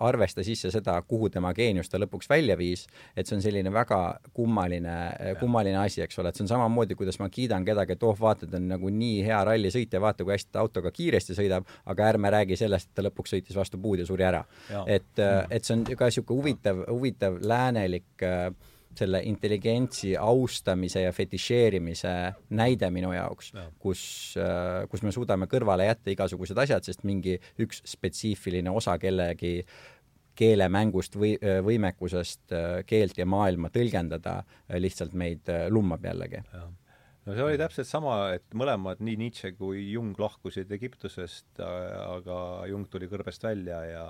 arvesta 0.00 0.42
sisse 0.46 0.70
seda, 0.70 0.94
kuhu 1.02 1.28
tema 1.30 1.50
geenius 1.54 1.90
ta 1.90 1.98
lõpuks 1.98 2.28
välja 2.30 2.56
viis, 2.58 2.86
et 3.16 3.26
see 3.26 3.36
on 3.36 3.42
selline 3.42 3.72
väga 3.74 3.98
kummaline, 4.36 4.94
äh, 5.08 5.34
kummaline 5.40 5.78
asi, 5.80 6.02
eks 6.04 6.18
ole, 6.22 6.30
et 6.30 6.38
see 6.38 6.44
on 6.46 6.52
samamoodi, 6.52 6.96
kuidas 6.98 7.18
ma 7.22 7.28
kiidan 7.32 7.66
kedagi, 7.66 7.96
et 7.96 8.06
oh, 8.06 8.16
vaata, 8.20 8.46
ta 8.46 8.58
on 8.60 8.68
nagu 8.70 8.92
nii 8.94 9.24
hea 9.26 9.40
rallisõitja, 9.50 10.00
vaata, 10.02 10.24
kui 10.24 10.36
hästi 10.36 10.54
ta 10.54 10.62
autoga 10.62 10.92
kiiresti 10.94 11.36
sõidab, 11.38 11.68
aga 11.90 12.08
ärme 12.12 12.32
räägi 12.34 12.58
sellest, 12.60 12.90
et 12.90 12.98
ta 12.98 13.06
lõpuks 13.06 13.34
sõitis 13.34 13.58
vastu 13.58 13.80
puud 13.82 14.02
ja 14.02 14.06
suri 14.08 14.26
ära. 14.28 14.44
et, 14.86 15.12
äh, 15.18 15.44
et 15.50 15.64
see 15.64 15.76
on 15.76 15.84
ka 15.88 16.08
niisugune 16.08 16.40
huvitav, 16.40 16.84
huvitav 16.88 17.38
läänelik 17.42 18.26
äh, 18.26 18.50
selle 18.98 19.20
intelligentsi 19.28 20.14
austamise 20.18 21.04
ja 21.04 21.12
fetišeerimise 21.14 22.14
näide 22.58 22.90
minu 22.94 23.12
jaoks, 23.14 23.52
kus, 23.78 24.02
äh, 24.40 24.86
kus 24.90 25.04
me 25.06 25.12
suudame 25.14 25.48
kõrvale 25.50 25.88
jätta 25.88 26.12
igasugused 26.14 26.58
asjad, 26.58 26.86
sest 26.86 27.04
mingi 27.08 27.38
üks 27.62 27.82
spetsiifiline 27.88 28.72
osa 28.74 28.98
kellegi 29.00 29.60
keelemängust 30.38 31.16
või 31.18 31.32
võimekusest 31.66 32.54
äh, 32.54 32.68
keelt 32.86 33.18
ja 33.18 33.26
maailma 33.26 33.72
tõlgendada 33.74 34.40
äh, 34.42 34.78
lihtsalt 34.82 35.16
meid 35.18 35.50
lummab 35.74 36.04
jällegi. 36.06 36.44
No 37.28 37.34
see 37.36 37.44
oli 37.44 37.58
täpselt 37.60 37.88
sama, 37.88 38.14
et 38.38 38.56
mõlemad, 38.56 39.02
nii 39.04 39.16
Nietzsche 39.20 39.50
kui 39.56 39.82
Jung 39.92 40.16
lahkusid 40.18 40.70
Egiptusest, 40.72 41.60
aga 41.60 42.38
Jung 42.70 42.88
tuli 42.90 43.08
kõrbest 43.10 43.44
välja 43.44 43.80
ja, 43.84 44.04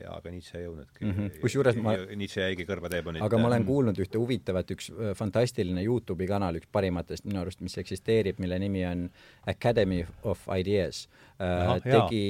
ja 0.00 0.14
aga 0.18 0.32
Nietzsche 0.34 0.58
ei 0.58 0.66
jõudnudki 0.66 1.04
mm. 1.04 1.12
-hmm. 1.12 1.36
kusjuures 1.44 1.78
ma 1.84 1.94
Nietzsche 2.18 2.42
jäigi 2.42 2.66
kõrvateebonit. 2.68 3.22
aga 3.22 3.40
ma 3.40 3.50
olen 3.52 3.66
kuulnud 3.68 4.00
ühte 4.02 4.18
huvitavat, 4.18 4.74
üks 4.74 4.90
äh, 4.90 5.12
fantastiline 5.18 5.84
Youtube'i 5.86 6.28
kanal, 6.30 6.58
üks 6.58 6.70
parimatest 6.72 7.28
minu 7.28 7.44
arust, 7.44 7.62
mis 7.62 7.78
eksisteerib, 7.78 8.42
mille 8.42 8.58
nimi 8.58 8.82
on 8.90 9.06
Academy 9.46 10.02
of 10.22 10.42
Ideas 10.58 11.06
äh, 11.38 11.78
tegi, 11.86 12.24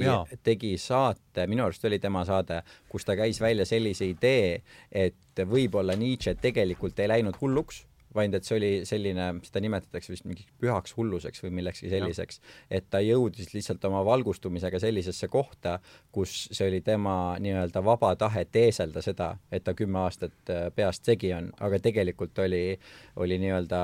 tegi 0.45 0.77
saate, 0.79 1.49
minu 1.49 1.65
arust 1.65 1.89
oli 1.89 1.99
tema 2.03 2.27
saade, 2.29 2.61
kus 2.93 3.09
ta 3.09 3.17
käis 3.17 3.41
välja 3.41 3.65
sellise 3.69 4.13
idee, 4.13 4.61
et 4.93 5.45
võib-olla 5.49 5.97
Nietzsche 5.97 6.37
tegelikult 6.37 7.01
ei 7.01 7.09
läinud 7.17 7.41
hulluks 7.41 7.85
vaid 8.15 8.35
et 8.35 8.47
see 8.47 8.57
oli 8.59 8.73
selline, 8.89 9.29
seda 9.47 9.63
nimetatakse 9.65 10.13
vist 10.13 10.27
mingiks 10.29 10.53
pühaks 10.61 10.95
hulluseks 10.97 11.43
või 11.45 11.55
millekski 11.61 11.91
selliseks, 11.93 12.41
et 12.71 12.87
ta 12.91 13.01
jõudis 13.05 13.53
lihtsalt 13.55 13.85
oma 13.89 14.05
valgustumisega 14.07 14.81
sellisesse 14.83 15.29
kohta, 15.33 15.79
kus 16.15 16.49
see 16.53 16.69
oli 16.71 16.81
tema 16.87 17.37
nii-öelda 17.43 17.85
vaba 17.85 18.15
tahe 18.21 18.45
teeselda 18.45 19.03
seda, 19.05 19.35
et 19.53 19.65
ta 19.65 19.75
kümme 19.75 20.05
aastat 20.05 20.53
äh, 20.53 20.69
peast 20.75 21.05
segi 21.05 21.33
on, 21.37 21.51
aga 21.61 21.81
tegelikult 21.83 22.39
oli, 22.45 22.79
oli 23.17 23.41
nii-öelda 23.43 23.81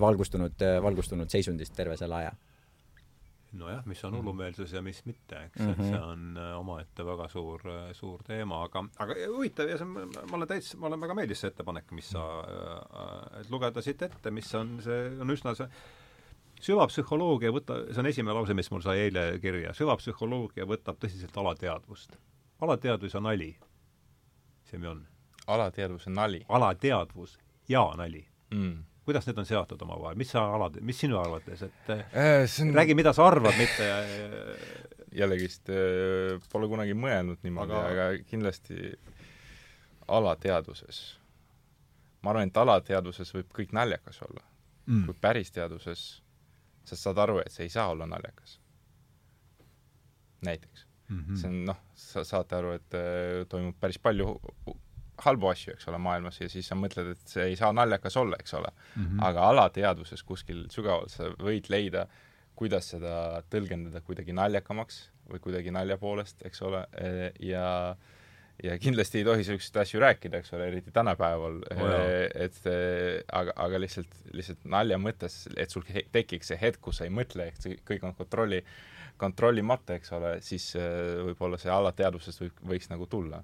valgustunud, 0.00 0.60
äh, 0.62 0.82
valgustunud 0.82 1.30
seisundis 1.30 1.72
terve 1.74 1.96
selle 1.96 2.22
aja 2.22 2.36
nojah, 3.52 3.84
mis 3.86 4.04
on 4.04 4.16
hullumeelsus 4.16 4.72
ja 4.72 4.82
mis 4.84 5.00
mitte, 5.04 5.44
eks 5.46 5.60
mm, 5.60 5.66
-hmm. 5.66 5.80
et 5.80 5.86
see 5.88 6.00
on 6.00 6.36
äh, 6.36 6.58
omaette 6.58 7.06
väga 7.06 7.28
suur, 7.28 7.62
äh, 7.68 7.92
suur 7.92 8.22
teema, 8.22 8.62
aga, 8.64 8.84
aga 8.98 9.14
huvitav 9.34 9.68
ja 9.68 9.78
see 9.78 9.86
on, 9.86 10.10
ma 10.30 10.36
olen 10.36 10.48
täitsa, 10.48 10.76
mulle 10.78 11.00
väga 11.00 11.14
meeldis 11.14 11.40
see 11.40 11.52
ettepanek, 11.52 11.92
mis 11.96 12.10
sa 12.10 12.24
äh,, 12.42 13.40
et 13.40 13.50
lugeda 13.50 13.82
siit 13.82 14.02
ette, 14.02 14.30
mis 14.30 14.54
on, 14.54 14.76
see 14.84 15.06
on 15.20 15.32
üsna 15.36 15.54
see 15.56 15.68
süvapsühholoogia 16.68 17.52
võta, 17.54 17.78
see 17.92 18.02
on 18.02 18.10
esimene 18.10 18.34
lause, 18.36 18.54
mis 18.54 18.70
mul 18.74 18.84
sai 18.84 19.06
eile 19.06 19.24
kirja, 19.42 19.72
süvapsühholoogia 19.78 20.66
võtab 20.68 21.00
tõsiselt 21.00 21.36
alateadvust. 21.36 22.18
alateadvus 22.60 23.14
ja 23.14 23.20
nali. 23.20 23.56
see 24.64 24.88
on. 24.88 25.06
alateadvus 25.46 26.06
ja 26.06 26.12
nali? 26.12 26.44
alateadvus 26.48 27.38
ja 27.68 27.88
nali 27.96 28.26
mm 28.50 28.84
kuidas 29.08 29.26
need 29.28 29.38
on 29.40 29.48
seotud 29.48 29.82
omavahel, 29.86 30.18
mis 30.20 30.32
sa 30.34 30.44
alad, 30.54 30.76
mis 30.84 30.98
sinu 31.00 31.16
arvates, 31.20 31.62
et 31.64 31.92
äh, 31.94 32.44
on... 32.62 32.74
räägi, 32.76 32.96
mida 32.98 33.14
sa 33.16 33.26
arvad, 33.28 33.56
mitte 33.56 33.88
jällegist 35.16 35.70
äh, 35.72 36.36
pole 36.52 36.68
kunagi 36.68 36.96
mõelnud 36.98 37.40
niimoodi 37.46 37.76
aga..., 37.78 38.08
aga 38.10 38.28
kindlasti 38.28 38.92
alateadvuses. 40.08 41.00
ma 42.22 42.34
arvan, 42.34 42.50
et 42.50 42.62
alateadvuses 42.64 43.32
võib 43.34 43.52
kõik 43.56 43.72
naljakas 43.76 44.20
olla 44.28 44.44
mm.. 44.86 45.06
kui 45.08 45.16
päris 45.20 45.52
teaduses 45.54 46.08
sa 46.88 46.96
saad 46.96 47.20
aru, 47.24 47.40
et 47.44 47.52
see 47.52 47.68
ei 47.68 47.72
saa 47.72 47.88
olla 47.92 48.06
naljakas. 48.08 48.60
näiteks 50.44 50.86
mm. 51.08 51.24
-hmm. 51.24 51.36
see 51.36 51.48
on 51.50 51.64
noh, 51.64 51.80
sa 51.94 52.24
saate 52.24 52.56
aru, 52.56 52.76
et 52.78 52.94
äh, 52.94 53.46
toimub 53.48 53.76
päris 53.80 53.98
palju 53.98 54.38
halbu 55.24 55.50
asju, 55.52 55.74
eks 55.74 55.88
ole, 55.90 55.98
maailmas 56.02 56.40
ja 56.40 56.48
siis 56.50 56.68
sa 56.70 56.76
mõtled, 56.78 57.12
et 57.14 57.32
see 57.32 57.50
ei 57.52 57.56
saa 57.58 57.72
naljakas 57.76 58.16
olla, 58.20 58.38
eks 58.40 58.54
ole 58.58 58.70
mm. 58.70 59.04
-hmm. 59.04 59.24
aga 59.28 59.48
alateadvuses 59.52 60.22
kuskil 60.22 60.66
sügaval 60.74 61.08
sa 61.12 61.30
võid 61.42 61.70
leida, 61.72 62.06
kuidas 62.58 62.90
seda 62.94 63.42
tõlgendada 63.50 64.02
kuidagi 64.02 64.34
naljakamaks 64.34 65.08
või 65.30 65.42
kuidagi 65.44 65.74
nalja 65.74 65.98
poolest, 65.98 66.42
eks 66.46 66.62
ole, 66.62 66.86
ja 67.40 67.96
ja 68.62 68.74
kindlasti 68.78 69.20
ei 69.20 69.24
tohi 69.24 69.38
niisuguseid 69.38 69.76
asju 69.82 70.00
rääkida, 70.02 70.40
eks 70.40 70.52
ole, 70.56 70.66
eriti 70.72 70.90
tänapäeval 70.90 71.60
oh,, 71.62 71.92
et 72.34 72.56
aga, 73.32 73.52
aga 73.54 73.80
lihtsalt, 73.80 74.16
lihtsalt 74.34 74.64
nalja 74.64 74.98
mõttes, 74.98 75.44
et 75.56 75.70
sul 75.70 75.86
tekiks 76.12 76.50
see 76.50 76.58
hetk, 76.58 76.80
kus 76.82 76.98
sa 76.98 77.06
ei 77.06 77.14
mõtle, 77.14 77.46
et 77.52 77.62
see 77.62 77.78
kõik 77.86 78.08
on 78.08 78.16
kontrolli, 78.18 78.64
kontrollimata, 79.16 79.94
eks 80.00 80.12
ole, 80.18 80.32
siis 80.42 80.72
võib-olla 80.74 81.60
see 81.62 81.70
alateadvusest 81.70 82.42
võib, 82.42 82.64
võiks 82.74 82.90
nagu 82.90 83.06
tulla 83.06 83.42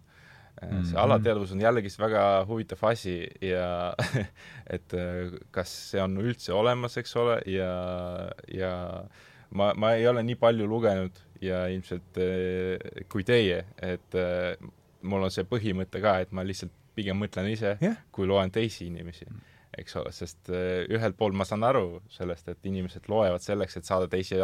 see 0.61 0.71
mm 0.71 0.83
-hmm. 0.83 0.99
alateadvus 0.99 1.53
on 1.53 1.61
jällegist 1.61 1.99
väga 1.99 2.45
huvitav 2.49 2.79
asi 2.83 3.29
ja 3.41 3.95
et 4.75 4.95
äh, 4.95 5.33
kas 5.51 5.91
see 5.91 6.03
on 6.03 6.17
üldse 6.17 6.53
olemas, 6.53 6.97
eks 6.97 7.17
ole, 7.17 7.41
ja, 7.47 7.71
ja 8.55 9.05
ma, 9.51 9.73
ma 9.75 9.93
ei 9.93 10.09
ole 10.09 10.23
nii 10.23 10.35
palju 10.35 10.67
lugenud 10.67 11.19
ja 11.41 11.67
ilmselt 11.67 12.19
äh, 12.19 13.07
kui 13.09 13.25
teie, 13.25 13.65
et 13.83 14.15
äh, 14.15 14.71
mul 15.03 15.23
on 15.23 15.31
see 15.31 15.45
põhimõte 15.45 16.01
ka, 16.01 16.19
et 16.21 16.33
ma 16.33 16.45
lihtsalt 16.45 16.73
pigem 16.95 17.19
mõtlen 17.19 17.51
ise 17.51 17.77
yeah., 17.83 17.97
kui 18.13 18.27
loen 18.27 18.51
teisi 18.51 18.87
inimesi 18.87 19.27
mm 19.31 19.51
eks 19.75 19.97
ole, 19.97 20.13
sest 20.15 20.51
ühelt 20.89 21.17
poolt 21.19 21.35
ma 21.35 21.43
saan 21.45 21.65
aru 21.67 22.03
sellest, 22.09 22.47
et 22.49 22.67
inimesed 22.67 23.09
loevad 23.11 23.43
selleks, 23.43 23.77
et 23.77 23.85
saada 23.85 24.07
teisi 24.07 24.37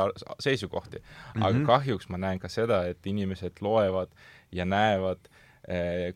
seisukohti 0.43 0.99
mm, 0.99 1.05
-hmm. 1.35 1.45
aga 1.47 1.61
kahjuks 1.67 2.09
ma 2.09 2.19
näen 2.19 2.39
ka 2.39 2.49
seda, 2.49 2.81
et 2.87 3.07
inimesed 3.07 3.53
loevad 3.61 4.09
ja 4.51 4.65
näevad 4.65 5.31
Eh, 5.31 5.40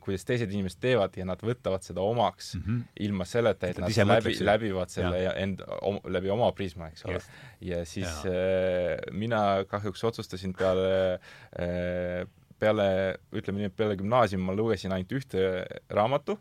kuidas 0.00 0.24
teised 0.24 0.52
inimesed 0.52 0.80
teevad 0.80 1.16
ja 1.18 1.26
nad 1.28 1.42
võtavad 1.44 1.84
seda 1.84 2.00
omaks 2.00 2.54
mm 2.56 2.62
-hmm. 2.62 2.84
ilma 3.06 3.26
selleta, 3.28 3.68
et 3.68 3.78
nad 3.78 3.92
läbi, 4.08 4.32
läbivad 4.40 4.88
selle 4.90 5.20
ja. 5.22 5.34
enda 5.36 5.66
om,, 5.82 6.00
läbi 6.08 6.30
oma 6.32 6.50
prisma, 6.52 6.88
eks 6.88 7.04
ole. 7.04 7.20
ja 7.60 7.84
siis 7.84 8.24
ja. 8.24 8.32
Äh, 8.32 9.12
mina 9.12 9.64
kahjuks 9.68 10.04
otsustasin 10.04 10.54
peale 10.58 11.20
äh, 11.60 12.26
peale, 12.58 13.18
ütleme 13.32 13.58
nii, 13.58 13.66
et 13.72 13.76
peale 13.76 13.96
gümnaasiumi 13.96 14.44
ma 14.44 14.54
lugesin 14.56 14.92
ainult 14.92 15.12
ühte 15.12 15.64
raamatu 15.90 16.38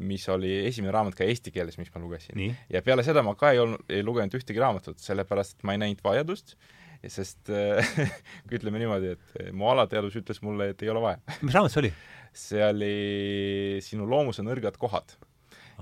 mis 0.00 0.28
oli 0.32 0.66
esimene 0.66 0.92
raamat 0.92 1.14
ka 1.14 1.24
eesti 1.24 1.50
keeles, 1.52 1.76
mis 1.76 1.90
ma 1.94 2.00
lugesin. 2.00 2.56
ja 2.72 2.80
peale 2.82 3.02
seda 3.04 3.22
ma 3.22 3.34
ka 3.34 3.50
ei 3.52 3.58
olnud, 3.58 3.82
ei 3.88 4.02
lugenud 4.02 4.32
ühtegi 4.34 4.60
raamatut, 4.60 4.98
sellepärast 4.98 5.58
et 5.58 5.64
ma 5.68 5.74
ei 5.76 5.78
näinud 5.82 6.00
vajadust 6.04 6.56
sest 7.06 7.50
äh, 7.54 7.86
ütleme 8.54 8.80
niimoodi, 8.82 9.14
et 9.14 9.40
äh, 9.42 9.52
mu 9.54 9.70
alateadvus 9.70 10.18
ütles 10.18 10.42
mulle, 10.42 10.72
et 10.72 10.82
ei 10.82 10.90
ole 10.92 11.02
vaja. 11.04 11.38
mis 11.42 11.54
raamat 11.54 11.74
see 11.74 11.84
oli? 11.84 11.92
see 12.38 12.62
oli 12.62 12.92
Sinu 13.82 14.06
loomuse 14.08 14.44
nõrgad 14.44 14.76
kohad 14.80 15.14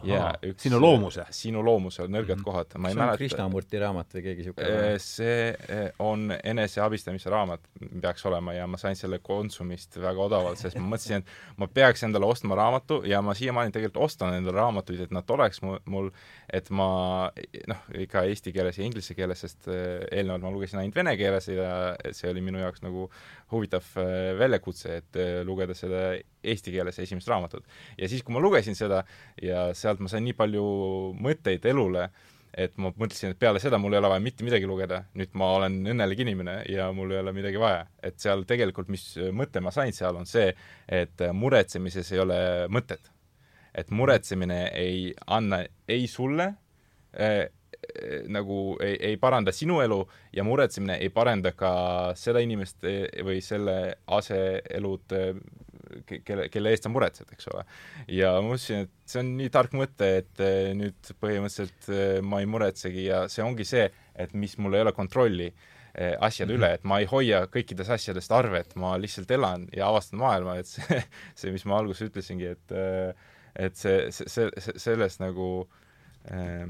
ja 0.05 0.35
üks 0.45 0.67
sinu 0.67 0.81
loomuse? 0.81 1.25
sinu 1.35 1.63
loomuse 1.65 2.07
nõrgad 2.07 2.37
mm 2.37 2.41
-hmm. 2.41 2.45
kohad, 2.45 2.75
ma 2.77 2.89
ei 2.89 2.95
see 2.95 3.01
mäleta. 3.01 3.21
Krishnamurti 3.21 3.79
raamat 3.81 4.15
või 4.15 4.23
keegi 4.27 4.43
niisugune? 4.43 4.69
Äh, 4.69 4.99
see 5.03 5.49
äh, 5.51 5.91
on 5.99 6.33
eneseabistamise 6.45 7.31
raamat, 7.31 7.61
peaks 8.01 8.27
olema, 8.27 8.53
ja 8.53 8.67
ma 8.67 8.77
sain 8.77 8.97
selle 8.97 9.19
Konsumist 9.19 9.97
väga 9.97 10.23
odavalt, 10.23 10.59
sest 10.59 10.79
ma 10.79 10.97
mõtlesin, 10.97 11.23
et 11.25 11.57
ma 11.57 11.69
peaks 11.69 12.03
endale 12.03 12.27
ostma 12.27 12.55
raamatu 12.55 13.03
ja 13.05 13.23
ma 13.23 13.35
siiamaani 13.35 13.73
tegelikult 13.73 14.05
ostan 14.05 14.35
endale 14.35 14.59
raamatuid, 14.59 15.01
et 15.01 15.11
nad 15.11 15.31
oleks 15.31 15.63
mul, 15.63 15.79
mul, 15.85 16.11
et 16.53 16.71
ma 16.71 17.31
noh, 17.67 17.83
ikka 17.95 18.23
eesti 18.23 18.53
keeles 18.53 18.79
ja 18.79 18.85
inglise 18.85 19.15
keeles, 19.15 19.41
sest 19.41 19.69
äh, 19.69 20.05
eelnevalt 20.11 20.43
ma 20.43 20.51
lugesin 20.51 20.79
ainult 20.79 20.95
vene 20.95 21.17
keeles 21.17 21.49
ja 21.49 21.97
see 22.13 22.31
oli 22.31 22.41
minu 22.41 22.59
jaoks 22.59 22.83
nagu 22.83 23.11
huvitav 23.53 23.85
väljakutse, 24.39 24.97
et 25.01 25.19
lugeda 25.47 25.75
seda 25.77 26.09
eesti 26.47 26.73
keeles 26.75 26.99
esimest 26.99 27.29
raamatut. 27.31 27.67
ja 27.99 28.09
siis, 28.09 28.23
kui 28.23 28.35
ma 28.35 28.43
lugesin 28.43 28.75
seda 28.79 29.05
ja 29.43 29.69
sealt 29.75 30.01
ma 30.03 30.11
sain 30.11 30.25
nii 30.27 30.35
palju 30.39 30.65
mõtteid 31.23 31.69
elule, 31.71 32.09
et 32.57 32.77
ma 32.81 32.91
mõtlesin, 32.97 33.35
et 33.35 33.41
peale 33.41 33.61
seda 33.61 33.79
mul 33.81 33.95
ei 33.95 34.01
ole 34.01 34.11
vaja 34.11 34.23
mitte 34.25 34.45
midagi 34.47 34.69
lugeda, 34.69 35.03
nüüd 35.19 35.35
ma 35.37 35.51
olen 35.59 35.77
õnnelik 35.93 36.23
inimene 36.25 36.57
ja 36.73 36.89
mul 36.97 37.13
ei 37.13 37.21
ole 37.21 37.35
midagi 37.37 37.61
vaja. 37.61 37.85
et 38.03 38.19
seal 38.23 38.47
tegelikult, 38.49 38.89
mis 38.93 39.05
mõte 39.37 39.61
ma 39.61 39.73
sain 39.75 39.93
seal, 39.93 40.17
on 40.17 40.29
see, 40.29 40.49
et 40.89 41.27
muretsemises 41.37 42.13
ei 42.13 42.23
ole 42.25 42.39
mõtet. 42.73 43.13
et 43.75 43.91
muretsemine 43.91 44.71
ei 44.73 45.13
anna 45.27 45.61
ei 45.89 46.07
sulle 46.09 46.55
äh, 47.21 47.45
nagu 48.29 48.77
ei, 48.83 48.97
ei 49.13 49.17
paranda 49.21 49.53
sinu 49.55 49.81
elu 49.81 50.01
ja 50.35 50.45
muretsemine 50.45 50.99
ei 51.03 51.11
paranda 51.15 51.53
ka 51.57 51.73
seda 52.19 52.43
inimest 52.45 52.85
või 53.25 53.41
selle 53.45 53.77
aseelud, 54.07 55.17
kelle, 56.07 56.49
kelle 56.53 56.73
eest 56.73 56.87
sa 56.87 56.93
muretsed, 56.93 57.31
eks 57.33 57.49
ole. 57.53 57.65
ja 58.13 58.35
ma 58.41 58.51
mõtlesin, 58.51 58.87
et 58.87 59.13
see 59.13 59.23
on 59.23 59.33
nii 59.39 59.53
tark 59.55 59.77
mõte, 59.79 60.11
et 60.23 60.43
eh, 60.45 60.73
nüüd 60.77 61.13
põhimõtteliselt 61.23 61.89
eh, 61.93 62.19
ma 62.25 62.43
ei 62.43 62.51
muretsegi 62.51 63.07
ja 63.09 63.25
see 63.33 63.45
ongi 63.45 63.67
see, 63.69 63.87
et 64.15 64.35
mis 64.35 64.57
mul 64.63 64.77
ei 64.77 64.85
ole 64.87 64.95
kontrolli 64.97 65.49
eh, 65.49 66.15
asjade 66.21 66.53
mm 66.53 66.57
-hmm. 66.57 66.59
üle, 66.59 66.73
et 66.75 66.85
ma 66.85 67.01
ei 67.01 67.09
hoia 67.11 67.45
kõikidest 67.53 67.95
asjadest 67.99 68.33
arvet, 68.33 68.77
ma 68.77 68.97
lihtsalt 69.01 69.31
elan 69.31 69.69
ja 69.77 69.89
avastan 69.89 70.21
maailma, 70.23 70.59
et 70.61 70.71
see, 70.71 71.03
see, 71.39 71.53
mis 71.55 71.65
ma 71.65 71.81
alguses 71.81 72.11
ütlesingi, 72.11 72.53
et 72.57 72.79
et 73.57 73.77
see, 73.77 74.11
see, 74.13 74.51
see, 74.61 74.73
sellest 74.77 75.21
nagu 75.23 75.69
äh, 76.29 76.67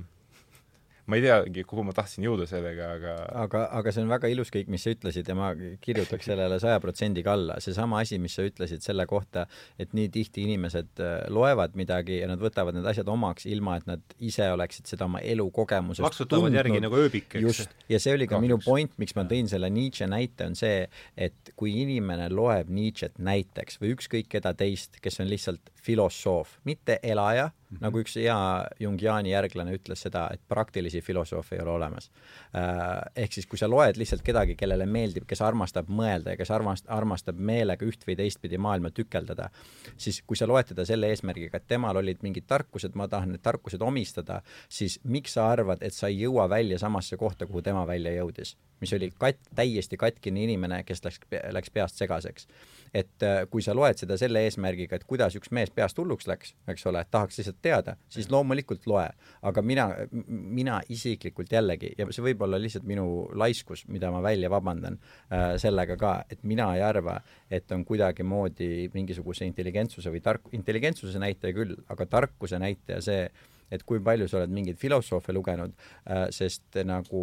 ma 1.06 1.18
ei 1.18 1.22
teagi, 1.22 1.62
kuhu 1.68 1.84
ma 1.86 1.94
tahtsin 1.94 2.24
jõuda 2.26 2.46
sellega, 2.50 2.88
aga 2.96 3.14
aga, 3.44 3.62
aga 3.78 3.92
see 3.94 4.02
on 4.02 4.10
väga 4.10 4.30
ilus 4.32 4.50
kõik, 4.54 4.70
mis 4.72 4.82
sa 4.86 4.92
ütlesid 4.94 5.28
ja 5.30 5.36
ma 5.38 5.52
kirjutaks 5.82 6.26
sellele 6.26 6.58
saja 6.62 6.80
protsendiga 6.82 7.34
alla. 7.36 7.58
seesama 7.62 8.00
asi, 8.02 8.18
mis 8.22 8.34
sa 8.36 8.46
ütlesid 8.46 8.82
selle 8.84 9.06
kohta, 9.10 9.46
et 9.78 9.94
nii 9.96 10.10
tihti 10.14 10.46
inimesed 10.46 11.02
äh, 11.02 11.14
loevad 11.32 11.76
midagi 11.78 12.20
ja 12.20 12.30
nad 12.30 12.42
võtavad 12.42 12.76
need 12.76 12.88
asjad 12.90 13.08
omaks, 13.12 13.46
ilma 13.50 13.78
et 13.80 13.86
nad 13.90 14.16
ise 14.18 14.48
oleksid 14.52 14.90
seda 14.90 15.06
oma 15.06 15.22
elukogemusest 15.22 16.06
maksutavad 16.06 16.58
järgi 16.58 16.82
nagu 16.82 16.98
ööbik, 16.98 17.30
eks. 17.38 17.44
just, 17.44 17.76
ja 17.92 18.00
see 18.02 18.16
oli 18.16 18.26
ka 18.26 18.36
Kahjuks. 18.36 18.48
minu 18.48 18.60
point, 18.64 18.96
miks 19.00 19.14
ma 19.18 19.26
tõin 19.30 19.50
selle 19.50 19.70
Nietzsche 19.72 20.10
näite, 20.10 20.50
on 20.50 20.58
see, 20.58 20.86
et 21.14 21.54
kui 21.56 21.76
inimene 21.84 22.28
loeb 22.34 22.72
Nietzsche't 22.72 23.22
näiteks 23.22 23.78
või 23.82 23.94
ükskõik 23.94 24.30
keda 24.36 24.56
teist, 24.58 24.98
kes 25.02 25.22
on 25.22 25.30
lihtsalt 25.30 25.70
filosoof, 25.86 26.58
mitte 26.66 26.98
elaja 27.06 27.52
Mm 27.66 27.76
-hmm. 27.76 27.80
nagu 27.82 27.98
üks 27.98 28.14
hea 28.16 28.36
Jungiani 28.80 29.30
järglane 29.30 29.72
ütles 29.74 30.02
seda, 30.06 30.28
et 30.32 30.40
praktilisi 30.48 31.00
filosoofe 31.00 31.56
ei 31.56 31.62
ole 31.62 31.70
olemas. 31.70 32.10
Äh, 32.54 33.22
ehk 33.24 33.32
siis, 33.32 33.46
kui 33.46 33.58
sa 33.58 33.68
loed 33.70 33.96
lihtsalt 33.96 34.22
kedagi, 34.22 34.54
kellele 34.54 34.86
meeldib, 34.86 35.26
kes 35.26 35.42
armastab 35.42 35.88
mõelda 35.88 36.30
ja 36.30 36.36
kes 36.36 36.50
armast-, 36.50 36.86
armastab 36.88 37.36
meelega 37.36 37.86
üht 37.86 38.06
või 38.06 38.16
teistpidi 38.16 38.58
maailma 38.58 38.90
tükeldada, 38.90 39.50
siis 39.96 40.22
kui 40.22 40.36
sa 40.36 40.46
loed 40.46 40.66
teda 40.66 40.84
selle 40.84 41.10
eesmärgiga, 41.10 41.56
et 41.56 41.66
temal 41.66 41.96
olid 41.96 42.22
mingid 42.22 42.46
tarkused, 42.46 42.94
ma 42.94 43.08
tahan 43.08 43.34
need 43.34 43.42
tarkused 43.42 43.82
omistada, 43.82 44.42
siis 44.68 45.00
miks 45.04 45.34
sa 45.34 45.50
arvad, 45.50 45.82
et 45.82 45.94
sa 45.94 46.06
ei 46.06 46.20
jõua 46.20 46.48
välja 46.48 46.78
samasse 46.78 47.16
kohta, 47.16 47.46
kuhu 47.46 47.62
tema 47.62 47.86
välja 47.86 48.12
jõudis? 48.12 48.56
Mis 48.80 48.92
oli 48.96 49.10
kat-, 49.20 49.50
täiesti 49.56 49.98
katkine 50.00 50.42
inimene, 50.44 50.82
kes 50.86 51.02
läks, 51.04 51.20
läks 51.52 51.72
peast 51.72 52.00
segaseks. 52.00 52.48
et 52.94 53.22
äh, 53.26 53.42
kui 53.50 53.62
sa 53.62 53.74
loed 53.76 53.98
seda 53.98 54.16
selle 54.16 54.40
eesmärgiga, 54.46 54.96
et 54.96 55.04
kuidas 55.04 55.34
üks 55.36 55.50
mees 55.52 55.70
peast 55.74 55.98
hulluks 55.98 56.28
läks, 56.30 56.54
eks 56.70 56.86
ole, 56.88 57.02
et 57.02 57.10
tahaks 57.10 57.38
lihtsalt 57.38 57.58
teada, 57.62 57.96
siis 58.08 58.30
loomulikult 58.30 58.86
loe. 58.86 59.08
aga 59.42 59.62
mina, 59.62 59.88
mina 60.28 60.80
isiklikult 60.88 61.52
jällegi, 61.52 61.92
ja 61.98 62.06
see 62.10 62.24
võib 62.24 62.46
olla 62.46 62.60
lihtsalt 62.62 62.86
minu 62.88 63.26
laiskus, 63.34 63.86
mida 63.88 64.10
ma 64.14 64.22
välja 64.24 64.50
vabandan 64.52 65.00
äh, 65.00 65.56
sellega 65.60 65.98
ka, 66.00 66.14
et 66.30 66.44
mina 66.44 66.70
ei 66.76 66.84
arva, 66.86 67.18
et 67.50 67.72
on 67.72 67.84
kuidagimoodi 67.84 68.88
mingisuguse 68.94 69.44
intelligentsuse 69.48 70.12
või 70.12 70.22
tark-, 70.24 70.48
intelligentsuse 70.56 71.20
näitaja 71.22 71.56
küll, 71.56 71.76
aga 71.92 72.06
tarkuse 72.06 72.60
näitaja 72.62 73.02
see, 73.04 73.28
et 73.70 73.82
kui 73.86 74.00
palju 74.04 74.28
sa 74.30 74.40
oled 74.40 74.52
mingeid 74.54 74.78
filosoofe 74.80 75.34
lugenud 75.34 75.74
äh,, 75.76 76.26
sest 76.34 76.78
nagu 76.86 77.22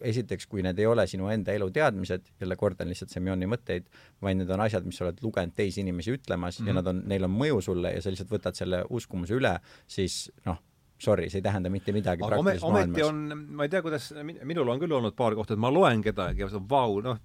esiteks, 0.00 0.48
kui 0.50 0.64
need 0.66 0.78
ei 0.80 0.88
ole 0.88 1.06
sinu 1.10 1.30
enda 1.32 1.54
eluteadmised, 1.56 2.32
jälle 2.40 2.56
kordan 2.60 2.88
lihtsalt 2.92 3.12
Semjoni 3.12 3.48
mõtteid, 3.50 3.90
vaid 4.22 4.40
need 4.40 4.52
on 4.52 4.64
asjad, 4.64 4.86
mis 4.88 4.98
sa 5.00 5.08
oled 5.08 5.20
lugenud 5.24 5.56
teisi 5.56 5.82
inimesi 5.84 6.16
ütlemas 6.16 6.60
mm 6.60 6.64
-hmm. 6.64 6.68
ja 6.68 6.72
mhm. 6.72 6.80
nad 6.80 6.94
on, 6.94 7.02
neil 7.08 7.28
on 7.28 7.36
mõju 7.36 7.60
sulle 7.70 7.92
ja 7.92 8.02
sa 8.02 8.10
lihtsalt 8.10 8.32
võtad 8.32 8.56
selle 8.56 8.84
uskumuse 8.90 9.34
üle, 9.34 9.58
siis 9.86 10.30
noh, 10.46 10.58
sorry, 10.98 11.28
see 11.30 11.38
ei 11.38 11.44
tähenda 11.44 11.70
mitte 11.70 11.92
midagi 11.92 12.24
aga 12.24 12.38
ometi 12.40 13.02
on, 13.04 13.46
ma 13.56 13.66
ei 13.66 13.72
tea, 13.72 13.82
kuidas, 13.84 14.12
minul 14.44 14.68
on 14.68 14.80
küll 14.80 14.96
olnud 14.96 15.16
paar 15.16 15.34
kohta, 15.34 15.54
et 15.54 15.60
ma 15.60 15.70
loen 15.72 16.02
kedagi 16.04 16.40
ja 16.40 16.48
vau, 16.68 17.00
noh, 17.04 17.20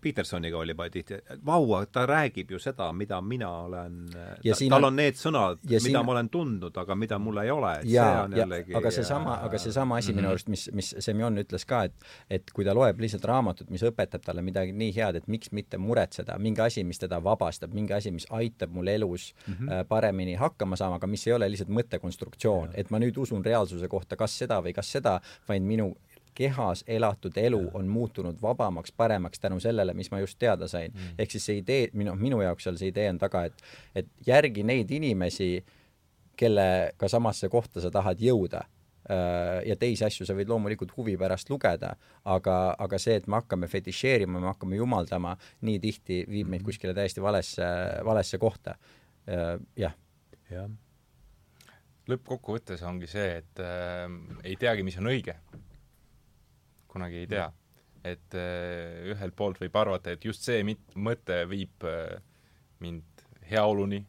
Petersoniga 0.00 0.58
oli 0.58 0.74
juba 0.74 0.86
tihti, 0.92 1.14
et 1.14 1.44
vau, 1.46 1.64
ta 1.92 2.02
räägib 2.06 2.50
ju 2.52 2.58
seda, 2.60 2.90
mida 2.92 3.20
mina 3.24 3.48
olen, 3.64 3.94
ta, 4.12 4.56
tal 4.68 4.86
on 4.90 4.96
need 4.98 5.16
sõnad, 5.16 5.62
mida 5.64 5.80
siin... 5.80 5.96
ma 5.96 6.12
olen 6.14 6.28
tundnud, 6.32 6.76
aga 6.82 6.96
mida 6.98 7.18
mul 7.22 7.40
ei 7.42 7.52
ole, 7.52 7.70
et 7.80 7.88
ja, 7.88 8.04
see 8.04 8.24
on 8.24 8.36
jällegi 8.36 8.76
aga 8.76 8.92
seesama, 8.94 9.38
aga 9.46 9.60
seesama 9.62 9.96
asi 9.96 10.12
mm 10.12 10.12
-hmm. 10.12 10.20
minu 10.20 10.28
arust, 10.28 10.48
mis, 10.52 10.66
mis 10.76 10.94
Semjon 10.98 11.38
ütles 11.40 11.64
ka, 11.66 11.84
et 11.88 11.94
et 12.30 12.52
kui 12.52 12.64
ta 12.64 12.74
loeb 12.74 13.00
lihtsalt 13.00 13.24
raamatut, 13.24 13.70
mis 13.70 13.82
õpetab 13.82 14.24
talle 14.24 14.42
midagi 14.42 14.72
nii 14.72 14.92
head, 14.96 15.16
et 15.16 15.28
miks 15.28 15.52
mitte 15.52 15.78
muretseda, 15.78 16.38
mingi 16.38 16.60
asi, 16.60 16.84
mis 16.84 16.98
teda 16.98 17.22
vabastab, 17.24 17.72
mingi 17.74 17.92
asi, 17.92 18.10
mis 18.10 18.26
aitab 18.30 18.70
mul 18.70 18.86
elus 18.86 19.34
mm 19.46 19.54
-hmm. 19.54 19.84
paremini 19.88 20.34
hakkama 20.34 20.76
saama, 20.76 20.96
aga 20.96 21.06
mis 21.06 21.26
ei 21.26 21.32
ole 21.32 21.50
lihtsalt 21.50 21.70
mõttekonstruktsioon, 21.70 22.70
et 22.74 22.90
ma 22.90 22.98
nüüd 22.98 23.16
usun 23.16 23.44
reaalsuse 23.44 23.88
kohta 23.88 24.16
kas 24.16 24.38
seda 24.38 24.60
või 24.60 24.72
kas 24.72 24.92
seda, 24.92 25.20
vaid 25.48 25.62
minu 25.62 25.96
kehas 26.40 26.84
elatud 26.88 27.36
elu 27.36 27.60
on 27.76 27.88
muutunud 27.88 28.40
vabamaks, 28.42 28.92
paremaks 28.96 29.40
tänu 29.40 29.60
sellele, 29.60 29.94
mis 29.94 30.10
ma 30.10 30.22
just 30.22 30.38
teada 30.40 30.68
sain 30.68 30.92
mm.. 30.92 31.14
ehk 31.20 31.36
siis 31.36 31.46
see 31.50 31.60
idee, 31.60 31.88
minu, 31.92 32.16
minu 32.16 32.40
jaoks 32.44 32.68
seal 32.68 32.80
see 32.80 32.92
idee 32.94 33.10
on 33.12 33.20
taga, 33.20 33.44
et, 33.50 33.64
et 33.94 34.10
järgi 34.26 34.64
neid 34.66 34.90
inimesi, 34.96 35.52
kellega 36.40 37.08
samasse 37.12 37.50
kohta 37.52 37.82
sa 37.84 37.90
tahad 37.92 38.22
jõuda 38.24 38.62
äh, 38.64 39.60
ja 39.68 39.76
teisi 39.80 40.06
asju 40.06 40.28
sa 40.28 40.36
võid 40.38 40.48
loomulikult 40.48 40.94
huvi 40.96 41.18
pärast 41.20 41.52
lugeda, 41.52 41.92
aga, 42.24 42.58
aga 42.80 43.00
see, 43.02 43.18
et 43.20 43.28
me 43.28 43.40
hakkame 43.42 43.68
fetišeerima, 43.68 44.40
me 44.40 44.52
hakkame 44.54 44.80
jumaldama, 44.80 45.36
nii 45.68 45.80
tihti 45.82 46.22
viib 46.24 46.48
meid 46.48 46.62
mm. 46.62 46.68
kuskile 46.70 46.96
täiesti 46.96 47.24
valesse, 47.24 47.66
valesse 48.06 48.40
kohta. 48.40 48.78
Äh, 49.28 49.58
jah. 49.76 49.98
jah. 50.48 50.70
lõppkokkuvõttes 52.08 52.80
ongi 52.88 53.10
see, 53.10 53.42
et 53.42 53.60
äh, 53.60 54.06
ei 54.40 54.56
teagi, 54.60 54.86
mis 54.86 54.96
on 55.02 55.12
õige 55.12 55.36
kunagi 56.90 57.24
ei 57.24 57.30
tea. 57.30 57.48
et 58.04 58.34
äh, 58.38 59.10
ühelt 59.12 59.34
poolt 59.36 59.58
võib 59.60 59.74
arvata, 59.76 60.14
et 60.14 60.24
just 60.24 60.46
see 60.46 60.62
mit-, 60.64 60.94
mõte 60.96 61.42
viib 61.50 61.84
äh, 61.84 62.16
mind 62.80 63.24
heaoluni 63.50 64.00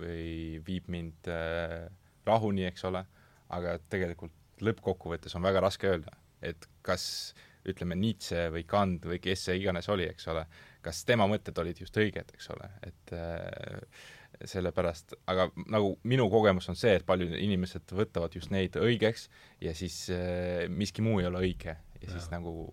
või 0.00 0.62
viib 0.64 0.88
mind 0.88 1.28
äh, 1.28 1.84
rahuni, 2.24 2.64
eks 2.70 2.86
ole, 2.88 3.04
aga 3.52 3.76
tegelikult 3.92 4.32
lõppkokkuvõttes 4.64 5.36
on 5.36 5.44
väga 5.44 5.60
raske 5.66 5.90
öelda, 5.90 6.16
et 6.40 6.64
kas 6.86 7.34
ütleme, 7.68 7.96
Nietzsche 7.96 8.48
või 8.52 8.64
Kant 8.68 9.06
või 9.08 9.20
kes 9.24 9.46
see 9.48 9.60
iganes 9.60 9.88
oli, 9.92 10.08
eks 10.08 10.28
ole, 10.32 10.44
kas 10.84 11.04
tema 11.08 11.28
mõtted 11.30 11.56
olid 11.60 11.80
just 11.80 11.96
õiged, 12.00 12.34
eks 12.36 12.50
ole, 12.52 12.68
et 12.84 13.14
äh, 13.16 14.04
sellepärast, 14.44 15.14
aga 15.30 15.48
nagu 15.70 15.94
minu 16.08 16.26
kogemus 16.32 16.68
on 16.72 16.78
see, 16.78 16.96
et 16.98 17.06
paljud 17.06 17.32
inimesed 17.38 17.94
võtavad 17.94 18.34
just 18.36 18.52
neid 18.54 18.76
õigeks 18.80 19.28
ja 19.64 19.74
siis 19.76 20.04
äh, 20.12 20.64
miski 20.68 21.04
muu 21.04 21.20
ei 21.22 21.28
ole 21.30 21.44
õige 21.48 21.76
ja 22.04 22.12
siis 22.12 22.28
ja. 22.28 22.38
nagu 22.38 22.68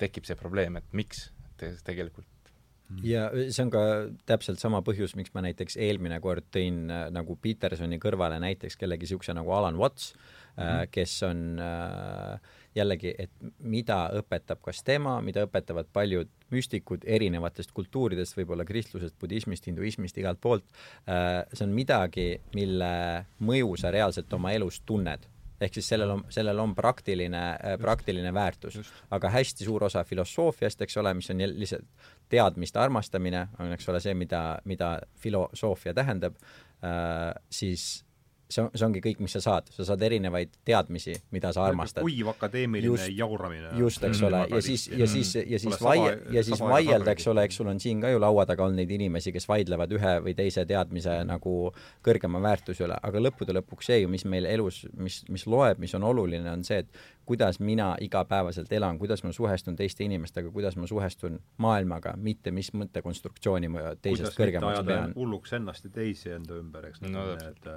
tekib 0.00 0.26
see 0.28 0.38
probleem, 0.38 0.78
et 0.80 0.96
miks 0.96 1.28
te 1.60 1.70
tegelikult 1.86 2.50
mm. 2.88 3.02
ja 3.06 3.28
see 3.46 3.66
on 3.66 3.72
ka 3.74 3.84
täpselt 4.28 4.62
sama 4.62 4.82
põhjus, 4.86 5.16
miks 5.18 5.34
ma 5.36 5.44
näiteks 5.46 5.78
eelmine 5.80 6.20
kord 6.24 6.46
tõin 6.54 6.84
äh, 6.90 7.06
nagu 7.14 7.36
Petersoni 7.40 8.00
kõrvale 8.02 8.40
näiteks 8.42 8.78
kellegi 8.80 9.06
niisuguse 9.06 9.36
nagu 9.36 9.54
Alan 9.54 9.78
Watts 9.80 10.12
mm, 10.14 10.62
-hmm. 10.62 10.92
kes 10.94 11.16
on 11.28 11.44
äh, 11.62 12.52
jällegi, 12.74 13.14
et 13.18 13.30
mida 13.58 14.08
õpetab 14.18 14.62
kas 14.62 14.82
tema, 14.82 15.20
mida 15.22 15.44
õpetavad 15.46 15.86
paljud 15.92 16.30
müstikud 16.50 17.04
erinevatest 17.06 17.70
kultuuridest, 17.72 18.36
võib-olla 18.36 18.64
kristlusest, 18.66 19.14
budismist, 19.20 19.66
hinduismist, 19.66 20.18
igalt 20.18 20.40
poolt, 20.42 20.64
see 21.06 21.64
on 21.64 21.74
midagi, 21.74 22.40
mille 22.54 22.90
mõju 23.46 23.76
sa 23.78 23.90
reaalselt 23.94 24.32
oma 24.34 24.52
elus 24.54 24.80
tunned 24.86 25.26
ehk 25.60 25.74
siis 25.74 25.88
sellel 25.88 26.10
on, 26.10 26.24
sellel 26.34 26.58
on 26.58 26.74
praktiline, 26.74 27.42
äh, 27.54 27.76
praktiline 27.80 28.34
väärtus. 28.34 28.80
aga 29.10 29.30
hästi 29.30 29.64
suur 29.64 29.84
osa 29.84 30.04
filosoofiast, 30.04 30.82
eks 30.82 30.96
ole, 30.96 31.14
mis 31.14 31.30
on 31.30 31.38
lihtsalt 31.38 32.10
teadmiste 32.28 32.78
armastamine, 32.78 33.48
on, 33.58 33.72
eks 33.72 33.88
ole, 33.88 34.00
see, 34.00 34.14
mida, 34.14 34.58
mida 34.64 34.98
filosoofia 35.20 35.94
tähendab 35.94 36.36
äh,, 36.84 37.34
siis 37.50 38.03
see 38.50 38.62
on, 38.62 38.70
see 38.74 38.84
ongi 38.86 39.00
kõik, 39.04 39.20
mis 39.24 39.34
sa 39.36 39.40
saad, 39.42 39.68
sa 39.72 39.86
saad 39.88 40.02
erinevaid 40.04 40.52
teadmisi, 40.66 41.14
mida 41.34 41.52
sa 41.54 41.64
armastad. 41.68 42.04
kuiv 42.04 42.28
akadeemiline 42.34 42.90
just, 42.90 43.08
jauramine. 43.16 43.70
just, 43.80 44.04
eks 44.04 44.22
ole, 44.26 44.42
ja 44.50 44.60
siis, 44.64 44.86
ja 44.92 45.08
siis, 45.10 45.34
ja 45.40 45.60
siis 45.62 45.80
vaie-, 45.82 46.18
ja 46.34 46.44
siis 46.46 46.60
vaielda, 46.60 47.14
eks 47.14 47.28
ole, 47.32 47.46
eks 47.48 47.60
sul 47.60 47.70
on 47.72 47.80
siin 47.80 48.02
ka 48.04 48.12
ju 48.12 48.20
laua 48.22 48.46
taga 48.48 48.66
olnud 48.66 48.82
neid 48.82 48.92
inimesi, 48.94 49.32
kes 49.34 49.48
vaidlevad 49.48 49.96
ühe 49.96 50.14
või 50.26 50.36
teise 50.38 50.66
teadmise 50.68 51.16
nagu 51.28 51.56
kõrgema 52.04 52.42
väärtuse 52.44 52.86
üle, 52.86 52.98
aga 53.00 53.24
lõppude 53.24 53.56
lõpuks 53.56 53.90
see 53.90 54.02
ju, 54.02 54.12
mis 54.12 54.26
meil 54.28 54.48
elus, 54.50 54.84
mis, 54.98 55.22
mis 55.32 55.46
loeb, 55.50 55.80
mis 55.82 55.94
on 55.96 56.06
oluline, 56.12 56.48
on 56.52 56.64
see, 56.66 56.82
et 56.84 57.24
kuidas 57.24 57.60
mina 57.60 57.94
igapäevaselt 58.00 58.72
elan, 58.72 58.98
kuidas 58.98 59.24
ma 59.24 59.32
suhestun 59.32 59.76
teiste 59.76 60.04
inimestega, 60.04 60.50
kuidas 60.52 60.76
ma 60.76 60.86
suhestun 60.86 61.40
maailmaga, 61.64 62.14
mitte 62.16 62.52
mis 62.52 62.70
mõttekonstruktsiooni 62.76 63.72
ma 63.72 63.94
teisest 63.96 64.36
kõrgemaks 64.38 64.84
pean. 64.86 65.16
hulluks 65.16 65.56
ennast 65.56 65.88
ja 65.88 65.94
teisi 65.94 66.34
enda 66.36 66.58
ümber, 66.60 66.90
eks 66.90 67.00
no, 67.04 67.08
on 67.08 67.38
need 67.40 67.72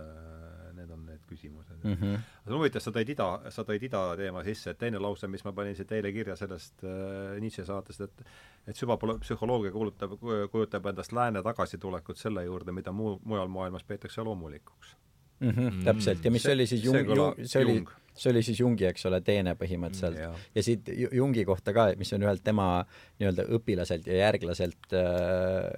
küsimused 1.28 1.84
mm. 1.84 1.94
-hmm. 1.94 2.20
aga 2.46 2.56
huvitav, 2.56 2.84
sa 2.84 2.94
tõid 2.96 3.12
ida, 3.14 3.28
sa 3.54 3.66
tõid 3.68 3.84
ida 3.88 4.04
teema 4.20 4.44
sisse, 4.44 4.72
et 4.72 4.80
teine 4.80 5.02
lause, 5.04 5.28
mis 5.28 5.44
ma 5.46 5.54
panin 5.54 5.76
siit 5.76 5.92
eile 5.92 6.12
kirja 6.16 6.36
sellest 6.36 6.84
äh, 6.84 7.38
Nietzsche 7.42 7.66
saatest, 7.66 8.02
et 8.02 8.24
et 8.68 8.76
süvapsühholoogia 8.76 9.72
kuulutab, 9.72 10.18
kujutab 10.52 10.90
endast 10.92 11.14
lääne 11.16 11.44
tagasitulekut 11.44 12.18
selle 12.20 12.44
juurde, 12.44 12.72
mida 12.76 12.92
muu, 12.92 13.20
mujal 13.24 13.48
maailmas 13.48 13.84
peetakse 13.84 14.22
loomulikuks 14.22 14.96
mm. 15.40 15.50
-hmm, 15.50 15.84
täpselt, 15.86 16.26
ja 16.26 16.32
mis 16.32 16.44
see, 16.44 16.54
oli 16.54 16.66
siis 16.68 16.84
Jung, 16.84 17.16
Jung, 17.16 17.40
see 17.44 17.64
oli 17.64 17.76
Jung 17.76 17.96
see 18.18 18.32
oli 18.32 18.42
siis 18.44 18.60
Jungi, 18.60 18.86
eks 18.86 19.06
ole, 19.06 19.22
teene 19.22 19.54
põhimõtteliselt 19.54 20.18
mm,. 20.18 20.50
ja 20.56 20.64
siit 20.64 20.90
Jungi 21.12 21.46
kohta 21.46 21.74
ka, 21.74 21.92
mis 21.98 22.14
on 22.14 22.26
ühelt 22.26 22.44
tema 22.44 22.86
nii-öelda 23.20 23.46
õpilaselt 23.54 24.08
ja 24.10 24.18
järglaselt 24.24 24.94
äh, 24.98 25.70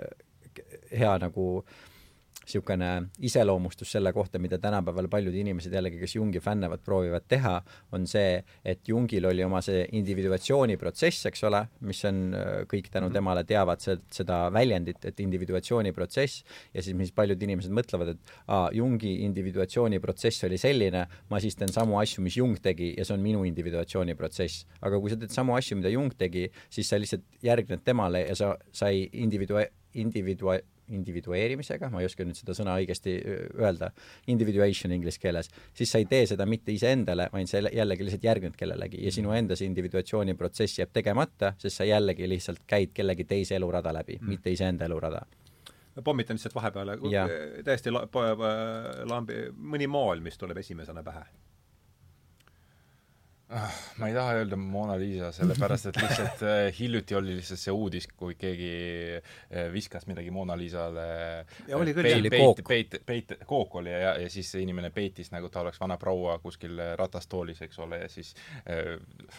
hea 0.99 1.17
nagu 1.19 1.47
äh, 1.59 1.88
niisugune 2.49 2.89
iseloomustus 3.25 3.91
selle 3.91 4.11
kohta, 4.13 4.39
mida 4.41 4.57
tänapäeval 4.61 5.07
paljud 5.11 5.35
inimesed 5.35 5.73
jällegi, 5.73 5.99
kes 6.01 6.15
Jungi 6.15 6.41
fännavad, 6.41 6.81
proovivad 6.85 7.25
teha, 7.29 7.59
on 7.93 8.07
see, 8.09 8.39
et 8.65 8.87
Jungil 8.87 9.25
oli 9.29 9.43
oma 9.45 9.61
see 9.65 9.85
individuatsiooniprotsess, 9.99 11.27
eks 11.29 11.43
ole, 11.47 11.61
mis 11.85 12.01
on, 12.09 12.21
äh, 12.33 12.49
kõik 12.69 12.89
tänu 12.91 13.09
mhm. 13.09 13.17
temale 13.19 13.43
teavad 13.47 13.83
seda 13.83 14.39
väljendit, 14.53 15.05
et 15.05 15.19
individuatsiooniprotsess, 15.19 16.43
ja 16.73 16.83
siis 16.85 16.97
mis 16.97 17.13
paljud 17.15 17.41
inimesed 17.41 17.73
mõtlevad, 17.75 18.15
et 18.15 18.33
aa, 18.47 18.69
Jungi 18.75 19.19
individuatsiooniprotsess 19.25 20.47
oli 20.49 20.57
selline, 20.61 21.05
ma 21.29 21.41
siis 21.41 21.57
teen 21.59 21.71
samu 21.73 21.99
asju, 22.01 22.23
mis 22.25 22.37
Jung 22.39 22.57
tegi 22.63 22.93
ja 22.97 23.05
see 23.05 23.15
on 23.17 23.23
minu 23.23 23.45
individuatsiooniprotsess. 23.47 24.65
aga 24.81 24.99
kui 24.99 25.11
sa 25.11 25.19
teed 25.19 25.33
samu 25.33 25.55
asju, 25.57 25.77
mida 25.79 25.91
Jung 25.93 26.13
tegi, 26.17 26.47
siis 26.69 26.89
sa 26.89 26.99
lihtsalt 26.99 27.25
järgned 27.45 27.83
temale 27.85 28.25
ja 28.27 28.35
sa, 28.35 28.53
sa 28.71 28.89
ei 28.93 29.07
individua-, 29.13 29.67
individua-, 29.93 30.59
individueerimisega, 30.95 31.89
ma 31.93 32.01
ei 32.01 32.09
oska 32.09 32.25
nüüd 32.27 32.37
seda 32.39 32.55
sõna 32.57 32.75
õigesti 32.81 33.15
öelda, 33.59 33.91
individuation 34.31 34.93
inglise 34.95 35.21
keeles, 35.21 35.51
siis 35.75 35.91
sa 35.91 36.01
ei 36.01 36.07
tee 36.09 36.25
seda 36.29 36.47
mitte 36.49 36.73
iseendale, 36.75 37.29
vaid 37.33 37.51
sa 37.51 37.61
jällegi 37.65 38.07
lihtsalt 38.07 38.29
järgned 38.29 38.57
kellelegi 38.59 39.03
ja 39.05 39.13
sinu 39.13 39.33
enda 39.35 39.57
see 39.59 39.69
individuatsiooniprotsess 39.69 40.81
jääb 40.81 40.93
tegemata, 40.95 41.53
sest 41.61 41.81
sa 41.81 41.89
jällegi 41.89 42.29
lihtsalt 42.29 42.65
käid 42.69 42.95
kellegi 42.95 43.27
teise 43.29 43.59
elurada 43.59 43.93
läbi 43.95 44.19
mm., 44.19 44.33
mitte 44.35 44.53
iseenda 44.55 44.89
elurada. 44.89 45.25
Pommitan 46.03 46.37
lihtsalt 46.37 46.55
vahepeale, 46.55 46.95
täiesti 47.65 47.91
la-, 47.91 48.07
lambi, 49.09 49.45
mõni 49.57 49.89
maal, 49.91 50.23
mis 50.23 50.37
tuleb 50.39 50.61
esimesena 50.61 51.03
pähe 51.03 51.25
ma 53.49 54.07
ei 54.07 54.13
taha 54.13 54.33
öelda 54.37 54.57
Mona 54.61 54.93
Lisa, 54.99 55.31
sellepärast 55.33 55.89
et 55.89 55.97
lihtsalt 55.97 56.43
äh, 56.45 56.59
hiljuti 56.79 57.15
oli 57.17 57.33
lihtsalt 57.39 57.61
see 57.61 57.73
uudis, 57.73 58.05
kui 58.17 58.35
keegi 58.37 58.73
äh, 59.17 59.71
viskas 59.73 60.05
midagi 60.09 60.29
Mona 60.33 60.57
Lisale 60.57 61.07
ja 61.67 61.79
oli 61.79 61.95
küll, 61.97 62.09
jah. 62.11 62.29
peit, 62.29 62.61
peit, 62.67 62.99
peit, 63.05 63.33
kook 63.49 63.79
oli 63.81 63.89
ja, 63.89 64.13
ja 64.21 64.29
siis 64.29 64.51
see 64.53 64.61
inimene 64.61 64.93
peitis, 64.93 65.31
nagu 65.33 65.49
ta 65.49 65.63
oleks 65.63 65.81
vana 65.81 65.97
proua 65.97 66.37
kuskil 66.43 66.77
ratastoolis, 66.99 67.63
eks 67.65 67.81
ole, 67.81 68.03
ja 68.03 68.11
siis 68.13 68.35
äh, 68.69 68.93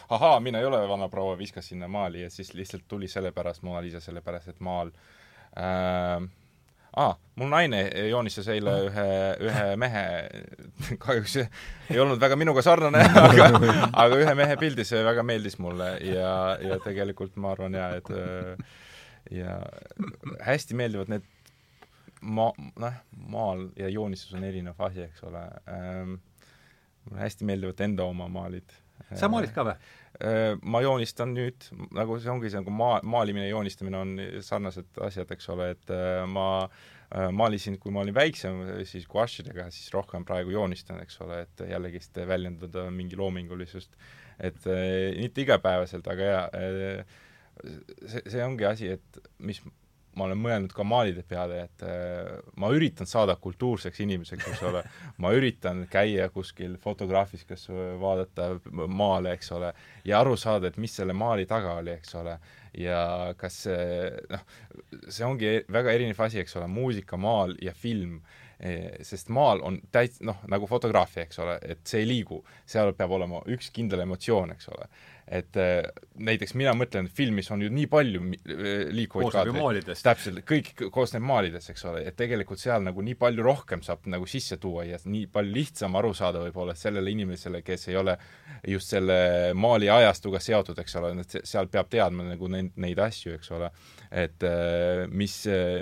ahaa, 0.09 0.39
mina 0.43 0.59
ei 0.59 0.67
ole 0.67 0.83
vana 0.91 1.07
proua, 1.09 1.39
viskas 1.39 1.71
sinna 1.71 1.87
maali 1.87 2.25
ja 2.25 2.29
siis 2.29 2.51
lihtsalt 2.57 2.83
tuli 2.91 3.07
sellepärast 3.07 3.63
Mona 3.63 3.79
Lisa, 3.85 4.03
sellepärast 4.03 4.51
et 4.51 4.59
maal 4.59 4.91
äh, 5.55 6.19
aa, 6.99 7.15
mul 7.39 7.51
naine 7.51 7.81
joonistas 8.09 8.49
eile 8.51 8.73
ühe, 8.87 9.07
ühe 9.47 9.65
mehe, 9.79 10.05
kahjuks 11.03 11.37
ei 11.41 11.99
olnud 12.03 12.19
väga 12.21 12.37
minuga 12.39 12.63
sarnane, 12.65 13.03
aga, 13.25 13.49
aga 14.05 14.21
ühe 14.23 14.37
mehe 14.39 14.57
pildi, 14.59 14.85
see 14.87 15.03
väga 15.07 15.23
meeldis 15.27 15.59
mulle 15.63 15.93
ja, 16.07 16.33
ja 16.61 16.79
tegelikult 16.83 17.37
ma 17.41 17.53
arvan 17.55 17.77
jaa, 17.79 17.93
et 18.01 18.11
ja 19.31 19.59
hästi 20.43 20.75
meeldivad 20.75 21.13
need 21.13 21.27
maa, 22.21 22.51
noh, 22.83 22.99
maal 23.31 23.67
ja 23.79 23.89
joonistus 23.89 24.35
on 24.37 24.45
erinev 24.45 24.79
asi, 24.87 25.05
eks 25.07 25.23
ole 25.29 25.41
ähm,. 25.71 26.19
mulle 27.05 27.23
hästi 27.23 27.47
meeldivad 27.47 27.79
enda 27.81 28.03
oma 28.03 28.27
maalid. 28.29 28.75
sa 29.15 29.29
maalid 29.31 29.53
ka 29.55 29.65
või? 29.65 29.77
Äh, 30.21 30.53
ma 30.61 30.81
joonistan 30.83 31.31
nüüd, 31.33 31.65
nagu 31.97 32.17
see 32.21 32.29
ongi 32.29 32.51
see 32.51 32.59
nagu 32.59 32.73
maa, 32.75 32.99
maalimine 33.07 33.47
ja 33.47 33.55
joonistamine 33.55 33.97
on 33.97 34.11
sarnased 34.45 34.99
asjad, 35.01 35.31
eks 35.33 35.49
ole, 35.49 35.71
et 35.73 35.93
äh, 35.95 36.21
ma 36.29 36.47
äh, 36.67 37.31
maalisin, 37.33 37.79
kui 37.81 37.93
ma 37.95 38.03
olin 38.03 38.13
väiksem, 38.13 38.59
siis 38.89 39.07
guašidega, 39.09 39.69
siis 39.73 39.89
rohkem 39.95 40.25
praegu 40.27 40.53
joonistan, 40.53 41.01
eks 41.01 41.17
ole, 41.25 41.41
et 41.47 41.65
jällegist 41.71 42.21
väljendada 42.29 42.85
mingi 42.93 43.17
loomingulisust. 43.17 43.97
et 44.41 44.63
mitte 45.17 45.43
igapäevaselt, 45.43 46.07
aga 46.09 46.29
jaa, 46.29 46.45
see, 48.09 48.23
see 48.25 48.41
ongi 48.41 48.65
asi, 48.65 48.87
et 48.95 49.19
mis 49.45 49.59
ma 50.17 50.25
olen 50.27 50.39
mõelnud 50.41 50.73
ka 50.75 50.83
maalide 50.87 51.23
peale, 51.27 51.61
et 51.67 51.85
äh, 51.87 52.41
ma 52.59 52.71
üritan 52.75 53.07
saada 53.09 53.37
kultuurseks 53.39 54.01
inimeseks, 54.03 54.47
eks 54.51 54.63
ole, 54.67 54.83
ma 55.23 55.31
üritan 55.35 55.85
käia 55.91 56.27
kuskil 56.33 56.75
fotograafikas, 56.81 57.67
vaadata 58.01 58.49
maale, 58.71 59.35
eks 59.37 59.53
ole, 59.55 59.71
ja 60.07 60.19
aru 60.19 60.35
saada, 60.39 60.71
et 60.71 60.79
mis 60.81 60.95
selle 60.99 61.15
maali 61.17 61.47
taga 61.49 61.77
oli, 61.79 61.95
eks 61.95 62.15
ole, 62.19 62.37
ja 62.81 63.01
kas 63.39 63.63
noh, 64.31 64.45
see 65.07 65.25
ongi 65.27 65.57
väga 65.71 65.95
erinev 65.95 66.21
asi, 66.27 66.41
eks 66.43 66.59
ole, 66.59 66.69
muusika, 66.71 67.19
maal 67.19 67.55
ja 67.61 67.75
film. 67.75 68.21
E, 68.61 69.01
sest 69.01 69.31
maal 69.33 69.57
on 69.65 69.79
täit-, 69.89 70.19
noh, 70.21 70.37
nagu 70.51 70.67
fotograafia, 70.69 71.23
eks 71.25 71.39
ole, 71.41 71.55
et 71.65 71.79
see 71.89 72.03
ei 72.03 72.05
liigu, 72.05 72.43
seal 72.69 72.91
peab 72.93 73.15
olema 73.17 73.39
üks 73.49 73.71
kindel 73.73 74.03
emotsioon, 74.03 74.53
eks 74.53 74.69
ole 74.69 74.85
et 75.27 75.57
äh, 75.59 75.85
näiteks 76.19 76.53
mina 76.59 76.73
mõtlen, 76.77 77.07
et 77.07 77.15
filmis 77.15 77.49
on 77.53 77.61
ju 77.63 77.69
nii 77.71 77.87
palju 77.91 78.21
äh, 78.25 78.89
liikuvaid 78.93 79.31
kaadreid, 79.35 79.89
täpselt, 80.03 80.41
kõik 80.47 80.71
koosneb 80.93 81.23
maalidest, 81.25 81.71
eks 81.73 81.85
ole, 81.89 82.03
et 82.09 82.17
tegelikult 82.19 82.61
seal 82.61 82.83
nagu 82.85 83.03
nii 83.05 83.17
palju 83.19 83.45
rohkem 83.45 83.83
saab 83.85 84.07
nagu 84.11 84.27
sisse 84.29 84.57
tuua 84.61 84.85
ja 84.89 84.99
nii 85.05 85.27
palju 85.31 85.55
lihtsam 85.55 85.95
aru 85.99 86.13
saada 86.17 86.43
võib-olla 86.43 86.75
sellele 86.77 87.13
inimesele, 87.13 87.63
kes 87.65 87.87
ei 87.91 87.99
ole 88.01 88.17
just 88.67 88.93
selle 88.93 89.17
maali 89.57 89.89
ajastuga 89.89 90.41
seotud, 90.43 90.79
eks 90.83 90.97
ole, 90.99 91.13
et 91.23 91.37
seal 91.47 91.69
peab 91.71 91.89
teadma 91.91 92.27
nagu 92.31 92.51
neid, 92.51 92.73
neid 92.81 92.99
asju, 93.01 93.35
eks 93.37 93.53
ole. 93.57 93.71
et 94.11 94.43
äh, 94.43 95.05
mis, 95.07 95.35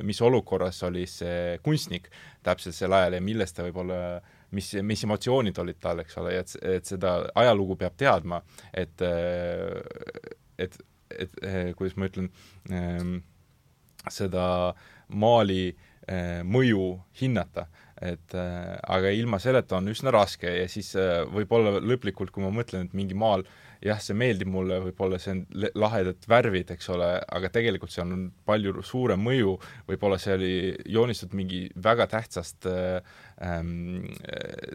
mis 0.05 0.21
olukorras 0.21 0.83
oli 0.85 1.07
see 1.09 1.57
kunstnik 1.65 2.11
täpselt 2.45 2.75
sel 2.77 2.93
ajal 2.93 3.17
ja 3.17 3.23
millest 3.23 3.57
ta 3.57 3.65
võib-olla 3.65 4.19
mis, 4.55 4.73
mis 4.83 5.03
emotsioonid 5.05 5.57
olid 5.61 5.79
tal, 5.81 6.03
eks 6.03 6.17
ole, 6.21 6.35
et, 6.41 6.53
et 6.77 6.85
seda 6.89 7.17
ajalugu 7.39 7.77
peab 7.79 7.97
teadma, 7.99 8.41
et, 8.73 9.01
et, 9.01 10.79
et, 11.09 11.35
et 11.43 11.75
kuidas 11.77 11.97
ma 11.97 12.09
ütlen, 12.09 12.31
ehm, 12.71 13.19
seda 14.09 14.45
maali 15.19 15.63
eh, 15.69 16.41
mõju 16.45 16.85
hinnata, 17.21 17.67
et 18.01 18.35
äh, 18.37 18.75
aga 18.87 19.11
ilma 19.11 19.39
selleta 19.43 19.79
on 19.79 19.91
üsna 19.91 20.13
raske 20.15 20.51
ja 20.61 20.67
siis 20.71 20.93
äh, 20.95 21.23
võib-olla 21.27 21.81
lõplikult, 21.83 22.31
kui 22.31 22.43
ma 22.45 22.51
mõtlen, 22.53 22.87
et 22.87 22.95
mingi 22.95 23.17
maal 23.17 23.43
jah, 23.83 23.99
see 24.03 24.15
meeldib 24.17 24.49
mulle, 24.51 24.79
võib-olla 24.83 25.19
see 25.21 25.33
on 25.37 25.41
lahedad 25.79 26.25
värvid, 26.29 26.73
eks 26.75 26.89
ole, 26.91 27.07
aga 27.19 27.51
tegelikult 27.53 27.93
seal 27.93 28.11
on 28.11 28.25
palju 28.47 28.83
suurem 28.85 29.21
mõju, 29.23 29.55
võib-olla 29.87 30.19
see 30.19 30.35
oli 30.35 30.53
joonistatud 30.95 31.37
mingi 31.39 31.61
väga 31.79 32.09
tähtsast 32.11 32.67
äh, 32.69 32.99
ähm, 33.45 34.09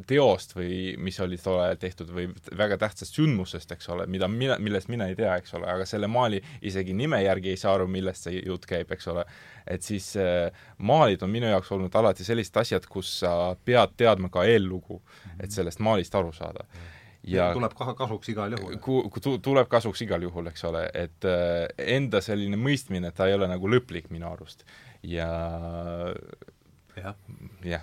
teost 0.08 0.56
või 0.56 0.94
mis 1.00 1.20
oli 1.24 1.38
tol 1.40 1.60
ajal 1.66 1.80
tehtud 1.84 2.12
või 2.16 2.30
väga 2.56 2.78
tähtsast 2.80 3.16
sündmusest, 3.18 3.76
eks 3.76 3.90
ole, 3.92 4.08
mida 4.10 4.28
mina, 4.30 4.56
millest 4.62 4.92
mina 4.92 5.10
ei 5.10 5.18
tea, 5.18 5.36
eks 5.40 5.56
ole, 5.58 5.68
aga 5.68 5.88
selle 5.88 6.08
maali 6.08 6.40
isegi 6.64 6.96
nime 6.96 7.20
järgi 7.24 7.52
ei 7.52 7.60
saa 7.60 7.76
aru, 7.78 7.88
millest 7.90 8.28
see 8.28 8.40
jutt 8.40 8.64
käib, 8.68 8.92
eks 8.96 9.12
ole. 9.12 9.26
Et 9.66 9.82
siis 9.82 10.16
äh, 10.20 10.50
maalid 10.78 11.22
on 11.22 11.30
minu 11.30 11.46
jaoks 11.46 11.72
olnud 11.72 11.94
alati 11.94 12.24
sellised 12.24 12.56
asjad, 12.56 12.86
kus 12.90 13.20
sa 13.20 13.54
pead 13.64 13.96
teadma 13.96 14.28
ka 14.32 14.44
eellugu, 14.44 15.00
et 15.40 15.50
sellest 15.52 15.80
maalist 15.84 16.14
aru 16.14 16.32
saada 16.32 16.66
ja 17.24 17.50
tuleb 17.56 17.74
kasuks 17.74 18.28
igal 18.32 18.52
juhul. 18.56 18.78
Ku-, 18.84 19.20
tu-, 19.22 19.38
tuleb 19.42 19.68
kasuks 19.72 20.02
igal 20.04 20.24
juhul, 20.26 20.50
eks 20.50 20.66
ole, 20.68 20.84
et 20.94 21.28
äh, 21.28 21.66
enda 21.96 22.20
selline 22.24 22.58
mõistmine, 22.60 23.12
ta 23.16 23.28
ei 23.28 23.36
ole 23.38 23.48
nagu 23.50 23.70
lõplik 23.70 24.10
minu 24.12 24.28
arust. 24.30 24.66
ja 25.02 25.28
jah 26.96 27.14
ja,, 27.64 27.80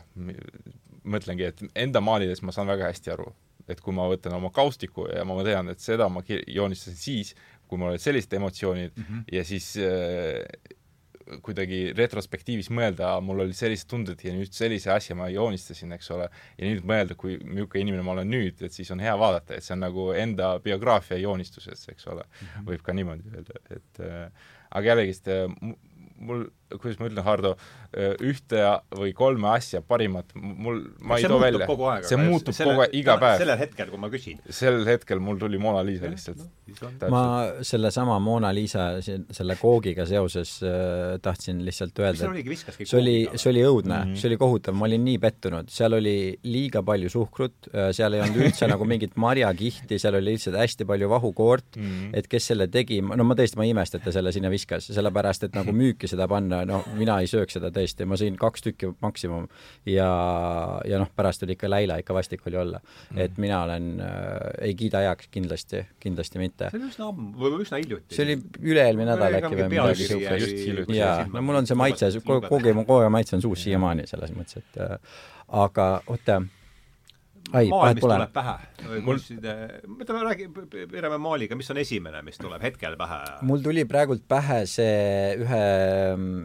mõtlengi, 1.04 1.48
et 1.50 1.64
enda 1.76 2.02
maalides 2.04 2.44
ma 2.46 2.54
saan 2.56 2.70
väga 2.70 2.92
hästi 2.92 3.14
aru, 3.16 3.32
et 3.70 3.82
kui 3.82 3.96
ma 3.96 4.08
võtan 4.10 4.36
oma 4.38 4.52
kaustiku 4.54 5.08
ja 5.10 5.26
ma 5.28 5.42
tean, 5.46 5.72
et 5.74 5.82
seda 5.82 6.10
ma 6.10 6.24
joonistasin 6.28 7.00
siis, 7.00 7.34
kui 7.68 7.80
mul 7.80 7.94
olid 7.94 8.04
sellised 8.04 8.34
emotsioonid 8.36 8.94
mm 8.96 9.04
-hmm. 9.04 9.24
ja 9.32 9.44
siis 9.48 9.74
äh, 9.78 10.78
kuidagi 11.46 11.82
retrospektiivis 11.98 12.70
mõelda, 12.74 13.14
mul 13.24 13.46
olid 13.46 13.58
sellised 13.58 13.90
tunded 13.92 14.22
ja 14.26 14.34
nüüd 14.36 14.54
sellise 14.56 14.92
asja 14.94 15.16
ma 15.18 15.30
joonistasin, 15.32 15.96
eks 15.98 16.12
ole, 16.16 16.28
ja 16.58 16.68
nüüd 16.70 16.86
mõelda, 16.88 17.18
kui 17.20 17.38
niisugune 17.40 17.86
inimene 17.86 18.06
ma 18.06 18.16
olen 18.16 18.32
nüüd, 18.32 18.64
et 18.66 18.76
siis 18.76 18.92
on 18.92 19.04
hea 19.04 19.14
vaadata, 19.20 19.58
et 19.58 19.66
see 19.66 19.76
on 19.78 19.86
nagu 19.86 20.10
enda 20.18 20.54
biograafia 20.64 21.20
joonistuses, 21.22 21.88
eks 21.94 22.08
ole 22.08 22.26
-hmm. 22.26 22.66
võib 22.68 22.84
ka 22.84 22.94
niimoodi 22.98 23.36
öelda, 23.36 23.62
et 23.70 24.04
äh, 24.06 24.50
aga 24.72 24.94
jällegist 24.94 25.28
äh, 25.28 25.48
mul, 26.18 26.48
kuidas 26.78 27.00
ma 27.02 27.10
ütlen, 27.10 27.24
Hardo, 27.26 27.56
ühte 28.24 28.62
või 28.96 29.12
kolme 29.16 29.50
asja 29.52 29.82
parimat 29.84 30.32
mul, 30.36 30.82
ma 31.04 31.18
see 31.20 31.28
ei 31.28 31.32
too 31.32 31.40
välja. 31.42 31.68
see 32.08 32.20
muutub 32.20 32.56
selle, 32.56 32.72
kogu 32.74 32.86
aeg, 32.86 32.96
iga 33.02 33.18
päev. 33.22 33.42
sellel 33.42 33.60
hetkel, 33.60 33.90
kui 33.92 34.00
ma 34.02 34.10
küsin. 34.14 34.40
sel 34.48 34.82
hetkel 34.88 35.22
mul 35.24 35.40
tuli 35.42 35.60
Mona 35.62 35.84
Lisa 35.86 36.10
lihtsalt 36.12 36.40
no,. 36.42 37.10
ma 37.12 37.24
sellesama 37.68 38.18
Mona 38.24 38.52
Lisa, 38.56 38.88
selle 39.02 39.58
koogiga 39.60 40.06
seoses 40.10 40.54
äh, 40.64 41.18
tahtsin 41.24 41.64
lihtsalt 41.66 42.00
öelda, 42.00 42.32
et 42.32 42.88
see 42.88 43.00
oli, 43.00 43.16
see 43.36 43.52
oli 43.52 43.66
õudne 43.68 43.98
mm, 43.98 44.12
-hmm. 44.12 44.22
see 44.22 44.32
oli 44.32 44.40
kohutav, 44.42 44.78
ma 44.78 44.88
olin 44.88 45.04
nii 45.06 45.20
pettunud, 45.22 45.72
seal 45.74 45.98
oli 45.98 46.16
liiga 46.48 46.84
palju 46.88 47.12
suhkrut, 47.12 47.72
äh, 47.74 47.92
seal 47.96 48.16
ei 48.18 48.24
olnud 48.26 48.42
üldse 48.46 48.70
nagu 48.72 48.88
mingit 48.88 49.18
marjakihti, 49.20 50.00
seal 50.02 50.20
oli 50.20 50.36
lihtsalt 50.36 50.60
hästi 50.62 50.88
palju 50.88 51.10
vahukoort 51.12 51.78
mm, 51.78 51.84
-hmm. 51.84 52.18
et 52.22 52.32
kes 52.32 52.52
selle 52.54 52.68
tegi, 52.72 53.02
no 53.02 53.28
ma 53.28 53.38
tõesti, 53.38 53.60
ma 53.60 53.68
ei 53.68 53.76
imesta, 53.76 54.00
et 54.00 54.08
ta 54.08 54.16
selle 54.16 54.32
sinna 54.32 54.52
viskas, 54.54 54.88
sellepärast 54.92 55.50
et 55.50 55.58
nagu 55.58 55.76
müüki 55.76 56.10
seda 56.12 56.28
panna, 56.32 56.61
no 56.68 56.82
mina 56.98 57.18
ei 57.22 57.30
sööks 57.30 57.58
seda 57.58 57.72
tõesti, 57.74 58.08
ma 58.10 58.18
sõin 58.20 58.38
kaks 58.40 58.66
tükki 58.66 58.92
maksimum 59.04 59.48
ja, 59.90 60.10
ja 60.88 61.02
noh, 61.02 61.12
pärast 61.16 61.46
oli 61.46 61.58
ikka 61.58 61.70
läila, 61.72 62.00
ikka 62.02 62.16
vastik 62.18 62.46
oli 62.50 62.60
olla 62.62 62.80
mm.. 62.82 63.20
et 63.26 63.42
mina 63.42 63.64
olen 63.66 63.90
äh,, 64.06 64.38
ei 64.70 64.78
kiida 64.80 65.04
heaks 65.08 65.32
kindlasti, 65.34 65.84
kindlasti 66.02 66.42
mitte. 66.42 66.72
see 66.72 66.82
oli 66.82 66.92
üsna 66.92 67.10
ammu, 67.12 67.34
või 67.42 67.66
üsna 67.66 67.82
hiljuti. 67.82 68.16
see 68.16 68.28
oli 68.28 68.38
üle-eelmine 68.74 69.12
nädal 69.14 69.40
äkki 69.42 69.54
või 69.58 69.70
midagi 69.76 70.10
siukest. 70.10 70.96
jaa, 70.96 71.28
no 71.32 71.46
mul 71.46 71.62
on 71.62 71.70
see 71.70 71.80
maitse, 71.80 72.14
kogu, 72.26 72.50
kogu 72.88 73.12
maitse 73.14 73.38
on 73.38 73.46
suus 73.46 73.68
siiamaani 73.68 74.08
selles 74.10 74.34
mõttes, 74.36 74.62
et 74.62 74.82
äh, 74.82 74.98
aga 75.62 75.92
oota 76.08 76.42
maal, 77.52 77.96
mis 77.96 78.04
tuleb 78.04 78.34
pähe? 78.36 78.56
mul 79.06 79.20
ütleme, 79.22 80.24
räägi, 80.30 80.48
piirame 80.92 81.20
maaliga, 81.22 81.58
mis 81.60 81.70
on 81.74 81.82
esimene, 81.82 82.24
mis 82.26 82.40
tuleb 82.42 82.64
hetkel 82.64 82.98
pähe? 83.00 83.20
mul 83.48 83.64
tuli 83.66 83.86
praegult 83.90 84.26
pähe 84.30 84.64
see 84.70 85.36
ühe, 85.42 85.62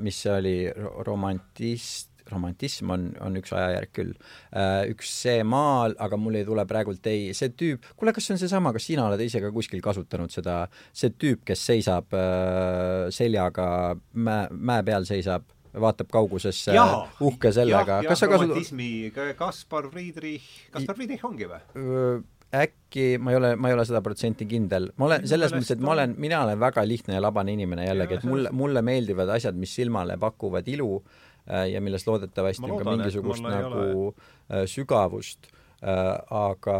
mis 0.03 0.21
see 0.25 0.35
oli, 0.35 0.59
romantist, 1.07 2.13
romantism 2.33 2.91
on, 2.91 3.09
on 3.23 3.39
üks 3.39 3.53
ajajärk 3.55 3.93
küll. 3.95 4.13
Äh, 4.51 4.89
üks 4.91 5.11
see 5.23 5.43
maal, 5.47 5.95
aga 6.03 6.19
mul 6.21 6.41
ei 6.41 6.47
tule 6.49 6.65
praegult 6.69 7.07
ei, 7.11 7.31
see 7.39 7.53
tüüp, 7.55 7.87
kuule, 7.99 8.15
kas 8.17 8.27
see 8.27 8.37
on 8.37 8.43
seesama, 8.43 8.73
kas 8.75 8.89
sina 8.91 9.07
oled 9.07 9.23
ise 9.23 9.43
ka 9.43 9.53
kuskil 9.55 9.83
kasutanud 9.85 10.35
seda, 10.35 10.65
see 10.97 11.15
tüüp, 11.15 11.45
kes 11.47 11.67
seisab 11.71 12.17
äh, 12.17 13.07
seljaga 13.15 13.69
mäe, 14.15 14.49
mäe 14.51 14.87
peal 14.87 15.07
seisab 15.09 15.47
vaatab 15.81 16.09
kaugusesse 16.13 16.75
uhke 17.21 17.53
sellega. 17.53 18.01
kas 18.07 18.23
sa 18.25 18.31
kasutad 18.31 19.37
Kaspar 19.37 19.91
Friedrich, 19.93 20.47
Kaspar 20.73 20.97
Friedrich 20.97 21.25
ongi 21.27 21.51
või? 21.51 22.23
äkki, 22.57 23.19
ma 23.19 23.33
ei 23.33 23.37
ole, 23.37 23.51
ma 23.59 23.69
ei 23.69 23.75
ole 23.75 23.85
sada 23.85 24.01
protsenti 24.05 24.47
kindel, 24.49 24.91
ma 25.01 25.09
olen 25.09 25.27
selles 25.29 25.53
mõttes, 25.53 25.73
et 25.75 25.83
ma 25.83 25.93
olen, 25.97 26.15
mina 26.23 26.41
olen 26.45 26.61
väga 26.63 26.85
lihtne 26.87 27.17
ja 27.17 27.23
labane 27.25 27.57
inimene 27.57 27.89
jällegi, 27.89 28.21
et 28.21 28.27
mulle, 28.29 28.53
mulle 28.55 28.83
meeldivad 28.87 29.33
asjad, 29.35 29.59
mis 29.59 29.75
silmale 29.77 30.17
pakuvad 30.23 30.69
ilu 30.71 30.91
äh, 31.01 31.67
ja 31.73 31.83
milles 31.85 32.07
loodetavasti 32.07 32.65
on 32.65 32.79
ka 32.79 32.97
mingisugust 32.97 33.45
nagu 33.45 34.13
äh, 34.15 34.65
sügavust, 34.71 35.51
aga 35.87 36.79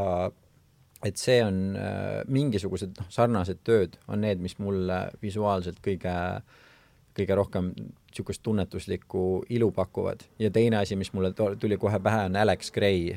et 1.05 1.21
see 1.21 1.43
on, 1.45 1.59
mingisugused 2.33 2.97
noh, 2.97 3.09
sarnased 3.13 3.61
tööd 3.67 3.99
on 4.09 4.23
need, 4.25 4.41
mis 4.43 4.57
mulle 4.63 5.03
visuaalselt 5.23 5.83
kõige, 5.85 6.15
kõige 7.15 7.37
rohkem 7.37 7.69
niisugust 8.17 8.43
tunnetuslikku 8.43 9.45
ilu 9.51 9.71
pakuvad. 9.73 10.25
ja 10.39 10.51
teine 10.51 10.81
asi, 10.81 10.97
mis 10.97 11.13
mulle 11.13 11.35
tuli 11.61 11.77
kohe 11.77 12.01
pähe, 12.01 12.25
on 12.31 12.37
Alex 12.37 12.73
Gray 12.73 13.17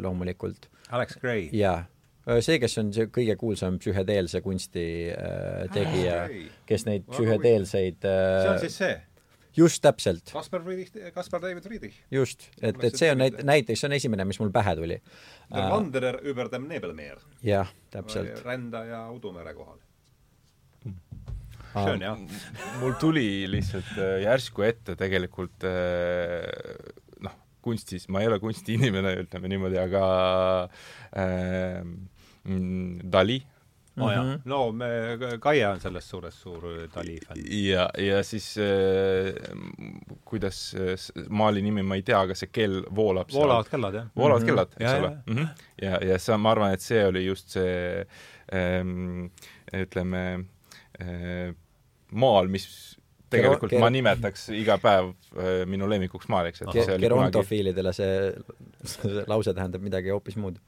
loomulikult. 0.00 0.68
Alex 0.90 1.16
Gray? 1.20 1.48
jaa 1.52 1.84
Äh, 2.26 2.40
see, 2.42 2.58
kes 2.58 2.74
on 2.82 2.88
see 2.94 3.06
kõige 3.14 3.36
kuulsam 3.38 3.76
psühhedeelse 3.78 4.40
kunsti 4.42 4.86
äh, 5.14 5.66
tegija 5.70 6.24
kes 6.66 6.86
neid 6.88 7.04
psühhedeelseid 7.06 8.02
äh, 8.02 8.40
see 8.42 8.50
on 8.50 8.64
siis 8.64 8.78
see? 8.82 8.96
just 9.56 9.80
täpselt. 9.80 10.32
Kaspar 10.34 10.64
Friedrich, 10.64 10.90
Kaspar 11.14 11.40
David 11.40 11.64
Friedrich. 11.64 12.00
just, 12.10 12.48
et, 12.58 12.82
et 12.82 12.98
see 12.98 13.12
on 13.14 13.22
näit-, 13.22 13.38
näiteks, 13.46 13.80
see 13.80 13.88
on 13.88 13.94
esimene, 13.96 14.26
mis 14.28 14.40
mul 14.42 14.50
pähe 14.52 14.74
tuli. 14.76 14.98
Der 15.54 15.70
Wanderer 15.70 16.18
über 16.26 16.50
dem 16.52 16.66
Nebelmeer. 16.68 17.22
jah, 17.46 17.70
täpselt. 17.94 18.42
rändaja 18.44 19.06
udumere 19.14 19.54
kohal. 19.54 19.78
See 21.76 21.94
on 21.96 22.04
jah. 22.08 22.18
mul 22.80 22.98
tuli 23.00 23.28
lihtsalt 23.50 23.94
äh, 23.98 24.18
järsku 24.24 24.66
ette 24.66 24.96
tegelikult 24.98 25.66
äh, 25.68 26.50
noh, 27.24 27.38
kunstis, 27.62 28.08
ma 28.08 28.22
ei 28.22 28.30
ole 28.30 28.40
kunstiinimene, 28.42 29.16
ütleme 29.24 29.50
niimoodi, 29.52 29.80
aga 29.80 30.04
äh, 31.12 31.82
Mm, 32.46 33.10
Dali 33.10 33.42
oh 33.96 34.10
jah, 34.12 34.24
mhm. 34.24 34.40
no 34.44 34.72
me, 34.72 34.88
Kaie 35.40 35.64
on 35.66 35.80
sellest 35.80 36.12
suurest 36.12 36.42
suur 36.44 36.66
Dali 36.92 37.16
fänn. 37.24 37.40
ja, 37.48 37.88
ja 37.98 38.20
siis 38.28 38.50
äh, 38.60 39.32
kuidas 40.24 40.60
äh, 40.76 40.94
maali 41.32 41.62
nimi 41.64 41.82
ma 41.82 41.96
ei 41.96 42.04
tea, 42.06 42.20
aga 42.20 42.36
see 42.36 42.52
kell 42.52 42.84
voolab 42.94 43.32
voolavad 43.32 43.70
kellad, 43.72 43.98
jah. 43.98 44.10
voolavad 44.14 44.42
mm 44.42 44.48
-hmm. 44.48 44.52
kellad, 44.52 44.76
eks 44.76 44.90
ja, 44.90 44.98
ole. 45.00 45.12
Mm 45.26 45.36
-hmm. 45.36 45.48
ja, 45.82 45.98
ja 46.12 46.18
see, 46.18 46.36
ma 46.36 46.50
arvan, 46.50 46.74
et 46.76 46.80
see 46.80 47.06
oli 47.06 47.24
just 47.26 47.48
see 47.56 48.06
ähm, 48.52 49.30
ütleme 49.72 50.44
äh, 51.00 51.54
maal, 52.12 52.50
mis 52.52 52.66
tegelikult 53.32 53.72
Ger 53.74 53.82
ma 53.82 53.90
nimetaks 53.90 54.48
iga 54.54 54.76
päev 54.82 55.10
äh, 55.34 55.62
minu 55.68 55.88
lemmikuks 55.90 56.28
maaliks, 56.32 56.62
et 56.62 56.72
see 56.76 56.94
oli 56.94 57.08
gerontofiilidele 57.08 57.92
see, 57.96 58.18
see 58.86 59.24
lause 59.26 59.54
tähendab 59.56 59.82
midagi 59.84 60.14
hoopis 60.14 60.38
muud 60.40 60.60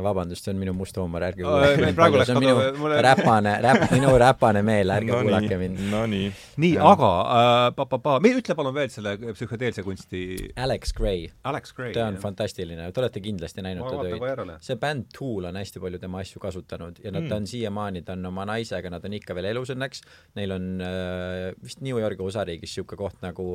vabandust, 0.00 0.44
see 0.44 0.52
on 0.54 0.60
minu 0.60 0.72
must 0.76 0.96
huumor, 0.96 1.24
ärge 1.26 1.44
kuulake 1.44 1.80
mind. 1.82 1.96
praegu 1.98 2.20
läks 2.20 2.32
minu 2.38 2.54
mulle... 2.80 3.00
räpane, 3.04 3.52
räp-, 3.64 3.86
minu 3.92 4.12
räpane 4.22 4.62
meel, 4.66 4.92
ärge 4.96 5.12
no 5.12 5.20
kuulake 5.20 5.58
mind. 5.60 5.82
no 5.92 6.02
nii. 6.10 6.30
nii, 6.64 6.72
aga 6.92 7.10
äh, 7.22 7.66
pa-pa-pa, 7.76 8.16
ütle 8.32 8.56
palun 8.58 8.76
veel 8.76 8.92
selle 8.94 9.14
psühhedeelse 9.36 9.84
kunsti 9.86 10.22
Alex 10.56 10.94
Gray. 10.96 11.26
Alex 11.48 11.76
Gray. 11.76 11.92
ta 11.96 12.06
on 12.08 12.16
jah. 12.16 12.22
fantastiline, 12.24 12.88
te 12.92 13.04
olete 13.04 13.22
kindlasti 13.24 13.64
näinud 13.64 13.88
ta 13.88 14.06
töid. 14.06 14.54
see 14.64 14.80
bänd 14.80 15.10
Tool 15.16 15.50
on 15.50 15.60
hästi 15.60 15.82
palju 15.82 16.00
tema 16.02 16.22
asju 16.24 16.40
kasutanud 16.42 17.02
ja 17.04 17.12
nad 17.12 17.26
mm., 17.26 17.32
ta 17.32 17.40
on 17.42 17.50
siiamaani, 17.50 18.04
ta 18.06 18.16
on 18.16 18.30
oma 18.32 18.46
naisega, 18.48 18.92
nad 18.92 19.04
on 19.04 19.18
ikka 19.18 19.36
veel 19.36 19.50
elus 19.52 19.74
õnneks, 19.74 20.04
neil 20.38 20.56
on 20.56 20.70
äh, 20.86 21.50
vist 21.62 21.84
New 21.84 22.00
Yorgi 22.00 22.24
osariigis 22.24 22.72
niisugune 22.72 22.98
koht 22.98 23.20
nagu 23.22 23.48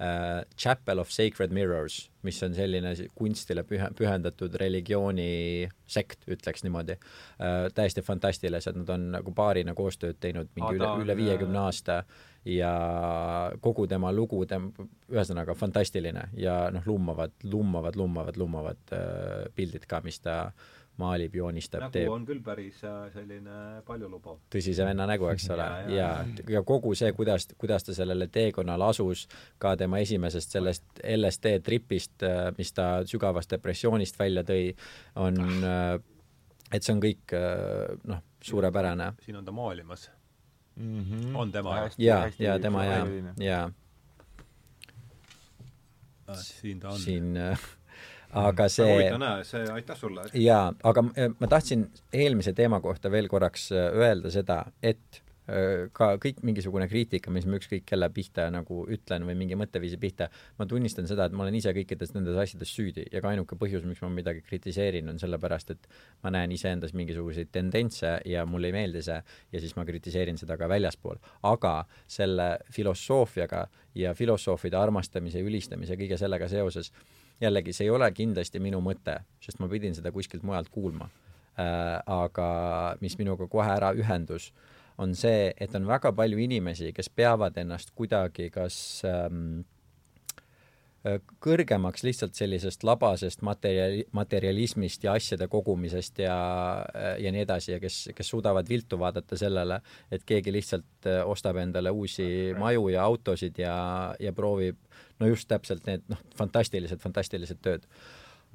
äh, 0.00 0.42
Chapel 0.56 0.98
of 0.98 1.12
Sacred 1.12 1.52
Mirrors, 1.54 2.08
mis 2.24 2.42
on 2.46 2.54
selline 2.56 2.94
kunstile 3.14 3.64
püha, 3.68 3.90
pühendatud 3.96 4.54
religiooni 4.60 5.68
sekt, 5.86 6.26
ütleks 6.30 6.64
niimoodi 6.66 6.96
äh,. 6.96 7.66
täiesti 7.74 8.02
fantastilised, 8.02 8.78
nad 8.80 8.94
on 8.94 9.10
nagu 9.18 9.34
paarina 9.36 9.74
koostööd 9.76 10.20
teinud 10.20 10.52
mingi 10.56 10.76
Ada, 10.76 10.94
üle, 10.94 11.04
üle 11.04 11.18
viiekümne 11.22 11.64
aasta 11.66 12.02
ja 12.44 12.72
kogu 13.64 13.86
tema 13.88 14.12
lugu, 14.12 14.42
ühesõnaga 14.44 15.56
fantastiline 15.56 16.28
ja 16.36 16.68
noh, 16.74 16.84
lummavad, 16.86 17.36
lummavad, 17.48 17.96
lummavad, 17.96 18.40
lummavad 18.40 18.96
äh, 18.96 19.44
pildid 19.56 19.86
ka, 19.88 20.02
mis 20.04 20.20
ta 20.20 20.38
maalib, 21.00 21.34
joonistab, 21.34 21.82
nägu 21.86 21.96
teeb. 21.96 22.10
on 22.12 22.24
küll 22.26 22.40
päris 22.44 22.78
äh, 22.86 23.08
selline 23.14 23.82
paljulubav. 23.86 24.38
tõsise 24.52 24.86
venna 24.86 25.06
nägu, 25.10 25.26
eks 25.32 25.48
ole, 25.50 25.66
ja, 25.98 26.10
ja, 26.22 26.46
ja, 26.56 26.62
kogu 26.66 26.94
see, 26.98 27.10
kuidas, 27.16 27.48
kuidas 27.58 27.86
ta 27.86 27.96
sellele 27.96 28.28
teekonnale 28.32 28.86
asus, 28.92 29.26
ka 29.58 29.74
tema 29.80 29.98
esimesest 30.04 30.54
sellest 30.54 31.02
LSD 31.16 31.56
tripist, 31.66 32.16
äh, 32.22 32.50
mis 32.58 32.72
ta 32.76 32.88
sügavast 33.10 33.50
depressioonist 33.56 34.18
välja 34.18 34.46
tõi, 34.46 34.70
on, 35.22 35.40
äh, 35.66 35.94
et 36.70 36.82
see 36.82 36.94
on 36.94 37.02
kõik 37.02 37.38
noh, 38.10 38.22
suurepärane. 38.44 39.14
siin 39.24 39.40
on 39.40 39.44
ta 39.44 39.52
maalimas 39.54 40.10
mm. 40.76 41.04
-hmm. 41.04 41.36
on 41.36 41.52
tema? 41.52 41.78
jaa, 41.98 42.28
jaa, 42.38 42.58
tema 42.58 42.84
jaa, 42.84 43.06
jaa. 43.38 43.70
siin 46.34 46.80
ta 46.80 46.88
on. 46.88 46.98
siin 46.98 47.38
aga 48.34 48.68
see 48.72 48.86
huvitav 48.88 49.20
näha, 49.22 49.42
see, 49.48 49.66
aitäh 49.74 49.98
sulle! 49.98 50.24
jaa, 50.38 50.70
aga 50.90 51.04
ma 51.04 51.50
tahtsin 51.50 51.86
eelmise 52.14 52.54
teema 52.56 52.80
kohta 52.84 53.12
veel 53.12 53.28
korraks 53.32 53.70
äh, 53.72 53.86
öelda 54.04 54.32
seda, 54.34 54.58
et 54.82 55.20
äh, 55.46 55.86
ka 55.96 56.14
kõik 56.22 56.42
mingisugune 56.46 56.88
kriitika, 56.90 57.32
mis 57.34 57.46
ma 57.46 57.58
ükskõik 57.60 57.86
kelle 57.88 58.08
pihta 58.14 58.48
nagu 58.52 58.82
ütlen 58.92 59.26
või 59.28 59.36
mingi 59.38 59.58
mõtteviisi 59.60 59.98
pihta, 60.02 60.28
ma 60.58 60.66
tunnistan 60.70 61.08
seda, 61.10 61.28
et 61.28 61.36
ma 61.36 61.46
olen 61.46 61.58
ise 61.60 61.74
kõikides 61.76 62.14
nendes 62.16 62.38
asjades 62.42 62.74
süüdi 62.74 63.06
ja 63.12 63.22
ka 63.22 63.30
ainuke 63.32 63.58
põhjus, 63.60 63.86
miks 63.88 64.02
ma 64.04 64.10
midagi 64.12 64.44
kritiseerin, 64.48 65.08
on 65.12 65.20
sellepärast, 65.22 65.74
et 65.76 65.88
ma 66.26 66.34
näen 66.34 66.54
iseendas 66.56 66.96
mingisuguseid 66.96 67.52
tendentse 67.54 68.16
ja 68.30 68.46
mulle 68.48 68.72
ei 68.72 68.78
meeldi 68.78 69.04
see 69.06 69.20
ja 69.54 69.62
siis 69.62 69.76
ma 69.78 69.86
kritiseerin 69.88 70.40
seda 70.40 70.58
ka 70.60 70.68
väljaspool. 70.70 71.20
aga 71.42 71.76
selle 72.06 72.56
filosoofiaga 72.72 73.66
ja 73.94 74.14
filosoofide 74.14 74.76
armastamise 74.76 75.42
ülistamise 75.44 75.94
kõige 75.94 76.18
sellega 76.18 76.48
seoses 76.50 76.90
jällegi, 77.44 77.72
see 77.76 77.88
ei 77.88 77.94
ole 77.94 78.10
kindlasti 78.16 78.62
minu 78.62 78.80
mõte, 78.84 79.20
sest 79.44 79.60
ma 79.62 79.68
pidin 79.70 79.94
seda 79.96 80.12
kuskilt 80.12 80.42
mujalt 80.42 80.72
kuulma 80.72 81.10
äh,. 81.58 82.00
aga 82.06 82.48
mis 83.00 83.18
minuga 83.20 83.48
kohe 83.50 83.70
ära 83.76 83.92
ühendus, 83.94 84.50
on 84.98 85.14
see, 85.18 85.52
et 85.58 85.74
on 85.74 85.86
väga 85.88 86.12
palju 86.14 86.40
inimesi, 86.44 86.92
kes 86.94 87.10
peavad 87.10 87.56
ennast 87.58 87.90
kuidagi 87.98 88.46
kas 88.54 88.76
ähm, 89.08 89.64
äh, 91.06 91.18
kõrgemaks 91.42 92.04
lihtsalt 92.06 92.38
sellisest 92.38 92.86
labasest 92.86 93.42
materjali, 93.46 94.04
materialismist 94.14 95.06
ja 95.06 95.16
asjade 95.18 95.48
kogumisest 95.50 96.22
ja, 96.22 96.38
äh, 96.94 97.16
ja 97.24 97.34
nii 97.34 97.42
edasi 97.46 97.74
ja 97.74 97.80
kes, 97.82 98.00
kes 98.14 98.30
suudavad 98.36 98.70
viltu 98.70 98.98
vaadata 99.00 99.38
sellele, 99.38 99.80
et 100.14 100.26
keegi 100.26 100.54
lihtsalt 100.54 101.10
äh, 101.10 101.22
ostab 101.26 101.58
endale 101.62 101.90
uusi 101.90 102.54
maju 102.58 102.88
ja 102.94 103.02
autosid 103.04 103.58
ja, 103.58 103.76
ja 104.20 104.32
proovib 104.32 104.78
no 105.20 105.30
just 105.30 105.48
täpselt 105.50 105.86
need 105.88 106.04
noh, 106.10 106.20
fantastilised, 106.38 107.00
fantastilised 107.02 107.60
tööd. 107.64 107.88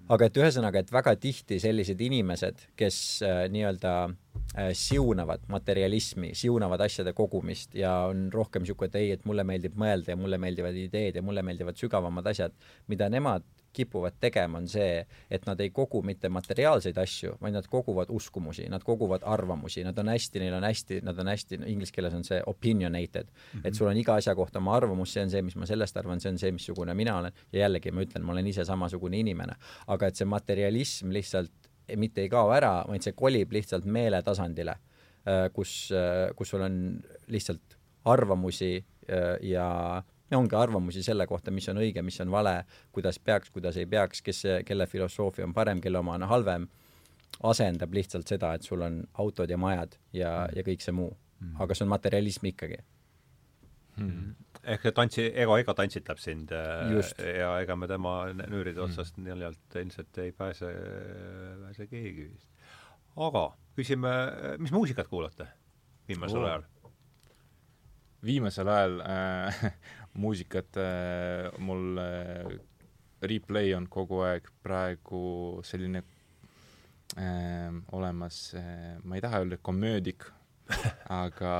aga 0.09 0.25
et 0.29 0.37
ühesõnaga, 0.39 0.81
et 0.81 0.91
väga 0.91 1.13
tihti 1.21 1.59
sellised 1.61 1.99
inimesed, 2.01 2.61
kes 2.79 2.97
äh, 3.27 3.43
nii-öelda 3.51 3.93
äh, 4.07 4.71
siunavad 4.77 5.43
materialismi, 5.51 6.31
siunavad 6.37 6.81
asjade 6.81 7.13
kogumist 7.13 7.75
ja 7.77 7.93
on 8.09 8.29
rohkem 8.33 8.63
niisugune, 8.65 8.89
et 8.89 8.99
ei, 9.01 9.11
et 9.17 9.25
mulle 9.29 9.45
meeldib 9.45 9.77
mõelda 9.77 10.15
ja 10.15 10.19
mulle 10.19 10.39
meeldivad 10.41 10.77
ideed 10.79 11.19
ja 11.19 11.25
mulle 11.25 11.43
meeldivad 11.45 11.77
sügavamad 11.77 12.31
asjad, 12.31 12.55
mida 12.87 13.09
nemad 13.11 13.45
kipuvad 13.73 14.17
tegema, 14.19 14.57
on 14.57 14.67
see, 14.67 15.03
et 15.31 15.45
nad 15.45 15.59
ei 15.61 15.69
kogu 15.69 16.01
mitte 16.05 16.29
materiaalseid 16.29 16.97
asju, 16.97 17.35
vaid 17.41 17.53
nad 17.53 17.67
koguvad 17.69 18.09
uskumusi, 18.09 18.65
nad 18.69 18.83
koguvad 18.83 19.23
arvamusi, 19.25 19.83
nad 19.85 19.97
on 20.01 20.09
hästi, 20.13 20.41
neil 20.43 20.57
on 20.57 20.67
hästi, 20.67 21.01
nad 21.05 21.19
on 21.19 21.31
hästi, 21.31 21.61
inglise 21.69 21.93
keeles 21.95 22.13
on 22.17 22.25
see 22.27 22.41
opinionated. 22.45 23.29
Mm, 23.29 23.59
-hmm. 23.59 23.67
et 23.67 23.75
sul 23.75 23.87
on 23.87 23.97
iga 23.97 24.15
asja 24.15 24.35
kohta 24.35 24.59
oma 24.59 24.75
arvamus, 24.75 25.13
see 25.13 25.23
on 25.23 25.29
see, 25.29 25.41
mis 25.41 25.55
ma 25.55 25.65
sellest 25.65 25.97
arvan, 25.97 26.19
see 26.19 26.31
on 26.31 26.37
see, 26.37 26.51
missugune 26.51 26.93
mina 26.93 27.17
olen. 27.17 27.33
Ja 27.53 27.59
jällegi 27.59 27.91
ma 27.91 28.01
ütlen, 28.01 28.23
ma 28.23 28.31
olen 28.31 28.47
ise 28.47 28.65
samasugune 28.65 29.17
inimene, 29.17 29.55
aga 29.87 30.07
et 30.07 30.15
see 30.15 30.25
materialism 30.25 31.11
lihtsalt 31.11 31.69
mitte 31.97 32.21
ei 32.21 32.29
kao 32.29 32.51
ära, 32.53 32.83
vaid 32.87 33.05
see 33.05 33.15
kolib 33.17 33.51
lihtsalt 33.55 33.85
meeletasandile, 33.85 34.75
äh, 35.25 35.47
kus, 35.53 35.91
äh, 35.95 36.29
kus 36.35 36.49
sul 36.53 36.61
on 36.65 36.79
lihtsalt 37.27 37.77
arvamusi 38.09 38.77
äh, 38.77 39.37
ja 39.41 40.03
ongi 40.37 40.55
arvamusi 40.55 41.03
selle 41.03 41.25
kohta, 41.27 41.51
mis 41.51 41.69
on 41.71 41.79
õige, 41.81 42.03
mis 42.05 42.19
on 42.21 42.31
vale, 42.31 42.63
kuidas 42.91 43.19
peaks, 43.19 43.49
kuidas 43.49 43.77
ei 43.77 43.85
peaks, 43.89 44.21
kes, 44.21 44.43
kelle 44.65 44.87
filosoofia 44.87 45.47
on 45.47 45.53
parem, 45.53 45.81
kelle 45.81 45.99
oma 45.99 46.17
on 46.19 46.27
halvem, 46.29 46.67
asendab 47.43 47.93
lihtsalt 47.93 48.27
seda, 48.27 48.53
et 48.53 48.67
sul 48.67 48.83
on 48.85 49.01
autod 49.21 49.49
ja 49.49 49.57
majad 49.57 49.95
ja 50.13 50.31
mm., 50.43 50.55
ja 50.57 50.65
kõik 50.67 50.83
see 50.83 50.95
muu 50.95 51.11
mm.. 51.39 51.59
aga 51.63 51.75
see 51.75 51.85
on 51.85 51.91
materialism 51.93 52.49
ikkagi 52.51 52.79
mm.. 53.99 54.33
ehk 54.75 54.87
see 54.87 54.95
tantsi, 54.95 55.27
ego, 55.43 55.57
ego 55.61 55.75
tantsitab 55.77 56.21
sind 56.21 56.51
äh, 56.55 56.89
Just. 56.93 57.21
ja 57.23 57.53
ega 57.63 57.77
me 57.79 57.87
tema 57.91 58.17
nüüride 58.33 58.79
mm. 58.79 58.85
otsast 58.87 59.17
mm. 59.17 59.29
neljalt 59.29 59.79
ilmselt 59.83 60.21
ei 60.25 60.33
pääse, 60.35 60.73
pääse 61.63 61.87
keegi 61.91 62.27
vist. 62.33 62.49
aga 63.29 63.45
küsime, 63.79 64.15
mis 64.59 64.75
muusikat 64.75 65.07
kuulate 65.11 65.47
viimasel 66.09 66.43
oh. 66.43 66.49
ajal? 66.49 66.67
viimasel 68.25 68.67
ajal 68.67 68.99
äh, 69.05 69.63
muusikat 70.13 70.77
äh, 70.77 71.51
mul 71.57 71.97
äh, 71.97 72.57
replay 73.21 73.73
on 73.75 73.87
kogu 73.91 74.23
aeg 74.25 74.49
praegu 74.63 75.61
selline 75.63 76.03
äh, 77.17 77.69
olemas 77.91 78.53
äh,, 78.57 78.97
ma 79.03 79.15
ei 79.15 79.21
taha 79.21 79.43
öelda 79.43 79.57
komöödik 79.61 80.25
aga 81.21 81.53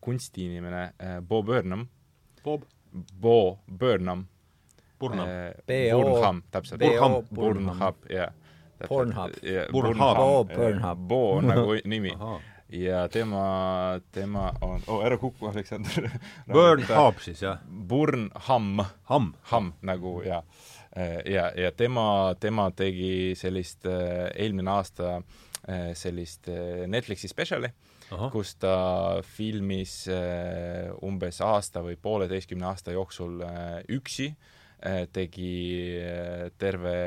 kunstiinimene 0.00 0.92
äh, 0.98 1.20
Bob 1.20 1.46
Burnham. 1.46 1.88
Bob? 2.44 2.64
Bo 2.92 3.58
Burnham 3.66 4.26
Burnham 4.98 5.28
äh, 5.28 5.54
B.O. 5.66 6.00
Burnham, 6.00 6.42
täpselt. 6.50 6.80
B.O. 6.80 7.24
Burnham, 7.30 7.94
jah. 8.08 8.32
Pornhub. 8.88 9.30
Burnham. 9.72 10.16
Bo 10.16 10.44
Burnham. 10.44 11.08
Bo 11.08 11.36
on 11.38 11.46
nagu 11.46 11.76
nimi. 11.84 12.12
Ja 12.74 13.08
tema, 13.08 14.00
tema 14.12 14.52
on, 14.60 14.82
oh 14.86 15.04
ära 15.06 15.18
kuku, 15.18 15.46
Aleksander 15.46 16.08
Burnham 16.52 17.20
siis, 17.22 17.42
jah? 17.42 17.60
Burnham. 17.68 18.82
Hamm. 19.10 19.34
Hamm 19.50 19.72
nagu 19.82 20.16
ja, 20.26 20.42
ja, 21.26 21.50
ja 21.56 21.72
tema, 21.76 22.34
tema 22.40 22.70
tegi 22.76 23.34
sellist 23.38 23.86
äh, 23.86 24.30
eelmine 24.34 24.74
aasta 24.74 25.16
äh, 25.68 25.92
sellist 25.94 26.48
äh, 26.48 26.86
Netflixi 26.90 27.30
spetsiali, 27.30 27.70
kus 28.32 28.56
ta 28.62 28.74
filmis 29.26 30.04
umbes 31.02 31.40
aasta 31.42 31.82
või 31.82 31.96
pooleteistkümne 32.00 32.68
aasta 32.68 32.92
jooksul 32.94 33.40
üksi, 33.90 34.28
tegi 35.16 35.54
terve 36.60 36.98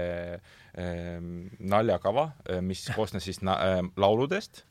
naljakava, 1.60 2.26
mis 2.66 2.82
koosnes 2.98 3.30
siis 3.30 3.44
na-, 3.46 3.86
lauludest. 3.96 4.66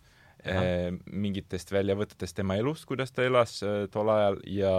Mingitest 1.11 1.73
väljavõtetest 1.73 2.37
tema 2.37 2.57
elust, 2.61 2.85
kuidas 2.87 3.13
ta 3.13 3.25
elas 3.27 3.59
tol 3.91 4.11
ajal 4.15 4.41
ja 4.51 4.73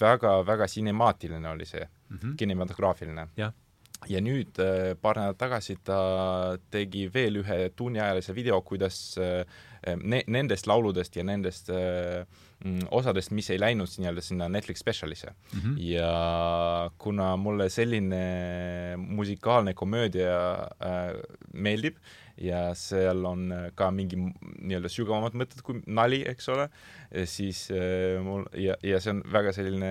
väga-väga 0.00 0.66
sinemaatiline 0.68 1.48
oli 1.48 1.66
see 1.68 1.84
mm, 1.84 2.18
-hmm. 2.18 2.36
kinematograafiline. 2.36 3.28
ja 4.06 4.20
nüüd 4.22 4.58
paar 5.02 5.18
nädalat 5.18 5.38
tagasi 5.40 5.74
ta 5.84 6.56
tegi 6.70 7.08
veel 7.14 7.40
ühe 7.40 7.56
tunniajalise 7.76 8.34
video, 8.34 8.60
kuidas 8.62 9.18
ne-, 9.96 10.22
nendest 10.26 10.68
lauludest 10.70 11.16
ja 11.16 11.24
nendest 11.26 11.72
mm, 11.72 12.86
osadest, 12.94 13.32
mis 13.34 13.50
ei 13.50 13.58
läinud 13.58 13.90
nii-öelda 13.98 14.22
sinna 14.22 14.48
Netflix 14.48 14.84
spetsialisse 14.84 15.32
mm. 15.32 15.60
-hmm. 15.60 15.74
ja 15.90 16.90
kuna 16.98 17.36
mulle 17.36 17.68
selline 17.70 18.96
musikaalne 18.96 19.74
komöödia 19.74 20.68
meeldib, 21.52 21.96
ja 22.42 22.60
seal 22.78 23.24
on 23.28 23.48
ka 23.78 23.88
mingi 23.94 24.18
nii-öelda 24.18 24.90
sügavamad 24.92 25.36
mõtted 25.38 25.62
kui 25.66 25.80
nali, 25.86 26.20
eks 26.28 26.48
ole, 26.54 26.68
siis 27.28 27.64
äh, 27.74 28.18
mul 28.24 28.46
ja, 28.58 28.76
ja 28.84 29.00
see 29.02 29.14
on 29.16 29.22
väga 29.32 29.52
selline 29.56 29.90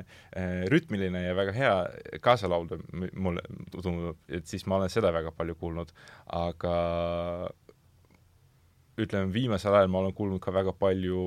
äh, 0.00 0.62
rütmiline 0.72 1.24
ja 1.24 1.34
väga 1.38 1.56
hea 1.56 1.74
kaasa 2.24 2.50
laulda, 2.50 2.78
mulle 2.92 3.44
tundub, 3.74 4.20
et 4.28 4.46
siis 4.50 4.66
ma 4.70 4.78
olen 4.80 4.92
seda 4.92 5.12
väga 5.14 5.34
palju 5.36 5.58
kuulnud, 5.60 5.92
aga 6.40 6.76
ütleme, 9.00 9.30
viimasel 9.34 9.76
ajal 9.76 9.92
ma 9.92 10.04
olen 10.04 10.16
kuulnud 10.16 10.42
ka 10.44 10.54
väga 10.54 10.74
palju 10.76 11.22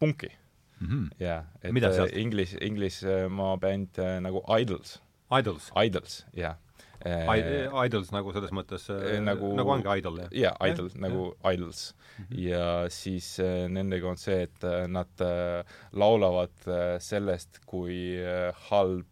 punki 0.00 0.30
mm. 0.30 0.86
-hmm. 0.86 1.08
jaa, 1.20 1.40
et? 1.62 2.16
Inglis, 2.16 2.56
Inglismaa 2.60 3.56
bänd 3.56 3.98
äh, 3.98 4.20
nagu 4.20 4.44
Idols. 4.60 5.00
Idols? 5.32 5.72
Idols, 5.74 6.24
jah 6.36 6.56
Idols 7.04 8.12
nagu 8.14 8.32
selles 8.32 8.52
mõttes 8.56 8.88
nagu, 9.22 9.52
nagu 9.58 9.74
ongi 9.74 9.98
Idol, 9.98 10.20
jah? 10.24 10.30
jaa, 10.32 10.54
Idol, 10.70 10.90
nagu 11.02 11.26
ja. 11.32 11.52
Idols 11.52 11.82
mm. 11.92 12.24
-hmm. 12.24 12.40
ja 12.48 12.68
siis 12.90 13.38
äh, 13.40 13.68
nendega 13.68 14.08
on 14.08 14.16
see, 14.16 14.42
et 14.48 14.64
äh, 14.64 14.86
nad 14.88 15.20
äh, 15.20 15.64
laulavad 15.92 16.56
äh, 16.66 16.96
sellest, 17.00 17.60
kui 17.66 18.16
äh, 18.22 18.52
halb 18.70 19.06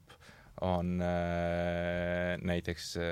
on 0.60 1.00
äh, 1.02 2.38
näiteks 2.42 2.96
äh, 2.96 3.02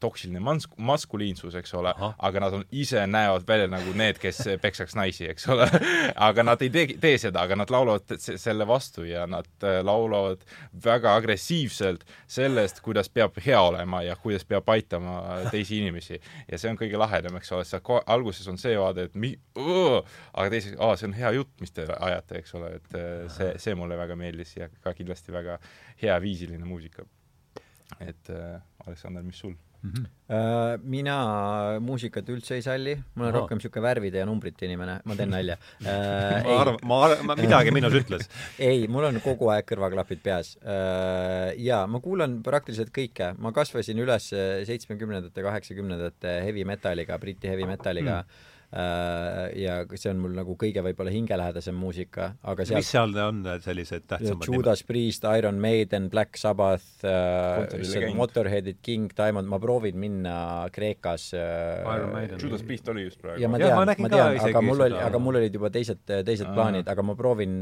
toksiline 0.00 0.40
mas-, 0.40 0.68
maskuliinsus, 0.76 1.54
eks 1.58 1.74
ole, 1.74 1.94
aga 1.98 2.42
nad 2.44 2.56
on, 2.58 2.64
ise 2.70 3.06
näevad 3.06 3.46
välja 3.48 3.68
nagu 3.72 3.94
need, 3.98 4.20
kes 4.22 4.42
peksaks 4.62 4.96
naisi, 4.98 5.28
eks 5.32 5.48
ole. 5.52 5.68
Aga 6.28 6.44
nad 6.46 6.62
ei 6.62 6.70
tee, 6.70 6.94
tee 7.00 7.16
seda, 7.18 7.42
aga 7.42 7.56
nad 7.56 7.70
laulavad 7.72 8.12
selle 8.20 8.66
vastu 8.68 9.04
ja 9.06 9.24
nad 9.26 9.48
äh, 9.64 9.80
laulavad 9.84 10.42
väga 10.84 11.14
agressiivselt 11.18 12.04
sellest, 12.30 12.80
kuidas 12.84 13.10
peab 13.12 13.36
hea 13.44 13.60
olema 13.60 14.02
ja 14.06 14.16
kuidas 14.16 14.44
peab 14.48 14.68
aitama 14.70 15.18
teisi 15.50 15.80
inimesi. 15.80 16.20
ja 16.50 16.58
see 16.58 16.70
on 16.70 16.78
kõige 16.78 17.00
lahedam, 17.00 17.36
eks 17.38 17.52
ole, 17.52 17.64
seal 17.68 18.02
alguses 18.06 18.48
on 18.48 18.58
see 18.60 18.76
vaade, 18.78 19.08
et 19.08 19.18
mi-, 19.18 19.36
aga 19.56 20.48
teiseks, 20.52 20.76
aa, 20.78 20.96
see 20.98 21.08
on 21.10 21.16
hea 21.16 21.32
jutt, 21.38 21.52
mis 21.62 21.74
te 21.74 21.86
ajate, 21.98 22.42
eks 22.42 22.54
ole, 22.58 22.74
et 22.78 22.96
äh, 22.98 23.26
see, 23.32 23.52
see 23.62 23.76
mulle 23.78 23.98
väga 23.98 24.16
meeldis 24.18 24.56
ja 24.56 24.68
ka 24.82 24.94
kindlasti 24.96 25.34
väga 25.34 25.58
hea 26.02 26.18
viisiline 26.22 26.64
muusika. 26.68 27.01
Et 28.00 28.32
äh, 28.32 28.60
Aleksander, 28.86 29.22
mis 29.22 29.38
sul 29.38 29.54
mm? 29.82 29.90
-hmm. 29.90 30.06
Uh, 30.32 30.80
mina 30.84 31.16
muusikat 31.80 32.28
üldse 32.28 32.54
ei 32.54 32.62
salli, 32.62 32.94
ma 33.14 33.24
olen 33.24 33.34
Aha. 33.34 33.40
rohkem 33.40 33.58
niisugune 33.58 33.82
värvide 33.82 34.18
ja 34.18 34.26
numbrite 34.26 34.64
inimene, 34.64 35.00
ma 35.04 35.16
teen 35.16 35.28
nalja 35.30 35.56
uh,. 35.80 36.46
ma 36.46 36.60
arvan, 36.60 36.78
ma 36.84 37.00
arvan, 37.04 37.40
midagi 37.40 37.74
minus 37.74 37.92
ütles 37.92 38.28
ei, 38.70 38.86
mul 38.88 39.04
on 39.10 39.20
kogu 39.20 39.50
aeg 39.52 39.66
kõrvaklapid 39.68 40.22
peas 40.22 40.54
uh,. 40.62 41.52
jaa, 41.58 41.86
ma 41.86 42.00
kuulan 42.00 42.38
praktiliselt 42.42 42.94
kõike, 42.94 43.34
ma 43.38 43.52
kasvasin 43.52 43.98
üles 43.98 44.30
seitsmekümnendate, 44.70 45.42
kaheksakümnendate 45.42 46.40
heavy 46.46 46.64
metaliga, 46.64 47.18
Briti 47.18 47.52
heavy 47.52 47.68
metaliga 47.68 48.22
mm 48.22 48.26
Äh, 48.32 48.51
ja 48.72 49.74
see 50.00 50.08
on 50.08 50.20
mul 50.22 50.32
nagu 50.32 50.54
kõige 50.56 50.80
võib-olla 50.84 51.12
hingelähedasem 51.12 51.76
muusika, 51.76 52.30
aga 52.48 52.64
sealt 52.64 52.80
mis 52.80 52.88
seal 52.94 53.10
on 53.20 53.42
sellised 53.60 54.06
tähtsamad 54.08 54.48
Judas 54.48 54.80
nimed? 54.80 54.88
Priest, 54.88 55.26
Iron 55.36 55.58
Maiden, 55.60 56.08
Black 56.12 56.38
Sabbath 56.40 57.04
äh,, 57.04 58.14
Motorheadid, 58.16 58.78
King 58.80 59.12
Diamond, 59.16 59.50
ma 59.50 59.58
proovin 59.60 59.98
minna 60.00 60.36
Kreekas 60.72 61.28
äh, 61.36 62.38
Judas 62.40 62.64
Priest 62.64 62.88
oli 62.88 63.04
just 63.04 63.20
praegu. 63.20 63.42
ja 63.44 63.50
ma 63.52 63.60
tean, 63.60 63.76
ma 63.76 64.12
tean, 64.14 64.40
aga 64.40 64.62
mul 64.64 64.86
oli, 64.86 65.00
aga 65.04 65.20
mul 65.20 65.40
olid 65.42 65.58
juba 65.60 65.68
teised, 65.74 66.00
teised 66.08 66.48
Aa. 66.48 66.56
plaanid, 66.56 66.88
aga 66.88 67.04
ma 67.04 67.16
proovin, 67.18 67.58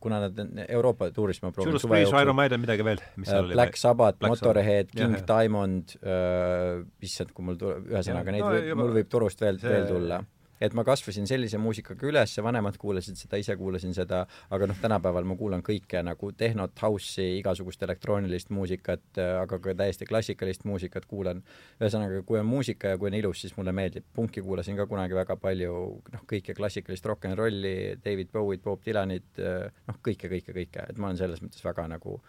kuna 0.00 0.22
nad 0.24 0.40
Euroopa 0.64 1.10
tuurist 1.12 1.44
ma 1.44 1.52
proovin 1.52 1.74
Judas 1.74 1.84
Priest, 1.90 2.16
Iron 2.24 2.38
Maiden, 2.40 2.64
midagi 2.64 2.86
veel, 2.88 3.04
mis 3.20 3.28
seal 3.28 3.50
oli? 3.50 3.58
Black 3.58 3.76
Sabbath, 3.80 4.24
Motorhead, 4.24 4.94
King 4.96 5.18
jah, 5.18 5.26
Diamond 5.34 5.98
äh,, 6.00 6.80
issand, 7.04 7.36
kui 7.36 7.50
mul 7.50 7.60
tuleb, 7.60 7.90
ühesõnaga 7.92 8.32
neid 8.32 8.46
no, 8.46 8.54
võib, 8.56 8.80
mul 8.80 8.96
võib 9.02 9.12
turust 9.12 9.44
veel, 9.44 9.60
veel 9.60 9.92
tulla 9.92 10.24
et 10.60 10.74
ma 10.74 10.84
kasvasin 10.86 11.26
sellise 11.28 11.58
muusikaga 11.58 12.06
üles, 12.08 12.36
vanemad 12.44 12.76
kuulasid 12.80 13.18
seda, 13.18 13.38
ise 13.40 13.56
kuulasin 13.58 13.94
seda, 13.96 14.24
aga 14.54 14.68
noh, 14.70 14.78
tänapäeval 14.80 15.26
ma 15.28 15.36
kuulan 15.38 15.64
kõike 15.66 16.02
nagu 16.06 16.30
tehnot, 16.38 16.76
house'i, 16.82 17.38
igasugust 17.40 17.82
elektroonilist 17.86 18.52
muusikat, 18.54 19.04
aga 19.18 19.58
ka 19.58 19.76
täiesti 19.78 20.08
klassikalist 20.08 20.66
muusikat 20.68 21.06
kuulan. 21.10 21.42
ühesõnaga, 21.80 22.22
kui 22.26 22.38
on 22.38 22.46
muusika 22.46 22.94
ja 22.94 22.98
kui 22.98 23.10
on 23.10 23.18
ilus, 23.18 23.40
siis 23.44 23.56
mulle 23.56 23.72
meeldib. 23.72 24.04
punki 24.14 24.42
kuulasin 24.42 24.76
ka 24.76 24.86
kunagi 24.86 25.14
väga 25.14 25.36
palju, 25.36 25.74
noh, 26.12 26.26
kõike 26.30 26.54
klassikalist 26.54 27.06
rock 27.06 27.26
n 27.28 27.36
rolli, 27.36 27.96
David 28.04 28.30
Bowie'd, 28.32 28.62
Bob 28.62 28.82
Dylanit, 28.84 29.38
noh, 29.38 30.02
kõike, 30.02 30.30
kõike, 30.30 30.52
kõike, 30.52 30.90
et 30.90 30.98
ma 30.98 31.10
olen 31.10 31.18
selles 31.18 31.42
mõttes 31.42 31.64
väga 31.64 31.88
nagu 31.88 32.20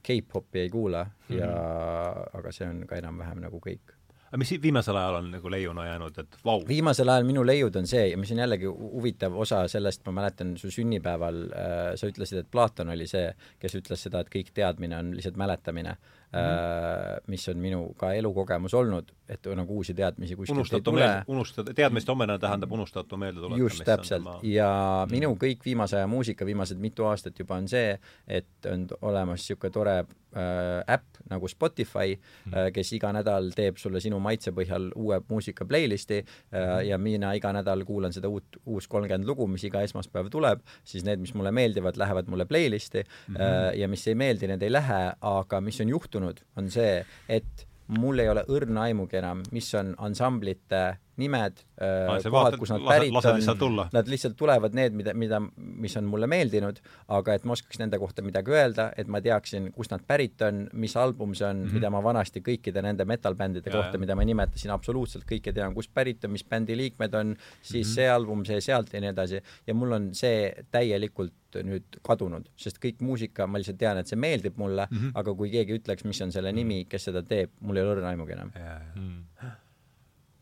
K-popi 0.00 0.62
ei 0.64 0.70
kuula 0.72 1.06
ja 1.28 1.46
mm, 1.46 1.52
-hmm. 1.52 2.38
aga 2.38 2.52
see 2.52 2.68
on 2.68 2.86
ka 2.86 2.96
enam-vähem 2.96 3.42
nagu 3.44 3.60
kõik 3.60 3.99
aga 4.30 4.38
mis 4.38 4.52
viimasel 4.62 4.96
ajal 4.96 5.16
on 5.18 5.30
nagu 5.34 5.50
leiuna 5.50 5.84
jäänud, 5.88 6.18
et 6.22 6.36
vau? 6.46 6.60
viimasel 6.66 7.10
ajal 7.10 7.26
minu 7.26 7.42
leiud 7.46 7.76
on 7.80 7.88
see, 7.90 8.14
mis 8.20 8.30
on 8.30 8.42
jällegi 8.44 8.70
huvitav 8.70 9.34
osa 9.34 9.64
sellest, 9.70 10.04
ma 10.06 10.14
mäletan 10.20 10.54
su 10.60 10.70
sünnipäeval 10.70 11.40
äh, 11.50 11.78
sa 11.98 12.10
ütlesid, 12.10 12.44
et 12.44 12.50
Platon 12.50 12.94
oli 12.94 13.08
see, 13.10 13.26
kes 13.58 13.74
ütles 13.80 14.06
seda, 14.06 14.22
et 14.22 14.30
kõik 14.30 14.52
teadmine 14.54 14.98
on 15.02 15.10
lihtsalt 15.16 15.40
mäletamine 15.40 15.96
mm, 15.96 16.38
-hmm. 16.38 17.26
mis 17.26 17.48
on 17.50 17.58
minu 17.58 17.82
ka 17.98 18.12
elukogemus 18.14 18.74
olnud, 18.74 19.10
et 19.30 19.50
nagu 19.56 19.76
uusi 19.80 19.94
teadmisi 19.94 20.36
kuskilt 20.36 20.58
unustatu 20.58 20.78
ei 20.80 20.96
tule. 20.96 21.10
unustada, 21.26 21.74
teadmiste 21.74 22.12
omene 22.12 22.38
tähendab 22.42 22.72
unustatu 22.72 23.16
meeldetuletamist. 23.16 23.78
just, 23.78 23.84
täpselt. 23.86 24.30
Ja 24.42 24.70
mm 25.06 25.20
minu 25.20 25.34
kõik 25.40 25.64
viimase 25.64 25.98
aja 25.98 26.08
muusika, 26.10 26.46
viimased 26.46 26.80
mitu 26.80 27.04
aastat 27.08 27.38
juba 27.38 27.58
on 27.60 27.68
see, 27.70 27.94
et 28.28 28.68
on 28.70 28.86
olemas 29.06 29.42
niisugune 29.42 29.72
tore 29.74 29.94
äh, 30.00 30.94
äpp 30.94 31.20
nagu 31.30 31.48
Spotify 31.48 32.16
mm, 32.16 32.52
-hmm. 32.52 32.58
äh, 32.58 32.72
kes 32.72 32.92
iga 32.92 33.12
nädal 33.12 33.50
teeb 33.56 33.76
sulle 33.76 34.00
sinu 34.00 34.18
maitse 34.20 34.50
põhjal 34.50 34.90
uue 34.96 35.20
muusika 35.28 35.64
playlist'i 35.64 36.18
äh, 36.18 36.26
mm 36.60 36.88
ja 36.90 36.98
mina 36.98 37.32
iga 37.34 37.52
nädal 37.52 37.84
kuulan 37.84 38.12
seda 38.12 38.28
uut, 38.28 38.56
uus 38.66 38.88
kolmkümmend 38.88 39.26
lugu, 39.26 39.46
mis 39.46 39.64
iga 39.64 39.82
esmaspäev 39.82 40.30
tuleb, 40.30 40.60
siis 40.84 41.04
need, 41.04 41.20
mis 41.20 41.34
mulle 41.34 41.52
meeldivad, 41.52 41.96
lähevad 41.96 42.28
mulle 42.28 42.44
playlist'i 42.44 43.02
mm 43.02 43.34
-hmm. 43.34 43.42
äh, 43.42 43.78
ja 43.78 43.88
mis 43.88 44.06
ei 44.08 44.14
meeldi, 44.14 44.46
need 44.46 44.62
ei 44.62 44.72
lähe, 44.72 45.12
aga 45.20 45.60
mis 45.60 45.80
on 45.80 45.88
juhtunud, 45.88 46.40
on 46.56 46.70
see, 46.70 47.04
et 47.28 47.69
mul 47.98 48.22
ei 48.22 48.28
ole 48.30 48.44
õrna 48.48 48.86
aimugi 48.88 49.18
enam, 49.20 49.42
mis 49.52 49.68
on 49.78 49.94
ansamblite 49.98 50.82
nimed 51.20 51.60
äh,, 51.80 52.24
kohad, 52.26 52.56
kus 52.60 52.72
nad 52.72 52.84
pärit 52.86 53.14
on, 53.14 53.78
nad 53.94 54.10
lihtsalt 54.10 54.36
tulevad 54.38 54.76
need, 54.76 54.96
mida, 54.96 55.14
mida, 55.14 55.40
mis 55.56 55.96
on 56.00 56.08
mulle 56.10 56.28
meeldinud, 56.30 56.80
aga 57.16 57.36
et 57.36 57.46
ma 57.48 57.56
oskaks 57.56 57.80
nende 57.82 58.00
kohta 58.02 58.24
midagi 58.26 58.54
öelda, 58.54 58.90
et 58.98 59.10
ma 59.10 59.22
teaksin, 59.24 59.70
kust 59.76 59.94
nad 59.94 60.04
pärit 60.06 60.42
on, 60.46 60.64
mis 60.72 60.96
album 61.00 61.34
see 61.34 61.46
on 61.46 61.56
mm, 61.56 61.66
-hmm. 61.66 61.78
mida 61.78 61.90
ma 61.90 62.02
vanasti 62.04 62.42
kõikide 62.44 62.82
nende 62.84 63.06
metal-bändide 63.08 63.72
kohta, 63.72 63.98
mida 63.98 64.16
ma 64.18 64.26
nimetasin, 64.26 64.72
absoluutselt 64.74 65.26
kõike 65.28 65.54
tean, 65.54 65.74
kust 65.74 65.92
pärit 65.94 66.24
on, 66.24 66.34
mis 66.36 66.44
bändi 66.44 66.76
liikmed 66.76 67.14
on, 67.14 67.36
siis 67.62 67.86
mm 67.86 67.90
-hmm. 67.90 67.94
see 67.94 68.08
album, 68.10 68.44
see 68.44 68.60
sealt 68.60 68.92
ja 68.92 69.00
nii 69.00 69.12
edasi, 69.14 69.42
ja 69.66 69.74
mul 69.74 69.92
on 69.92 70.10
see 70.14 70.52
täielikult 70.70 71.34
nüüd 71.66 71.98
kadunud, 72.06 72.46
sest 72.60 72.78
kõik 72.82 73.00
muusika, 73.04 73.46
ma 73.46 73.58
lihtsalt 73.58 73.78
tean, 73.80 73.98
et 73.98 74.10
see 74.10 74.18
meeldib 74.20 74.58
mulle 74.60 74.86
mm, 74.90 74.98
-hmm. 74.98 75.10
aga 75.14 75.34
kui 75.34 75.50
keegi 75.50 75.80
ütleks, 75.80 76.04
mis 76.04 76.20
on 76.22 76.32
selle 76.32 76.52
nimi, 76.52 76.84
kes 76.88 77.10
seda 77.10 77.22
teeb, 77.22 77.50
mul 77.60 77.76
ei 77.76 77.86
ole 77.86 77.96
õrna 77.96 78.12
aimugi 78.14 78.36
enam. 78.36 78.52
Mm. 78.94 79.50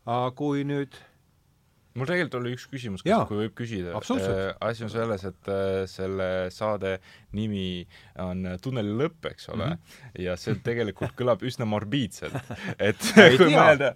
Aga 0.09 0.33
kui 0.37 0.65
nüüd 0.67 0.97
mul 1.97 2.07
tegelikult 2.07 2.37
oli 2.39 2.53
üks 2.55 2.65
küsimus, 2.69 3.03
kas, 3.03 3.25
kui 3.29 3.41
võib 3.41 3.55
küsida. 3.57 3.93
Absoluutselt. 3.97 4.59
asi 4.65 4.85
on 4.85 4.91
selles, 4.93 5.25
et 5.27 5.49
äh, 5.51 5.81
selle 5.89 6.29
saade 6.53 6.95
nimi 7.35 7.83
on 8.23 8.45
Tunneli 8.63 8.93
lõpp, 9.01 9.29
eks 9.31 9.49
ole 9.53 9.65
mm, 9.65 9.81
-hmm. 9.81 10.21
ja 10.25 10.37
see 10.39 10.59
tegelikult 10.65 11.15
kõlab 11.19 11.43
üsna 11.45 11.67
morbiidselt. 11.69 12.37
et 12.89 13.11
kui 13.13 13.51
mõelda, 13.51 13.95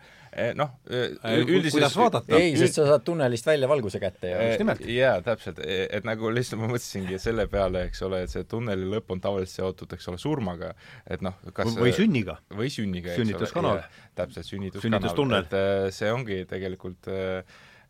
noh, 0.58 0.72
Ei, 0.90 1.44
ku- 1.46 1.60
kuidas 1.76 1.98
vaadata? 1.98 2.38
ei, 2.40 2.54
sest 2.60 2.80
sa 2.80 2.86
saad 2.88 3.04
tunnelist 3.08 3.46
välja 3.48 3.70
valguse 3.70 4.00
kätte 4.04 4.32
ju. 4.32 4.38
just 4.48 4.64
nimelt. 4.64 4.86
jaa, 4.90 5.18
täpselt, 5.26 5.60
et 5.66 6.08
nagu 6.08 6.32
lihtsalt 6.34 6.62
ma 6.62 6.70
mõtlesingi 6.72 7.20
selle 7.22 7.48
peale, 7.52 7.86
eks 7.90 8.02
ole, 8.08 8.24
et 8.26 8.34
see 8.34 8.48
tunneli 8.50 8.88
lõpp 8.96 9.14
on 9.14 9.22
tavaliselt 9.24 9.62
seotud, 9.62 9.94
eks 9.98 10.10
ole, 10.12 10.22
surmaga, 10.22 10.74
et 11.10 11.22
noh, 11.26 11.38
kas 11.54 11.76
või 11.78 11.94
sünniga. 11.96 12.40
või 12.54 12.72
sünniga, 12.74 13.14
eks 13.14 13.22
Sünnituskanal. 13.24 13.78
ole. 13.78 14.08
täpselt, 14.16 14.50
sünnituskanal. 14.50 15.44
Et 15.44 15.94
see 15.94 16.12
ongi 16.14 16.44
tegelikult 16.50 17.10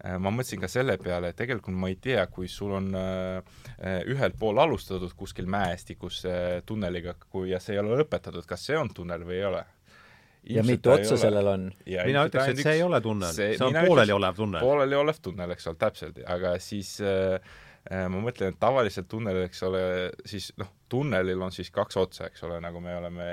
ma 0.03 0.31
mõtlesin 0.33 0.59
ka 0.63 0.67
selle 0.71 0.97
peale, 0.99 1.31
et 1.31 1.37
tegelikult 1.39 1.77
ma 1.79 1.87
ei 1.91 1.95
tea, 2.01 2.25
kui 2.31 2.49
sul 2.51 2.73
on 2.75 2.89
äh, 2.97 4.01
ühel 4.11 4.33
pool 4.39 4.59
alustatud 4.59 5.13
kuskil 5.15 5.47
mäestikus 5.51 6.23
äh, 6.27 6.57
tunneliga, 6.67 7.15
kui 7.31 7.53
ja 7.53 7.61
see 7.63 7.77
ei 7.77 7.83
ole 7.83 8.01
lõpetatud, 8.01 8.43
kas 8.49 8.65
see 8.67 8.77
on 8.79 8.91
tunnel 8.93 9.23
või 9.27 9.39
ei 9.39 9.47
ole? 9.47 9.63
Ja 10.49 10.63
mitu 10.63 10.91
otsa 10.91 11.17
sellel 11.19 11.47
on? 11.47 11.67
mina 11.85 12.25
ütleks, 12.27 12.53
et 12.53 12.63
see 12.65 12.77
ei 12.77 12.85
ole 12.85 12.99
tunnel, 13.03 13.33
see 13.35 13.57
on 13.63 13.77
pooleliolev 13.85 14.39
tunnel. 14.39 14.63
pooleliolev 14.63 15.19
tunnel, 15.23 15.53
eks 15.55 15.69
ole, 15.71 15.79
täpselt, 15.81 16.19
aga 16.29 16.55
siis 16.63 16.95
äh, 17.03 17.35
äh, 17.89 18.05
ma 18.11 18.21
mõtlen, 18.23 18.53
et 18.53 18.59
tavaliselt 18.61 19.09
tunnel, 19.11 19.43
eks 19.47 19.63
ole, 19.67 19.83
siis 20.29 20.51
noh, 20.59 20.71
tunnelil 20.91 21.41
on 21.41 21.53
siis 21.55 21.71
kaks 21.73 21.99
otsa, 22.01 22.29
eks 22.31 22.43
ole, 22.47 22.59
nagu 22.63 22.81
me 22.83 22.95
oleme 22.99 23.29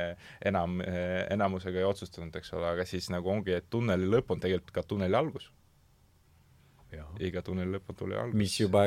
enam 0.46 0.80
äh,, 0.84 1.24
enamusega 1.34 1.82
ju 1.82 1.90
otsustanud, 1.90 2.36
eks 2.40 2.54
ole, 2.56 2.68
aga 2.74 2.86
siis 2.88 3.10
nagu 3.12 3.32
ongi, 3.32 3.56
et 3.58 3.70
tunneli 3.70 4.08
lõpp 4.10 4.36
on 4.36 4.42
tegelikult 4.42 4.76
ka 4.78 4.86
tunneli 4.94 5.18
algus. 5.18 5.50
Iga 7.22 7.42
tunneli 7.44 7.74
lõpp 7.74 7.92
on 7.92 7.98
tunneli 7.98 8.18
algus. 8.20 8.38
mis 8.40 8.54
juba 8.58 8.84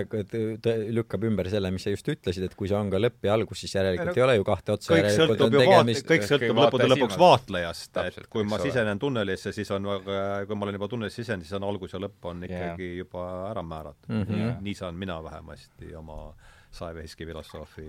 lükkab 0.98 1.26
ümber 1.30 1.50
selle, 1.52 1.72
mis 1.74 1.86
sa 1.86 1.94
just 1.94 2.08
ütlesid, 2.12 2.46
et 2.48 2.56
kui 2.60 2.70
see 2.72 2.78
on 2.78 2.90
ka 2.92 3.00
lõpp 3.00 3.28
ja 3.28 3.36
algus, 3.38 3.62
siis 3.64 3.76
järelikult 3.78 4.10
Ei, 4.10 4.16
no 4.16 4.22
ei 4.22 4.26
ole 4.26 4.36
ju 4.40 4.48
kahte 4.48 4.76
otsa, 4.76 4.94
kõik 4.96 5.10
sõltub 5.16 5.46
on 5.46 5.56
ju 5.56 5.62
vaat-, 5.62 5.70
tegemist 5.70 6.10
kõik 6.10 6.26
sõltub 6.30 6.62
lõppude 6.62 6.90
lõpuks 6.94 7.20
vaatlejast, 7.22 8.02
et 8.04 8.20
kui 8.34 8.48
ma 8.50 8.60
sisenen 8.64 9.02
tunnelisse, 9.02 9.54
siis 9.56 9.72
on 9.76 9.88
kui 10.04 10.58
ma 10.58 10.68
olen 10.68 10.80
juba 10.80 10.90
tunnelisse 10.92 11.24
sisenenud, 11.24 11.48
siis 11.48 11.60
on 11.60 11.68
algus 11.70 11.96
ja 11.96 12.02
lõpp 12.04 12.32
on 12.34 12.44
ikkagi 12.50 12.90
juba 13.04 13.28
ära 13.52 13.64
määratud 13.64 14.12
mm. 14.12 14.26
-hmm. 14.28 14.60
nii 14.68 14.76
saan 14.82 15.00
mina 15.00 15.22
vähemasti 15.24 15.96
oma 15.96 16.34
saevehiski 16.74 17.26
filosoofi 17.26 17.88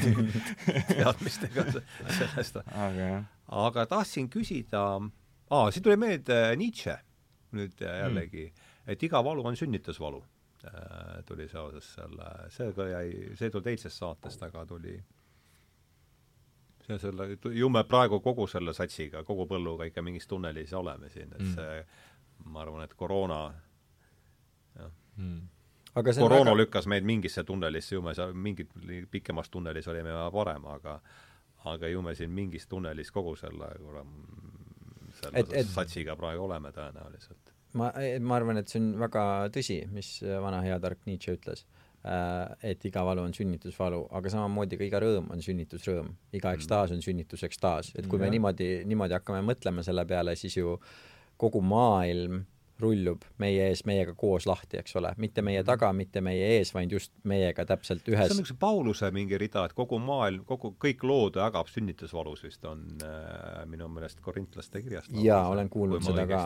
teadmistega 0.90 1.66
sellest. 1.70 2.58
aga 3.48 3.86
tahtsin 3.86 4.30
küsida, 4.30 4.86
aa, 5.50 5.70
siin 5.70 5.84
tuli 5.84 5.96
meelde 5.96 6.40
Nietzsche 6.58 6.98
nüüd 7.56 7.80
jällegi 7.80 8.48
mm., 8.48 8.65
et 8.86 9.02
iga 9.02 9.24
valu 9.24 9.42
on 9.46 9.56
sünnitusvalu 9.56 10.22
äh, 10.64 11.24
tuli 11.26 11.48
seoses 11.48 11.94
selle, 11.94 12.30
see 12.50 12.72
ka 12.72 12.86
jäi, 12.88 13.10
see 13.36 13.46
ei 13.48 13.50
tulnud 13.50 13.66
eilsest 13.72 13.98
saatest, 14.02 14.42
aga 14.42 14.66
tuli 14.66 14.96
see 16.86 16.98
selle, 17.02 17.26
ju 17.54 17.68
me 17.68 17.82
praegu 17.84 18.20
kogu 18.22 18.46
selle 18.46 18.74
satsiga, 18.74 19.24
kogu 19.26 19.46
põlluga 19.50 19.88
ikka 19.90 20.02
mingis 20.06 20.26
tunnelis 20.30 20.72
oleme 20.78 21.08
siin, 21.10 21.32
et 21.34 21.40
Mm. 21.42 21.54
see 21.54 21.86
ma 22.44 22.60
arvan, 22.62 22.84
et 22.84 22.94
koroona, 22.94 23.40
mm. 25.16 25.40
aga 25.96 26.12
see 26.12 26.22
on 26.22 26.28
koroona 26.28 26.50
väga, 26.52 26.60
lükkas 26.62 26.86
meid 26.86 27.04
mingisse 27.08 27.44
tunnelisse, 27.44 27.94
ju 27.96 28.02
me 28.02 28.14
seal 28.14 28.32
mingit 28.34 28.70
pikemas 29.10 29.50
tunnelis 29.50 29.88
olime 29.88 30.12
varem, 30.32 30.66
aga 30.66 31.00
aga 31.66 31.88
ju 31.90 32.02
me 32.02 32.14
siin 32.14 32.30
mingis 32.30 32.66
tunnelis 32.70 33.10
kogu 33.10 33.34
selle 33.36 33.72
kuram, 33.80 34.12
selle 35.20 35.38
Et- 35.40 35.52
et- 35.52 35.66
satsiga 35.66 36.14
praegu 36.16 36.44
oleme 36.44 36.70
tõenäoliselt. 36.70 37.45
Ma, 37.78 37.90
ma 38.20 38.38
arvan, 38.38 38.60
et 38.60 38.70
see 38.72 38.80
on 38.82 38.92
väga 39.00 39.24
tõsi, 39.54 39.80
mis 39.92 40.16
vana 40.42 40.62
hea 40.64 40.78
tark 40.82 41.04
Nietzsche 41.08 41.36
ütles. 41.38 41.66
et 42.62 42.84
iga 42.86 43.02
valu 43.02 43.24
on 43.26 43.32
sünnitusvalu, 43.34 44.04
aga 44.14 44.30
samamoodi 44.30 44.76
ka 44.78 44.84
iga 44.86 45.00
rõõm 45.02 45.32
on 45.34 45.40
sünnitusrõõm. 45.42 46.12
iga 46.38 46.52
ekstaas 46.54 46.92
on 46.94 47.02
sünnitusekstaas, 47.02 47.94
et 47.98 48.06
kui 48.06 48.20
me 48.22 48.30
niimoodi, 48.30 48.84
niimoodi 48.86 49.16
hakkame 49.18 49.42
mõtlema 49.42 49.82
selle 49.82 50.04
peale, 50.06 50.36
siis 50.36 50.56
ju 50.56 50.76
kogu 51.36 51.60
maailm 51.60 52.44
rullub 52.80 53.24
meie 53.40 53.68
ees 53.70 53.84
meiega 53.88 54.14
koos 54.18 54.46
lahti, 54.48 54.80
eks 54.80 54.96
ole, 55.00 55.12
mitte 55.22 55.42
meie 55.44 55.62
taga, 55.66 55.92
mitte 55.96 56.20
meie 56.24 56.56
ees, 56.56 56.72
vaid 56.76 56.92
just 56.92 57.12
meiega 57.28 57.64
täpselt 57.68 58.04
see 58.04 58.14
ühes 58.14 58.34
on 58.34 58.42
üks 58.42 58.52
Pauluse 58.60 59.10
mingi 59.14 59.38
rida, 59.40 59.66
et 59.66 59.76
kogu 59.76 59.98
maailm, 60.02 60.44
kogu, 60.48 60.74
kõik 60.82 61.04
lood 61.08 61.40
jagab 61.40 61.70
sünnitusvalus 61.72 62.44
vist 62.44 62.64
on 62.68 62.84
äh, 63.04 63.62
minu 63.70 63.88
meelest 63.92 64.20
korintlaste 64.24 64.82
kirjast. 64.84 65.12
jaa, 65.22 65.46
olen 65.52 65.70
kuulnud 65.72 66.04
seda 66.06 66.26
ka, 66.30 66.42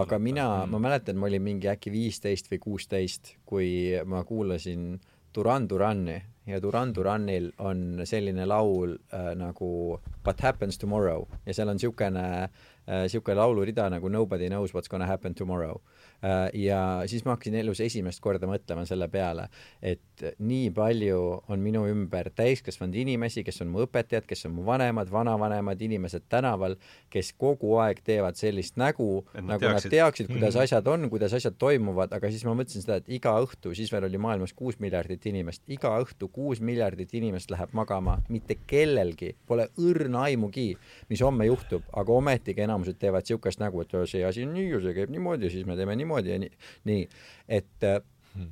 aga 0.00 0.20
mina, 0.22 0.48
ma 0.70 0.80
mäletan, 0.88 1.20
ma 1.20 1.28
olin 1.30 1.44
mingi 1.44 1.70
äkki 1.72 1.92
viisteist 1.94 2.50
või 2.52 2.62
kuusteist, 2.70 3.36
kui 3.44 3.68
ma 4.08 4.24
kuulasin 4.24 4.96
Duran 5.36 5.68
Durani 5.68 6.16
ja 6.46 6.62
Duran 6.62 6.94
Duranil 6.94 7.50
on 7.58 8.00
selline 8.04 8.46
laul 8.46 8.96
äh, 9.12 9.34
nagu 9.36 10.00
What 10.24 10.40
happens 10.40 10.78
tomorrow 10.78 11.26
ja 11.46 11.54
seal 11.54 11.68
on 11.68 11.76
niisugune 11.76 12.24
äh, 12.46 12.48
niisugune 12.86 13.34
laulurida 13.34 13.88
nagu 13.90 14.08
Nobody 14.08 14.48
knows 14.48 14.74
what's 14.74 14.88
gonna 14.88 15.06
happen 15.06 15.34
tomorrow 15.34 15.80
äh,. 15.80 16.05
Ja 16.52 17.02
siis 17.06 17.24
ma 17.24 17.34
hakkasin 17.34 17.54
elus 17.60 17.80
esimest 17.84 18.20
korda 18.24 18.48
mõtlema 18.48 18.86
selle 18.88 19.08
peale, 19.12 19.48
et 19.82 20.24
nii 20.40 20.70
palju 20.74 21.18
on 21.52 21.60
minu 21.62 21.84
ümber 21.90 22.30
täiskasvanud 22.36 22.96
inimesi, 22.96 23.44
kes 23.44 23.60
on 23.64 23.70
mu 23.72 23.84
õpetajad, 23.84 24.26
kes 24.28 24.46
on 24.48 24.54
mu 24.56 24.64
vanemad, 24.66 25.10
vanavanemad, 25.12 25.80
inimesed 25.82 26.26
tänaval, 26.32 26.78
kes 27.12 27.32
kogu 27.38 27.76
aeg 27.82 28.00
teevad 28.06 28.38
sellist 28.40 28.78
nägu, 28.80 29.26
nagu 29.36 29.50
nad 29.52 29.60
teaksid. 29.60 29.92
teaksid, 29.92 30.30
kuidas 30.32 30.56
asjad 30.64 30.88
on, 30.90 31.08
kuidas 31.12 31.36
asjad 31.36 31.58
toimuvad, 31.60 32.14
aga 32.16 32.30
siis 32.32 32.46
ma 32.48 32.56
mõtlesin 32.56 32.84
seda, 32.84 32.98
et 33.02 33.12
iga 33.18 33.36
õhtu, 33.44 33.74
siis 33.76 33.92
veel 33.92 34.08
oli 34.08 34.20
maailmas 34.20 34.56
kuus 34.56 34.80
miljardit 34.82 35.28
inimest, 35.28 35.64
iga 35.68 35.92
õhtu 36.02 36.30
kuus 36.32 36.62
miljardit 36.64 37.12
inimest 37.14 37.52
läheb 37.52 37.76
magama, 37.76 38.18
mitte 38.32 38.58
kellelgi 38.66 39.34
pole 39.46 39.68
õrna 39.82 40.26
aimugi, 40.30 40.70
mis 41.10 41.22
homme 41.24 41.46
juhtub, 41.50 41.84
aga 41.92 42.16
ometigi 42.16 42.64
enamused 42.64 42.98
teevad 43.00 43.26
niisugust 43.26 43.58
nägu, 43.58 43.82
et 43.82 43.94
see 44.06 44.22
asi 44.24 44.44
on 44.46 44.52
nii 44.54 44.68
ja 44.70 44.80
see 44.84 44.94
käib 44.96 45.10
niimoodi 45.10 45.48
ja 45.48 45.52
siis 45.52 45.66
me 45.66 45.76
teeme 45.76 45.96
niimoodi 45.98 46.05
ja 46.26 46.38
nii, 46.38 46.50
nii, 46.90 47.08
et 47.48 47.90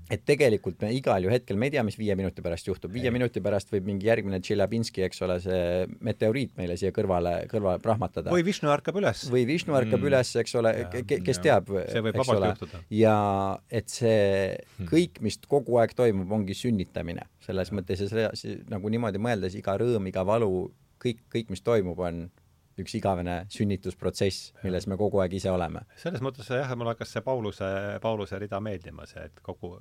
et 0.09 0.23
tegelikult 0.25 0.81
me 0.81 0.89
igal 0.97 1.21
ju 1.27 1.29
hetkel, 1.29 1.59
me 1.61 1.67
ei 1.69 1.75
tea, 1.75 1.83
mis 1.85 1.97
viie 1.99 2.15
minuti 2.17 2.41
pärast 2.41 2.69
juhtub, 2.71 2.93
viie 2.95 3.11
minuti 3.13 3.43
pärast 3.45 3.69
võib 3.69 3.85
mingi 3.85 4.07
järgmine 4.09 4.39
Tšeljabinski, 4.41 5.03
eks 5.05 5.21
ole, 5.27 5.37
see 5.45 5.59
meteoriit 6.01 6.55
meile 6.57 6.77
siia 6.81 6.89
kõrvale, 6.97 7.35
kõrvale 7.51 7.83
prahmatada. 7.85 8.33
või 8.33 8.47
Vishnu 8.47 8.71
ärkab 8.73 8.97
üles. 8.97 9.27
või 9.29 9.45
Vishnu 9.45 9.77
ärkab 9.77 10.01
Mm. 10.01 10.07
üles, 10.09 10.37
eks 10.41 10.55
ole, 10.55 10.73
kes 11.05 11.37
jah. 11.37 11.43
teab, 11.43 11.69
eks 11.77 12.29
ole 12.33 12.55
ja 12.91 13.59
et 13.71 13.89
see 13.91 14.57
Hmm. 14.79 14.87
kõik, 14.89 15.21
mis 15.21 15.37
kogu 15.37 15.77
aeg 15.79 15.93
toimub, 15.95 16.33
ongi 16.33 16.55
sünnitamine. 16.55 17.29
selles 17.45 17.71
mõttes 17.71 18.01
ja 18.01 18.09
see, 18.09 18.29
see 18.33 18.65
nagu 18.71 18.89
niimoodi 18.89 19.19
mõeldes, 19.21 19.55
iga 19.55 19.77
rõõm, 19.77 20.09
iga 20.09 20.25
valu, 20.25 20.71
kõik, 20.99 21.19
kõik, 21.29 21.51
mis 21.51 21.61
toimub, 21.61 21.99
on 21.99 22.31
üks 22.81 22.95
igavene 22.99 23.37
sünnitusprotsess, 23.53 24.53
milles 24.65 24.89
me 24.91 24.99
kogu 25.01 25.21
aeg 25.23 25.37
ise 25.39 25.53
oleme. 25.53 25.85
selles 26.01 26.23
mõttes 26.25 26.49
jah, 26.51 26.73
mulle 26.79 26.95
hakkas 26.95 27.15
see 27.17 27.23
Pauluse, 27.27 27.69
Pauluse 28.03 28.41
rida 28.43 28.61
meeldima, 28.65 29.07
see, 29.11 29.27
et 29.29 29.45
kogu, 29.45 29.77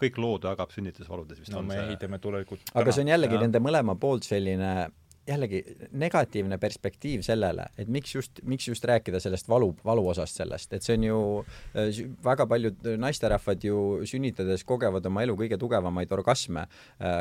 kõik 0.00 0.20
lood 0.22 0.48
jagab 0.48 0.72
sünnitusvaludes 0.74 1.42
vist 1.42 1.52
no 1.52 1.62
on 1.62 1.68
me 1.68 1.76
see 1.76 1.90
ehitame 1.90 2.20
tulevikut 2.22 2.72
aga 2.74 2.94
see 2.94 3.04
on 3.04 3.12
jällegi 3.12 3.36
jah. 3.36 3.44
nende 3.46 3.62
mõlema 3.62 3.98
poolt 4.00 4.28
selline 4.28 4.72
jällegi 5.28 5.62
negatiivne 5.92 6.58
perspektiiv 6.58 7.22
sellele, 7.26 7.68
et 7.78 7.88
miks 7.88 8.14
just, 8.14 8.42
miks 8.48 8.68
just 8.68 8.84
rääkida 8.88 9.20
sellest 9.20 9.48
valu, 9.48 9.72
valuosast 9.84 10.40
sellest, 10.40 10.72
et 10.72 10.86
see 10.86 10.96
on 10.98 11.06
ju 11.08 11.20
äh, 11.76 12.02
väga 12.24 12.46
paljud 12.50 12.88
naisterahvad 12.98 13.64
ju 13.64 13.78
sünnitades 14.08 14.64
kogevad 14.68 15.06
oma 15.06 15.22
elu 15.26 15.36
kõige 15.38 15.58
tugevamaid 15.60 16.12
orgasme, 16.14 16.66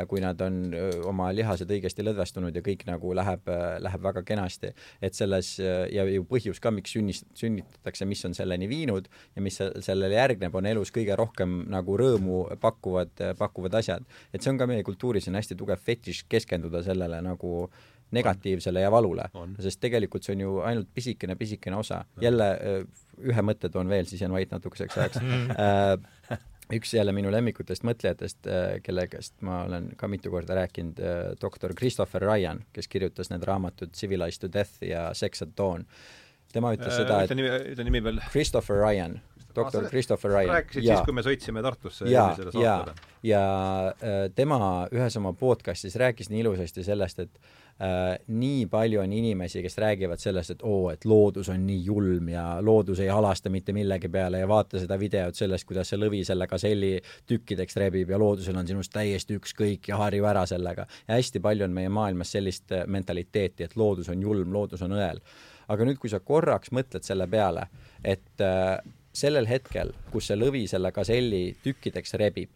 kui 0.07 0.21
nad 0.23 0.39
on 0.41 0.57
öö, 0.73 1.01
oma 1.09 1.29
lihased 1.35 1.69
õigesti 1.71 2.03
lõdvestunud 2.05 2.55
ja 2.55 2.63
kõik 2.65 2.85
nagu 2.87 3.11
läheb, 3.15 3.49
läheb 3.83 4.03
väga 4.03 4.23
kenasti. 4.27 4.71
et 5.01 5.13
selles 5.13 5.57
äh, 5.59 5.87
ja 5.93 6.05
ju 6.09 6.25
põhjus 6.27 6.59
ka, 6.61 6.71
miks 6.71 6.93
sünnis, 6.95 7.23
sünnitatakse, 7.37 8.05
mis 8.05 8.23
on 8.25 8.33
selleni 8.37 8.67
viinud 8.69 9.07
ja 9.35 9.41
mis 9.41 9.57
se- 9.57 9.71
sellele 9.81 10.15
järgneb, 10.15 10.55
on 10.55 10.65
elus 10.65 10.91
kõige 10.91 11.15
rohkem 11.15 11.63
nagu 11.69 11.97
rõõmu 11.97 12.57
pakkuvad, 12.61 13.13
pakkuvad 13.37 13.73
asjad. 13.81 14.05
et 14.33 14.41
see 14.41 14.51
on 14.51 14.57
ka 14.57 14.67
meie 14.67 14.83
kultuuris 14.83 15.27
on 15.27 15.35
hästi 15.39 15.55
tugev 15.55 15.79
fetiš 15.83 16.23
keskenduda 16.29 16.83
sellele 16.83 17.21
nagu 17.21 17.69
negatiivsele 18.11 18.81
ja 18.81 18.91
valule, 18.91 19.25
sest 19.59 19.81
tegelikult 19.83 20.23
see 20.23 20.37
on 20.37 20.43
ju 20.45 20.57
ainult 20.63 20.91
pisikene, 20.95 21.35
pisikene 21.35 21.75
osa. 21.75 22.03
jälle 22.21 22.51
öö, 22.61 22.83
ühe 23.31 23.41
mõtte 23.43 23.69
toon 23.73 23.89
veel, 23.89 24.05
siis 24.05 24.21
jään 24.21 24.31
vait 24.31 24.51
natukeseks 24.51 24.97
ajaks 24.97 25.17
äh, 25.17 26.39
üks 26.73 26.93
jälle 26.93 27.13
minu 27.15 27.31
lemmikutest 27.31 27.85
mõtlejatest, 27.87 28.49
kelle 28.83 29.07
käest 29.11 29.35
ma 29.45 29.61
olen 29.67 29.91
ka 29.99 30.09
mitu 30.11 30.31
korda 30.33 30.57
rääkinud, 30.57 30.99
doktor 31.41 31.73
Christopher 31.77 32.25
Ryan, 32.27 32.63
kes 32.75 32.89
kirjutas 32.91 33.31
need 33.31 33.45
raamatud 33.47 33.95
Civilized 33.95 34.43
to 34.43 34.51
Death 34.53 34.83
ja 34.83 35.09
Sex 35.15 35.41
at 35.45 35.55
Dawn. 35.57 35.85
tema 36.51 36.73
ütles 36.75 36.95
seda, 36.95 37.21
nimi, 37.35 37.49
ütle 37.73 37.87
nimi 37.87 38.03
veel. 38.03 38.19
Christopher 38.31 38.81
Ryan, 38.81 39.19
doktor 39.55 39.85
sa 39.85 39.89
Christopher 39.89 40.31
Ryan. 40.31 40.53
rääkisid 40.59 40.87
siis, 40.89 41.05
kui 41.05 41.15
me 41.15 41.23
sõitsime 41.25 41.63
Tartusse 41.63 42.07
ja, 42.07 42.27
eelmisele 42.27 42.63
ja 42.63 42.75
saatele. 42.75 43.15
ja 43.23 44.29
tema 44.35 44.59
ühes 44.91 45.17
oma 45.19 45.33
podcastis 45.33 45.95
rääkis 45.95 46.31
nii 46.33 46.43
ilusasti 46.43 46.83
sellest, 46.83 47.23
et 47.23 47.39
nii 48.27 48.65
palju 48.71 49.01
on 49.03 49.11
inimesi, 49.13 49.61
kes 49.61 49.77
räägivad 49.77 50.21
sellest, 50.21 50.55
et 50.55 50.63
oo, 50.65 50.89
et 50.89 51.05
loodus 51.05 51.49
on 51.53 51.61
nii 51.67 51.83
julm 51.85 52.31
ja 52.31 52.45
loodus 52.61 52.99
ei 53.03 53.11
halasta 53.13 53.51
mitte 53.53 53.73
millegi 53.73 54.09
peale 54.09 54.39
ja 54.41 54.47
vaata 54.49 54.81
seda 54.81 54.97
videot 54.99 55.37
sellest, 55.37 55.67
kuidas 55.69 55.91
see 55.93 55.99
lõvi 55.99 56.23
selle 56.25 56.47
gaselli 56.49 56.95
tükkideks 57.29 57.77
rebib 57.77 58.09
ja 58.09 58.17
loodusel 58.17 58.57
on 58.57 58.67
sinust 58.67 58.93
täiesti 58.95 59.37
ükskõik 59.37 59.91
ja 59.91 60.01
harju 60.01 60.25
ära 60.25 60.45
sellega. 60.49 60.87
ja 61.07 61.19
hästi 61.19 61.39
palju 61.39 61.67
on 61.67 61.77
meie 61.77 61.89
maailmas 61.89 62.33
sellist 62.33 62.71
äh, 62.71 62.87
mentaliteeti, 62.87 63.63
et 63.63 63.77
loodus 63.77 64.09
on 64.09 64.21
julm, 64.21 64.53
loodus 64.53 64.81
on 64.81 64.97
õel. 64.97 65.21
aga 65.67 65.85
nüüd, 65.85 65.99
kui 66.01 66.09
sa 66.09 66.19
korraks 66.19 66.71
mõtled 66.71 67.05
selle 67.05 67.27
peale, 67.27 67.67
et 68.03 68.41
äh, 68.41 68.79
sellel 69.13 69.45
hetkel, 69.49 69.93
kus 70.11 70.31
see 70.31 70.37
lõvi 70.37 70.65
selle 70.67 70.91
gaselli 70.91 71.57
tükkideks 71.63 72.17
rebib, 72.17 72.49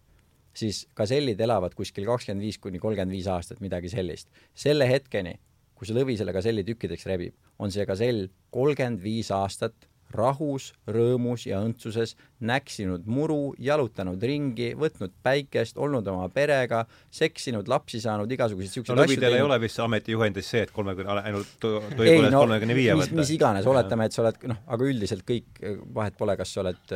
siis 0.53 0.86
gasellid 0.95 1.40
elavad 1.41 1.76
kuskil 1.78 2.06
kakskümmend 2.10 2.44
viis 2.44 2.60
kuni 2.61 2.80
kolmkümmend 2.80 3.15
viis 3.15 3.30
aastat, 3.32 3.61
midagi 3.64 3.90
sellist. 3.90 4.30
selle 4.53 4.88
hetkeni, 4.90 5.38
kui 5.76 5.88
see 5.88 5.98
lõvi 5.98 6.18
selle 6.19 6.34
gaselli 6.36 6.65
tükkideks 6.68 7.07
rebib, 7.10 7.38
on 7.60 7.72
see 7.72 7.86
gasell 7.86 8.28
kolmkümmend 8.52 9.02
viis 9.03 9.32
aastat 9.36 9.88
rahus, 10.15 10.71
rõõmus 10.88 11.47
ja 11.49 11.61
õndsuses, 11.63 12.15
näksinud 12.41 13.05
muru, 13.05 13.53
jalutanud 13.61 14.21
ringi, 14.25 14.71
võtnud 14.77 15.13
päikest, 15.23 15.77
olnud 15.77 16.07
oma 16.09 16.25
perega, 16.33 16.83
seksinud, 17.13 17.69
lapsi 17.69 18.01
saanud, 18.01 18.31
igasuguseid 18.33 18.73
siukseid 18.73 18.97
no, 18.97 19.05
asju 19.05 19.19
teinud. 19.21 19.38
ei 19.38 19.45
ole 19.45 19.59
vist 19.61 19.81
ametijuhendis 19.83 20.49
see, 20.49 20.63
et 20.65 20.73
kolmekümne, 20.73 21.19
ainult 21.21 21.51
tohib 21.61 22.01
üle 22.01 22.31
kolmekümne 22.33 22.77
viie 22.77 22.95
võtta? 22.97 23.19
mis 23.21 23.33
iganes, 23.35 23.69
oletame, 23.69 24.09
et 24.09 24.17
sa 24.17 24.23
oled, 24.25 24.41
noh, 24.49 24.61
aga 24.73 24.89
üldiselt 24.89 25.25
kõik, 25.27 25.61
vahet 25.93 26.17
pole, 26.17 26.35
kas 26.39 26.55
sa 26.55 26.63
oled 26.63 26.95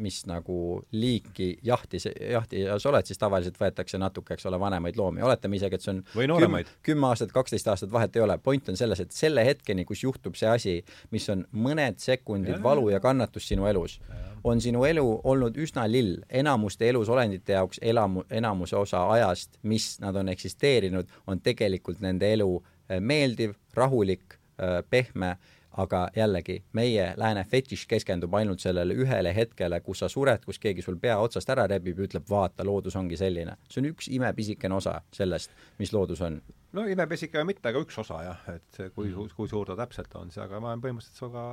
mis 0.00 0.22
nagu 0.30 0.58
liiki 0.96 1.50
jahti, 1.66 2.00
jahti 2.32 2.64
ja 2.64 2.78
sa 2.80 2.90
oled, 2.90 3.08
siis 3.08 3.20
tavaliselt 3.20 3.60
võetakse 3.60 4.00
natuke, 4.00 4.36
eks 4.36 4.48
ole, 4.48 4.60
vanemaid 4.60 4.96
loomi, 4.96 5.24
oletame 5.24 5.60
isegi, 5.60 5.76
et 5.76 5.84
see 5.84 5.92
on 5.92 6.02
või 6.16 6.30
nooremaid. 6.32 6.72
kümme 6.86 7.10
aastat, 7.10 7.32
kaksteist 7.36 7.68
aastat, 7.72 7.92
vahet 7.92 8.16
ei 8.16 8.24
ole, 8.24 8.38
point 8.42 8.72
on 8.72 8.80
selles, 8.80 9.04
et 9.04 9.12
selle 9.12 9.44
hetkeni, 9.46 9.84
kus 9.88 10.06
juhtub 10.06 10.36
see 10.38 10.48
asi, 10.50 10.76
mis 11.12 11.28
on 11.32 11.44
mõned 11.52 12.00
sekundid 12.02 12.55
tekib 12.56 12.64
valu 12.64 12.88
ja 12.90 13.00
kannatus 13.00 13.48
sinu 13.48 13.66
elus, 13.66 14.00
on 14.44 14.60
sinu 14.60 14.84
elu 14.84 15.20
olnud 15.24 15.56
üsna 15.56 15.86
lill. 15.90 16.22
enamuste 16.30 16.88
elusolendite 16.88 17.52
jaoks 17.52 17.78
elamu, 17.82 18.24
enamuse 18.30 18.76
osa 18.76 19.10
ajast, 19.10 19.58
mis 19.62 20.00
nad 20.00 20.16
on 20.16 20.28
eksisteerinud, 20.28 21.06
on 21.26 21.40
tegelikult 21.40 22.00
nende 22.00 22.32
elu 22.32 22.64
eh, 22.88 23.00
meeldiv, 23.00 23.54
rahulik, 23.74 24.38
eh, 24.58 24.82
pehme, 24.90 25.36
aga 25.76 26.08
jällegi, 26.16 26.62
meie 26.72 27.12
lääne 27.16 27.44
fetiš 27.44 27.86
keskendub 27.86 28.34
ainult 28.34 28.60
sellele 28.60 28.94
ühele 28.94 29.34
hetkele, 29.36 29.80
kus 29.84 29.98
sa 29.98 30.08
sured, 30.08 30.44
kus 30.44 30.58
keegi 30.58 30.82
sul 30.82 30.96
pea 30.96 31.18
otsast 31.20 31.50
ära 31.52 31.66
rebib 31.68 31.98
ütleb, 32.00 32.24
vaata, 32.30 32.64
loodus 32.64 32.96
ongi 32.96 33.16
selline. 33.16 33.56
see 33.70 33.82
on 33.82 33.90
üks 33.90 34.08
imepisikene 34.08 34.74
osa 34.74 35.00
sellest, 35.12 35.50
mis 35.78 35.92
loodus 35.92 36.20
on 36.20 36.40
no 36.72 36.86
imepisike 36.88 37.44
mitte, 37.44 37.68
aga 37.68 37.82
üks 37.84 37.98
osa 37.98 38.22
jah, 38.24 38.46
et 38.54 38.80
kui, 38.94 39.12
kui 39.36 39.48
suur 39.48 39.66
ta 39.68 39.76
täpselt 39.76 40.14
on, 40.14 40.30
see, 40.30 40.42
aga 40.44 40.60
ma 40.60 40.72
olen 40.72 40.84
põhimõtteliselt 40.84 41.20
sinuga 41.20 41.44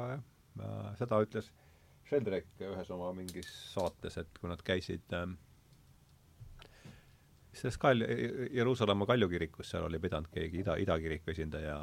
seda 0.99 1.21
ütles 1.23 1.51
Sheldrek 2.09 2.61
ühes 2.61 2.91
oma 2.93 3.09
mingis 3.15 3.49
saates, 3.73 4.19
et 4.21 4.39
kui 4.39 4.49
nad 4.51 4.61
käisid 4.65 5.13
ähm, 5.17 5.37
selles 7.53 7.77
Kal-, 7.81 8.03
Jeruusalemma 8.51 9.05
kaljukirikus, 9.05 9.69
seal 9.71 9.87
oli 9.87 9.99
pidanud 10.03 10.29
keegi 10.33 10.61
ida, 10.63 10.75
idakiriku 10.81 11.31
esindaja, 11.33 11.77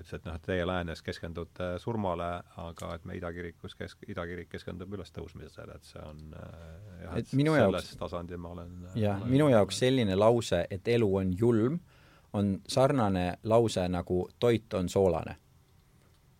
ütles, 0.00 0.14
et 0.16 0.26
noh, 0.28 0.38
et 0.38 0.46
teie 0.46 0.66
läänes 0.68 1.02
keskendute 1.06 1.70
surmale, 1.82 2.30
aga 2.62 2.92
et 2.96 3.06
me 3.08 3.18
idakirikus 3.18 3.76
kesk-, 3.78 4.06
idakirik 4.10 4.50
keskendub 4.54 4.96
ülestõusmisele, 4.96 5.76
et 5.76 5.90
see 5.92 6.02
on 6.02 6.22
äh, 6.40 6.60
jah, 7.04 7.18
et 7.22 7.34
minu 7.38 7.56
selles 7.58 7.90
jaoks, 7.90 7.96
tasandil 8.02 8.42
ma 8.42 8.54
olen 8.56 8.76
jah, 9.02 9.24
minu 9.28 9.50
jaoks 9.52 9.82
selline 9.84 10.18
lause, 10.18 10.64
et 10.70 10.94
elu 10.96 11.10
on 11.22 11.34
julm, 11.36 11.80
on 12.36 12.56
sarnane 12.68 13.28
lause 13.44 13.86
nagu 13.88 14.24
toit 14.42 14.74
on 14.78 14.88
soolane 14.92 15.36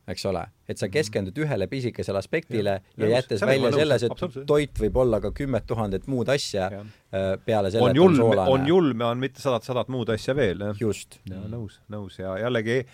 eks 0.06 0.26
ole, 0.30 0.42
et 0.68 0.78
sa 0.78 0.86
mhm. 0.86 0.92
keskendud 0.94 1.38
ühele 1.42 1.66
pisikesele 1.70 2.20
aspektile 2.20 2.76
ja, 2.78 3.02
ja 3.02 3.08
jättes 3.16 3.42
välja 3.46 3.72
selles, 3.74 4.06
et 4.06 4.38
toit 4.46 4.78
võib 4.84 5.00
olla 5.02 5.20
ka 5.22 5.32
kümmet 5.34 5.66
tuhandet 5.66 6.06
muud 6.10 6.30
asja 6.32 6.68
ja. 6.72 6.84
Äh, 7.10 7.26
peale 7.42 7.72
selle, 7.74 7.90
et 7.90 8.00
on 8.02 8.16
soolane. 8.18 8.52
on 8.52 8.70
julm 8.70 9.02
ja 9.02 9.10
on 9.14 9.20
mitte 9.22 9.42
sadat, 9.42 9.66
sadat 9.66 9.90
muud 9.92 10.10
asja 10.14 10.36
veel, 10.38 10.62
jah. 10.68 10.80
just. 10.80 11.18
ja 11.26 11.42
nõus, 11.50 11.80
nõus 11.92 12.20
ja 12.20 12.36
jällegi 12.44 12.84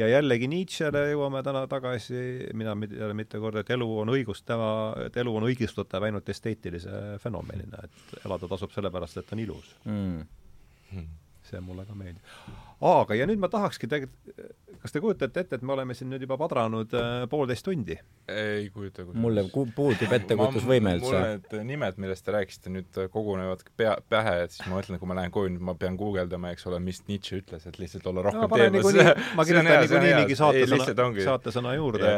ja 0.00 0.08
jällegi 0.10 0.48
Nietzschele 0.50 1.04
jõuame 1.12 1.42
täna 1.46 1.66
tagasi, 1.70 2.22
mina 2.56 2.72
jälle 2.88 3.16
mitu 3.18 3.40
korda, 3.42 3.62
et 3.62 3.74
elu 3.76 3.90
on 4.02 4.14
õigustava, 4.16 4.70
et 5.06 5.16
elu 5.22 5.36
on 5.40 5.48
õigustatav 5.50 6.08
ainult 6.08 6.28
esteetilise 6.32 7.18
fenomenina, 7.22 7.84
et 7.84 8.24
elada 8.24 8.48
tasub 8.50 8.72
sellepärast, 8.74 9.20
et 9.20 9.36
on 9.36 9.44
ilus 9.44 9.76
mm.. 9.84 11.04
See 11.46 11.60
mulle 11.62 11.84
ka 11.86 11.94
meeldib 11.94 12.65
aga, 12.80 13.16
ja 13.16 13.26
nüüd 13.28 13.40
ma 13.40 13.48
tahakski 13.52 13.88
tegelikult, 13.88 14.54
kas 14.86 14.94
te 14.94 15.02
kujutate 15.02 15.42
ette, 15.42 15.58
et 15.58 15.64
me 15.66 15.74
oleme 15.74 15.94
siin 15.96 16.10
nüüd 16.12 16.22
juba 16.26 16.38
padranud 16.40 16.92
äh, 16.96 17.24
poolteist 17.30 17.66
tundi? 17.66 17.96
ei 18.26 18.68
kujuta 18.74 19.04
kujuta. 19.04 19.20
mulle 19.22 19.44
puudub 19.52 20.12
ettekujutusvõime 20.16 20.96
üldse. 20.96 21.10
mul 21.12 21.26
need 21.26 21.68
nimed, 21.68 21.98
millest 22.02 22.24
te 22.26 22.34
rääkisite, 22.34 22.72
nüüd 22.74 22.98
kogunevad 23.12 23.62
pea, 23.78 23.94
pähe, 24.10 24.34
et 24.44 24.54
siis 24.54 24.66
ma 24.66 24.80
mõtlen, 24.80 24.98
kui 24.98 25.10
ma 25.10 25.16
lähen 25.18 25.34
koju, 25.34 25.52
nüüd 25.54 25.64
ma 25.68 25.76
pean 25.78 25.98
guugeldama, 25.98 26.50
eks 26.54 26.66
ole, 26.70 26.80
mis 26.82 27.02
Nietzsche 27.06 27.38
ütles, 27.40 27.66
et 27.70 27.78
lihtsalt 27.78 28.08
olla 28.10 28.24
rohkem 28.26 28.50
no, 28.50 28.58
teemas. 28.58 29.14
ma 29.38 29.46
kirjutan 29.46 29.70
niikuinii 29.84 30.14
mingi 30.20 30.38
saatesõna, 30.40 30.88
saatesõna 31.28 31.76
juurde. 31.78 32.12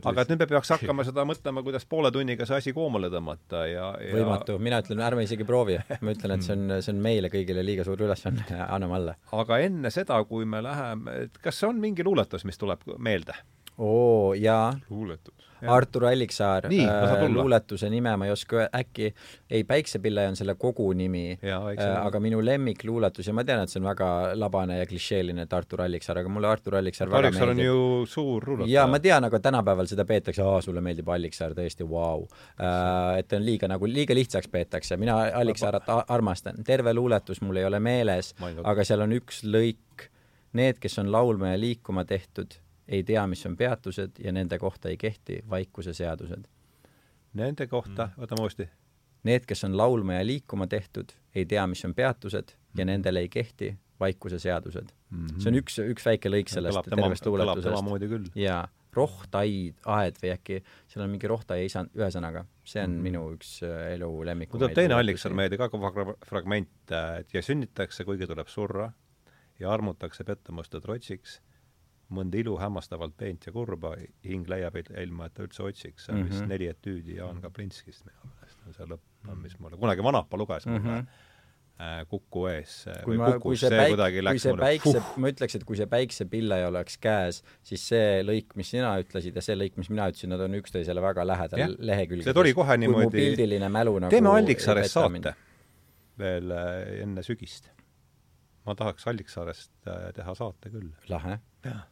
aga 0.00 0.24
et 0.24 0.32
nüüd 0.32 0.44
me 0.44 0.48
peaks 0.54 0.72
hakkama 0.76 1.06
seda 1.08 1.26
mõtlema, 1.28 1.64
kuidas 1.68 1.84
poole 1.88 2.12
tunniga 2.14 2.48
see 2.48 2.62
asi 2.62 2.76
koomale 2.76 3.12
tõmmata 3.12 3.66
ja, 3.68 3.90
ja 4.00 4.16
võimatu, 4.16 4.56
mina 4.62 4.80
ütlen, 4.84 5.04
ärme 5.04 5.28
isegi 5.28 5.46
proovi. 5.48 5.76
ma 6.04 6.16
ütlen, 6.16 6.36
et 6.38 6.48
see 6.48 6.56
on, 6.56 6.76
see 6.80 6.96
on 6.96 7.04
meile 7.04 7.32
kõigile 7.32 7.64
liiga 7.64 7.84
suur 7.88 8.00
ülesanne, 8.08 8.48
anname 8.64 8.98
alla. 9.00 9.16
aga 9.36 9.60
enne 9.68 9.91
seda, 9.92 10.18
kui 10.28 10.46
me 10.48 10.62
läheme, 10.64 11.16
et 11.26 11.38
kas 11.42 11.62
on 11.68 11.80
mingi 11.82 12.04
luuletus, 12.06 12.46
mis 12.48 12.58
tuleb 12.60 12.84
meelde? 12.98 13.36
Oo, 13.82 14.34
jaa. 14.38 14.70
luuletus 14.90 15.52
Artur 15.68 16.04
Alliksaar 16.04 16.66
äh, 16.66 17.28
luuletuse 17.28 17.90
nime 17.90 18.16
ma 18.16 18.26
ei 18.26 18.32
oska 18.32 18.56
öelda, 18.56 18.78
äkki, 18.78 19.14
ei, 19.50 19.64
Päiksepille 19.64 20.26
on 20.28 20.36
selle 20.36 20.54
kogu 20.58 20.88
nimi, 20.92 21.38
äh, 21.38 21.90
aga 22.02 22.20
minu 22.20 22.40
lemmikluuletus 22.44 23.26
ja 23.26 23.34
ma 23.34 23.44
tean, 23.46 23.62
et 23.62 23.72
see 23.72 23.80
on 23.80 23.86
väga 23.86 24.08
labane 24.38 24.80
ja 24.80 24.86
klišeeline, 24.90 25.46
et 25.46 25.54
Artur 25.56 25.84
Alliksaar, 25.86 26.22
aga 26.22 26.32
mulle 26.32 26.50
Artur 26.50 26.76
Alliksaar 26.80 27.10
väga 27.10 27.28
Alliksaar 27.28 27.52
meeldib. 27.52 27.70
on 27.70 28.00
ju 28.00 28.06
suur 28.10 28.48
luuletaja. 28.48 28.72
jaa, 28.74 28.86
ma 28.90 29.00
tean, 29.02 29.28
aga 29.28 29.40
tänapäeval 29.40 29.90
seda 29.90 30.06
peetakse, 30.08 30.42
aa, 30.42 30.60
sulle 30.64 30.82
meeldib 30.84 31.08
Alliksaar, 31.14 31.54
tõesti, 31.58 31.86
vau. 31.90 32.26
Äh, 32.58 33.20
et 33.22 33.38
on 33.38 33.46
liiga 33.46 33.70
nagu, 33.70 33.86
liiga 33.86 34.16
lihtsaks 34.18 34.50
peetakse, 34.50 34.98
mina 35.00 35.20
Alliksaarat 35.42 35.88
armastan, 36.08 36.62
terve 36.66 36.94
luuletus 36.94 37.42
mul 37.42 37.62
ei 37.62 37.68
ole 37.68 37.80
meeles, 37.80 38.34
aga 38.64 38.86
seal 38.86 39.06
on 39.06 39.14
üks 39.20 39.44
lõik, 39.46 40.10
need, 40.58 40.82
kes 40.82 40.98
on 41.00 41.12
laulma 41.12 41.54
ja 41.54 41.60
liikuma 41.60 42.04
tehtud 42.04 42.58
ei 42.88 43.02
tea, 43.02 43.26
mis 43.26 43.46
on 43.46 43.56
peatused 43.56 44.18
ja 44.24 44.32
nende 44.32 44.58
kohta 44.58 44.88
ei 44.88 44.96
kehti 44.96 45.42
vaikuse 45.50 45.94
seadused. 45.94 46.44
Nende 47.38 47.66
kohta 47.66 48.06
mm., 48.06 48.22
võtame 48.24 48.44
uuesti. 48.44 48.68
Need, 49.22 49.46
kes 49.46 49.64
on 49.64 49.76
laulma 49.78 50.18
ja 50.18 50.26
liikuma 50.26 50.66
tehtud, 50.66 51.12
ei 51.34 51.46
tea, 51.46 51.66
mis 51.70 51.84
on 51.84 51.94
peatused 51.94 52.56
ja 52.74 52.84
mm. 52.84 52.90
nendele 52.90 53.22
ei 53.22 53.28
kehti 53.28 53.76
vaikuse 54.02 54.38
seadused 54.38 54.88
mm. 55.10 55.26
-hmm. 55.26 55.40
see 55.42 55.50
on 55.52 55.58
üks, 55.60 55.78
üks 55.94 56.06
väike 56.06 56.30
lõik 56.32 56.50
sellest 56.52 56.88
tervest 56.90 57.26
luuletusest. 57.26 58.32
jaa, 58.38 58.62
rohtaid, 58.96 59.78
aed 59.96 60.18
või 60.22 60.32
äkki, 60.34 60.58
seal 60.90 61.04
on 61.06 61.12
mingi 61.14 61.30
rohtai 61.30 61.60
isand, 61.68 61.92
ühesõnaga, 61.98 62.44
see 62.64 62.82
on 62.82 62.90
mm 62.90 62.96
-hmm. 62.96 63.08
minu 63.08 63.22
üks 63.36 63.52
äh, 63.66 63.92
elu 63.94 64.10
lemmikumaid. 64.30 64.58
mul 64.58 64.66
tuleb 64.66 64.80
teine 64.80 64.98
allikas 64.98 65.28
meelde 65.30 65.60
ka, 65.60 65.70
fragment, 66.26 66.96
et 67.20 67.34
ja 67.34 67.42
sünnitakse, 67.42 68.04
kuigi 68.08 68.26
tuleb 68.26 68.48
surra 68.48 68.90
ja 69.60 69.72
armutakse 69.72 70.24
pettumuste 70.24 70.80
trotsiks 70.80 71.40
mõnda 72.14 72.38
ilu 72.40 72.56
hämmastavalt 72.60 73.16
peent 73.18 73.46
ja 73.48 73.54
kurba 73.54 73.94
hing 74.26 74.48
leiab 74.50 74.78
ilma, 74.82 75.28
et 75.28 75.36
ta 75.36 75.46
üldse 75.46 75.66
otsiks, 75.66 76.06
see 76.06 76.14
on 76.14 76.18
mm 76.18 76.22
-hmm. 76.22 76.30
vist 76.30 76.40
mhm. 76.40 76.54
neli 76.54 76.70
etüüdi 76.72 77.18
Jaan 77.18 77.42
Kaplinskist 77.42 78.06
minu 78.06 78.30
meelest 78.30 78.66
on 78.66 78.78
see 78.78 78.88
lõpp, 78.94 79.36
mis 79.42 79.58
mulle, 79.58 79.76
kunagi 79.76 80.02
vanapa 80.04 80.36
luges 80.36 80.66
mulle 80.66 80.80
mm 80.80 80.96
-hmm. 80.96 81.28
Kuku 82.08 82.46
ees 82.46 82.84
kui 83.02 83.16
ma, 83.18 83.32
kui 83.42 83.56
see, 83.56 83.68
see 83.68 83.78
päik-, 83.96 84.26
kui 84.28 84.38
see 84.38 84.52
päikse, 84.54 85.00
ma 85.16 85.30
ütleks, 85.32 85.56
et 85.56 85.64
kui 85.66 85.76
see 85.76 85.86
päiksepille 85.90 86.58
ei 86.60 86.66
oleks 86.66 86.98
käes, 86.98 87.42
siis 87.62 87.88
see 87.88 88.20
lõik, 88.22 88.54
mis 88.54 88.70
sina 88.70 88.92
ütlesid 89.02 89.34
ja 89.34 89.42
see 89.42 89.56
lõik, 89.56 89.74
mis 89.76 89.90
mina 89.90 90.06
ütlesin, 90.12 90.30
nad 90.30 90.40
on 90.40 90.54
üksteisele 90.54 91.02
väga 91.02 91.26
lähedal 91.26 91.74
lehekülgedel. 91.78 92.28
see 92.28 92.38
tuli 92.38 92.52
kohe 92.54 92.76
niimoodi 92.76 93.16
pildiline 93.16 93.68
mälu 93.68 93.96
nagu 93.98 94.14
teeme 94.14 94.30
Alliksaarest 94.30 94.94
saate 94.94 95.34
veel 96.18 96.50
äh, 96.50 97.02
enne 97.02 97.24
sügist. 97.26 97.70
ma 98.66 98.76
tahaks 98.78 99.06
Alliksaarest 99.10 99.72
äh, 99.88 100.10
teha 100.16 100.34
saate 100.38 100.70
küll. 100.70 100.92
lahe. 101.08 101.38
jah. 101.64 101.86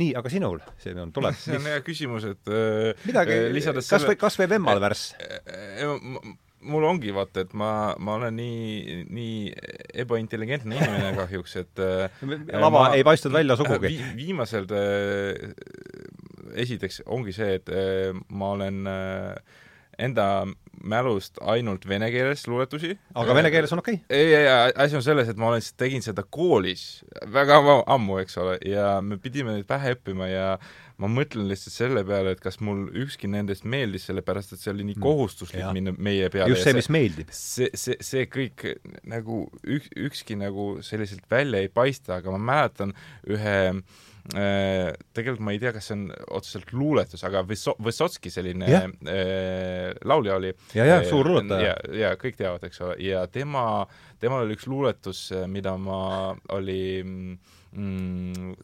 Nii, 0.00 0.14
aga 0.18 0.32
sinul, 0.32 0.62
see 0.82 0.96
on, 0.96 1.12
tuleb 1.16 1.36
see 1.40 1.58
on 1.58 1.68
hea 1.70 1.84
küsimus, 1.86 2.26
et 2.32 2.50
äh, 2.50 3.06
midagi 3.08 3.38
äh,, 3.38 3.62
kas 3.76 3.88
selle... 3.90 4.12
või, 4.12 4.20
kas 4.20 4.40
või 4.40 4.50
Vemmal 4.56 4.82
värss 4.82 5.14
äh, 5.20 5.40
äh,? 5.84 6.34
mul 6.66 6.86
ongi 6.88 7.12
vaata, 7.14 7.44
et 7.44 7.52
ma, 7.58 7.70
ma 8.02 8.16
olen 8.18 8.34
nii, 8.38 9.02
nii 9.14 9.36
ebaintelligentne 10.02 10.78
inimene 10.78 11.12
kahjuks, 11.20 11.56
et 11.62 11.82
äh, 11.84 12.24
lava 12.54 12.88
ma, 12.88 12.88
ei 12.96 13.04
paistnud 13.06 13.36
välja 13.36 13.58
sugugi 13.60 13.92
vi,. 13.92 14.00
viimasel 14.18 14.66
äh, 14.74 15.52
esiteks 16.64 17.04
ongi 17.06 17.34
see, 17.36 17.60
et 17.60 17.70
äh, 17.70 18.10
ma 18.34 18.52
olen 18.56 18.82
äh, 18.90 19.62
enda 20.06 20.26
mälust 20.88 21.40
ainult 21.42 21.86
vene 21.88 22.08
keeles 22.14 22.46
luuletusi. 22.48 22.94
aga 23.14 23.36
vene 23.36 23.52
keeles 23.54 23.74
on 23.74 23.82
okei 23.82 24.00
okay.? 24.00 24.16
ei, 24.18 24.34
ei, 24.40 24.48
asi 24.74 24.98
on 24.98 25.04
selles, 25.04 25.30
et 25.30 25.38
ma 25.40 25.50
olen, 25.50 25.64
tegin 25.76 26.04
seda 26.04 26.24
koolis 26.24 27.04
väga 27.32 27.60
ammu, 27.86 28.20
eks 28.22 28.40
ole, 28.42 28.58
ja 28.66 28.96
me 29.02 29.20
pidime 29.22 29.56
neid 29.56 29.68
pähe 29.68 29.96
õppima 29.96 30.30
ja 30.30 30.48
ma 31.02 31.10
mõtlen 31.12 31.48
lihtsalt 31.50 31.74
selle 31.74 32.02
peale, 32.08 32.32
et 32.36 32.40
kas 32.40 32.58
mul 32.64 32.86
ükski 33.04 33.28
nendest 33.28 33.66
meeldis, 33.68 34.06
sellepärast 34.08 34.56
et 34.56 34.62
see 34.62 34.72
oli 34.72 34.86
nii 34.88 34.96
mm. 34.96 35.04
kohustuslik 35.04 35.62
mm, 35.62 35.76
minna 35.76 35.94
meie 35.98 36.30
peale. 36.32 36.54
just 36.54 36.64
see, 36.64 36.76
mis 36.76 36.90
meeldib. 36.92 37.32
see, 37.36 37.70
see, 37.76 37.98
see 38.00 38.26
kõik 38.32 38.66
nagu 39.08 39.44
ük, 39.62 39.88
ükski 40.08 40.38
nagu 40.40 40.76
selliselt 40.86 41.26
välja 41.30 41.64
ei 41.64 41.72
paista, 41.72 42.20
aga 42.20 42.32
ma 42.32 42.40
mäletan 42.52 42.96
ühe 43.28 43.56
äh, 43.72 44.04
tegelikult 44.34 45.44
ma 45.46 45.54
ei 45.54 45.60
tea, 45.62 45.72
kas 45.76 45.90
see 45.90 45.96
on 45.96 46.04
otseselt 46.38 46.72
luuletus, 46.74 47.22
aga 47.28 47.44
Vyso-, 47.46 47.76
Vysotski 47.84 48.32
selline 48.32 48.68
yeah. 48.70 48.88
äh, 49.06 49.92
laulja 50.04 50.36
oli. 50.40 50.52
ja, 50.74 50.88
ja 50.88 51.00
suur 51.06 51.28
luuletaja. 51.30 51.72
ja, 51.72 51.96
ja 52.00 52.12
kõik 52.20 52.38
teavad, 52.40 52.66
eks 52.66 52.82
ole, 52.86 52.98
ja 53.04 53.26
tema, 53.30 53.84
temal 54.22 54.46
oli 54.46 54.56
üks 54.58 54.66
luuletus, 54.70 55.28
mida 55.52 55.76
ma, 55.80 56.00
oli 56.56 56.80
mm, 57.04 58.56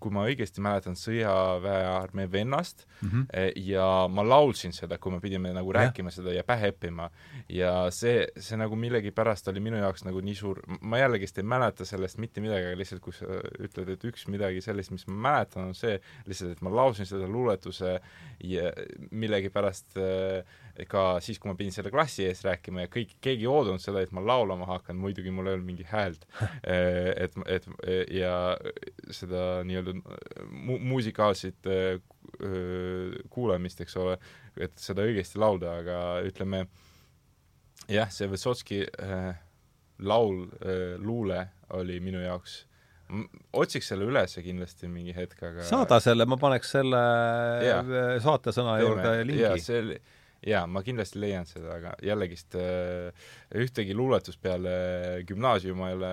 kui 0.00 0.12
ma 0.14 0.24
õigesti 0.28 0.62
mäletan, 0.64 0.96
sõjaväearmee 0.98 2.26
vennast 2.32 2.86
mm 3.00 3.08
-hmm. 3.08 3.52
ja 3.66 3.86
ma 4.08 4.24
laulsin 4.26 4.72
seda, 4.72 4.98
kui 4.98 5.12
me 5.12 5.20
pidime 5.20 5.52
nagu 5.52 5.72
ja. 5.72 5.80
rääkima 5.80 6.10
seda 6.10 6.32
ja 6.32 6.44
pähe 6.44 6.70
õppima. 6.72 7.10
ja 7.48 7.90
see, 7.90 8.26
see 8.36 8.56
nagu 8.56 8.76
millegipärast 8.76 9.48
oli 9.48 9.60
minu 9.60 9.76
jaoks 9.76 10.04
nagu 10.04 10.20
nii 10.20 10.34
suur, 10.34 10.62
ma 10.80 10.98
jällegist 10.98 11.38
ei 11.38 11.44
mäleta 11.44 11.84
sellest 11.84 12.18
mitte 12.18 12.40
midagi, 12.40 12.66
aga 12.66 12.76
lihtsalt 12.76 13.02
kui 13.02 13.12
sa 13.12 13.26
ütled, 13.58 13.88
et 13.88 14.04
üks 14.04 14.26
midagi 14.28 14.60
sellist, 14.60 14.90
mis 14.90 15.06
ma 15.06 15.14
mäletan, 15.28 15.70
on 15.70 15.74
see 15.74 16.00
lihtsalt, 16.26 16.52
et 16.52 16.62
ma 16.62 16.70
laulsin 16.70 17.06
seda 17.06 17.28
luuletuse 17.28 18.00
ja 18.40 18.72
millegipärast 19.10 19.96
äh, 19.96 20.44
ka 20.88 21.04
siis, 21.24 21.38
kui 21.40 21.50
ma 21.50 21.56
pidin 21.58 21.74
selle 21.74 21.90
klassi 21.92 22.24
ees 22.28 22.42
rääkima 22.46 22.84
ja 22.84 22.90
kõik, 22.92 23.16
keegi 23.24 23.44
ei 23.44 23.50
oodanud 23.50 23.82
seda, 23.82 24.02
et 24.04 24.12
ma 24.16 24.22
laulama 24.24 24.68
hakkan, 24.68 24.98
muidugi 25.00 25.32
mul 25.34 25.48
ei 25.48 25.56
olnud 25.56 25.68
mingi 25.68 25.86
häält 25.88 26.26
eh, 26.62 27.10
et, 27.26 27.36
et 27.46 27.68
ja 28.14 28.34
seda 29.14 29.62
nii-öelda 29.66 29.89
mu-, 29.94 30.78
muusikaalset 30.92 31.70
eh, 31.70 32.00
kuulamist, 33.30 33.82
eks 33.84 33.96
ole, 34.00 34.16
et 34.60 34.76
seda 34.80 35.04
õigesti 35.06 35.40
laulda, 35.40 35.76
aga 35.82 36.00
ütleme 36.26 36.64
jah, 37.90 38.10
see 38.12 38.30
Vysotski 38.30 38.82
äh, 38.86 39.30
laul 40.06 40.44
äh,, 40.60 40.98
luule 41.00 41.46
oli 41.76 42.00
minu 42.02 42.22
jaoks 42.22 42.64
otsiks 43.58 43.90
selle 43.90 44.06
üles 44.06 44.36
kindlasti 44.38 44.88
mingi 44.90 45.14
hetk, 45.16 45.40
aga 45.42 45.66
saada 45.66 45.98
selle, 46.02 46.26
ma 46.30 46.38
paneks 46.38 46.76
selle 46.76 47.00
ja. 47.66 47.80
saatesõna 48.22 48.76
juurde 48.78 49.14
lingi. 49.24 49.42
jaa, 49.42 49.56
see 49.58 49.80
oli 49.82 49.96
jaa, 50.46 50.64
ma 50.70 50.82
kindlasti 50.84 51.20
leian 51.20 51.48
seda, 51.48 51.74
aga 51.76 51.94
jällegist 52.04 52.56
äh, 52.58 53.10
ühtegi 53.60 53.96
luuletust 53.96 54.40
peale 54.42 54.72
gümnaasiumi 55.28 55.86
ole 55.96 56.12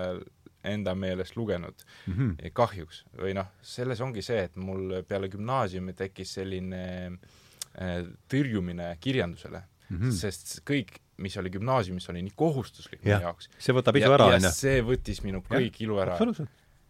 enda 0.70 0.94
meelest 0.94 1.36
lugenud 1.36 1.84
mm, 2.06 2.14
-hmm. 2.14 2.52
kahjuks. 2.52 3.04
või 3.18 3.34
noh, 3.38 3.50
selles 3.62 4.00
ongi 4.04 4.22
see, 4.22 4.44
et 4.48 4.56
mul 4.56 5.02
peale 5.08 5.28
gümnaasiumi 5.32 5.94
tekkis 5.98 6.36
selline 6.40 6.84
äh, 7.08 8.06
tõrjumine 8.30 8.94
kirjandusele 9.00 9.62
mm, 9.62 9.98
-hmm. 9.98 10.16
sest 10.22 10.60
kõik 10.68 11.00
mis 11.18 11.36
oli 11.36 11.50
gümnaasiumis, 11.50 12.08
oli 12.10 12.22
nii 12.22 12.34
kohustuslik 12.38 13.02
minu 13.02 13.20
jaoks. 13.20 13.50
see 13.58 13.74
võtab 13.74 13.96
isu 13.98 14.12
ära, 14.14 14.30
on 14.36 14.44
ju. 14.46 14.54
see 14.54 14.82
võttis 14.86 15.22
minu 15.24 15.42
kõik 15.42 15.80
ja, 15.80 15.84
ilu 15.86 15.98
ära 15.98 16.18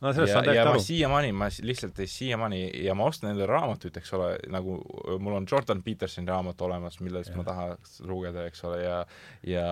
no 0.00 0.12
sellest 0.12 0.32
saan 0.32 0.46
täiesti 0.46 0.68
aru. 0.68 0.82
siiamaani, 0.82 1.32
ma 1.32 1.48
lihtsalt 1.62 1.98
ei, 1.98 2.06
siiamaani 2.06 2.60
ja 2.84 2.94
ma 2.94 3.08
ostan 3.10 3.32
endale 3.32 3.48
raamatuid, 3.50 3.96
eks 3.98 4.12
ole, 4.14 4.28
nagu 4.52 4.78
mul 5.18 5.38
on 5.40 5.46
Jordan 5.50 5.82
Petersoni 5.82 6.28
raamat 6.28 6.60
olemas, 6.66 7.00
millest 7.02 7.32
ja. 7.32 7.38
ma 7.38 7.44
tahaks 7.46 7.98
lugeda, 8.06 8.46
eks 8.46 8.64
ole, 8.68 8.82
ja 8.82 8.98
ja 9.46 9.64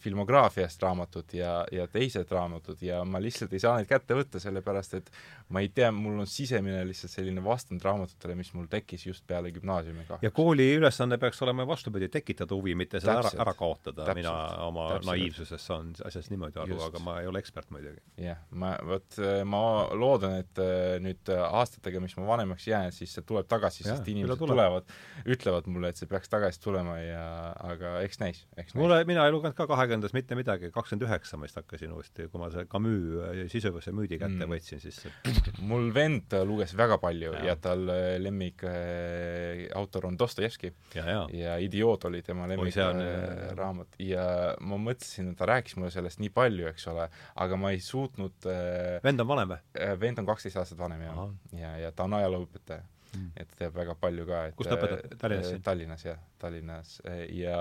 filmograafiast 0.00 0.82
raamatud 0.82 1.32
ja, 1.36 1.64
ja 1.72 1.86
teised 1.88 2.30
raamatud 2.30 2.82
ja 2.84 3.02
ma 3.04 3.20
lihtsalt 3.22 3.52
ei 3.56 3.62
saa 3.62 3.76
neid 3.78 3.88
kätte 3.88 4.16
võtta, 4.16 4.40
sellepärast 4.42 4.98
et 4.98 5.10
ma 5.48 5.62
ei 5.64 5.70
tea, 5.74 5.90
mul 5.94 6.20
on 6.22 6.28
sisemine 6.30 6.82
lihtsalt 6.88 7.14
selline 7.14 7.44
vastand 7.44 7.84
raamatutele, 7.84 8.36
mis 8.38 8.52
mul 8.54 8.68
tekkis 8.70 9.06
just 9.06 9.26
peale 9.26 9.52
gümnaasiumi 9.54 10.04
kahjuks. 10.04 10.24
ja 10.26 10.30
kooli 10.34 10.68
ülesanne 10.76 11.18
peaks 11.18 11.42
olema 11.42 11.66
vastupidi, 11.68 12.08
tekitada 12.12 12.54
huvi, 12.54 12.74
mitte 12.78 13.00
seda 13.00 13.18
täpselt, 13.20 13.40
ära, 13.40 13.48
ära 13.48 13.56
kaotada, 13.58 14.08
mina 14.14 14.36
oma 14.66 14.90
täpselt. 14.94 15.10
naiivsuses 15.12 15.66
saan 15.72 15.92
asjast 16.04 16.32
niimoodi 16.34 16.60
aru, 16.62 16.80
aga 16.84 17.02
ma 17.04 17.18
ei 17.20 17.30
ole 17.30 17.42
ekspert 17.42 17.72
muidugi. 17.74 18.02
jah, 18.20 18.40
ma, 18.50 18.74
vot 18.86 19.20
ma 19.48 19.64
loodan, 19.98 20.38
et 20.42 20.60
äh, 20.62 20.96
nüüd 21.02 21.32
äh, 21.32 21.42
aastatega, 21.60 22.02
mis 22.02 22.16
ma 22.18 22.26
vanemaks 22.28 22.68
jään, 22.68 22.94
siis 22.94 23.14
see 23.16 23.26
tuleb 23.26 23.48
tagasi, 23.50 23.84
sest 23.86 24.08
inimesed 24.10 24.40
tuleb. 24.40 24.56
tulevad, 24.56 24.94
ütlevad 25.26 25.70
mulle, 25.72 25.92
et 25.92 26.00
see 26.00 26.10
peaks 26.10 26.32
tagasi 26.32 26.62
tulema 26.62 26.98
ja 27.02 27.24
aga 27.72 27.96
eks 28.04 28.22
näis, 28.22 28.44
eks 28.56 28.74
näis. 28.74 28.80
mulle, 28.82 29.02
mina 29.08 29.26
ei 29.26 29.34
lugenud 29.34 29.56
ka 29.58 29.68
kahekümnendas 29.70 30.14
mitte 30.16 30.38
midagi, 30.38 30.72
kakskümmend 30.74 31.08
üheksa 31.08 31.40
ma 31.40 31.48
vist 31.48 31.60
hakkasin 31.60 31.94
uuesti, 31.96 32.28
kui 32.32 32.42
ma 32.42 32.50
see 32.54 32.66
Camus 32.70 33.18
äh, 33.26 33.42
sisuvõsse 33.52 33.94
müüdi 33.96 34.20
kätte 34.20 34.44
mm. 34.44 34.54
võtsin, 34.54 34.82
siis 34.82 35.02
mul 35.70 35.90
vend 35.94 36.36
luges 36.48 36.76
väga 36.78 37.00
palju 37.02 37.34
ja, 37.38 37.44
ja 37.50 37.58
tal 37.60 37.86
lemmik 38.20 38.64
äh, 38.68 39.66
autor 39.76 40.06
on 40.10 40.18
Dostojevski 40.18 40.72
ja, 40.94 41.04
ja. 41.04 41.26
ja 41.32 41.56
Idioot 41.62 42.04
oli 42.04 42.22
tema 42.22 42.46
lemmik 42.50 42.76
Oi, 42.76 42.84
on, 42.84 43.02
äh, 43.04 43.50
raamat 43.56 43.98
ja 44.02 44.24
ma 44.60 44.78
mõtlesin, 44.80 45.32
et 45.32 45.38
ta 45.38 45.48
rääkis 45.50 45.76
mulle 45.78 45.92
sellest 45.94 46.20
nii 46.22 46.32
palju, 46.34 46.68
eks 46.70 46.86
ole, 46.92 47.08
aga 47.44 47.58
ma 47.60 47.72
ei 47.74 47.82
suutnud 47.84 48.48
äh, 48.50 48.98
vend 49.04 49.24
on 49.24 49.30
vanem 49.30 49.54
või? 49.54 49.59
Äh, 49.78 50.00
vend 50.00 50.18
on 50.18 50.26
kaksteist 50.26 50.58
aastat 50.58 50.78
vanem 50.80 51.04
ja, 51.04 51.28
ja, 51.54 51.76
ja 51.84 51.92
ta 51.94 52.08
on 52.08 52.16
ajalooõpetaja 52.18 52.82
mm.. 53.14 53.28
et 53.38 53.52
teeb 53.58 53.76
väga 53.76 53.94
palju 54.00 54.24
ka, 54.26 54.40
et 54.50 54.56
kus 54.58 54.66
ta 54.66 54.74
õpetab? 54.74 55.04
Äh, 55.06 55.18
Tallinnas? 55.20 55.52
Tallinnas 55.62 56.04
jah, 56.08 56.18
Tallinnas 56.42 56.90
ja 57.36 57.60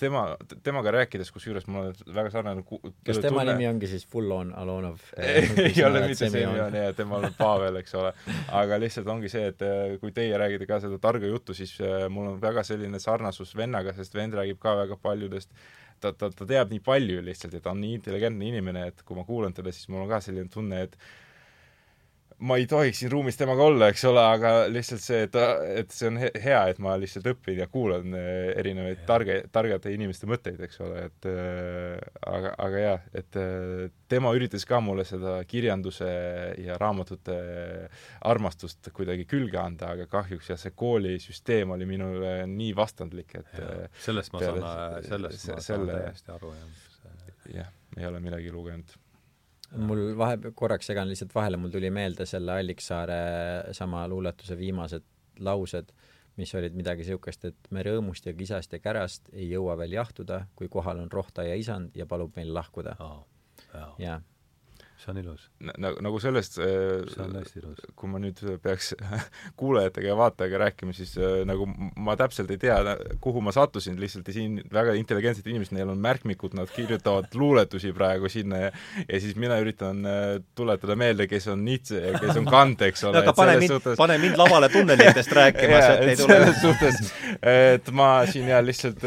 tema, 0.00 0.24
temaga 0.64 0.94
rääkides, 0.96 1.32
kusjuures 1.34 1.68
mul 1.68 1.90
on 1.90 2.16
väga 2.16 2.32
sarnane 2.32 2.64
kas 2.64 3.20
tema 3.20 3.42
tunne... 3.42 3.52
nimi 3.52 3.68
ongi 3.68 3.92
siis 3.92 4.08
Full 4.08 4.32
on 4.40 4.54
Alonov 4.56 5.04
ei 5.20 5.84
ole 5.84 6.06
mitte 6.06 6.30
Semyon 6.32 6.80
ja 6.80 6.92
temal 6.96 7.28
on 7.28 7.36
Pavel, 7.36 7.76
eks 7.82 7.96
ole. 8.00 8.14
aga 8.56 8.80
lihtsalt 8.80 9.12
ongi 9.12 9.32
see, 9.32 9.50
et 9.52 9.66
kui 10.00 10.16
teie 10.16 10.38
räägite 10.40 10.68
ka 10.70 10.80
seda 10.84 11.00
targa 11.02 11.28
juttu, 11.28 11.56
siis 11.58 11.76
mul 12.08 12.32
on 12.32 12.40
väga 12.40 12.64
selline 12.64 13.02
sarnasus 13.04 13.52
vennaga, 13.58 13.92
sest 14.00 14.16
vend 14.16 14.38
räägib 14.40 14.64
ka 14.64 14.78
väga 14.80 14.96
paljudest 14.96 15.52
ta, 16.00 16.12
ta, 16.12 16.30
ta 16.30 16.48
teab 16.48 16.72
nii 16.72 16.82
palju 16.84 17.22
lihtsalt 17.24 17.56
ja 17.56 17.62
ta 17.64 17.72
on 17.74 17.80
nii 17.84 17.96
intelligentne 18.00 18.50
inimene, 18.50 18.86
et 18.90 19.04
kui 19.06 19.18
ma 19.18 19.24
kuulan 19.28 19.54
teda, 19.56 19.72
siis 19.74 19.88
mul 19.92 20.04
on 20.04 20.10
ka 20.10 20.20
selline 20.24 20.52
tunne, 20.52 20.82
et 20.88 20.98
ma 22.44 22.56
ei 22.60 22.66
tohiks 22.68 22.98
siin 23.00 23.10
ruumis 23.12 23.38
temaga 23.38 23.64
olla, 23.64 23.88
eks 23.92 24.02
ole, 24.10 24.20
aga 24.20 24.50
lihtsalt 24.68 25.00
see, 25.00 25.22
et, 25.24 25.36
et 25.80 25.94
see 25.94 26.08
on 26.10 26.18
hea, 26.20 26.58
et 26.68 26.80
ma 26.84 26.96
lihtsalt 27.00 27.28
õpin 27.32 27.60
ja 27.62 27.66
kuulan 27.72 28.12
eh, 28.18 28.50
erinevaid 28.60 29.04
targe, 29.08 29.38
targade 29.52 29.92
inimeste 29.94 30.28
mõtteid, 30.28 30.60
eks 30.66 30.82
ole, 30.84 31.06
et 31.08 31.28
äh, 31.30 31.96
aga, 32.28 32.52
aga 32.66 32.82
jah, 32.82 33.06
et 33.16 33.38
äh, 33.40 33.86
tema 34.12 34.34
üritas 34.36 34.68
ka 34.68 34.82
mulle 34.84 35.06
seda 35.08 35.38
kirjanduse 35.48 36.10
ja 36.60 36.76
raamatute 36.80 37.38
armastust 38.28 38.92
kuidagi 38.96 39.24
külge 39.30 39.60
anda, 39.62 39.94
aga 39.96 40.08
kahjuks 40.10 40.52
jah, 40.52 40.60
see 40.60 40.76
koolisüsteem 40.76 41.72
oli 41.76 41.88
minule 41.88 42.36
nii 42.52 42.76
vastandlik, 42.76 43.38
et 43.40 43.56
ja, 43.62 43.72
sellest 44.10 44.36
ma 44.36 44.44
saan, 44.44 44.68
sellest 45.08 45.48
ma 45.54 45.64
saan 45.64 45.88
täiesti 45.88 46.36
aru, 46.36 46.52
jah. 46.60 46.86
jah, 47.62 47.74
ei 47.96 48.08
ole 48.12 48.20
midagi 48.20 48.52
lugenud 48.52 48.92
mul 49.76 50.12
vahe, 50.18 50.52
korraks 50.54 50.90
segan 50.90 51.08
lihtsalt 51.10 51.34
vahele, 51.34 51.58
mul 51.60 51.72
tuli 51.74 51.90
meelde 51.90 52.26
selle 52.26 52.58
Alliksaare 52.60 53.18
sama 53.76 54.06
luuletuse 54.08 54.58
viimased 54.58 55.04
laused, 55.46 55.90
mis 56.36 56.52
olid 56.54 56.76
midagi 56.76 57.04
niisugust, 57.04 57.44
et 57.48 57.70
me 57.72 57.82
rõõmust 57.84 58.28
ja 58.28 58.34
kisast 58.36 58.72
ja 58.72 58.80
kärast 58.80 59.30
ei 59.32 59.48
jõua 59.50 59.76
veel 59.80 59.96
jahtuda, 59.96 60.46
kui 60.56 60.68
kohal 60.72 61.00
on 61.02 61.12
rohtaja 61.12 61.56
isand 61.56 61.96
ja 61.96 62.06
palub 62.06 62.36
meil 62.36 62.52
lahkuda 62.54 62.96
oh,. 63.00 63.20
jah 63.98 64.20
see 64.96 65.10
on 65.12 65.18
ilus. 65.20 65.42
nagu, 65.60 66.00
nagu 66.04 66.20
sellest 66.20 66.58
äh, 66.58 67.04
see 67.10 67.22
on 67.24 67.34
hästi 67.36 67.60
ilus. 67.60 67.82
kui 67.98 68.08
ma 68.10 68.20
nüüd 68.22 68.40
peaks 68.64 68.94
kuulajatega 69.60 70.08
ja 70.08 70.16
vaatajaga 70.18 70.60
rääkima, 70.64 70.94
siis 70.96 71.12
äh, 71.20 71.42
nagu 71.48 71.66
ma 71.68 72.16
täpselt 72.16 72.50
ei 72.54 72.60
tea, 72.60 72.78
kuhu 73.24 73.42
ma 73.44 73.52
sattusin, 73.54 73.98
lihtsalt 74.00 74.30
siin 74.32 74.58
väga 74.72 74.96
intelligentsed 74.98 75.46
inimesed, 75.50 75.76
neil 75.76 75.92
on 75.92 76.00
märkmikud, 76.02 76.56
nad 76.56 76.72
kirjutavad 76.72 77.28
luuletusi 77.40 77.92
praegu 77.96 78.30
sinna 78.32 78.66
ja 78.66 78.72
ja 79.08 79.20
siis 79.20 79.36
mina 79.36 79.58
üritan 79.60 80.00
äh, 80.08 80.24
tuletada 80.56 80.96
meelde, 80.96 81.28
kes 81.28 81.48
on 81.52 81.64
Nietzsche 81.66 82.00
ja 82.00 82.16
kes 82.20 82.40
on 82.40 82.48
Kant, 82.48 82.86
eks 82.88 83.04
ole. 83.04 83.20
aga 83.22 83.36
pane 83.36 83.58
mind 83.60 83.76
suhtes..., 83.76 84.00
pane 84.00 84.18
mind 84.22 84.40
lavale 84.40 84.72
tunnelitest 84.72 85.36
rääkima 85.40 85.82
sealt 85.84 86.06
ei 86.06 86.16
tule. 86.16 86.40
selles 86.40 86.62
suhtes, 86.64 87.12
et 87.52 87.92
ma 87.92 88.10
siin 88.30 88.48
ja 88.48 88.62
lihtsalt 88.64 89.04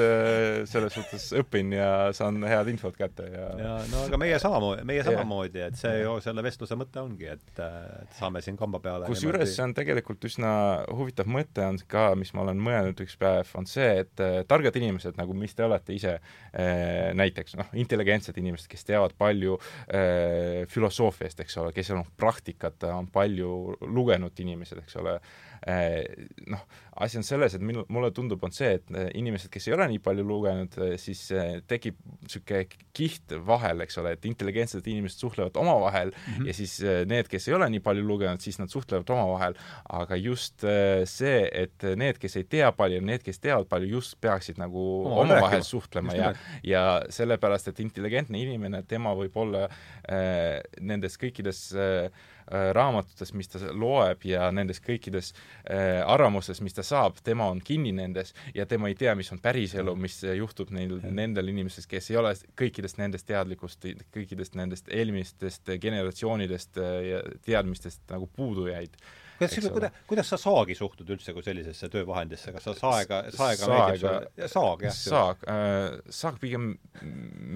selles 0.69 0.93
suhtes 0.93 1.29
õpin 1.41 1.73
ja 1.79 1.89
saan 2.15 2.43
head 2.45 2.69
infot 2.71 2.97
kätte 2.97 3.25
ja 3.33 3.49
ja 3.57 3.75
no 3.89 4.05
aga 4.05 4.19
meie 4.21 4.39
samamoodi, 4.41 4.85
meie 4.87 5.03
samamoodi, 5.05 5.65
et 5.65 5.78
see 5.79 6.01
ju 6.03 6.15
selle 6.23 6.43
vestluse 6.45 6.77
mõte 6.79 7.01
ongi, 7.01 7.29
et, 7.33 7.61
et 7.61 8.17
saame 8.19 8.41
siin 8.45 8.57
kamba 8.59 8.81
peale 8.83 9.09
kusjuures 9.09 9.53
see 9.55 9.65
on 9.65 9.75
tegelikult 9.77 10.25
üsna 10.29 10.51
huvitav 10.95 11.29
mõte 11.31 11.65
on 11.65 11.79
ka, 11.89 12.09
mis 12.19 12.33
ma 12.35 12.43
olen 12.45 12.61
mõelnud 12.63 13.03
üks 13.05 13.17
päev, 13.19 13.51
on 13.59 13.67
see, 13.69 13.89
et 14.03 14.23
äh, 14.23 14.39
targad 14.49 14.75
inimesed, 14.79 15.17
nagu 15.19 15.35
mis 15.37 15.55
te 15.57 15.65
olete 15.65 15.95
ise 15.95 16.15
äh,, 16.19 17.11
näiteks 17.17 17.57
noh, 17.59 17.69
intelligentsed 17.79 18.37
inimesed, 18.41 18.69
kes 18.71 18.87
teavad 18.87 19.15
palju 19.19 19.57
äh, 19.59 20.65
filosoofiast, 20.71 21.43
eks 21.45 21.59
ole, 21.61 21.73
kes 21.75 21.93
on 21.95 22.05
praktikat, 22.19 22.89
on 22.93 23.09
palju 23.13 23.79
lugenud 23.87 24.43
inimesed, 24.45 24.83
eks 24.83 24.99
ole 25.01 25.19
noh, 25.67 26.63
asi 26.99 27.17
on 27.17 27.23
selles, 27.23 27.53
et 27.55 27.63
minu, 27.63 27.85
mulle 27.93 28.09
tundub, 28.15 28.41
on 28.43 28.53
see, 28.53 28.73
et 28.75 28.91
äh, 28.91 29.07
inimesed, 29.17 29.49
kes 29.53 29.69
ei 29.69 29.75
ole 29.75 29.87
nii 29.93 30.01
palju 30.03 30.25
lugenud, 30.27 30.75
äh, 30.83 30.95
siis 30.99 31.21
äh, 31.31 31.59
tekib 31.69 31.97
niisugune 32.25 32.65
kiht 32.95 33.35
vahel, 33.47 33.85
eks 33.85 33.99
ole, 34.01 34.13
et 34.17 34.25
intelligentsed 34.27 34.87
inimesed 34.91 35.23
suhtlevad 35.23 35.55
omavahel 35.59 36.11
mm 36.11 36.33
-hmm. 36.33 36.47
ja 36.49 36.53
siis 36.53 36.73
need, 37.07 37.29
kes 37.31 37.47
ei 37.47 37.53
ole 37.55 37.69
nii 37.69 37.79
palju 37.85 38.03
lugenud, 38.07 38.41
siis 38.43 38.59
nad 38.59 38.69
suhtlevad 38.69 39.09
omavahel, 39.09 39.55
aga 39.89 40.15
just 40.15 40.65
see, 41.05 41.49
et 41.53 41.83
need, 41.95 42.19
kes 42.19 42.35
ei 42.35 42.43
tea 42.43 42.71
palju, 42.71 43.01
need, 43.01 43.23
kes 43.23 43.39
teavad 43.39 43.69
palju, 43.69 43.87
just 43.87 44.17
peaksid 44.21 44.59
nagu 44.59 44.83
omavahel 45.05 45.63
suhtlema 45.63 46.13
just 46.13 46.25
ja, 46.25 46.33
ja 46.63 46.83
sellepärast, 47.09 47.67
et 47.67 47.79
intelligentne 47.79 48.41
inimene, 48.41 48.83
tema 48.83 49.15
võib 49.15 49.37
olla 49.39 49.69
äh, 49.69 50.59
nendes 50.81 51.17
kõikides 51.17 51.71
äh, 51.75 52.11
Äh, 52.38 52.38
raamatutes, 52.73 53.33
mis 53.37 53.49
ta 53.51 53.61
loeb 53.71 54.23
ja 54.25 54.49
nendes 54.55 54.81
kõikides 54.83 55.31
äh, 55.33 55.99
arvamustes, 56.05 56.61
mis 56.65 56.73
ta 56.73 56.85
saab, 56.85 57.19
tema 57.23 57.49
on 57.51 57.61
kinni 57.65 57.91
nendes 57.95 58.33
ja 58.55 58.65
tema 58.69 58.89
ei 58.89 58.97
tea, 58.99 59.15
mis 59.19 59.31
on 59.35 59.41
päriselu, 59.43 59.95
mis 59.99 60.19
juhtub 60.23 60.73
neil, 60.75 60.97
nendel 61.05 61.53
inimestel, 61.53 61.87
kes 61.89 62.11
ei 62.11 62.19
ole 62.21 62.33
kõikidest 62.59 62.99
nendest 63.01 63.27
teadlikust, 63.29 63.85
kõikidest 64.15 64.57
nendest 64.59 64.89
eelmistest 64.89 65.75
generatsioonidest 65.81 66.81
äh, 66.81 66.99
ja 67.09 67.23
teadmistest 67.45 68.05
nagu 68.09 68.29
puudujaid 68.35 68.97
kuidas 69.39 69.69
kuidas, 69.71 69.99
kuidas 70.07 70.29
sa 70.33 70.37
saagi 70.39 70.75
suhtud 70.75 71.09
üldse 71.15 71.33
kui 71.35 71.43
sellisesse 71.45 71.89
töövahendisse, 71.91 72.51
kas 72.55 72.67
sa 72.67 72.75
saega, 72.77 73.21
saega 73.33 73.69
meeldib 73.71 74.01
sulle? 74.03 74.49
saag, 74.53 74.83
jah. 74.85 74.95
saag 74.95 75.45
äh,, 75.49 75.99
saag 76.13 76.39
pigem 76.41 76.71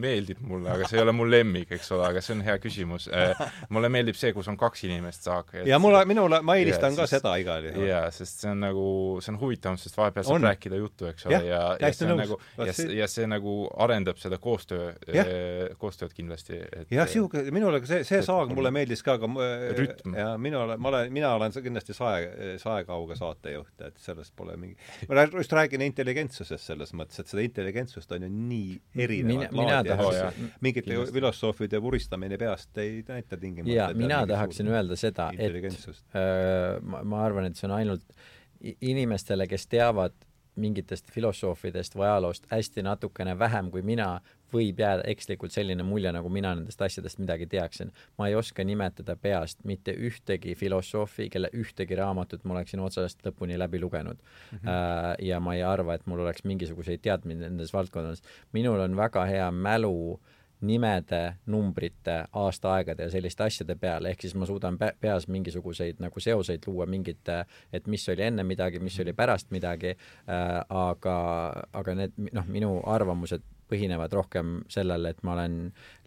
meeldib 0.04 0.42
mulle, 0.48 0.72
aga 0.74 0.88
see 0.90 1.00
ei 1.00 1.04
ole 1.04 1.16
mu 1.16 1.28
lemmik, 1.28 1.74
eks 1.76 1.92
ole, 1.96 2.08
aga 2.08 2.24
see 2.24 2.36
on 2.38 2.44
hea 2.46 2.58
küsimus 2.64 3.10
äh,. 3.12 3.44
mulle 3.74 3.92
meeldib 3.94 4.18
see, 4.20 4.34
kus 4.36 4.50
on 4.52 4.58
kaks 4.60 4.86
inimest 4.88 5.28
saag. 5.28 5.52
ja 5.68 5.80
mulle, 5.82 6.04
minule, 6.10 6.40
ma 6.46 6.58
eelistan 6.60 6.96
ka 6.98 7.08
seda 7.10 7.36
igal 7.42 7.68
juhul. 7.70 7.88
jaa, 7.90 8.06
sest 8.16 8.46
see 8.46 8.52
on 8.54 8.64
nagu, 8.64 8.88
see 9.24 9.34
on 9.36 9.40
huvitavam, 9.42 9.80
sest 9.82 10.00
vahepeal 10.00 10.28
saab 10.30 10.48
rääkida 10.48 10.80
juttu, 10.80 11.10
eks 11.12 11.28
ole, 11.30 11.42
ja, 11.42 11.44
ja, 11.50 11.62
ja 11.82 11.94
see 11.96 12.10
on 12.10 12.22
nagu, 12.24 12.40
ja, 12.62 12.78
ja 13.02 13.10
see 13.12 13.28
nagu 13.30 13.58
arendab 13.84 14.22
seda 14.22 14.40
koostöö, 14.44 14.94
äh, 15.12 15.76
koostööd 15.82 16.16
kindlasti. 16.16 16.62
jah, 16.94 17.10
sihuke, 17.10 17.46
minule 17.56 17.84
see, 17.90 18.04
see 18.08 18.24
saag 18.26 18.54
mulle 18.56 18.72
meeldis 18.74 19.04
ka, 19.06 19.18
aga 19.20 19.30
rütm. 19.78 20.16
ja 20.18 20.34
minule, 20.42 20.78
ma 20.78 20.94
olen, 20.94 21.14
mina 21.14 21.34
olen 21.38 21.56
kindlasti 21.74 21.96
sae, 21.98 22.58
saekauge 22.62 23.18
saatejuht, 23.20 23.74
et 23.88 23.98
sellest 24.02 24.36
pole 24.38 24.56
mingi 24.60 24.78
ma 25.10 25.26
just 25.26 25.56
räägin 25.58 25.84
intelligentsusest 25.88 26.72
selles 26.72 26.94
mõttes, 26.98 27.20
et 27.24 27.32
seda 27.32 27.44
intelligentsust 27.46 28.14
on 28.16 28.28
ju 28.28 28.32
nii 28.34 28.76
erinevat 29.06 29.56
laadi, 29.58 29.94
et 29.94 30.62
mingite 30.64 31.00
filosoofide 31.14 31.82
vuristamine 31.82 32.38
peast 32.42 32.78
ei 32.84 33.02
näita 33.08 33.40
tingimata 33.40 33.74
jaa, 33.74 33.90
mina 33.98 34.22
tahaksin 34.30 34.70
öelda 34.72 35.00
seda, 35.00 35.32
et 35.38 35.58
äh, 35.60 36.78
ma, 36.82 37.04
ma 37.04 37.26
arvan, 37.26 37.50
et 37.50 37.60
see 37.60 37.68
on 37.70 37.76
ainult 37.80 38.06
inimestele, 38.64 39.48
kes 39.52 39.68
teavad 39.68 40.16
mingitest 40.56 41.10
filosoofidest 41.12 41.96
või 41.98 42.06
ajaloost 42.08 42.46
hästi 42.52 42.84
natukene 42.86 43.34
vähem 43.40 43.72
kui 43.74 43.82
mina, 43.82 44.20
võib 44.54 44.80
jääda 44.80 45.06
ekslikult 45.10 45.54
selline 45.54 45.84
mulje, 45.84 46.12
nagu 46.16 46.30
mina 46.34 46.54
nendest 46.58 46.82
asjadest 46.82 47.20
midagi 47.22 47.48
teaksin. 47.50 47.92
ma 48.18 48.28
ei 48.28 48.36
oska 48.36 48.64
nimetada 48.64 49.16
peast 49.16 49.64
mitte 49.64 49.94
ühtegi 49.94 50.56
filosoofi, 50.56 51.30
kelle 51.30 51.50
ühtegi 51.54 51.98
raamatut 52.00 52.44
ma 52.44 52.58
oleksin 52.58 52.80
otsast 52.80 53.26
lõpuni 53.26 53.58
läbi 53.60 53.82
lugenud 53.82 54.18
mm. 54.18 54.58
-hmm. 54.58 55.26
ja 55.26 55.40
ma 55.40 55.56
ei 55.56 55.64
arva, 55.64 55.94
et 55.94 56.06
mul 56.06 56.20
oleks 56.20 56.44
mingisuguseid 56.44 57.02
teadmisi 57.02 57.40
nendes 57.40 57.74
valdkondades. 57.74 58.24
minul 58.52 58.80
on 58.80 58.96
väga 58.98 59.26
hea 59.26 59.52
mälu 59.52 60.20
nimede, 60.64 61.36
numbrite, 61.46 62.26
aastaaegade 62.32 63.04
ja 63.04 63.12
selliste 63.12 63.44
asjade 63.44 63.76
peale, 63.76 64.14
ehk 64.14 64.22
siis 64.24 64.36
ma 64.40 64.48
suudan 64.48 64.78
peas 64.80 65.28
mingisuguseid 65.28 66.00
nagu 66.04 66.24
seoseid 66.24 66.64
luua 66.68 66.88
mingite, 66.90 67.44
et 67.74 67.88
mis 67.92 68.08
oli 68.10 68.24
enne 68.30 68.46
midagi, 68.48 68.80
mis 68.80 69.00
oli 69.04 69.14
pärast 69.14 69.52
midagi 69.52 69.92
äh,, 69.92 70.62
aga, 70.70 71.18
aga 71.74 71.96
need 72.00 72.16
noh, 72.32 72.48
minu 72.48 72.78
arvamused 72.96 73.44
põhinevad 73.74 74.14
rohkem 74.14 74.54
sellel, 74.72 75.10
et 75.10 75.22
ma 75.26 75.34
olen 75.36 75.58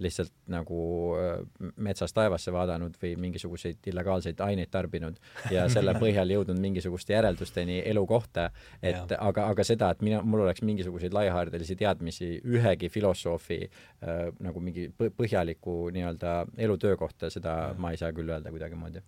lihtsalt 0.03 0.33
nagu 0.53 0.81
äh, 1.19 1.41
metsast 1.83 2.17
taevasse 2.17 2.55
vaadanud 2.55 2.97
või 3.03 3.15
mingisuguseid 3.27 3.91
illegaalseid 3.91 4.41
aineid 4.47 4.71
tarbinud 4.73 5.19
ja 5.53 5.67
selle 5.75 5.97
põhjal 5.99 6.31
jõudnud 6.37 6.61
mingisuguste 6.63 7.17
järeldusteni 7.17 7.81
elu 7.91 8.07
kohta, 8.09 8.49
et 8.83 9.17
aga, 9.19 9.49
aga 9.53 9.67
seda, 9.67 9.91
et 9.95 10.05
mina, 10.07 10.23
mul 10.23 10.47
oleks 10.47 10.65
mingisuguseid 10.67 11.17
laiahaardelisi 11.17 11.79
teadmisi 11.81 12.31
ühegi 12.47 12.91
filosoofi 12.93 13.61
äh, 13.67 14.27
nagu 14.47 14.63
mingi 14.63 14.89
põhjaliku 14.97 15.79
nii-öelda 15.97 16.39
elutöö 16.67 16.97
kohta, 17.01 17.31
seda 17.33 17.57
ja. 17.67 17.75
ma 17.79 17.93
ei 17.93 18.01
saa 18.01 18.13
küll 18.17 18.31
öelda 18.31 18.53
kuidagimoodi. 18.55 19.03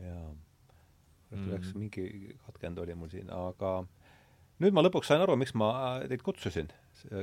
jaa. 0.00 0.28
läks 1.30 1.74
mm. 1.74 1.78
mingi 1.78 2.36
katkend 2.46 2.78
oli 2.82 2.94
mul 2.98 3.10
siin, 3.12 3.30
aga 3.30 3.80
nüüd 4.60 4.76
ma 4.76 4.84
lõpuks 4.84 5.10
sain 5.10 5.22
aru, 5.22 5.36
miks 5.40 5.54
ma 5.58 5.70
teid 6.08 6.22
kutsusin 6.26 6.70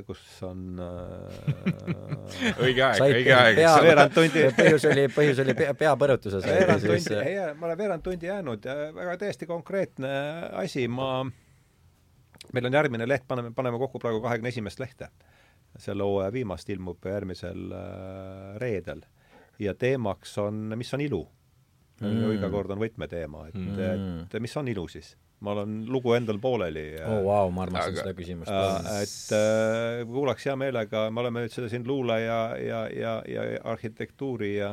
kus 0.07 0.21
on 0.45 0.79
äh, 0.81 2.57
õige 2.65 2.83
aeg, 2.85 3.01
õige 3.03 3.33
aeg. 3.35 3.59
veerand 3.85 4.15
tundi 4.15 4.45
põhjus 4.59 4.87
oli, 4.89 5.05
põhjus 5.13 5.41
oli 5.43 5.55
pea, 5.57 5.73
peapõrutuses. 5.77 6.45
veerand 6.47 6.85
tundi, 6.85 7.19
ei, 7.21 7.37
ma 7.57 7.69
olen 7.69 7.79
veerand 7.79 8.05
tundi 8.05 8.29
jäänud 8.29 8.65
ja 8.65 8.77
väga 8.95 9.17
täiesti 9.23 9.49
konkreetne 9.49 10.11
asi, 10.63 10.87
ma, 10.91 11.21
meil 12.53 12.69
on 12.69 12.79
järgmine 12.79 13.07
leht, 13.09 13.27
paneme, 13.29 13.53
paneme 13.55 13.79
kokku 13.81 14.01
praegu 14.03 14.21
kahekümne 14.25 14.53
esimest 14.53 14.81
lehte. 14.83 15.11
selle 15.77 16.03
hooaja 16.03 16.33
viimast 16.33 16.69
ilmub 16.73 17.05
järgmisel 17.05 17.71
äh, 17.71 18.57
reedel. 18.57 19.01
ja 19.59 19.73
teemaks 19.73 20.37
on, 20.37 20.73
mis 20.75 20.93
on 20.93 21.01
ilu 21.01 21.21
mm.. 22.01 22.31
iga 22.37 22.49
kord 22.49 22.71
on 22.73 22.81
võtmeteema, 22.81 23.47
et 23.49 23.61
mm., 23.61 24.27
et 24.27 24.41
mis 24.41 24.57
on 24.57 24.67
ilu 24.67 24.87
siis 24.87 25.15
ma 25.39 25.53
olen 25.53 25.85
lugu 25.85 26.13
endal 26.17 26.39
pooleli. 26.41 26.87
oo 27.03 27.19
oh, 27.19 27.23
vau 27.25 27.45
wow,, 27.45 27.53
ma 27.53 27.65
armastan 27.67 27.93
aga, 27.93 28.03
seda 28.03 28.17
küsimust 28.17 28.51
äh,. 28.51 29.01
et 29.03 29.33
äh, 29.37 30.03
kuulaks 30.09 30.47
hea 30.49 30.55
meelega, 30.57 31.07
me 31.13 31.21
oleme 31.23 31.45
nüüd 31.45 31.53
seda 31.53 31.69
siin 31.69 31.85
luule 31.87 32.19
ja, 32.23 32.41
ja, 32.57 32.83
ja, 32.89 33.17
ja 33.29 33.47
arhitektuuri 33.73 34.55
ja, 34.55 34.71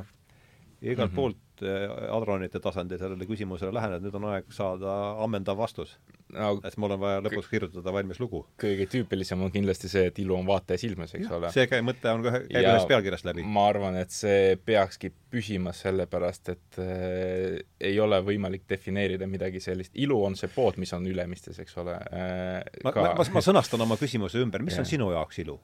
ja 0.81 0.93
igalt 0.93 1.11
mm 1.11 1.12
-hmm. 1.12 1.16
poolt 1.16 1.43
äh, 1.62 1.86
adronite 2.14 2.60
tasandil 2.60 2.98
sellele 2.98 3.26
küsimusele 3.28 3.72
lähenenud, 3.74 4.05
nüüd 4.06 4.18
on 4.18 4.26
aeg 4.32 4.51
saada 4.55 4.94
ammendav 5.24 5.59
vastus 5.60 5.94
no,. 6.35 6.48
et 6.66 6.76
mul 6.81 6.94
on 6.97 7.01
vaja 7.02 7.20
lõpuks 7.24 7.51
kirjutada 7.51 7.93
valmis 7.94 8.20
lugu. 8.22 8.43
kõige 8.60 8.86
tüüpilisem 8.90 9.43
on 9.44 9.52
kindlasti 9.55 9.90
see, 9.93 10.09
et 10.10 10.18
ilu 10.22 10.36
on 10.39 10.47
vaataja 10.48 10.81
silmes, 10.82 11.14
eks 11.14 11.28
ja, 11.28 11.35
ole. 11.39 11.52
see 11.55 11.68
käib, 11.70 11.86
mõte 11.86 12.10
on 12.10 12.24
ka, 12.24 12.32
käib 12.48 12.70
ühest 12.70 12.90
pealkirjast 12.90 13.28
läbi. 13.28 13.44
ma 13.56 13.66
arvan, 13.70 13.98
et 14.01 14.14
see 14.14 14.56
peakski 14.64 15.12
püsima 15.35 15.74
sellepärast, 15.76 16.51
et 16.55 16.81
äh, 16.82 17.60
ei 17.90 18.01
ole 18.01 18.20
võimalik 18.26 18.66
defineerida 18.70 19.28
midagi 19.31 19.62
sellist. 19.62 19.94
ilu 19.94 20.20
on 20.24 20.39
see 20.40 20.51
pood, 20.55 20.81
mis 20.82 20.93
on 20.97 21.06
ülemistes, 21.10 21.60
eks 21.62 21.78
ole 21.85 21.98
äh,. 22.10 22.59
ma, 22.85 22.94
ma, 22.94 23.14
ma, 23.14 23.31
ma 23.39 23.44
sõnastan 23.51 23.86
oma 23.86 24.01
küsimuse 24.01 24.43
ümber, 24.43 24.64
mis 24.66 24.78
ja. 24.78 24.85
on 24.85 24.90
sinu 24.90 25.12
jaoks 25.14 25.44
ilu? 25.44 25.60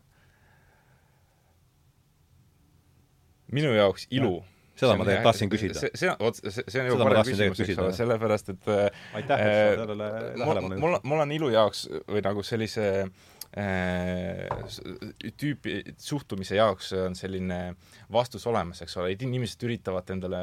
minu 3.51 3.75
jaoks 3.75 4.07
ilu 4.15 4.37
ja 4.39 4.60
seda 4.81 4.97
ma 4.97 5.07
tegelikult 5.09 5.31
tahtsin 5.31 5.53
küsida. 5.53 5.81
see, 5.81 5.91
see, 6.03 6.15
vot, 6.21 6.41
see, 6.41 6.81
on 6.83 6.89
ju 6.91 7.01
parem 7.03 7.27
küsimus, 7.29 7.65
eks 7.65 7.83
ole, 7.85 7.97
sellepärast 7.97 8.55
et 8.55 8.71
aitäh, 8.73 9.35
äh, 9.37 9.59
sellele 9.83 10.13
tähelepanu 10.15 10.55
juhtisid. 10.63 10.81
mul, 10.87 10.97
mul 11.13 11.27
on 11.27 11.37
ilu 11.37 11.53
jaoks 11.55 11.85
või 12.09 12.25
nagu 12.25 12.45
sellise 12.47 12.89
äh, 13.05 13.30
tüüpi 15.41 15.81
suhtumise 15.99 16.55
jaoks 16.55 16.93
on 16.95 17.17
selline 17.19 17.75
vastus 18.13 18.47
olemas, 18.47 18.83
eks 18.85 18.95
ole, 19.01 19.11
et 19.15 19.23
inimesed 19.27 19.65
üritavad 19.67 20.11
endale 20.15 20.43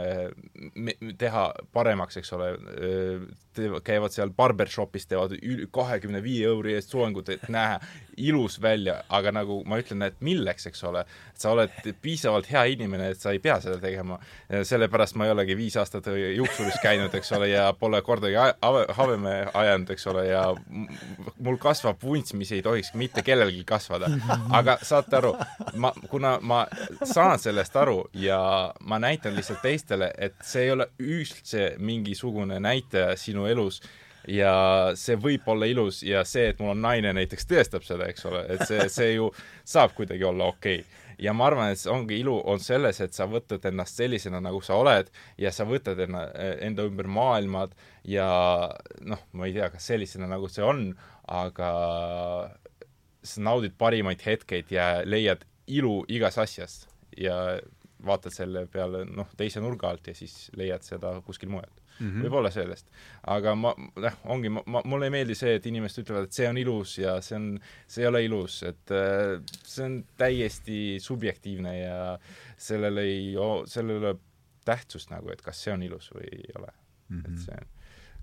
teha 1.19 1.45
paremaks, 1.75 2.19
eks 2.19 2.33
ole, 2.35 2.49
äh, 2.57 3.77
käivad 3.87 4.11
seal 4.13 4.33
barbershopis, 4.35 5.07
teevad 5.07 5.37
kahekümne 5.73 6.19
viie 6.23 6.49
euri 6.51 6.75
eest 6.75 6.91
soengut, 6.93 7.31
et 7.31 7.47
näe, 7.53 7.79
ilus 8.17 8.57
välja, 8.61 8.99
aga 9.13 9.31
nagu 9.35 9.61
ma 9.69 9.79
ütlen, 9.79 10.03
et 10.03 10.19
milleks, 10.25 10.67
eks 10.67 10.83
ole, 10.89 11.03
sa 11.37 11.53
oled 11.53 11.73
piisavalt 12.01 12.49
hea 12.51 12.63
inimene, 12.73 13.11
et 13.13 13.21
sa 13.21 13.31
ei 13.31 13.39
pea 13.39 13.59
seda 13.61 13.77
tegema. 13.81 14.17
sellepärast 14.49 15.15
ma 15.15 15.27
ei 15.27 15.33
olegi 15.35 15.57
viis 15.57 15.77
aastat 15.77 16.09
juuksuris 16.11 16.79
käinud, 16.83 17.13
eks 17.15 17.31
ole, 17.37 17.51
ja 17.53 17.69
pole 17.77 18.01
kordagi 18.01 18.35
habeme 18.97 19.35
ajanud, 19.53 19.93
eks 19.93 20.07
ole, 20.11 20.25
ja 20.31 20.43
mul 21.37 21.59
kasvab 21.61 22.01
vunts, 22.03 22.33
mis 22.33 22.51
ei 22.51 22.65
tohiks 22.65 22.93
mitte 22.97 23.23
kellelgi 23.25 23.63
kasvada. 23.67 24.09
aga 24.59 24.77
saate 24.85 25.19
aru, 25.19 25.33
ma, 25.81 25.93
kuna 26.09 26.37
ma 26.41 26.63
saan 27.03 27.39
sellest 27.39 27.75
aru 27.75 28.01
ja 28.17 28.39
ma 28.81 28.99
näitan 28.99 29.35
lihtsalt 29.37 29.63
teistele, 29.65 30.11
et 30.17 30.35
see 30.45 30.67
ei 30.67 30.75
ole 30.75 30.89
üldse 30.99 31.71
mingisugune 31.79 32.59
näitaja 32.63 33.15
sinu 33.17 33.47
elus 33.47 33.81
ja 34.27 34.91
see 34.99 35.15
võib 35.15 35.47
olla 35.47 35.67
ilus 35.69 36.01
ja 36.03 36.23
see, 36.27 36.49
et 36.51 36.59
mul 36.59 36.73
on 36.75 36.81
naine 36.83 37.13
näiteks 37.15 37.47
tõestab 37.47 37.85
seda, 37.87 38.09
eks 38.11 38.25
ole, 38.27 38.43
et 38.53 38.65
see, 38.67 38.89
see 38.91 39.13
ju 39.15 39.31
saab 39.63 39.95
kuidagi 39.95 40.27
olla 40.27 40.51
okei 40.51 40.81
okay 40.81 41.05
ja 41.17 41.33
ma 41.33 41.47
arvan, 41.49 41.71
et 41.73 41.85
ongi 41.89 42.19
ilu 42.21 42.37
on 42.45 42.61
selles, 42.61 43.01
et 43.01 43.15
sa 43.17 43.27
võtad 43.29 43.63
ennast 43.69 43.97
sellisena, 43.97 44.41
nagu 44.43 44.61
sa 44.61 44.77
oled 44.77 45.09
ja 45.41 45.51
sa 45.53 45.65
võtad 45.67 45.99
enna, 46.05 46.27
enda 46.63 46.85
ümber 46.87 47.09
maailmad 47.09 47.73
ja 48.07 48.27
noh, 49.01 49.23
ma 49.33 49.49
ei 49.49 49.55
tea, 49.57 49.71
kas 49.73 49.89
sellisena, 49.89 50.29
nagu 50.29 50.49
see 50.51 50.65
on, 50.65 50.91
aga 51.27 51.71
sa 53.27 53.41
naudid 53.41 53.75
parimaid 53.77 54.23
hetkeid 54.25 54.71
ja 54.71 54.87
leiad 55.05 55.43
ilu 55.67 56.03
igas 56.07 56.37
asjas 56.37 56.85
ja 57.17 57.59
vaatad 58.05 58.33
selle 58.33 58.65
peale 58.71 59.03
noh, 59.09 59.29
teise 59.37 59.61
nurga 59.63 59.89
alt 59.89 60.07
ja 60.07 60.15
siis 60.15 60.49
leiad 60.57 60.85
seda 60.85 61.17
kuskil 61.25 61.49
mujal 61.49 61.71
mm 61.99 62.09
-hmm. 62.09 62.23
võib-olla 62.23 62.51
sellest. 62.51 62.87
aga 63.23 63.55
ma, 63.55 63.73
noh, 63.95 64.17
ongi, 64.25 64.49
ma, 64.49 64.63
ma, 64.65 64.81
mulle 64.85 65.09
ei 65.09 65.15
meeldi 65.17 65.35
see, 65.35 65.55
et 65.55 65.65
inimesed 65.65 66.03
ütlevad, 66.03 66.27
et 66.27 66.33
see 66.39 66.49
on 66.49 66.57
ilus 66.57 66.97
ja 66.97 67.17
see 67.21 67.35
on, 67.35 67.47
see 67.87 68.03
ei 68.03 68.07
ole 68.07 68.23
ilus, 68.25 68.61
et 68.63 68.93
äh, 68.93 69.41
see 69.63 69.85
on 69.85 69.97
täiesti 70.17 70.81
subjektiivne 71.03 71.77
ja 71.79 72.19
sellel 72.57 72.97
ei, 73.03 73.33
sellel 73.65 73.95
ei 73.95 74.03
ole 74.03 74.15
tähtsust 74.65 75.09
nagu, 75.09 75.31
et 75.31 75.41
kas 75.41 75.63
see 75.63 75.73
on 75.73 75.83
ilus 75.83 76.11
või 76.13 76.29
ei 76.31 76.53
ole 76.59 76.71
mm. 77.09 77.21
-hmm. 77.21 77.33
et 77.33 77.45
see 77.45 77.57
on 77.57 77.76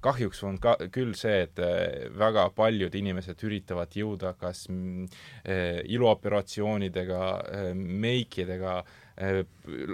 kahjuks 0.04 0.42
on 0.44 0.58
ka 0.62 0.76
küll 0.92 1.14
see, 1.18 1.44
et 1.46 1.62
äh, 1.64 2.10
väga 2.18 2.48
paljud 2.56 2.94
inimesed 2.94 3.40
üritavad 3.46 3.96
jõuda 3.96 4.34
kas 4.40 4.66
mm, 4.68 5.08
äh, 5.48 5.80
iluoperatsioonidega, 5.96 7.24
meikidega 7.74 8.78
äh, 8.82 9.00
Äh, 9.14 9.44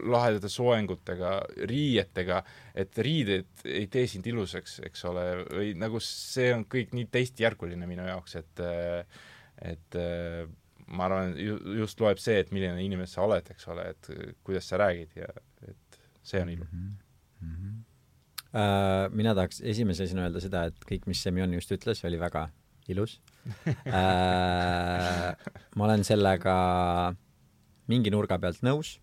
lahedate 0.09 0.49
soengutega, 0.49 1.35
riietega, 1.69 2.39
et 2.73 2.97
riided 3.05 3.66
ei 3.69 3.85
tee 3.93 4.07
sind 4.09 4.24
ilusaks, 4.31 4.78
eks 4.89 5.05
ole, 5.11 5.24
või 5.51 5.74
nagu 5.77 6.01
see 6.01 6.49
on 6.55 6.65
kõik 6.65 6.95
nii 6.97 7.11
teistjärguline 7.12 7.89
minu 7.91 8.07
jaoks, 8.09 8.39
et 8.41 8.65
et 9.61 9.99
ma 10.89 11.05
arvan, 11.05 11.37
just 11.77 12.01
loeb 12.01 12.23
see, 12.23 12.39
et 12.41 12.55
milline 12.57 12.81
inimene 12.81 13.11
sa 13.11 13.27
oled, 13.27 13.53
eks 13.53 13.69
ole, 13.69 13.91
et 13.93 14.11
kuidas 14.47 14.73
sa 14.73 14.81
räägid 14.81 15.12
ja 15.20 15.28
et 15.69 16.01
see 16.24 16.41
on 16.41 16.57
ilu 16.57 16.65
mm. 16.73 16.97
-hmm. 17.45 17.78
Uh, 17.81 17.90
mina 18.52 19.35
tahaks 19.39 19.60
esimese 19.62 20.02
asjana 20.09 20.24
öelda 20.27 20.40
seda, 20.43 20.64
et 20.70 20.86
kõik, 20.89 21.05
mis 21.06 21.20
Semjon 21.22 21.52
just 21.55 21.70
ütles, 21.70 22.01
oli 22.09 22.18
väga 22.18 22.48
ilus 22.90 23.20
uh, 23.47 23.93
ma 25.77 25.86
olen 25.86 26.02
sellega 26.02 26.55
mingi 27.90 28.10
nurga 28.10 28.40
pealt 28.43 28.59
nõus 28.66 28.97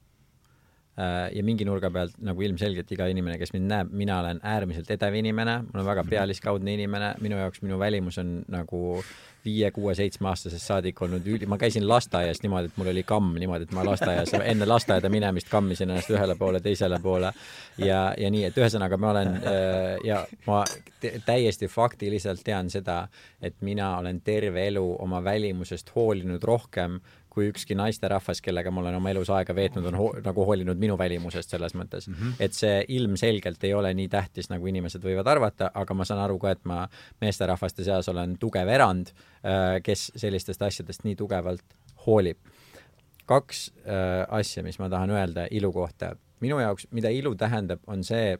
Äh, 0.98 1.30
ja 1.38 1.44
mingi 1.46 1.66
nurga 1.68 1.92
pealt 1.94 2.16
nagu 2.26 2.42
ilmselgelt 2.42 2.90
iga 2.90 3.06
inimene, 3.12 3.36
kes 3.38 3.52
mind 3.54 3.70
näeb, 3.70 3.90
mina 3.94 4.16
olen 4.18 4.40
äärmiselt 4.42 4.90
edev 4.96 5.14
inimene, 5.20 5.60
ma 5.68 5.76
olen 5.76 5.86
väga 5.86 6.02
mhm. 6.02 6.10
pealiskaudne 6.10 6.74
inimene, 6.74 7.12
minu 7.22 7.38
jaoks 7.38 7.62
minu 7.62 7.78
välimus 7.78 8.18
on 8.18 8.40
nagu 8.50 8.80
viie, 9.48 9.72
kuue, 9.72 9.96
seitsmeaastasest 9.98 10.72
saadik 10.72 11.02
olnud 11.02 11.28
üli, 11.28 11.48
ma 11.50 11.58
käisin 11.62 11.88
lasteaias 11.88 12.44
niimoodi, 12.44 12.72
et 12.72 12.80
mul 12.80 12.92
oli 12.92 13.04
kamm 13.08 13.38
niimoodi, 13.40 13.68
et 13.68 13.76
ma 13.76 13.86
lasteaias 13.88 14.34
enne 14.40 14.68
lasteaeda 14.68 15.12
minemist 15.14 15.50
kammisin 15.52 15.92
ennast 15.94 16.12
ühele 16.12 16.36
poole, 16.40 16.62
teisele 16.64 17.00
poole. 17.04 17.32
Ja, 17.78 18.02
ja 18.18 18.32
nii, 18.34 18.48
et 18.50 18.58
ühesõnaga 18.58 19.00
ma 19.00 19.12
olen 19.14 19.36
äh, 19.38 19.98
ja 20.08 20.24
ma 20.48 20.64
täiesti 21.26 21.70
faktiliselt 21.72 22.44
tean 22.46 22.72
seda, 22.74 23.04
et 23.42 23.62
mina 23.62 23.94
olen 24.02 24.22
terve 24.26 24.68
elu 24.68 24.86
oma 25.00 25.24
välimusest 25.24 25.94
hoolinud 25.96 26.44
rohkem 26.44 27.00
kui 27.38 27.52
ükski 27.52 27.76
naisterahvas, 27.78 28.42
kellega 28.42 28.72
ma 28.74 28.82
olen 28.82 28.98
oma 28.98 29.12
elus 29.14 29.30
aega 29.34 29.54
veetnud, 29.56 29.86
on 29.92 29.98
ho 30.00 30.08
nagu 30.26 30.46
hoolinud 30.48 30.80
minu 30.82 30.98
välimusest 30.98 31.54
selles 31.54 31.76
mõttes 31.78 32.10
mm. 32.10 32.16
-hmm. 32.16 32.40
et 32.42 32.58
see 32.58 32.80
ilmselgelt 32.98 33.64
ei 33.68 33.74
ole 33.78 33.94
nii 33.94 34.10
tähtis, 34.10 34.50
nagu 34.50 34.66
inimesed 34.66 35.06
võivad 35.06 35.30
arvata, 35.30 35.70
aga 35.74 35.94
ma 35.94 36.06
saan 36.08 36.24
aru 36.24 36.40
ka, 36.42 36.56
et 36.58 36.66
ma 36.66 36.88
meesterahvaste 37.22 37.86
seas 37.86 38.10
olen 38.10 38.38
tugev 38.42 38.70
erand, 38.74 39.14
äh, 39.46 39.78
kes 39.84 40.12
sellistest 40.16 40.62
asjadest 40.66 41.06
nii 41.06 41.16
tugevalt 41.16 41.78
hoolib. 42.08 42.38
kaks 43.28 43.72
äh, 43.84 44.26
asja, 44.40 44.64
mis 44.64 44.80
ma 44.80 44.90
tahan 44.90 45.10
öelda 45.12 45.48
ilu 45.52 45.72
kohta. 45.74 46.16
minu 46.40 46.60
jaoks, 46.60 46.88
mida 46.92 47.10
ilu 47.10 47.36
tähendab, 47.36 47.80
on 47.88 48.04
see, 48.04 48.38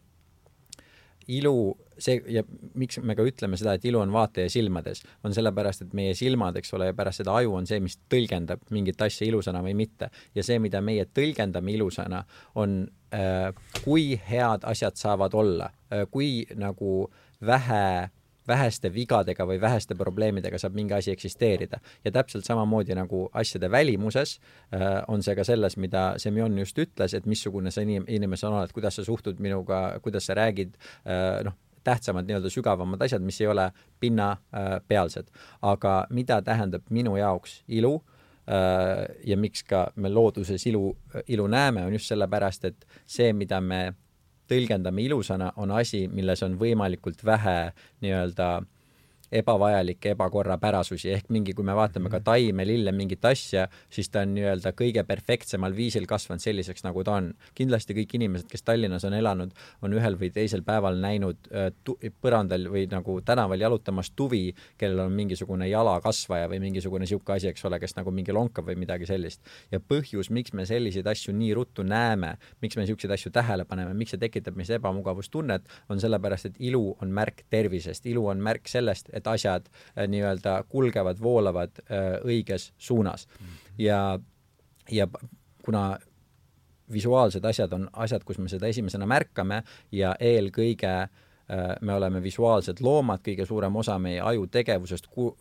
ilu 1.28 1.76
see 2.00 2.20
ja 2.32 2.44
miks 2.78 3.00
me 3.04 3.16
ka 3.18 3.26
ütleme 3.26 3.58
seda, 3.60 3.76
et 3.78 3.86
ilu 3.90 4.00
on 4.02 4.12
vaataja 4.14 4.50
silmades, 4.52 5.02
on 5.26 5.34
sellepärast, 5.36 5.86
et 5.86 5.96
meie 5.98 6.14
silmad, 6.18 6.58
eks 6.60 6.74
ole, 6.78 6.92
ja 6.92 6.98
pärast 6.98 7.24
seda 7.24 7.36
aju 7.40 7.56
on 7.58 7.70
see, 7.70 7.80
mis 7.84 7.98
tõlgendab 8.12 8.68
mingit 8.74 9.02
asja 9.02 9.28
ilusana 9.28 9.64
või 9.66 9.74
mitte. 9.78 10.12
ja 10.36 10.46
see, 10.46 10.60
mida 10.64 10.82
meie 10.82 11.08
tõlgendame 11.10 11.74
ilusana, 11.74 12.24
on 12.56 12.80
äh, 13.16 13.50
kui 13.84 14.12
head 14.30 14.68
asjad 14.70 15.00
saavad 15.00 15.34
olla 15.38 15.72
äh,, 15.92 16.06
kui 16.12 16.46
nagu 16.56 17.10
vähe 17.46 18.10
väheste 18.48 18.92
vigadega 18.94 19.46
või 19.48 19.60
väheste 19.62 19.96
probleemidega 19.96 20.60
saab 20.62 20.76
mingi 20.78 20.94
asi 20.94 21.12
eksisteerida. 21.12 21.80
ja 22.06 22.12
täpselt 22.12 22.46
samamoodi 22.46 22.96
nagu 22.96 23.30
asjade 23.34 23.72
välimuses 23.72 24.40
äh, 24.74 25.04
on 25.08 25.24
see 25.24 25.36
ka 25.36 25.44
selles, 25.44 25.78
mida 25.78 26.14
Semjon 26.18 26.58
just 26.58 26.78
ütles, 26.78 27.14
et 27.14 27.26
missugune 27.26 27.72
sa 27.72 27.82
inim-, 27.82 28.08
inimesena 28.08 28.62
oled, 28.62 28.74
kuidas 28.74 28.96
sa 28.96 29.04
suhtud 29.04 29.40
minuga, 29.40 30.00
kuidas 30.04 30.26
sa 30.26 30.34
räägid 30.34 30.78
äh,, 31.06 31.44
noh, 31.44 31.54
tähtsamad 31.88 32.28
nii-öelda 32.28 32.50
sügavamad 32.52 33.02
asjad, 33.02 33.24
mis 33.24 33.42
ei 33.42 33.48
ole 33.48 33.72
pinnapealsed. 34.00 35.32
aga 35.62 36.08
mida 36.10 36.42
tähendab 36.42 36.90
minu 36.90 37.16
jaoks 37.18 37.62
ilu 37.68 37.94
äh, 38.50 39.06
ja 39.26 39.38
miks 39.38 39.64
ka 39.64 39.92
me 39.96 40.10
looduses 40.10 40.68
ilu, 40.68 40.98
ilu 41.28 41.48
näeme, 41.48 41.86
on 41.86 41.94
just 41.94 42.12
sellepärast, 42.12 42.66
et 42.66 42.88
see, 43.06 43.34
mida 43.34 43.62
me 43.62 43.94
tõlgendame 44.48 45.04
ilusana, 45.04 45.52
on 45.58 45.72
asi, 45.76 46.08
milles 46.08 46.44
on 46.44 46.58
võimalikult 46.60 47.24
vähe 47.26 47.58
nii-öelda 48.02 48.50
äh, 48.58 48.68
ebavajalikke 49.32 50.14
ebakorrapärasusi, 50.16 51.12
ehk 51.16 51.32
mingi, 51.34 51.54
kui 51.54 51.66
me 51.66 51.76
vaatame 51.76 52.10
ka 52.10 52.20
mhm. 52.20 52.28
taime, 52.28 52.68
lille, 52.68 52.92
mingit 52.92 53.26
asja, 53.26 53.68
siis 53.90 54.10
ta 54.10 54.24
on 54.26 54.36
nii-öelda 54.38 54.74
kõige 54.78 55.04
perfektsemal 55.08 55.76
viisil 55.76 56.08
kasvanud 56.08 56.44
selliseks, 56.44 56.84
nagu 56.88 57.04
ta 57.04 57.18
on. 57.22 57.34
kindlasti 57.56 57.94
kõik 57.98 58.16
inimesed, 58.20 58.48
kes 58.50 58.64
Tallinnas 58.64 59.06
on 59.08 59.14
elanud, 59.14 59.54
on 59.82 59.94
ühel 59.94 60.18
või 60.20 60.30
teisel 60.34 60.64
päeval 60.64 61.00
näinud 61.02 61.50
äh, 61.52 61.72
põrandal 62.22 62.68
või 62.72 62.86
nagu 62.92 63.20
tänaval 63.22 63.62
jalutamas 63.62 64.12
tuvi, 64.16 64.54
kellel 64.78 65.06
on 65.08 65.16
mingisugune 65.16 65.68
jalakasvaja 65.70 66.48
või 66.52 66.62
mingisugune 66.64 67.08
niisugune 67.08 67.38
asi, 67.38 67.48
eks 67.52 67.66
ole, 67.66 67.80
kes 67.80 67.96
nagu 67.98 68.12
mingi 68.12 68.34
lonkab 68.36 68.68
või 68.68 68.78
midagi 68.80 69.08
sellist. 69.08 69.42
ja 69.72 69.80
põhjus, 69.80 70.30
miks 70.30 70.54
me 70.54 70.66
selliseid 70.66 71.08
asju 71.08 71.34
nii 71.34 71.54
ruttu 71.54 71.84
näeme, 71.84 72.38
miks 72.62 72.78
me 72.78 72.84
niisuguseid 72.84 73.12
asju 73.12 73.32
tähele 73.32 73.66
paneme, 73.66 73.94
miks 73.94 74.12
see 74.16 74.22
tekitab 74.22 74.56
meis 74.56 74.70
ebamugavustunnet, 74.70 75.68
on 75.90 76.00
sellepärast, 76.00 76.46
et 76.46 76.60
ilu 76.60 76.96
on 77.02 77.12
märk 77.14 77.44
tervisest, 77.50 78.06
ilu 78.06 78.28
on 78.28 78.42
märk 78.44 78.68
sellest, 78.68 79.10
et 79.18 79.28
asjad 79.28 79.70
äh, 79.70 80.08
nii-öelda 80.10 80.62
kulgevad, 80.70 81.22
voolavad 81.22 81.82
äh, 81.86 82.18
õiges 82.26 82.72
suunas. 82.78 83.28
ja, 83.78 84.20
ja 84.92 85.08
kuna 85.66 85.98
visuaalsed 86.92 87.46
asjad 87.46 87.74
on 87.74 87.90
asjad, 87.94 88.24
kus 88.24 88.38
me 88.40 88.50
seda 88.50 88.68
esimesena 88.68 89.06
märkame 89.06 89.62
ja 89.92 90.16
eelkõige 90.20 90.94
äh, 90.98 91.10
me 91.82 91.94
oleme 91.94 92.24
visuaalsed 92.24 92.82
loomad, 92.82 93.22
kõige 93.26 93.46
suurem 93.46 93.76
osa 93.76 94.00
meie 94.00 94.22
aju 94.22 94.48
tegevusest 94.52 95.08
ku-, 95.08 95.36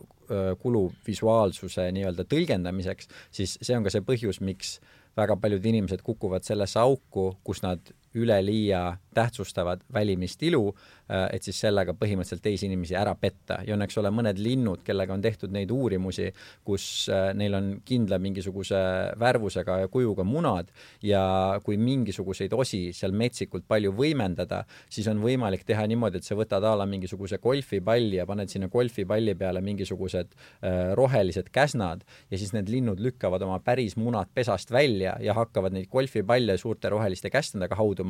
kulub 0.62 0.94
visuaalsuse 1.06 1.90
nii-öelda 1.94 2.24
tõlgendamiseks, 2.26 3.08
siis 3.30 3.58
see 3.62 3.76
on 3.76 3.86
ka 3.86 3.92
see 3.94 4.02
põhjus, 4.02 4.40
miks 4.42 4.80
väga 5.16 5.36
paljud 5.40 5.64
inimesed 5.64 6.02
kukuvad 6.04 6.44
sellesse 6.44 6.80
auku, 6.82 7.30
kus 7.44 7.62
nad 7.64 7.92
üleliia 8.16 8.96
tähtsustavad 9.16 9.80
välimist 9.92 10.42
ilu, 10.42 10.74
äh, 11.10 11.28
et 11.32 11.46
siis 11.46 11.58
sellega 11.60 11.94
põhimõtteliselt 11.96 12.42
teisi 12.44 12.68
inimesi 12.68 12.96
ära 12.98 13.14
petta. 13.18 13.60
Ja 13.66 13.76
on, 13.76 13.84
eks 13.86 13.96
ole, 14.02 14.12
mõned 14.12 14.40
linnud, 14.42 14.82
kellega 14.84 15.14
on 15.14 15.24
tehtud 15.24 15.52
neid 15.54 15.72
uurimusi, 15.72 16.28
kus 16.66 17.06
äh, 17.12 17.30
neil 17.36 17.56
on 17.56 17.70
kindla 17.86 18.18
mingisuguse 18.22 18.80
värvusega 19.20 19.80
ja 19.84 19.90
kujuga 19.92 20.26
munad 20.26 20.72
ja 21.04 21.22
kui 21.64 21.78
mingisuguseid 21.80 22.52
osi 22.56 22.82
seal 22.96 23.16
metsikult 23.16 23.64
palju 23.68 23.94
võimendada, 23.96 24.62
siis 24.92 25.08
on 25.12 25.22
võimalik 25.24 25.64
teha 25.68 25.86
niimoodi, 25.88 26.20
et 26.20 26.28
sa 26.28 26.36
võtad 26.38 26.64
a 26.64 26.74
la 26.76 26.88
mingisuguse 26.88 27.40
golfipalli 27.42 28.20
ja 28.20 28.28
paned 28.28 28.52
sinna 28.52 28.68
golfipalli 28.72 29.36
peale 29.38 29.64
mingisugused 29.64 30.36
äh, 30.36 30.92
rohelised 30.98 31.48
käsnad 31.54 32.04
ja 32.30 32.38
siis 32.38 32.52
need 32.56 32.68
linnud 32.72 33.00
lükkavad 33.00 33.42
oma 33.46 33.58
päris 33.64 33.96
munad 33.96 34.28
pesast 34.34 34.70
välja 34.74 35.16
ja 35.22 35.34
hakkavad 35.36 35.72
neid 35.72 35.88
golfipalle 35.92 36.58
suurte 36.60 36.92
roheliste 36.92 37.30
käsnadega 37.32 37.78
hauduma 37.78 38.05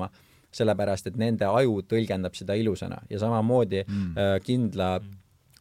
sellepärast 0.56 1.10
et 1.10 1.20
nende 1.20 1.47
aju 1.48 1.82
tõlgendab 1.90 2.36
seda 2.39 2.56
ilusana 2.59 3.02
ja 3.10 3.20
samamoodi 3.23 3.85
mm. 3.85 4.10
äh, 4.16 4.35
kindla 4.44 4.97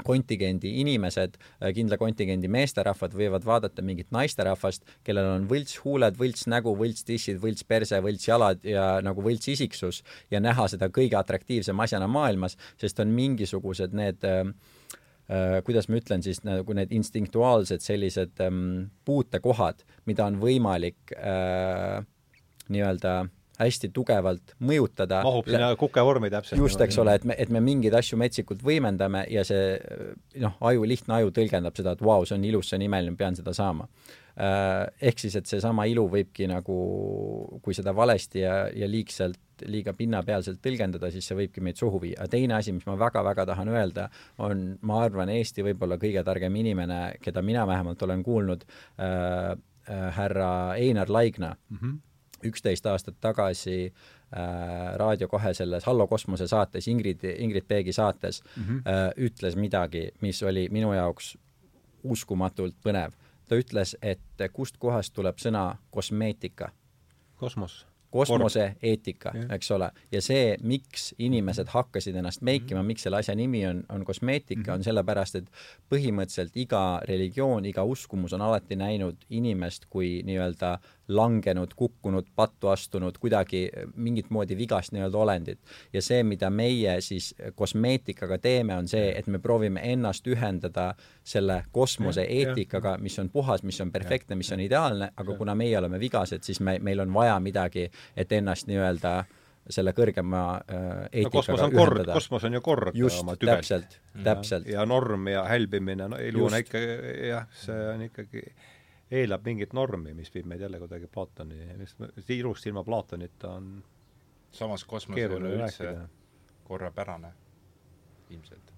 kontingendi 0.03 0.73
inimesed, 0.81 1.37
äh, 1.61 1.71
kindla 1.75 1.97
kontingendi 1.99 2.49
meesterahvad 2.51 3.15
võivad 3.15 3.45
vaadata 3.47 3.83
mingit 3.85 4.11
naisterahvast, 4.15 4.83
kellel 5.07 5.29
on 5.37 5.45
võlts 5.51 5.79
huuled, 5.85 6.17
võlts 6.19 6.49
nägu, 6.51 6.75
võlts 6.75 7.07
tissid, 7.07 7.39
võlts 7.43 7.63
perse, 7.67 8.01
võlts 8.03 8.27
jalad 8.27 8.65
ja 8.67 8.99
nagu 9.05 9.23
võlts 9.23 9.47
isiksus 9.55 10.01
ja 10.33 10.41
näha 10.43 10.67
seda 10.71 10.91
kõige 10.93 11.19
atraktiivsema 11.19 11.87
asjana 11.87 12.09
maailmas, 12.11 12.57
sest 12.81 12.99
on 13.03 13.13
mingisugused 13.15 13.95
need 13.95 14.27
äh, 14.27 14.43
äh, 15.31 15.61
kuidas 15.67 15.87
ma 15.87 16.01
ütlen 16.01 16.25
siis, 16.25 16.43
nagu 16.47 16.75
need 16.75 16.91
instinktuaalsed 16.95 17.85
sellised 17.85 18.43
ähm, 18.43 18.91
puutekohad, 19.07 19.85
mida 20.09 20.27
on 20.27 20.41
võimalik 20.43 21.15
äh, 21.15 22.03
nii-öelda 22.67 23.21
hästi 23.59 23.91
tugevalt 23.95 24.55
mõjutada. 24.59 25.21
mahub 25.25 25.47
sinna 25.49 25.71
kukevormi 25.79 26.29
täpselt. 26.33 26.59
just, 26.59 26.81
eks 26.81 26.97
ole, 27.01 27.15
et 27.19 27.23
me, 27.23 27.37
et 27.37 27.49
me 27.53 27.61
mingeid 27.63 27.95
asju 27.95 28.19
metsikult 28.19 28.63
võimendame 28.65 29.25
ja 29.31 29.45
see 29.47 29.77
noh, 30.41 30.57
aju, 30.71 30.83
lihtne 30.87 31.19
aju 31.19 31.33
tõlgendab 31.35 31.77
seda, 31.77 31.95
et 31.95 32.03
vau 32.03 32.19
wow,, 32.19 32.27
see 32.27 32.37
on 32.37 32.45
ilus, 32.47 32.69
see 32.69 32.79
on 32.79 32.85
imeline, 32.87 33.17
pean 33.19 33.37
seda 33.37 33.53
saama. 33.55 33.87
Äh, 34.35 34.83
ehk 35.09 35.21
siis, 35.23 35.37
et 35.39 35.47
seesama 35.47 35.85
ilu 35.87 36.09
võibki 36.11 36.49
nagu, 36.51 36.75
kui 37.63 37.75
seda 37.77 37.93
valesti 37.95 38.41
ja, 38.43 38.65
ja 38.75 38.89
liigselt 38.91 39.39
liiga 39.71 39.93
pinnapealselt 39.95 40.59
tõlgendada, 40.63 41.07
siis 41.13 41.27
see 41.29 41.37
võibki 41.39 41.63
meid 41.63 41.79
suhu 41.79 42.01
viia. 42.03 42.27
teine 42.31 42.57
asi, 42.57 42.73
mis 42.75 42.83
ma 42.89 42.97
väga-väga 42.99 43.45
tahan 43.47 43.71
öelda, 43.71 44.09
on, 44.43 44.65
ma 44.83 44.99
arvan, 45.05 45.31
Eesti 45.31 45.63
võib-olla 45.63 45.95
kõige 46.01 46.25
targem 46.27 46.55
inimene, 46.59 46.99
keda 47.23 47.41
mina 47.41 47.63
vähemalt 47.67 48.03
olen 48.03 48.23
kuulnud 48.23 48.65
äh,, 48.67 49.55
äh, 49.87 50.03
härra 50.17 50.51
Einar 50.75 51.09
Laigna 51.09 51.55
mm. 51.55 51.77
-hmm 51.77 52.01
üksteist 52.45 52.85
aastat 52.85 53.17
tagasi 53.21 53.77
äh, 53.85 54.95
Raadio 55.01 55.27
kahe 55.27 55.53
selles 55.53 55.85
Hallo 55.85 56.07
kosmose 56.07 56.47
saates, 56.47 56.87
Ingrid, 56.87 57.23
Ingrid 57.37 57.65
Peegi 57.67 57.93
saates 57.93 58.43
mm 58.43 58.63
-hmm. 58.63 58.77
äh, 58.77 59.11
ütles 59.17 59.55
midagi, 59.55 60.09
mis 60.21 60.43
oli 60.43 60.67
minu 60.71 60.93
jaoks 60.93 61.37
uskumatult 62.03 62.75
põnev. 62.85 63.11
ta 63.45 63.55
ütles, 63.55 63.97
et 64.01 64.49
kustkohast 64.53 65.13
tuleb 65.13 65.37
sõna 65.37 65.75
kosmeetika. 65.91 66.71
kosmos. 67.35 67.85
Kosmoseeetika, 68.15 69.33
eks 69.51 69.71
ole, 69.71 69.89
ja 70.11 70.21
see, 70.23 70.55
miks 70.63 71.09
inimesed 71.19 71.67
hakkasid 71.67 72.15
ennast 72.15 72.45
meikima, 72.47 72.83
miks 72.83 73.03
selle 73.03 73.19
asja 73.19 73.35
nimi 73.35 73.65
on, 73.67 73.81
on 73.91 74.05
kosmeetika, 74.07 74.73
on 74.73 74.85
sellepärast, 74.85 75.35
et 75.35 75.49
põhimõtteliselt 75.91 76.55
iga 76.55 77.01
religioon, 77.09 77.65
iga 77.67 77.83
uskumus 77.83 78.33
on 78.33 78.45
alati 78.45 78.77
näinud 78.79 79.27
inimest 79.29 79.89
kui 79.91 80.21
nii-öelda 80.23 80.77
langenud, 81.07 81.73
kukkunud, 81.75 82.27
pattu 82.35 82.67
astunud, 82.67 83.17
kuidagi 83.21 83.67
mingit 83.95 84.29
moodi 84.29 84.57
vigast 84.57 84.93
nii-öelda 84.95 85.17
olendit. 85.17 85.59
ja 85.93 86.01
see, 86.01 86.23
mida 86.23 86.49
meie 86.49 87.01
siis 87.01 87.35
kosmeetikaga 87.55 88.37
teeme, 88.37 88.75
on 88.75 88.87
see, 88.87 89.13
et 89.17 89.27
me 89.27 89.39
proovime 89.39 89.81
ennast 89.91 90.27
ühendada 90.27 90.93
selle 91.23 91.63
kosmose 91.71 92.25
eetikaga, 92.29 92.97
mis 92.97 93.19
on 93.19 93.29
puhas, 93.29 93.63
mis 93.63 93.81
on 93.81 93.91
perfektne, 93.91 94.35
mis 94.35 94.51
on 94.51 94.59
ideaalne, 94.59 95.11
aga 95.15 95.37
kuna 95.37 95.55
meie 95.55 95.77
oleme 95.77 95.99
vigased, 95.99 96.43
siis 96.43 96.59
me, 96.59 96.79
meil 96.79 96.99
on 96.99 97.13
vaja 97.13 97.39
midagi, 97.39 97.89
et 98.17 98.31
ennast 98.31 98.67
nii-öelda 98.67 99.23
selle 99.69 99.95
kõrgema 99.97 100.41
eetikaga 101.11 101.65
no, 101.65 101.69
ühendada. 101.73 102.13
kosmos 102.13 102.43
on 102.45 102.53
ju 102.53 102.61
kord 102.65 102.97
Just, 102.97 103.23
oma 103.23 103.35
tüvelt. 103.39 103.63
täpselt, 103.63 103.97
täpselt. 104.23 104.67
ja 104.69 104.85
norm 104.85 105.27
ja 105.31 105.43
hälbimine, 105.49 106.09
no 106.11 106.19
elu 106.21 106.43
Just. 106.43 106.53
on 106.53 106.59
ikka 106.59 106.81
jah, 107.31 107.47
see 107.65 107.87
on 107.93 108.05
ikkagi 108.05 108.45
eeldab 109.11 109.45
mingit 109.45 109.73
normi, 109.73 110.13
mis 110.13 110.31
viib 110.33 110.47
meid 110.49 110.61
jälle 110.61 110.79
kuidagi 110.81 111.07
Platoni, 111.07 111.59
ilust 112.29 112.65
ilma 112.65 112.83
Platonita 112.83 113.51
on 113.51 113.83
samas 114.55 114.83
kosmos 114.83 115.17
ei 115.19 115.25
ole 115.25 115.51
üldse 115.57 115.91
korrapärane 116.65 117.31
ilmselt. 118.33 118.73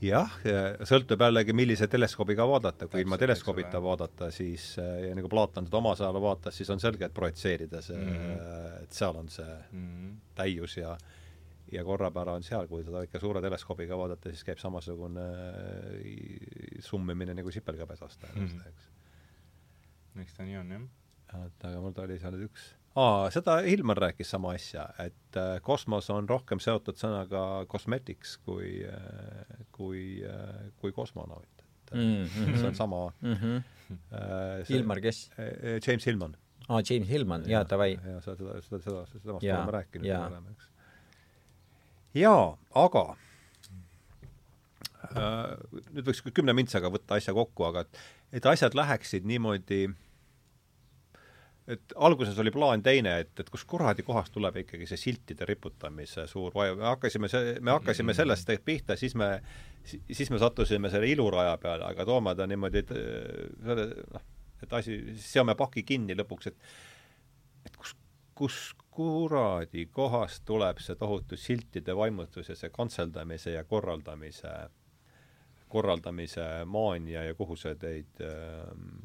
jah, 0.00 0.36
sõltub 0.88 1.20
jällegi, 1.20 1.52
millise 1.56 1.88
teleskoobiga 1.92 2.46
vaadata, 2.48 2.88
kui 2.88 3.02
ilma 3.04 3.18
teleskoobita 3.20 3.82
vaadata, 3.84 4.30
siis 4.32 4.72
ja 4.78 5.14
nagu 5.16 5.28
Platon 5.28 5.68
seda 5.68 5.80
omas 5.80 6.00
ajal 6.00 6.20
vaatas, 6.24 6.56
siis 6.56 6.70
on 6.72 6.80
selge, 6.80 7.10
et 7.10 7.16
projitseerida 7.16 7.82
see 7.84 7.98
mm, 7.98 8.12
-hmm. 8.12 8.84
et 8.84 9.00
seal 9.02 9.16
on 9.16 9.28
see 9.28 9.56
mm 9.72 9.88
-hmm. 9.88 10.14
täius 10.34 10.76
ja 10.76 10.96
ja 11.72 11.84
korrapära 11.84 12.32
on 12.32 12.42
seal, 12.42 12.66
kui 12.66 12.84
seda 12.84 13.02
ikka 13.02 13.20
suure 13.20 13.40
teleskoobiga 13.40 13.98
vaadata, 13.98 14.30
siis 14.30 14.44
käib 14.44 14.58
samasugune 14.58 15.26
summimine 16.80 17.34
nagu 17.34 17.50
sipelgapesast 17.50 18.22
mm, 18.34 18.46
-hmm. 18.46 18.68
eks 18.68 18.88
eks 20.18 20.34
ta 20.36 20.44
nii 20.44 20.58
on, 20.60 20.76
jah. 20.76 20.86
et 21.46 21.64
aga 21.70 21.80
mul 21.80 21.94
tuli 21.94 22.18
seal 22.18 22.38
üks 22.48 22.74
aa, 22.98 23.30
seda 23.34 23.60
Hilmar 23.66 24.00
rääkis 24.06 24.32
sama 24.34 24.54
asja, 24.56 24.88
et 25.02 25.38
äh, 25.38 25.56
kosmos 25.62 26.10
on 26.10 26.28
rohkem 26.28 26.60
seotud 26.62 26.98
sõnaga 26.98 27.64
cosmetics 27.70 28.36
kui 28.46 28.80
äh,, 28.86 29.56
kui 29.74 30.02
äh,, 30.26 30.70
kui 30.80 30.92
kosmonaut. 30.92 31.48
et 31.90 31.94
mm 31.94 32.24
-hmm. 32.24 32.56
see 32.56 32.66
on 32.66 32.74
sama 32.74 33.12
mm. 33.20 33.34
-hmm. 33.34 33.62
Äh, 33.90 34.68
Hilmar, 34.68 35.00
kes 35.00 35.30
äh,? 35.38 35.80
James 35.86 36.06
Hillman. 36.06 36.36
aa, 36.68 36.82
James 36.90 37.08
Hillman, 37.08 37.50
jaa, 37.50 37.64
davai. 37.70 37.98
jaa, 38.04 38.20
seda, 38.20 38.36
seda, 38.36 38.78
seda, 38.82 39.06
seda, 39.06 39.20
temast 39.22 39.44
oleme 39.44 39.72
rääkinud 39.72 40.26
oleme, 40.26 40.50
eks. 40.50 40.70
jaa, 42.14 42.58
aga 42.74 43.16
äh, 45.16 45.56
nüüd 45.92 46.06
võiks 46.06 46.22
kümne 46.34 46.52
mintsaga 46.52 46.90
võtta 46.90 47.14
asja 47.14 47.34
kokku, 47.34 47.64
aga 47.64 47.80
et 47.80 47.98
et 48.32 48.46
asjad 48.46 48.74
läheksid 48.74 49.26
niimoodi, 49.26 49.84
et 51.70 51.94
alguses 51.96 52.38
oli 52.42 52.50
plaan 52.54 52.82
teine, 52.82 53.18
et, 53.24 53.32
et 53.40 53.50
kus 53.50 53.64
kuradi 53.68 54.02
kohast 54.06 54.32
tuleb 54.34 54.60
ikkagi 54.62 54.88
see 54.90 54.98
siltide 54.98 55.46
riputamise 55.48 56.26
suur 56.30 56.54
vaju, 56.54 56.76
me 56.80 56.88
hakkasime 56.90 57.30
me 57.60 57.74
hakkasime 57.76 58.14
sellest 58.16 58.50
pihta, 58.64 58.96
siis 58.98 59.14
me, 59.14 59.32
siis 59.84 60.30
me 60.30 60.38
sattusime 60.42 60.90
selle 60.90 61.10
iluraja 61.10 61.56
peale, 61.62 61.86
aga 61.92 62.06
toome 62.08 62.34
ta 62.38 62.46
niimoodi, 62.50 62.84
et 62.84 62.94
selle 63.66 63.88
noh, 64.14 64.28
et 64.62 64.72
asi, 64.76 64.98
seome 65.22 65.54
paki 65.58 65.84
kinni 65.88 66.16
lõpuks, 66.18 66.50
et 66.50 66.70
et 67.66 67.76
kus, 67.76 67.94
kus 68.34 68.58
kuradi 68.90 69.86
kohast 69.92 70.44
tuleb 70.48 70.80
see 70.82 70.96
tohutu 70.98 71.36
siltide 71.38 71.94
vaimustus 71.96 72.48
ja 72.50 72.56
see 72.58 72.72
kantseldamise 72.74 73.54
ja 73.54 73.64
korraldamise 73.68 74.52
korraldamise 75.70 76.46
maania 76.68 77.24
ja 77.28 77.36
kuhu 77.38 77.56
see 77.58 77.76
teid, 77.80 78.22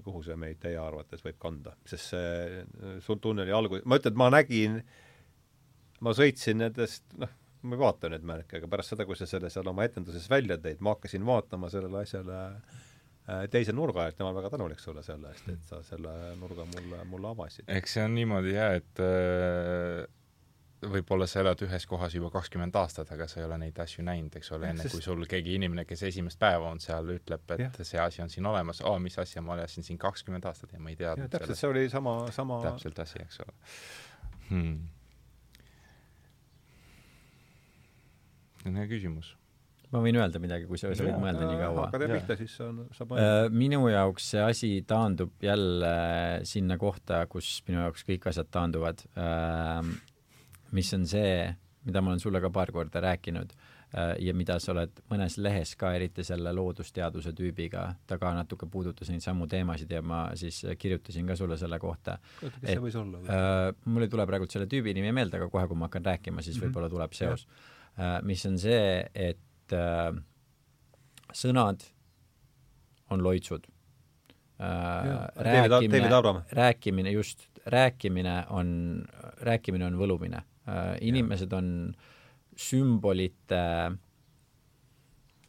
kuhu 0.06 0.24
see 0.26 0.38
meid 0.40 0.60
teie 0.64 0.80
arvates 0.82 1.24
võib 1.26 1.40
kanda? 1.42 1.76
sest 1.88 2.14
see 2.14 3.00
sul 3.06 3.22
tunneli 3.24 3.54
algus, 3.56 3.86
ma 3.86 4.00
ütlen, 4.00 4.16
et 4.16 4.22
ma 4.22 4.30
nägin, 4.34 4.80
ma 6.06 6.16
sõitsin 6.18 6.62
nendest, 6.64 7.06
noh, 7.22 7.32
ma 7.66 7.78
ei 7.78 7.82
vaata 7.82 8.12
neid 8.12 8.26
märke, 8.28 8.60
aga 8.60 8.72
pärast 8.72 8.94
seda, 8.94 9.08
kui 9.08 9.18
sa 9.20 9.30
selle 9.30 9.52
seal 9.54 9.72
oma 9.72 9.88
etenduses 9.88 10.28
välja 10.32 10.60
tõid, 10.62 10.84
ma 10.86 10.96
hakkasin 10.96 11.26
vaatama 11.28 11.72
sellele 11.74 12.02
asjale 12.02 12.42
äh, 12.50 13.48
teise 13.54 13.74
nurga, 13.74 14.10
et 14.10 14.20
ma 14.20 14.30
olen 14.30 14.42
väga 14.42 14.54
tänulik 14.58 14.84
sulle 14.84 15.06
selle 15.06 15.32
eest, 15.34 15.50
et 15.54 15.72
sa 15.72 15.82
selle 15.86 16.14
nurga 16.42 16.68
mulle, 16.74 17.02
mulle 17.10 17.34
avasid. 17.34 17.70
eks 17.78 17.98
see 17.98 18.06
on 18.06 18.16
niimoodi 18.18 18.54
jah, 18.58 18.78
et 18.82 19.06
äh 19.06 20.06
võib-olla 20.84 21.28
sa 21.30 21.40
elad 21.42 21.62
ühes 21.66 21.86
kohas 21.90 22.16
juba 22.18 22.30
kakskümmend 22.34 22.76
aastat, 22.80 23.12
aga 23.16 23.28
sa 23.32 23.40
ei 23.40 23.46
ole 23.48 23.58
neid 23.62 23.78
asju 23.82 24.04
näinud, 24.06 24.34
eks 24.38 24.52
ole, 24.56 24.72
enne 24.74 24.86
sest... 24.86 24.96
kui 24.96 25.06
sul 25.06 25.24
keegi 25.30 25.56
inimene, 25.60 25.86
kes 25.88 26.04
esimest 26.10 26.40
päeva 26.42 26.72
on 26.72 26.82
seal, 26.84 27.08
ütleb, 27.16 27.46
et 27.56 27.64
ja. 27.66 27.70
see 27.80 28.02
asi 28.02 28.24
on 28.26 28.34
siin 28.34 28.46
olemas, 28.50 28.82
aa, 28.86 29.00
mis 29.02 29.18
asja, 29.22 29.44
ma 29.46 29.58
elasin 29.58 29.88
siin 29.88 30.00
kakskümmend 30.02 30.46
aastat 30.50 30.76
ja 30.76 30.82
ma 30.82 30.92
ei 30.92 31.00
teadnud 31.00 31.32
täpselt, 31.32 31.60
see 31.62 31.72
oli 31.72 31.88
sama, 31.92 32.18
sama 32.36 32.60
täpselt 32.66 33.00
asi, 33.06 33.24
eks 33.24 33.42
ole. 33.46 33.58
Hmm.. 34.50 34.78
see 38.62 38.72
on 38.72 38.80
hea 38.82 38.92
küsimus. 38.92 39.36
Ma 39.94 40.02
võin 40.04 40.18
öelda 40.18 40.42
midagi, 40.42 40.66
kui 40.68 40.80
sa, 40.82 40.90
võid 40.92 41.20
mõelda 41.22 41.46
nii 41.46 41.60
kaua. 41.62 41.84
hakka 41.86 42.00
tee 42.02 42.10
pihta, 42.10 42.36
siis 42.40 42.56
on, 42.66 42.82
saab 42.96 43.14
mõelda. 43.14 43.46
Äh, 43.46 43.54
minu 43.54 43.86
jaoks 43.88 44.32
see 44.34 44.42
asi 44.44 44.72
taandub 44.88 45.32
jälle 45.46 45.94
sinna 46.50 46.76
kohta, 46.82 47.22
kus 47.32 47.62
minu 47.70 47.84
jaoks 47.86 48.04
kõik 48.08 48.28
asjad 48.32 48.50
taanduvad. 48.52 49.06
Äh, 49.16 49.94
mis 50.76 50.92
on 50.98 51.06
see, 51.08 51.48
mida 51.86 52.02
ma 52.02 52.14
olen 52.14 52.22
sulle 52.22 52.42
ka 52.44 52.50
paar 52.54 52.72
korda 52.74 53.02
rääkinud 53.04 53.54
äh, 53.54 54.16
ja 54.26 54.34
mida 54.38 54.58
sa 54.60 54.74
oled 54.74 55.02
mõnes 55.12 55.38
lehes 55.42 55.76
ka, 55.80 55.94
eriti 55.98 56.26
selle 56.28 56.54
loodusteaduse 56.56 57.34
tüübiga, 57.38 57.86
ta 58.08 58.18
ka 58.22 58.34
natuke 58.38 58.68
puudutas 58.72 59.12
neid 59.14 59.24
samu 59.24 59.48
teemasid 59.52 59.92
ja 59.92 60.02
ma 60.02 60.26
siis 60.40 60.64
kirjutasin 60.82 61.30
ka 61.30 61.38
sulle 61.40 61.58
selle 61.62 61.80
kohta. 61.82 62.18
kes 62.42 62.58
see 62.74 62.84
võis 62.84 62.98
olla? 63.00 63.22
Äh, 63.26 63.70
mul 63.86 64.08
ei 64.08 64.12
tule 64.12 64.28
praegult 64.30 64.56
selle 64.56 64.70
tüübi 64.72 64.96
nimi 64.98 65.14
meelde, 65.16 65.40
aga 65.40 65.50
kohe, 65.54 65.68
kui 65.70 65.80
ma 65.80 65.90
hakkan 65.90 66.06
rääkima, 66.12 66.42
siis 66.42 66.58
mm 66.58 66.62
-hmm. 66.62 66.74
võib-olla 66.74 66.90
tuleb 66.90 67.14
seos. 67.18 67.48
Äh, 68.00 68.18
mis 68.24 68.46
on 68.46 68.58
see, 68.60 69.06
et 69.14 69.74
äh, 69.74 70.12
sõnad 71.34 71.86
on 73.10 73.24
loitsud 73.24 73.68
äh,. 74.60 75.30
rääkimine, 75.36 76.10
rääkimine, 76.52 77.12
just, 77.12 77.48
rääkimine 77.66 78.46
on, 78.50 79.06
rääkimine 79.42 79.86
on 79.86 79.98
võlumine 80.00 80.42
inimesed 81.02 81.54
on 81.54 81.68
sümbolite 82.58 83.62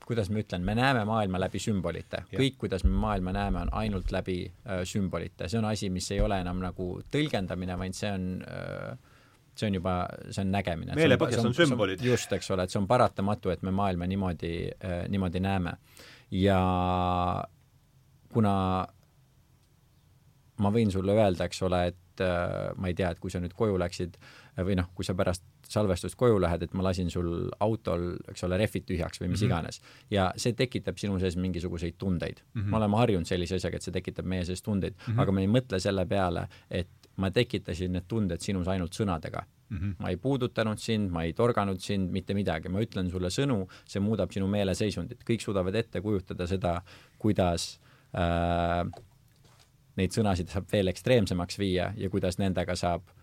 kuidas 0.07 0.31
ma 0.31 0.41
ütlen, 0.41 0.63
me 0.63 0.75
näeme 0.79 1.03
maailma 1.07 1.41
läbi 1.43 1.59
sümbolite, 1.63 2.23
kõik, 2.31 2.61
kuidas 2.61 2.85
me 2.87 2.93
maailma 2.95 3.33
näeme, 3.35 3.65
on 3.67 3.73
ainult 3.81 4.13
läbi 4.15 4.39
äh, 4.47 4.85
sümbolite, 4.87 5.49
see 5.51 5.59
on 5.59 5.67
asi, 5.67 5.91
mis 5.91 6.07
ei 6.15 6.21
ole 6.23 6.39
enam 6.45 6.63
nagu 6.63 6.89
tõlgendamine, 7.13 7.79
vaid 7.81 7.99
see 7.99 8.13
on 8.15 8.29
äh, 8.47 9.15
see 9.57 9.71
on 9.71 9.79
juba, 9.79 9.97
see 10.31 10.45
on 10.45 10.53
nägemine. 10.53 10.95
meelepõhjas 10.99 11.43
on, 11.43 11.51
on 11.51 11.59
sümbolid. 11.59 12.05
just, 12.07 12.33
eks 12.37 12.51
ole, 12.55 12.67
et 12.67 12.75
see 12.75 12.81
on 12.81 12.87
paratamatu, 12.91 13.51
et 13.51 13.67
me 13.67 13.75
maailma 13.75 14.07
niimoodi 14.07 14.55
äh,, 14.77 14.99
niimoodi 15.11 15.43
näeme. 15.43 15.75
ja 16.31 16.61
kuna 18.33 18.57
ma 20.63 20.73
võin 20.73 20.93
sulle 20.93 21.19
öelda, 21.19 21.51
eks 21.51 21.63
ole, 21.67 21.87
et 21.91 22.23
äh, 22.23 22.75
ma 22.79 22.93
ei 22.93 22.95
tea, 22.95 23.11
et 23.11 23.19
kui 23.19 23.33
sa 23.33 23.43
nüüd 23.43 23.57
koju 23.59 23.81
läksid 23.81 24.21
äh, 24.21 24.46
või 24.65 24.77
noh, 24.79 24.89
kui 24.95 25.05
sa 25.05 25.15
pärast 25.17 25.45
salvestust 25.69 26.17
koju 26.17 26.39
lähed, 26.41 26.63
et 26.65 26.75
ma 26.77 26.85
lasin 26.87 27.11
sul 27.13 27.49
autol, 27.61 28.09
eks 28.31 28.45
ole, 28.47 28.59
rehvid 28.61 28.87
tühjaks 28.89 29.21
või 29.21 29.29
mis 29.29 29.43
mm 29.43 29.45
-hmm. 29.45 29.51
iganes. 29.51 29.81
ja 30.11 30.33
see 30.37 30.53
tekitab 30.53 30.99
sinu 30.99 31.19
sees 31.19 31.37
mingisuguseid 31.37 31.95
tundeid 31.99 32.41
mm. 32.41 32.61
-hmm. 32.61 32.71
me 32.71 32.77
oleme 32.77 32.97
harjunud 32.97 33.27
sellise 33.27 33.57
asjaga, 33.57 33.77
et 33.77 33.83
see 33.83 33.93
tekitab 33.93 34.25
meie 34.25 34.45
sees 34.45 34.63
tundeid 34.63 34.95
mm, 34.95 35.13
-hmm. 35.13 35.21
aga 35.21 35.33
me 35.33 35.41
ei 35.41 35.49
mõtle 35.49 35.81
selle 35.81 36.07
peale, 36.07 36.49
et 36.71 36.89
ma 37.17 37.31
tekitasin 37.31 37.93
need 37.93 38.05
tunded 38.09 38.41
sinus 38.41 38.69
ainult 38.69 38.95
sõnadega 38.95 39.45
mm. 39.69 39.77
-hmm. 39.77 39.95
ma 39.99 40.09
ei 40.09 40.17
puudutanud 40.17 40.79
sind, 40.79 41.11
ma 41.11 41.23
ei 41.23 41.33
torganud 41.33 41.81
sind, 41.81 42.11
mitte 42.11 42.35
midagi, 42.35 42.69
ma 42.69 42.81
ütlen 42.81 43.11
sulle 43.11 43.29
sõnu, 43.29 43.67
see 43.85 44.01
muudab 44.01 44.33
sinu 44.33 44.47
meeleseisundit, 44.47 45.25
kõik 45.31 45.41
suudavad 45.41 45.75
ette 45.75 46.01
kujutada 46.01 46.47
seda, 46.47 46.83
kuidas 47.19 47.81
äh, 48.15 49.03
neid 49.97 50.13
sõnasid 50.13 50.53
saab 50.53 50.69
veel 50.73 50.93
ekstreemsemaks 50.93 51.59
viia 51.59 51.93
ja 51.97 52.11
kuidas 52.11 52.39
nendega 52.39 52.77
saab 52.77 53.16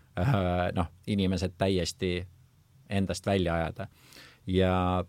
noh, 0.78 0.94
inimesed 1.08 1.58
täiesti 1.58 2.16
endast 2.90 3.26
välja 3.26 3.56
ajada. 3.56 3.88
ja, 4.48 5.04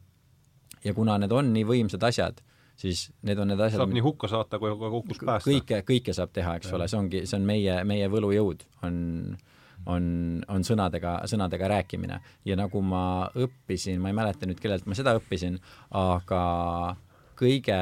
ja 0.84 0.94
kuna 0.94 1.18
need 1.18 1.32
on 1.32 1.52
nii 1.52 1.64
võimsad 1.68 2.04
asjad, 2.06 2.40
siis 2.76 3.08
need 3.22 3.38
on 3.38 3.50
need 3.52 3.60
asjad 3.60 3.82
saab 3.82 3.94
nii 3.94 4.04
hukka 4.04 4.30
saata 4.30 4.58
kui 4.62 4.72
ka 4.78 4.90
hukust 4.90 5.24
päästa. 5.26 5.50
kõike, 5.50 5.82
kõike 5.88 6.14
saab 6.16 6.32
teha, 6.34 6.56
eks 6.58 6.70
ja. 6.70 6.76
ole, 6.78 6.88
see 6.88 7.00
ongi, 7.00 7.24
see 7.26 7.38
on 7.38 7.46
meie, 7.48 7.76
meie 7.88 8.08
võlujõud, 8.12 8.64
on, 8.86 8.96
on, 9.90 10.08
on 10.48 10.66
sõnadega, 10.66 11.16
sõnadega 11.30 11.70
rääkimine. 11.76 12.20
ja 12.44 12.58
nagu 12.58 12.82
ma 12.82 13.04
õppisin, 13.34 14.00
ma 14.02 14.12
ei 14.12 14.18
mäleta 14.20 14.48
nüüd, 14.48 14.60
kellelt 14.62 14.86
ma 14.86 14.98
seda 14.98 15.16
õppisin, 15.18 15.58
aga 16.00 16.44
kõige 17.38 17.80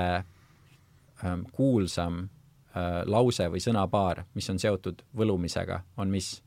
ähm, 1.24 1.44
kuulsam 1.52 2.24
äh, 2.24 3.02
lause 3.06 3.48
või 3.52 3.62
sõnapaar, 3.62 4.24
mis 4.34 4.48
on 4.50 4.62
seotud 4.62 5.04
võlumisega, 5.16 5.82
on 5.96 6.12
mis? 6.12 6.38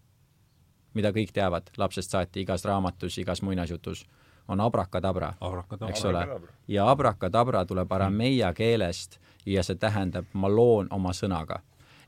Mida 0.95 1.11
kõik 1.15 1.33
teavad 1.35 1.69
lapsest 1.77 2.15
saati 2.15 2.41
igas 2.41 2.65
raamatus, 2.65 3.17
igas 3.21 3.41
muinasjutus 3.45 4.05
on 4.47 4.61
abrakadabra, 4.61 5.33
eks 5.89 6.05
ole. 6.05 6.27
ja 6.67 6.89
abrakadabra 6.89 7.65
tuleb 7.65 7.91
arameia 7.91 8.53
keelest 8.53 9.19
ja 9.45 9.63
see 9.63 9.77
tähendab 9.81 10.25
ma 10.33 10.49
loon 10.49 10.87
oma 10.91 11.13
sõnaga. 11.13 11.59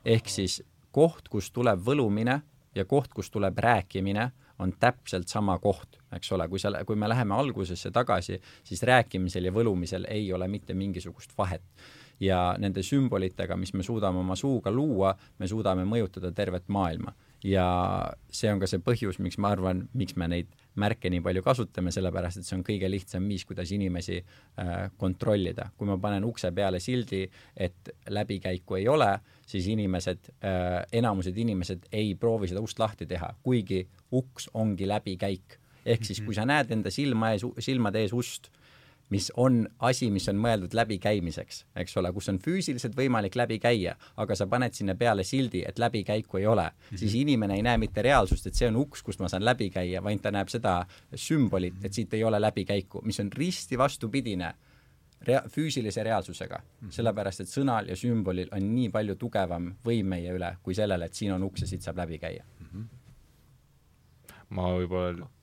ehk 0.04 0.28
siis 0.28 0.62
koht, 0.90 1.28
kust 1.28 1.52
tuleb 1.52 1.80
võlumine 1.84 2.40
ja 2.74 2.84
koht, 2.84 3.12
kust 3.14 3.32
tuleb 3.32 3.58
rääkimine, 3.58 4.30
on 4.58 4.72
täpselt 4.80 5.28
sama 5.28 5.58
koht, 5.58 5.98
eks 6.12 6.32
ole, 6.32 6.48
kui 6.48 6.58
sa, 6.58 6.72
kui 6.86 6.96
me 6.96 7.08
läheme 7.08 7.34
algusesse 7.34 7.90
tagasi, 7.90 8.40
siis 8.64 8.82
rääkimisel 8.82 9.44
ja 9.44 9.52
võlumisel 9.54 10.06
ei 10.10 10.32
ole 10.32 10.48
mitte 10.48 10.74
mingisugust 10.74 11.38
vahet. 11.38 11.62
ja 12.20 12.56
nende 12.58 12.82
sümbolitega, 12.82 13.56
mis 13.56 13.72
me 13.74 13.82
suudame 13.82 14.18
oma 14.18 14.34
suuga 14.36 14.70
luua, 14.70 15.12
me 15.38 15.46
suudame 15.46 15.84
mõjutada 15.84 16.32
tervet 16.34 16.64
maailma 16.68 17.12
ja 17.44 17.66
see 18.30 18.50
on 18.50 18.58
ka 18.60 18.66
see 18.70 18.82
põhjus, 18.82 19.20
miks 19.22 19.38
ma 19.38 19.52
arvan, 19.54 19.84
miks 19.98 20.16
me 20.18 20.26
neid 20.30 20.50
märke 20.78 21.10
nii 21.10 21.22
palju 21.22 21.42
kasutame, 21.46 21.92
sellepärast 21.94 22.40
et 22.40 22.46
see 22.46 22.56
on 22.58 22.64
kõige 22.66 22.90
lihtsam 22.90 23.26
viis, 23.30 23.44
kuidas 23.46 23.70
inimesi 23.74 24.18
äh, 24.18 24.90
kontrollida. 24.98 25.70
kui 25.76 25.88
ma 25.88 25.98
panen 26.02 26.26
ukse 26.26 26.50
peale 26.54 26.80
sildi, 26.82 27.24
et 27.56 27.92
läbikäiku 28.10 28.78
ei 28.78 28.88
ole, 28.88 29.10
siis 29.46 29.68
inimesed 29.70 30.32
äh,, 30.42 30.82
enamused 31.00 31.36
inimesed 31.38 31.88
ei 31.92 32.14
proovi 32.14 32.50
seda 32.50 32.62
ust 32.64 32.78
lahti 32.78 33.06
teha, 33.06 33.32
kuigi 33.42 33.84
uks 34.12 34.50
ongi 34.54 34.88
läbikäik. 34.88 35.58
ehk 35.88 36.04
siis, 36.04 36.20
kui 36.20 36.34
sa 36.34 36.44
näed 36.44 36.70
enda 36.74 36.90
silma 36.90 37.32
ees, 37.32 37.46
silmade 37.64 38.02
ees 38.02 38.12
ust, 38.12 38.50
mis 39.10 39.32
on 39.36 39.62
asi, 39.78 40.10
mis 40.10 40.28
on 40.28 40.38
mõeldud 40.40 40.74
läbikäimiseks, 40.76 41.62
eks 41.82 41.96
ole, 42.00 42.12
kus 42.12 42.28
on 42.32 42.38
füüsiliselt 42.44 42.96
võimalik 42.96 43.36
läbi 43.38 43.58
käia, 43.62 43.96
aga 44.16 44.36
sa 44.36 44.46
paned 44.46 44.76
sinna 44.76 44.94
peale 44.98 45.24
sildi, 45.24 45.62
et 45.68 45.78
läbikäiku 45.78 46.40
ei 46.40 46.46
ole 46.46 46.66
mm, 46.68 46.76
-hmm. 46.90 46.98
siis 46.98 47.14
inimene 47.14 47.54
ei 47.56 47.62
näe 47.62 47.78
mitte 47.78 48.02
reaalsust, 48.02 48.46
et 48.46 48.54
see 48.54 48.68
on 48.68 48.76
uks, 48.76 49.02
kust 49.02 49.20
ma 49.20 49.28
saan 49.28 49.44
läbi 49.44 49.70
käia, 49.70 50.02
vaid 50.04 50.20
ta 50.20 50.30
näeb 50.30 50.48
seda 50.48 50.86
sümbolit, 51.14 51.84
et 51.84 51.92
siit 51.92 52.14
ei 52.14 52.24
ole 52.24 52.40
läbikäiku, 52.40 53.02
mis 53.04 53.20
on 53.20 53.32
risti 53.32 53.78
vastupidine 53.78 54.54
rea-, 55.26 55.48
füüsilise 55.48 56.02
reaalsusega 56.02 56.58
mm. 56.58 56.88
-hmm. 56.88 56.92
sellepärast, 56.92 57.40
et 57.40 57.48
sõnal 57.48 57.88
ja 57.88 57.96
sümbolil 57.96 58.48
on 58.52 58.74
nii 58.74 58.88
palju 58.88 59.14
tugevam 59.14 59.74
võim 59.84 60.06
meie 60.06 60.32
üle, 60.32 60.56
kui 60.62 60.74
sellele, 60.74 61.04
et 61.04 61.14
siin 61.14 61.32
on 61.32 61.42
uks 61.42 61.60
ja 61.60 61.66
siit 61.66 61.82
saab 61.82 61.96
läbi 61.96 62.18
käia 62.18 62.44
mm. 62.60 62.66
-hmm. 62.66 62.84
ma 64.48 64.62
võib-olla 64.62 65.37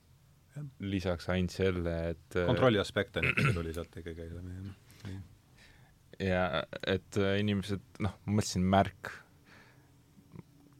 lisaks 0.80 1.28
ainult 1.32 1.54
selle, 1.54 1.94
et 2.12 2.36
äh, 2.38 2.48
kontrolli 2.48 2.80
aspekt 2.80 3.18
on 3.20 3.28
ju, 3.30 3.52
tuli 3.56 3.74
sealt 3.76 3.96
ikkagi 4.00 4.28
jah. 4.28 5.16
ja 6.22 6.42
et 6.86 7.20
äh, 7.20 7.38
inimesed, 7.42 7.84
noh, 8.04 8.16
ma 8.24 8.38
mõtlesin 8.38 8.66
märk, 8.76 9.12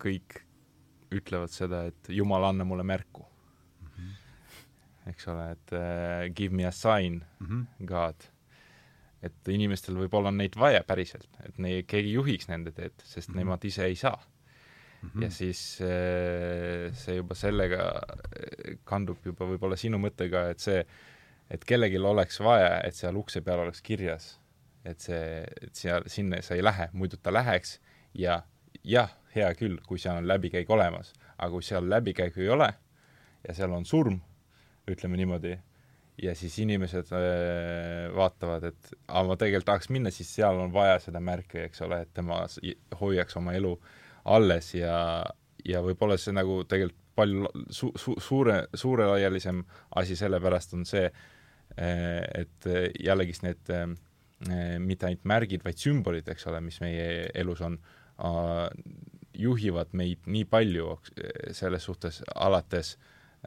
kõik 0.02 0.40
ütlevad 1.14 1.52
seda, 1.54 1.86
et 1.90 2.12
Jumal, 2.12 2.48
anna 2.48 2.66
mulle 2.68 2.84
märku 2.86 3.24
mm. 3.24 3.90
-hmm. 3.90 5.10
eks 5.12 5.28
ole, 5.32 5.50
et 5.56 5.76
uh, 5.76 6.34
give 6.34 6.54
me 6.54 6.66
a 6.66 6.72
sign 6.72 7.22
mm, 7.38 7.46
-hmm. 7.46 7.86
God. 7.86 8.30
et 9.22 9.48
inimestel 9.48 9.96
võib 9.96 10.14
olla 10.14 10.30
neid 10.30 10.56
vaja 10.58 10.82
päriselt, 10.84 11.30
et 11.44 11.58
neil 11.58 11.84
keegi 11.86 12.12
juhiks 12.12 12.48
nende 12.48 12.72
teed, 12.72 12.94
sest 13.02 13.28
mm 13.28 13.34
-hmm. 13.34 13.38
nemad 13.38 13.64
ise 13.64 13.84
ei 13.84 13.96
saa 13.96 14.20
mm. 15.02 15.10
-hmm. 15.14 15.22
ja 15.22 15.30
siis 15.30 15.78
äh, 15.80 16.94
see 16.94 17.16
juba 17.16 17.34
sellega 17.34 17.82
äh, 17.82 18.78
kandub 18.84 19.24
juba 19.24 19.46
võib-olla 19.46 19.76
sinu 19.76 19.98
mõttega, 19.98 20.48
et 20.50 20.60
see, 20.60 20.84
et 21.50 21.64
kellelgi 21.64 21.98
oleks 21.98 22.40
vaja, 22.40 22.80
et 22.84 22.94
seal 22.94 23.16
ukse 23.16 23.40
peal 23.40 23.64
oleks 23.66 23.82
kirjas, 23.82 24.38
et 24.84 25.00
see, 25.00 25.44
et 25.62 25.74
seal, 25.74 26.06
sinna 26.06 26.42
sa 26.42 26.54
ei 26.54 26.64
lähe, 26.64 26.88
muidu 26.92 27.16
ta 27.22 27.32
läheks 27.32 27.80
ja 28.14 28.42
jah, 28.84 29.12
hea 29.34 29.52
küll, 29.54 29.78
kui 29.86 29.98
seal 29.98 30.22
on 30.22 30.28
läbikäik 30.28 30.70
olemas, 30.70 31.12
aga 31.38 31.50
kui 31.50 31.62
seal 31.62 31.88
läbikäiku 31.90 32.40
ei 32.40 32.48
ole 32.48 32.72
ja 33.48 33.54
seal 33.54 33.72
on 33.72 33.84
surm, 33.84 34.20
ütleme 34.88 35.16
niimoodi, 35.16 35.58
ja 36.22 36.34
siis 36.34 36.58
inimesed 36.58 37.12
äh, 37.12 38.14
vaatavad, 38.16 38.64
et 38.64 38.94
aa, 39.08 39.24
ma 39.26 39.36
tegelikult 39.36 39.66
tahaks 39.66 39.90
minna, 39.90 40.10
siis 40.10 40.30
seal 40.34 40.58
on 40.60 40.72
vaja 40.72 40.98
seda 41.02 41.20
märki, 41.20 41.66
eks 41.66 41.82
ole, 41.82 42.00
et 42.06 42.12
tema 42.14 42.46
hoiaks 43.00 43.36
oma 43.36 43.52
elu 43.58 43.74
äh, 43.74 44.05
alles 44.26 44.72
ja, 44.74 44.98
ja 45.66 45.82
võib-olla 45.84 46.18
see 46.20 46.34
nagu 46.34 46.62
tegelikult 46.68 47.02
palju 47.16 47.48
su-, 47.70 47.92
su-, 47.96 48.18
suure, 48.20 48.66
suurelaialisem 48.76 49.62
asi 50.00 50.16
sellepärast 50.18 50.76
on 50.76 50.84
see, 50.88 51.08
eh, 51.76 52.22
et 52.42 52.68
jällegist 53.02 53.46
need 53.46 53.72
eh, 53.72 53.86
mitte 54.82 55.08
ainult 55.08 55.24
märgid, 55.28 55.64
vaid 55.64 55.80
sümbolid, 55.80 56.28
eks 56.28 56.48
ole, 56.50 56.60
mis 56.64 56.80
meie 56.84 57.28
elus 57.34 57.62
on, 57.64 57.78
juhivad 59.36 59.90
meid 59.96 60.24
nii 60.32 60.46
palju 60.48 60.94
selles 61.56 61.84
suhtes, 61.84 62.22
alates 62.32 62.94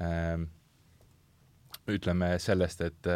eh, 0.02 0.42
ütleme 1.90 2.36
sellest, 2.42 2.84
et 2.86 3.10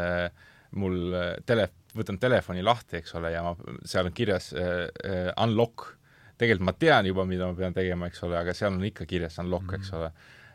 mul 0.81 1.17
tele-, 1.45 1.69
võtan 1.97 2.17
telefoni 2.21 2.65
lahti, 2.65 3.01
eks 3.01 3.17
ole, 3.19 3.33
ja 3.33 3.43
ma, 3.45 3.53
seal 3.89 4.09
on 4.09 4.15
kirjas 4.17 4.51
unlock 5.41 5.93
tegelikult 6.43 6.67
ma 6.69 6.75
tean 6.77 7.09
juba, 7.09 7.25
mida 7.29 7.49
ma 7.49 7.57
pean 7.57 7.75
tegema, 7.75 8.09
eks 8.11 8.23
ole, 8.27 8.37
aga 8.39 8.55
seal 8.57 8.75
on 8.75 8.87
ikka 8.87 9.07
kirjas 9.09 9.39
unlock 9.43 9.67
mm, 9.67 9.75
-hmm. 9.75 9.79
eks 9.81 9.93
ole. 9.99 10.11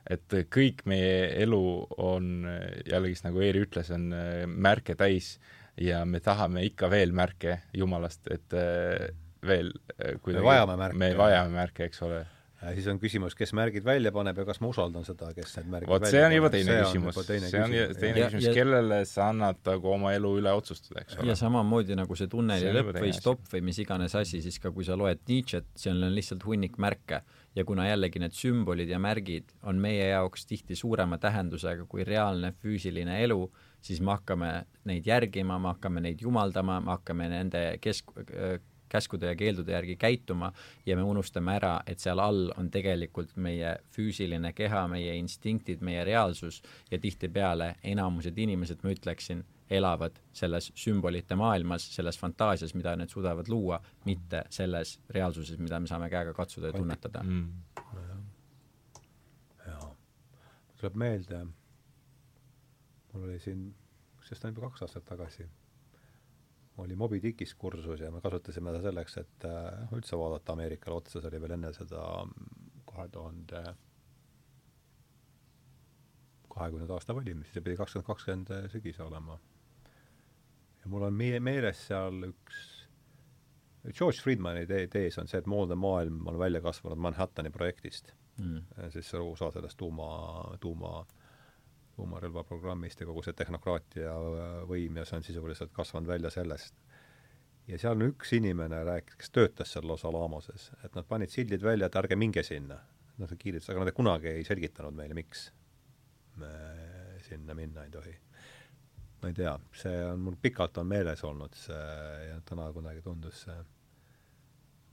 et 0.09 0.35
kõik 0.55 0.87
meie 0.89 1.43
elu 1.43 1.63
on 2.01 2.47
jällegist, 2.89 3.27
nagu 3.27 3.43
Eeri 3.45 3.67
ütles, 3.67 3.91
on 3.93 4.13
äh, 4.13 4.47
märke 4.47 4.95
täis 4.97 5.39
ja 5.77 6.05
me 6.05 6.21
tahame 6.21 6.65
ikka 6.65 6.89
veel 6.91 7.13
märke 7.13 7.59
Jumalast, 7.77 8.31
et 8.31 8.57
äh, 8.57 9.11
veel 9.47 9.73
äh, 10.01 10.17
me 10.27 10.43
vajame 10.43 10.77
märke. 10.77 10.99
me 10.99 11.15
vajame 11.17 11.55
märke, 11.55 11.85
eks 11.85 12.03
ole 12.03 12.25
siis 12.59 12.87
on 12.91 12.99
küsimus, 12.99 13.37
kes 13.39 13.53
märgid 13.55 13.85
välja 13.87 14.11
paneb 14.15 14.39
ja 14.41 14.45
kas 14.49 14.59
ma 14.63 14.71
usaldan 14.73 15.05
seda, 15.07 15.31
kes 15.37 15.55
need 15.59 15.71
märgid 15.75 15.91
Vot 15.93 16.07
see 16.11 16.23
on 16.27 16.35
juba 16.35 16.51
teine 16.51 16.73
see 16.73 16.79
küsimus, 16.83 17.19
see 17.23 17.61
on 17.63 17.75
teine 18.01 18.25
küsimus, 18.25 18.49
kellele 18.57 19.01
sa 19.09 19.29
annad 19.33 19.61
nagu 19.69 19.93
oma 19.93 20.13
elu 20.17 20.33
üle 20.41 20.55
otsustada, 20.59 21.05
eks 21.05 21.19
ole. 21.19 21.29
ja 21.31 21.37
samamoodi 21.39 21.99
nagu 21.99 22.19
see 22.19 22.31
tunneli 22.31 22.73
lõpp 22.75 22.99
või 22.99 23.13
stopp 23.15 23.53
või 23.53 23.63
mis 23.71 23.79
iganes 23.85 24.17
asi, 24.19 24.43
siis 24.45 24.59
ka 24.63 24.73
kui 24.75 24.87
sa 24.89 24.97
loed 24.99 25.23
Nietzsche't, 25.29 25.69
seal 25.79 26.03
on 26.03 26.15
lihtsalt 26.17 26.47
hunnik 26.49 26.79
märke. 26.83 27.23
Ja 27.57 27.65
kuna 27.67 27.89
jällegi 27.89 28.21
need 28.23 28.35
sümbolid 28.37 28.91
ja 28.91 28.99
märgid 29.03 29.49
on 29.67 29.81
meie 29.83 30.11
jaoks 30.13 30.45
tihti 30.47 30.77
suurema 30.79 31.19
tähendusega 31.19 31.87
kui 31.91 32.05
reaalne 32.07 32.53
füüsiline 32.63 33.17
elu, 33.25 33.39
siis 33.83 34.03
me 34.05 34.15
hakkame 34.15 34.51
neid 34.87 35.07
järgima, 35.07 35.59
me 35.59 35.73
hakkame 35.73 36.03
neid 36.05 36.23
jumaldama, 36.23 36.79
me 36.85 36.95
hakkame 36.95 37.31
nende 37.33 37.63
kesk-, 37.83 38.15
käskude 38.89 39.27
ja 39.27 39.37
keeldude 39.37 39.73
järgi 39.73 39.97
käituma 39.97 40.53
ja 40.87 40.97
me 40.97 41.03
unustame 41.03 41.55
ära, 41.57 41.75
et 41.87 42.01
seal 42.03 42.19
all 42.23 42.53
on 42.57 42.71
tegelikult 42.71 43.37
meie 43.37 43.77
füüsiline 43.95 44.53
keha, 44.57 44.87
meie 44.89 45.17
instinktid, 45.19 45.85
meie 45.85 46.05
reaalsus 46.05 46.63
ja 46.91 46.99
tihtipeale 46.99 47.75
enamused 47.85 48.39
inimesed, 48.39 48.83
ma 48.83 48.95
ütleksin, 48.95 49.45
elavad 49.71 50.17
selles 50.33 50.71
sümbolite 50.77 51.37
maailmas, 51.37 51.85
selles 51.95 52.19
fantaasias, 52.19 52.73
mida 52.75 52.95
need 52.97 53.13
suudavad 53.13 53.49
luua, 53.53 53.81
mitte 54.09 54.45
selles 54.51 54.97
reaalsuses, 55.11 55.59
mida 55.61 55.81
me 55.81 55.91
saame 55.91 56.09
käega 56.11 56.33
katsuda 56.35 56.73
ja 56.73 56.79
tunnetada. 56.79 57.23
Mm.. 57.23 57.53
jaa, 59.67 59.93
tuleb 60.81 60.97
meelde, 61.05 61.45
mul 63.13 63.29
oli 63.29 63.39
siin, 63.45 63.69
see 64.25 64.41
on 64.45 64.55
juba 64.55 64.71
kaks 64.71 64.87
aastat 64.89 65.05
tagasi 65.09 65.49
oli 66.79 66.97
Moby 66.97 67.19
Dickis 67.23 67.55
kursus 67.59 68.01
ja 68.01 68.11
me 68.15 68.21
kasutasime 68.23 68.73
seda 68.75 68.89
selleks, 68.89 69.19
et 69.23 69.47
noh, 69.49 69.93
üldse 69.99 70.19
vaadata 70.19 70.55
Ameerikale 70.55 71.01
otsa, 71.01 71.19
see 71.21 71.31
oli 71.31 71.41
veel 71.43 71.57
enne 71.59 71.73
seda 71.77 72.03
mm, 72.25 72.83
kahe 72.89 73.09
tuhande 73.15 73.63
kahekümnenda 76.59 76.97
aasta 76.97 77.15
valimisi, 77.15 77.53
see 77.55 77.65
pidi 77.65 77.79
kakskümmend 77.79 78.07
kakskümmend 78.09 78.73
sügis 78.73 78.99
olema. 79.05 79.39
ja 80.83 80.91
mul 80.91 81.07
on 81.09 81.15
meie 81.15 81.41
meeles 81.41 81.81
seal 81.91 82.31
üks, 82.31 82.63
George 83.95 84.23
Friedmani 84.23 84.67
tee, 84.67 84.87
tees 84.91 85.19
on 85.21 85.31
see, 85.31 85.39
et 85.39 85.51
moodne 85.51 85.79
maailm 85.79 86.27
on 86.27 86.39
välja 86.39 86.61
kasvanud 86.65 86.99
Manhattani 86.99 87.51
projektist 87.55 88.13
mm.. 88.39 88.91
siis 88.95 89.11
see 89.13 89.21
osa 89.23 89.51
sellest 89.55 89.79
tuuma, 89.79 90.09
tuuma, 90.61 91.03
tuumarelvaprogrammist 91.99 93.03
ja 93.03 93.09
kogu 93.09 93.25
see 93.27 93.35
tehnokraatia 93.39 94.15
võim 94.71 95.01
ja 95.01 95.07
see 95.09 95.19
on 95.19 95.27
sisuliselt 95.27 95.75
kasvanud 95.75 96.11
välja 96.11 96.31
sellest. 96.31 96.77
ja 97.69 97.79
seal 97.79 97.99
on 97.99 98.13
üks 98.13 98.33
inimene 98.39 98.85
rääkis, 98.87 99.19
kes 99.19 99.35
töötas 99.35 99.75
seal 99.75 99.89
Los 99.91 100.07
Alamoses, 100.09 100.71
et 100.85 100.95
nad 100.95 101.09
panid 101.09 101.35
sildid 101.35 101.65
välja, 101.65 101.91
et 101.91 101.99
ärge 102.01 102.17
minge 102.17 102.43
sinna. 102.47 102.79
noh, 103.19 103.29
see 103.29 103.41
kiiritas, 103.41 103.73
aga 103.75 103.89
nad 103.89 103.97
kunagi 103.97 104.31
ei 104.31 104.47
selgitanud 104.47 104.95
meile, 104.95 105.17
miks 105.19 105.49
me 106.39 106.55
sinna 107.27 107.55
minna 107.59 107.85
ei 107.85 107.91
tohi 107.91 108.15
ma 109.19 109.29
ei 109.29 109.35
tea, 109.35 109.57
see 109.75 110.05
on 110.07 110.21
mul 110.23 110.37
pikalt 110.41 110.79
on 110.79 110.87
meeles 110.87 111.25
olnud 111.27 111.57
see 111.59 112.29
ja 112.29 112.39
täna 112.47 112.69
kuidagi 112.75 113.03
tundus 113.03 113.43
see, 113.47 113.57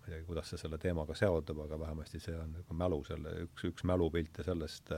ma 0.05 0.11
ei 0.11 0.19
teagi, 0.19 0.27
kuidas 0.27 0.51
see 0.51 0.61
selle 0.61 0.77
teemaga 0.81 1.15
seondub, 1.17 1.63
aga 1.65 1.79
vähemasti 1.81 2.21
see 2.21 2.35
on 2.37 2.53
nagu 2.59 2.77
mälu 2.77 3.01
selle, 3.07 3.33
üks, 3.47 3.65
üks 3.71 3.85
mälupilte 3.89 4.45
sellest, 4.45 4.93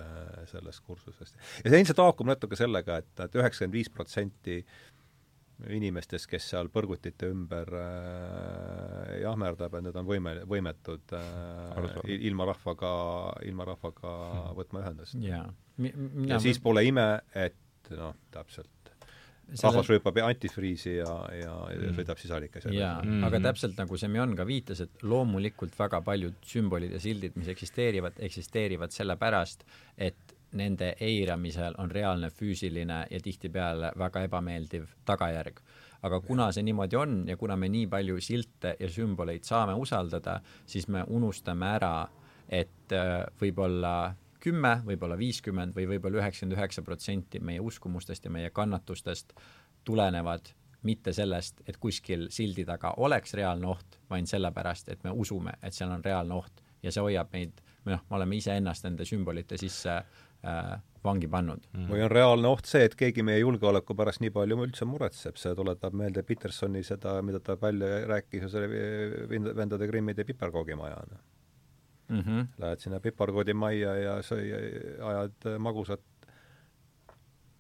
sellest 0.52 0.84
kursusest. 0.84 1.40
ja 1.64 1.72
see 1.72 1.80
ilmselt 1.80 2.04
haakub 2.04 2.28
natuke 2.28 2.60
sellega, 2.60 3.00
et, 3.00 3.14
et 3.24 3.40
üheksakümmend 3.40 3.80
viis 3.80 3.90
protsenti 3.94 4.60
inimestest, 5.74 6.28
kes 6.30 6.50
seal 6.52 6.68
põrgutite 6.70 7.32
ümber 7.34 7.72
äh, 7.80 9.14
jahmerdab, 9.24 9.80
et 9.80 9.88
need 9.88 9.96
on 9.98 10.06
võime, 10.06 10.36
võimetud 10.50 11.16
äh, 11.18 12.12
ilma 12.30 12.46
rahvaga, 12.52 12.92
ilma 13.48 13.66
rahvaga 13.72 14.12
hmm. 14.12 14.58
võtma 14.60 14.84
ühendust. 14.84 15.18
ja, 15.24 15.46
ja 16.30 16.42
siis 16.44 16.62
pole 16.62 16.86
ime, 16.86 17.08
et 17.34 17.58
noh, 17.96 18.14
täpselt. 18.34 18.70
Rahvas 19.64 19.90
rüüpab 19.92 20.18
antifriisi 20.26 20.98
ja, 20.98 21.14
ja, 21.32 21.54
ja 21.72 21.78
mm. 21.80 21.96
sõidab 21.96 22.20
sisalikas. 22.20 22.68
jaa 22.72 23.02
mm, 23.02 23.10
-hmm. 23.10 23.28
aga 23.28 23.40
täpselt 23.50 23.78
nagu 23.80 23.98
Semyon 23.98 24.36
ka 24.36 24.46
viitas, 24.48 24.82
et 24.82 25.04
loomulikult 25.04 25.80
väga 25.80 26.02
paljud 26.02 26.36
sümbolid 26.46 26.92
ja 26.92 27.00
sildid, 27.00 27.36
mis 27.36 27.48
eksisteerivad, 27.48 28.20
eksisteerivad 28.20 28.92
sellepärast, 28.92 29.64
et 29.98 30.36
nende 30.52 30.94
eiramisel 31.00 31.76
on 31.78 31.92
reaalne 31.92 32.30
füüsiline 32.30 33.06
ja 33.12 33.20
tihtipeale 33.20 33.92
väga 33.98 34.24
ebameeldiv 34.28 34.88
tagajärg. 35.06 35.60
aga 36.02 36.20
kuna 36.22 36.52
see 36.52 36.64
niimoodi 36.64 36.96
on 36.96 37.24
ja 37.28 37.38
kuna 37.38 37.56
me 37.58 37.70
nii 37.70 37.88
palju 37.88 38.20
silte 38.22 38.76
ja 38.80 38.90
sümboleid 38.90 39.44
saame 39.44 39.74
usaldada, 39.74 40.42
siis 40.66 40.88
me 40.88 41.04
unustame 41.08 41.66
ära, 41.66 42.08
et 42.50 42.94
äh, 42.94 43.26
võib-olla 43.42 44.14
kümme, 44.48 44.78
võib-olla 44.88 45.18
viiskümmend 45.20 45.76
või 45.76 45.88
võib-olla 45.92 46.24
üheksakümmend 46.24 46.58
üheksa 46.58 46.84
protsenti 46.86 47.42
meie 47.44 47.64
uskumustest 47.64 48.26
ja 48.26 48.32
meie 48.34 48.54
kannatustest 48.56 49.36
tulenevad 49.88 50.54
mitte 50.88 51.14
sellest, 51.14 51.64
et 51.68 51.80
kuskil 51.82 52.28
sildi 52.34 52.66
taga 52.68 52.94
oleks 53.04 53.34
reaalne 53.38 53.68
oht, 53.74 54.00
vaid 54.10 54.30
sellepärast, 54.30 54.92
et 54.94 55.04
me 55.04 55.12
usume, 55.12 55.58
et 55.64 55.76
seal 55.76 55.92
on 55.92 56.04
reaalne 56.06 56.38
oht. 56.38 56.64
Ja 56.86 56.94
see 56.94 57.02
hoiab 57.02 57.32
meid, 57.34 57.58
või 57.86 57.96
noh, 57.96 58.04
me 58.10 58.16
oleme 58.20 58.38
iseennast 58.38 58.86
nende 58.86 59.06
sümbolite 59.10 59.58
sisse 59.58 59.96
äh, 59.98 60.76
vangi 61.04 61.30
pannud. 61.32 61.66
Mm.. 61.74 61.88
või 61.90 62.04
on 62.06 62.12
reaalne 62.14 62.52
oht 62.52 62.70
see, 62.70 62.86
et 62.88 62.96
keegi 63.00 63.26
meie 63.26 63.42
julgeoleku 63.42 63.96
pärast 63.98 64.22
nii 64.24 64.34
palju 64.36 64.60
üldse 64.68 64.88
muretseb, 64.88 65.40
see 65.42 65.56
tuletab 65.58 65.98
meelde 65.98 66.24
Petersoni 66.28 66.84
seda, 66.86 67.18
mida 67.26 67.42
ta 67.44 67.58
välja 67.62 68.06
rääkis 68.14 68.46
selle 68.54 69.50
vendade 69.58 69.90
Grimmide 69.90 70.28
piparkoogimaja 70.28 71.02
mm. 72.10 72.20
-hmm. 72.20 72.48
Lähed 72.58 72.80
sinna 72.80 73.00
piparkoodimajja 73.00 73.96
ja 73.96 74.20
sõi, 74.26 74.46
ajad 75.12 75.50
magusat 75.60 76.04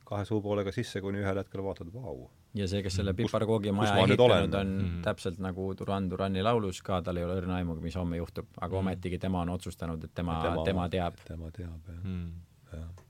kahe 0.07 0.25
suupoolega 0.27 0.71
sisse, 0.75 1.01
kuni 1.03 1.21
ühel 1.23 1.41
hetkel 1.41 1.63
vaatad, 1.65 1.89
vau. 1.93 2.27
ja 2.57 2.67
see, 2.69 2.81
kes 2.85 2.95
selle 2.99 3.13
piparkoogimaja 3.17 3.95
ehitanud 4.03 4.53
on 4.55 4.69
mm, 4.71 4.83
-hmm. 4.83 5.01
täpselt 5.05 5.39
nagu 5.43 5.67
Duran 5.79 6.09
Durani 6.09 6.43
laulus 6.43 6.81
ka, 6.81 7.01
tal 7.05 7.19
ei 7.19 7.25
ole 7.27 7.35
õrna 7.41 7.57
aimugi, 7.59 7.83
mis 7.83 7.97
homme 7.99 8.17
juhtub, 8.17 8.47
aga 8.55 8.67
mm 8.67 8.73
-hmm. 8.73 8.79
ometigi 8.79 9.19
tema 9.19 9.41
on 9.41 9.49
otsustanud, 9.55 10.03
et 10.03 10.13
tema, 10.13 10.39
tema, 10.43 10.63
tema 10.65 10.89
teab. 10.89 11.19
tema 11.27 11.51
teab, 11.51 11.89
jah 11.89 12.03
mm. 12.03 12.31
-hmm. 12.71 13.03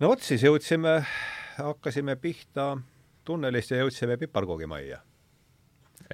no 0.00 0.08
vot, 0.08 0.26
siis 0.26 0.42
jõudsime, 0.42 1.04
hakkasime 1.56 2.16
pihta 2.16 2.76
tunnelist 3.24 3.70
ja 3.70 3.84
jõudsime 3.84 4.16
piparkoogimajja. 4.16 4.98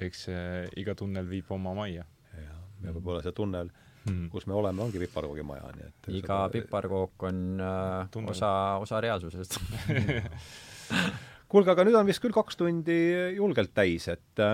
eks 0.01 0.29
äh, 0.29 0.69
iga 0.77 0.95
tunnel 0.95 1.29
viib 1.29 1.51
oma 1.51 1.73
majja. 1.73 2.05
jah, 2.37 2.63
ja 2.83 2.93
võib-olla 2.93 3.23
see 3.23 3.31
tunnel 3.31 3.71
hmm. 4.07 4.27
kus 4.33 4.47
me 4.49 4.57
oleme, 4.57 4.83
ongi 4.85 5.01
piparkoogimaja, 5.05 5.71
nii 5.77 5.87
et 5.87 6.11
iga 6.19 6.43
seda... 6.45 6.51
piparkook 6.55 7.27
on 7.29 7.41
äh, 7.63 8.21
osa, 8.33 8.51
osa 8.83 9.01
reaalsusest 9.03 9.59
kuulge, 11.51 11.73
aga 11.73 11.87
nüüd 11.87 11.99
on 11.99 12.07
vist 12.07 12.23
küll 12.23 12.35
kaks 12.35 12.59
tundi 12.59 12.97
julgelt 13.37 13.75
täis, 13.77 14.07
et, 14.11 14.47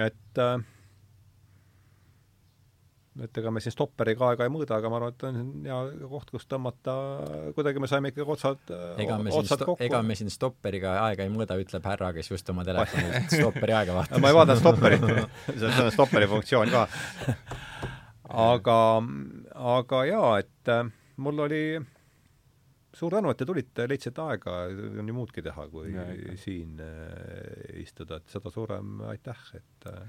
et 0.00 0.44
et 3.24 3.38
ega 3.40 3.50
me 3.52 3.60
siin 3.62 3.74
stopperiga 3.74 4.30
aega 4.30 4.46
ei 4.46 4.52
mõõda, 4.52 4.76
aga 4.78 4.90
ma 4.92 4.98
arvan, 5.00 5.14
et 5.14 5.24
on 5.28 5.38
hea 5.66 5.78
koht, 6.12 6.30
kus 6.32 6.46
tõmmata, 6.48 6.94
kuidagi 7.56 7.82
me 7.82 7.88
saime 7.90 8.12
ikkagi 8.12 8.34
otsad, 8.36 8.70
otsad 8.70 9.64
kokku. 9.64 9.82
ega 9.84 10.00
me 10.06 10.16
siin 10.18 10.30
stopperiga 10.32 10.94
aega 11.04 11.26
ei 11.26 11.32
mõõda, 11.32 11.58
ütleb 11.60 11.88
härra, 11.90 12.12
kes 12.16 12.30
just 12.32 12.52
oma 12.52 12.64
telefonilt 12.68 13.34
stopperi 13.40 13.76
aega 13.76 13.96
vaatas 13.98 14.22
ma 14.22 14.30
ei 14.30 14.38
vaadanud 14.38 14.62
stopperit, 14.62 15.08
see 15.58 15.72
on 15.74 15.90
stopperi 15.96 16.30
funktsioon 16.30 16.72
ka 16.72 16.86
aga, 18.30 18.80
aga 19.76 20.04
jaa, 20.08 20.38
et 20.42 20.70
äh, 20.70 20.92
mul 21.20 21.46
oli 21.46 21.64
suur 22.96 23.14
tänu, 23.14 23.30
et 23.30 23.38
te 23.38 23.46
tulite, 23.48 23.86
leidsite 23.90 24.24
aega, 24.24 24.56
on 25.00 25.10
ju 25.10 25.14
muudki 25.14 25.44
teha, 25.44 25.66
kui 25.72 25.92
ja, 25.94 26.06
siin 26.40 26.80
äh, 26.84 27.78
istuda, 27.82 28.20
et 28.20 28.32
seda 28.32 28.52
suurem 28.52 29.00
aitäh, 29.10 29.44
et 29.58 29.88
äh, 29.90 30.00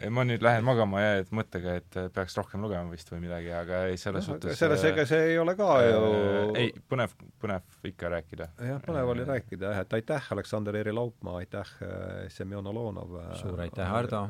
ei, 0.00 0.08
ma 0.14 0.24
nüüd 0.24 0.40
lähen 0.44 0.64
magama 0.64 1.02
ja 1.02 1.18
et 1.20 1.32
mõttega, 1.36 1.74
et 1.82 1.98
peaks 2.14 2.38
rohkem 2.38 2.62
lugema 2.64 2.88
vist 2.92 3.10
või 3.12 3.20
midagi, 3.26 3.50
aga 3.52 3.82
ei, 3.90 3.98
selles 4.00 4.28
no, 4.28 4.38
suhtes 4.38 4.56
selles, 4.60 4.84
ega 4.88 5.04
see 5.08 5.34
ei 5.34 5.36
ole 5.40 5.56
ka 5.58 5.68
äh, 5.82 5.90
ju 5.90 6.54
ei, 6.62 6.72
põnev, 6.88 7.12
põnev 7.42 7.90
ikka 7.92 8.14
rääkida. 8.16 8.48
jah, 8.70 8.80
põnev 8.86 9.12
oli 9.12 9.28
rääkida 9.28 9.74
jah, 9.74 9.84
et 9.84 10.00
aitäh, 10.00 10.32
Aleksander 10.36 10.80
Eeri 10.80 10.96
Laupmaa, 10.96 11.42
aitäh, 11.44 11.76
Semjon 12.32 12.72
Olonov. 12.72 13.20
suur 13.42 13.60
aitäh, 13.66 13.88
Hardo 13.90 14.28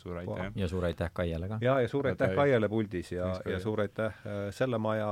suur 0.00 0.20
aitäh! 0.22 0.52
ja 0.56 0.68
suur 0.68 0.84
aitäh 0.88 1.12
Kaiele 1.12 1.48
ka! 1.48 1.58
ja, 1.60 1.76
ja 1.80 1.88
suur 1.88 2.08
aitäh 2.10 2.34
Kaiele 2.34 2.68
puldis 2.68 3.12
ja, 3.12 3.34
ja 3.48 3.60
suur 3.60 3.80
aitäh 3.84 4.20
äh, 4.26 4.40
selle 4.56 4.78
maja 4.78 5.10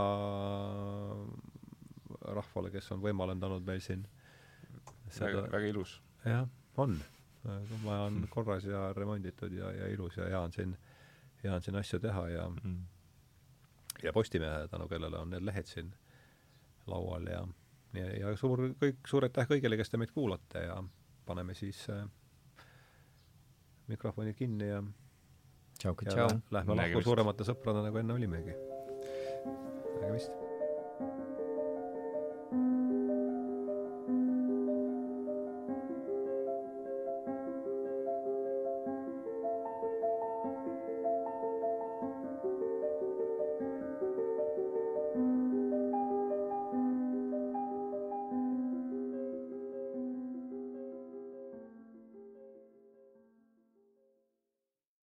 rahvale, 2.38 2.70
kes 2.74 2.92
on 2.92 3.02
võimaldanud 3.04 3.64
meil 3.66 3.80
siin 3.84 4.04
seda... 5.08 5.30
väga, 5.30 5.46
väga 5.52 5.72
ilus. 5.72 5.94
jah, 6.24 6.46
on. 6.76 6.98
maja 7.84 8.02
on 8.02 8.20
mm. 8.20 8.28
korras 8.34 8.66
ja 8.68 8.88
remonditud 8.96 9.52
ja, 9.52 9.72
ja 9.72 9.88
ilus 9.92 10.16
ja 10.16 10.28
hea 10.28 10.40
on 10.40 10.52
siin, 10.52 10.76
hea 11.44 11.54
on 11.54 11.64
siin 11.64 11.78
asju 11.80 12.00
teha 12.02 12.28
ja 12.28 12.48
mm. 12.48 12.82
ja 14.02 14.12
Postimehe, 14.12 14.68
tänu 14.68 14.88
kellele 14.88 15.18
on 15.18 15.30
need 15.30 15.46
lehed 15.46 15.66
siin 15.70 15.94
laual 16.86 17.26
ja 17.26 17.46
ja, 17.96 18.06
ja 18.20 18.36
suur, 18.36 18.70
kõik, 18.80 19.00
suur 19.08 19.28
aitäh 19.28 19.48
kõigile, 19.48 19.78
kes 19.80 19.90
te 19.90 20.00
meid 20.00 20.12
kuulate 20.12 20.66
ja 20.66 20.82
paneme 21.28 21.54
siis 21.56 21.84
äh, 21.92 22.04
mikrofonid 23.88 24.36
kinni 24.38 24.68
ja 24.68 24.82
tšauki 25.78 26.10
tšau. 26.10 26.28
Lähme 26.54 26.76
lahku 26.82 27.04
suuremate 27.06 27.46
sõpradena, 27.48 27.88
nagu 27.88 28.02
enne 28.02 28.18
olimegi. 28.18 28.56
nägemist 30.00 30.47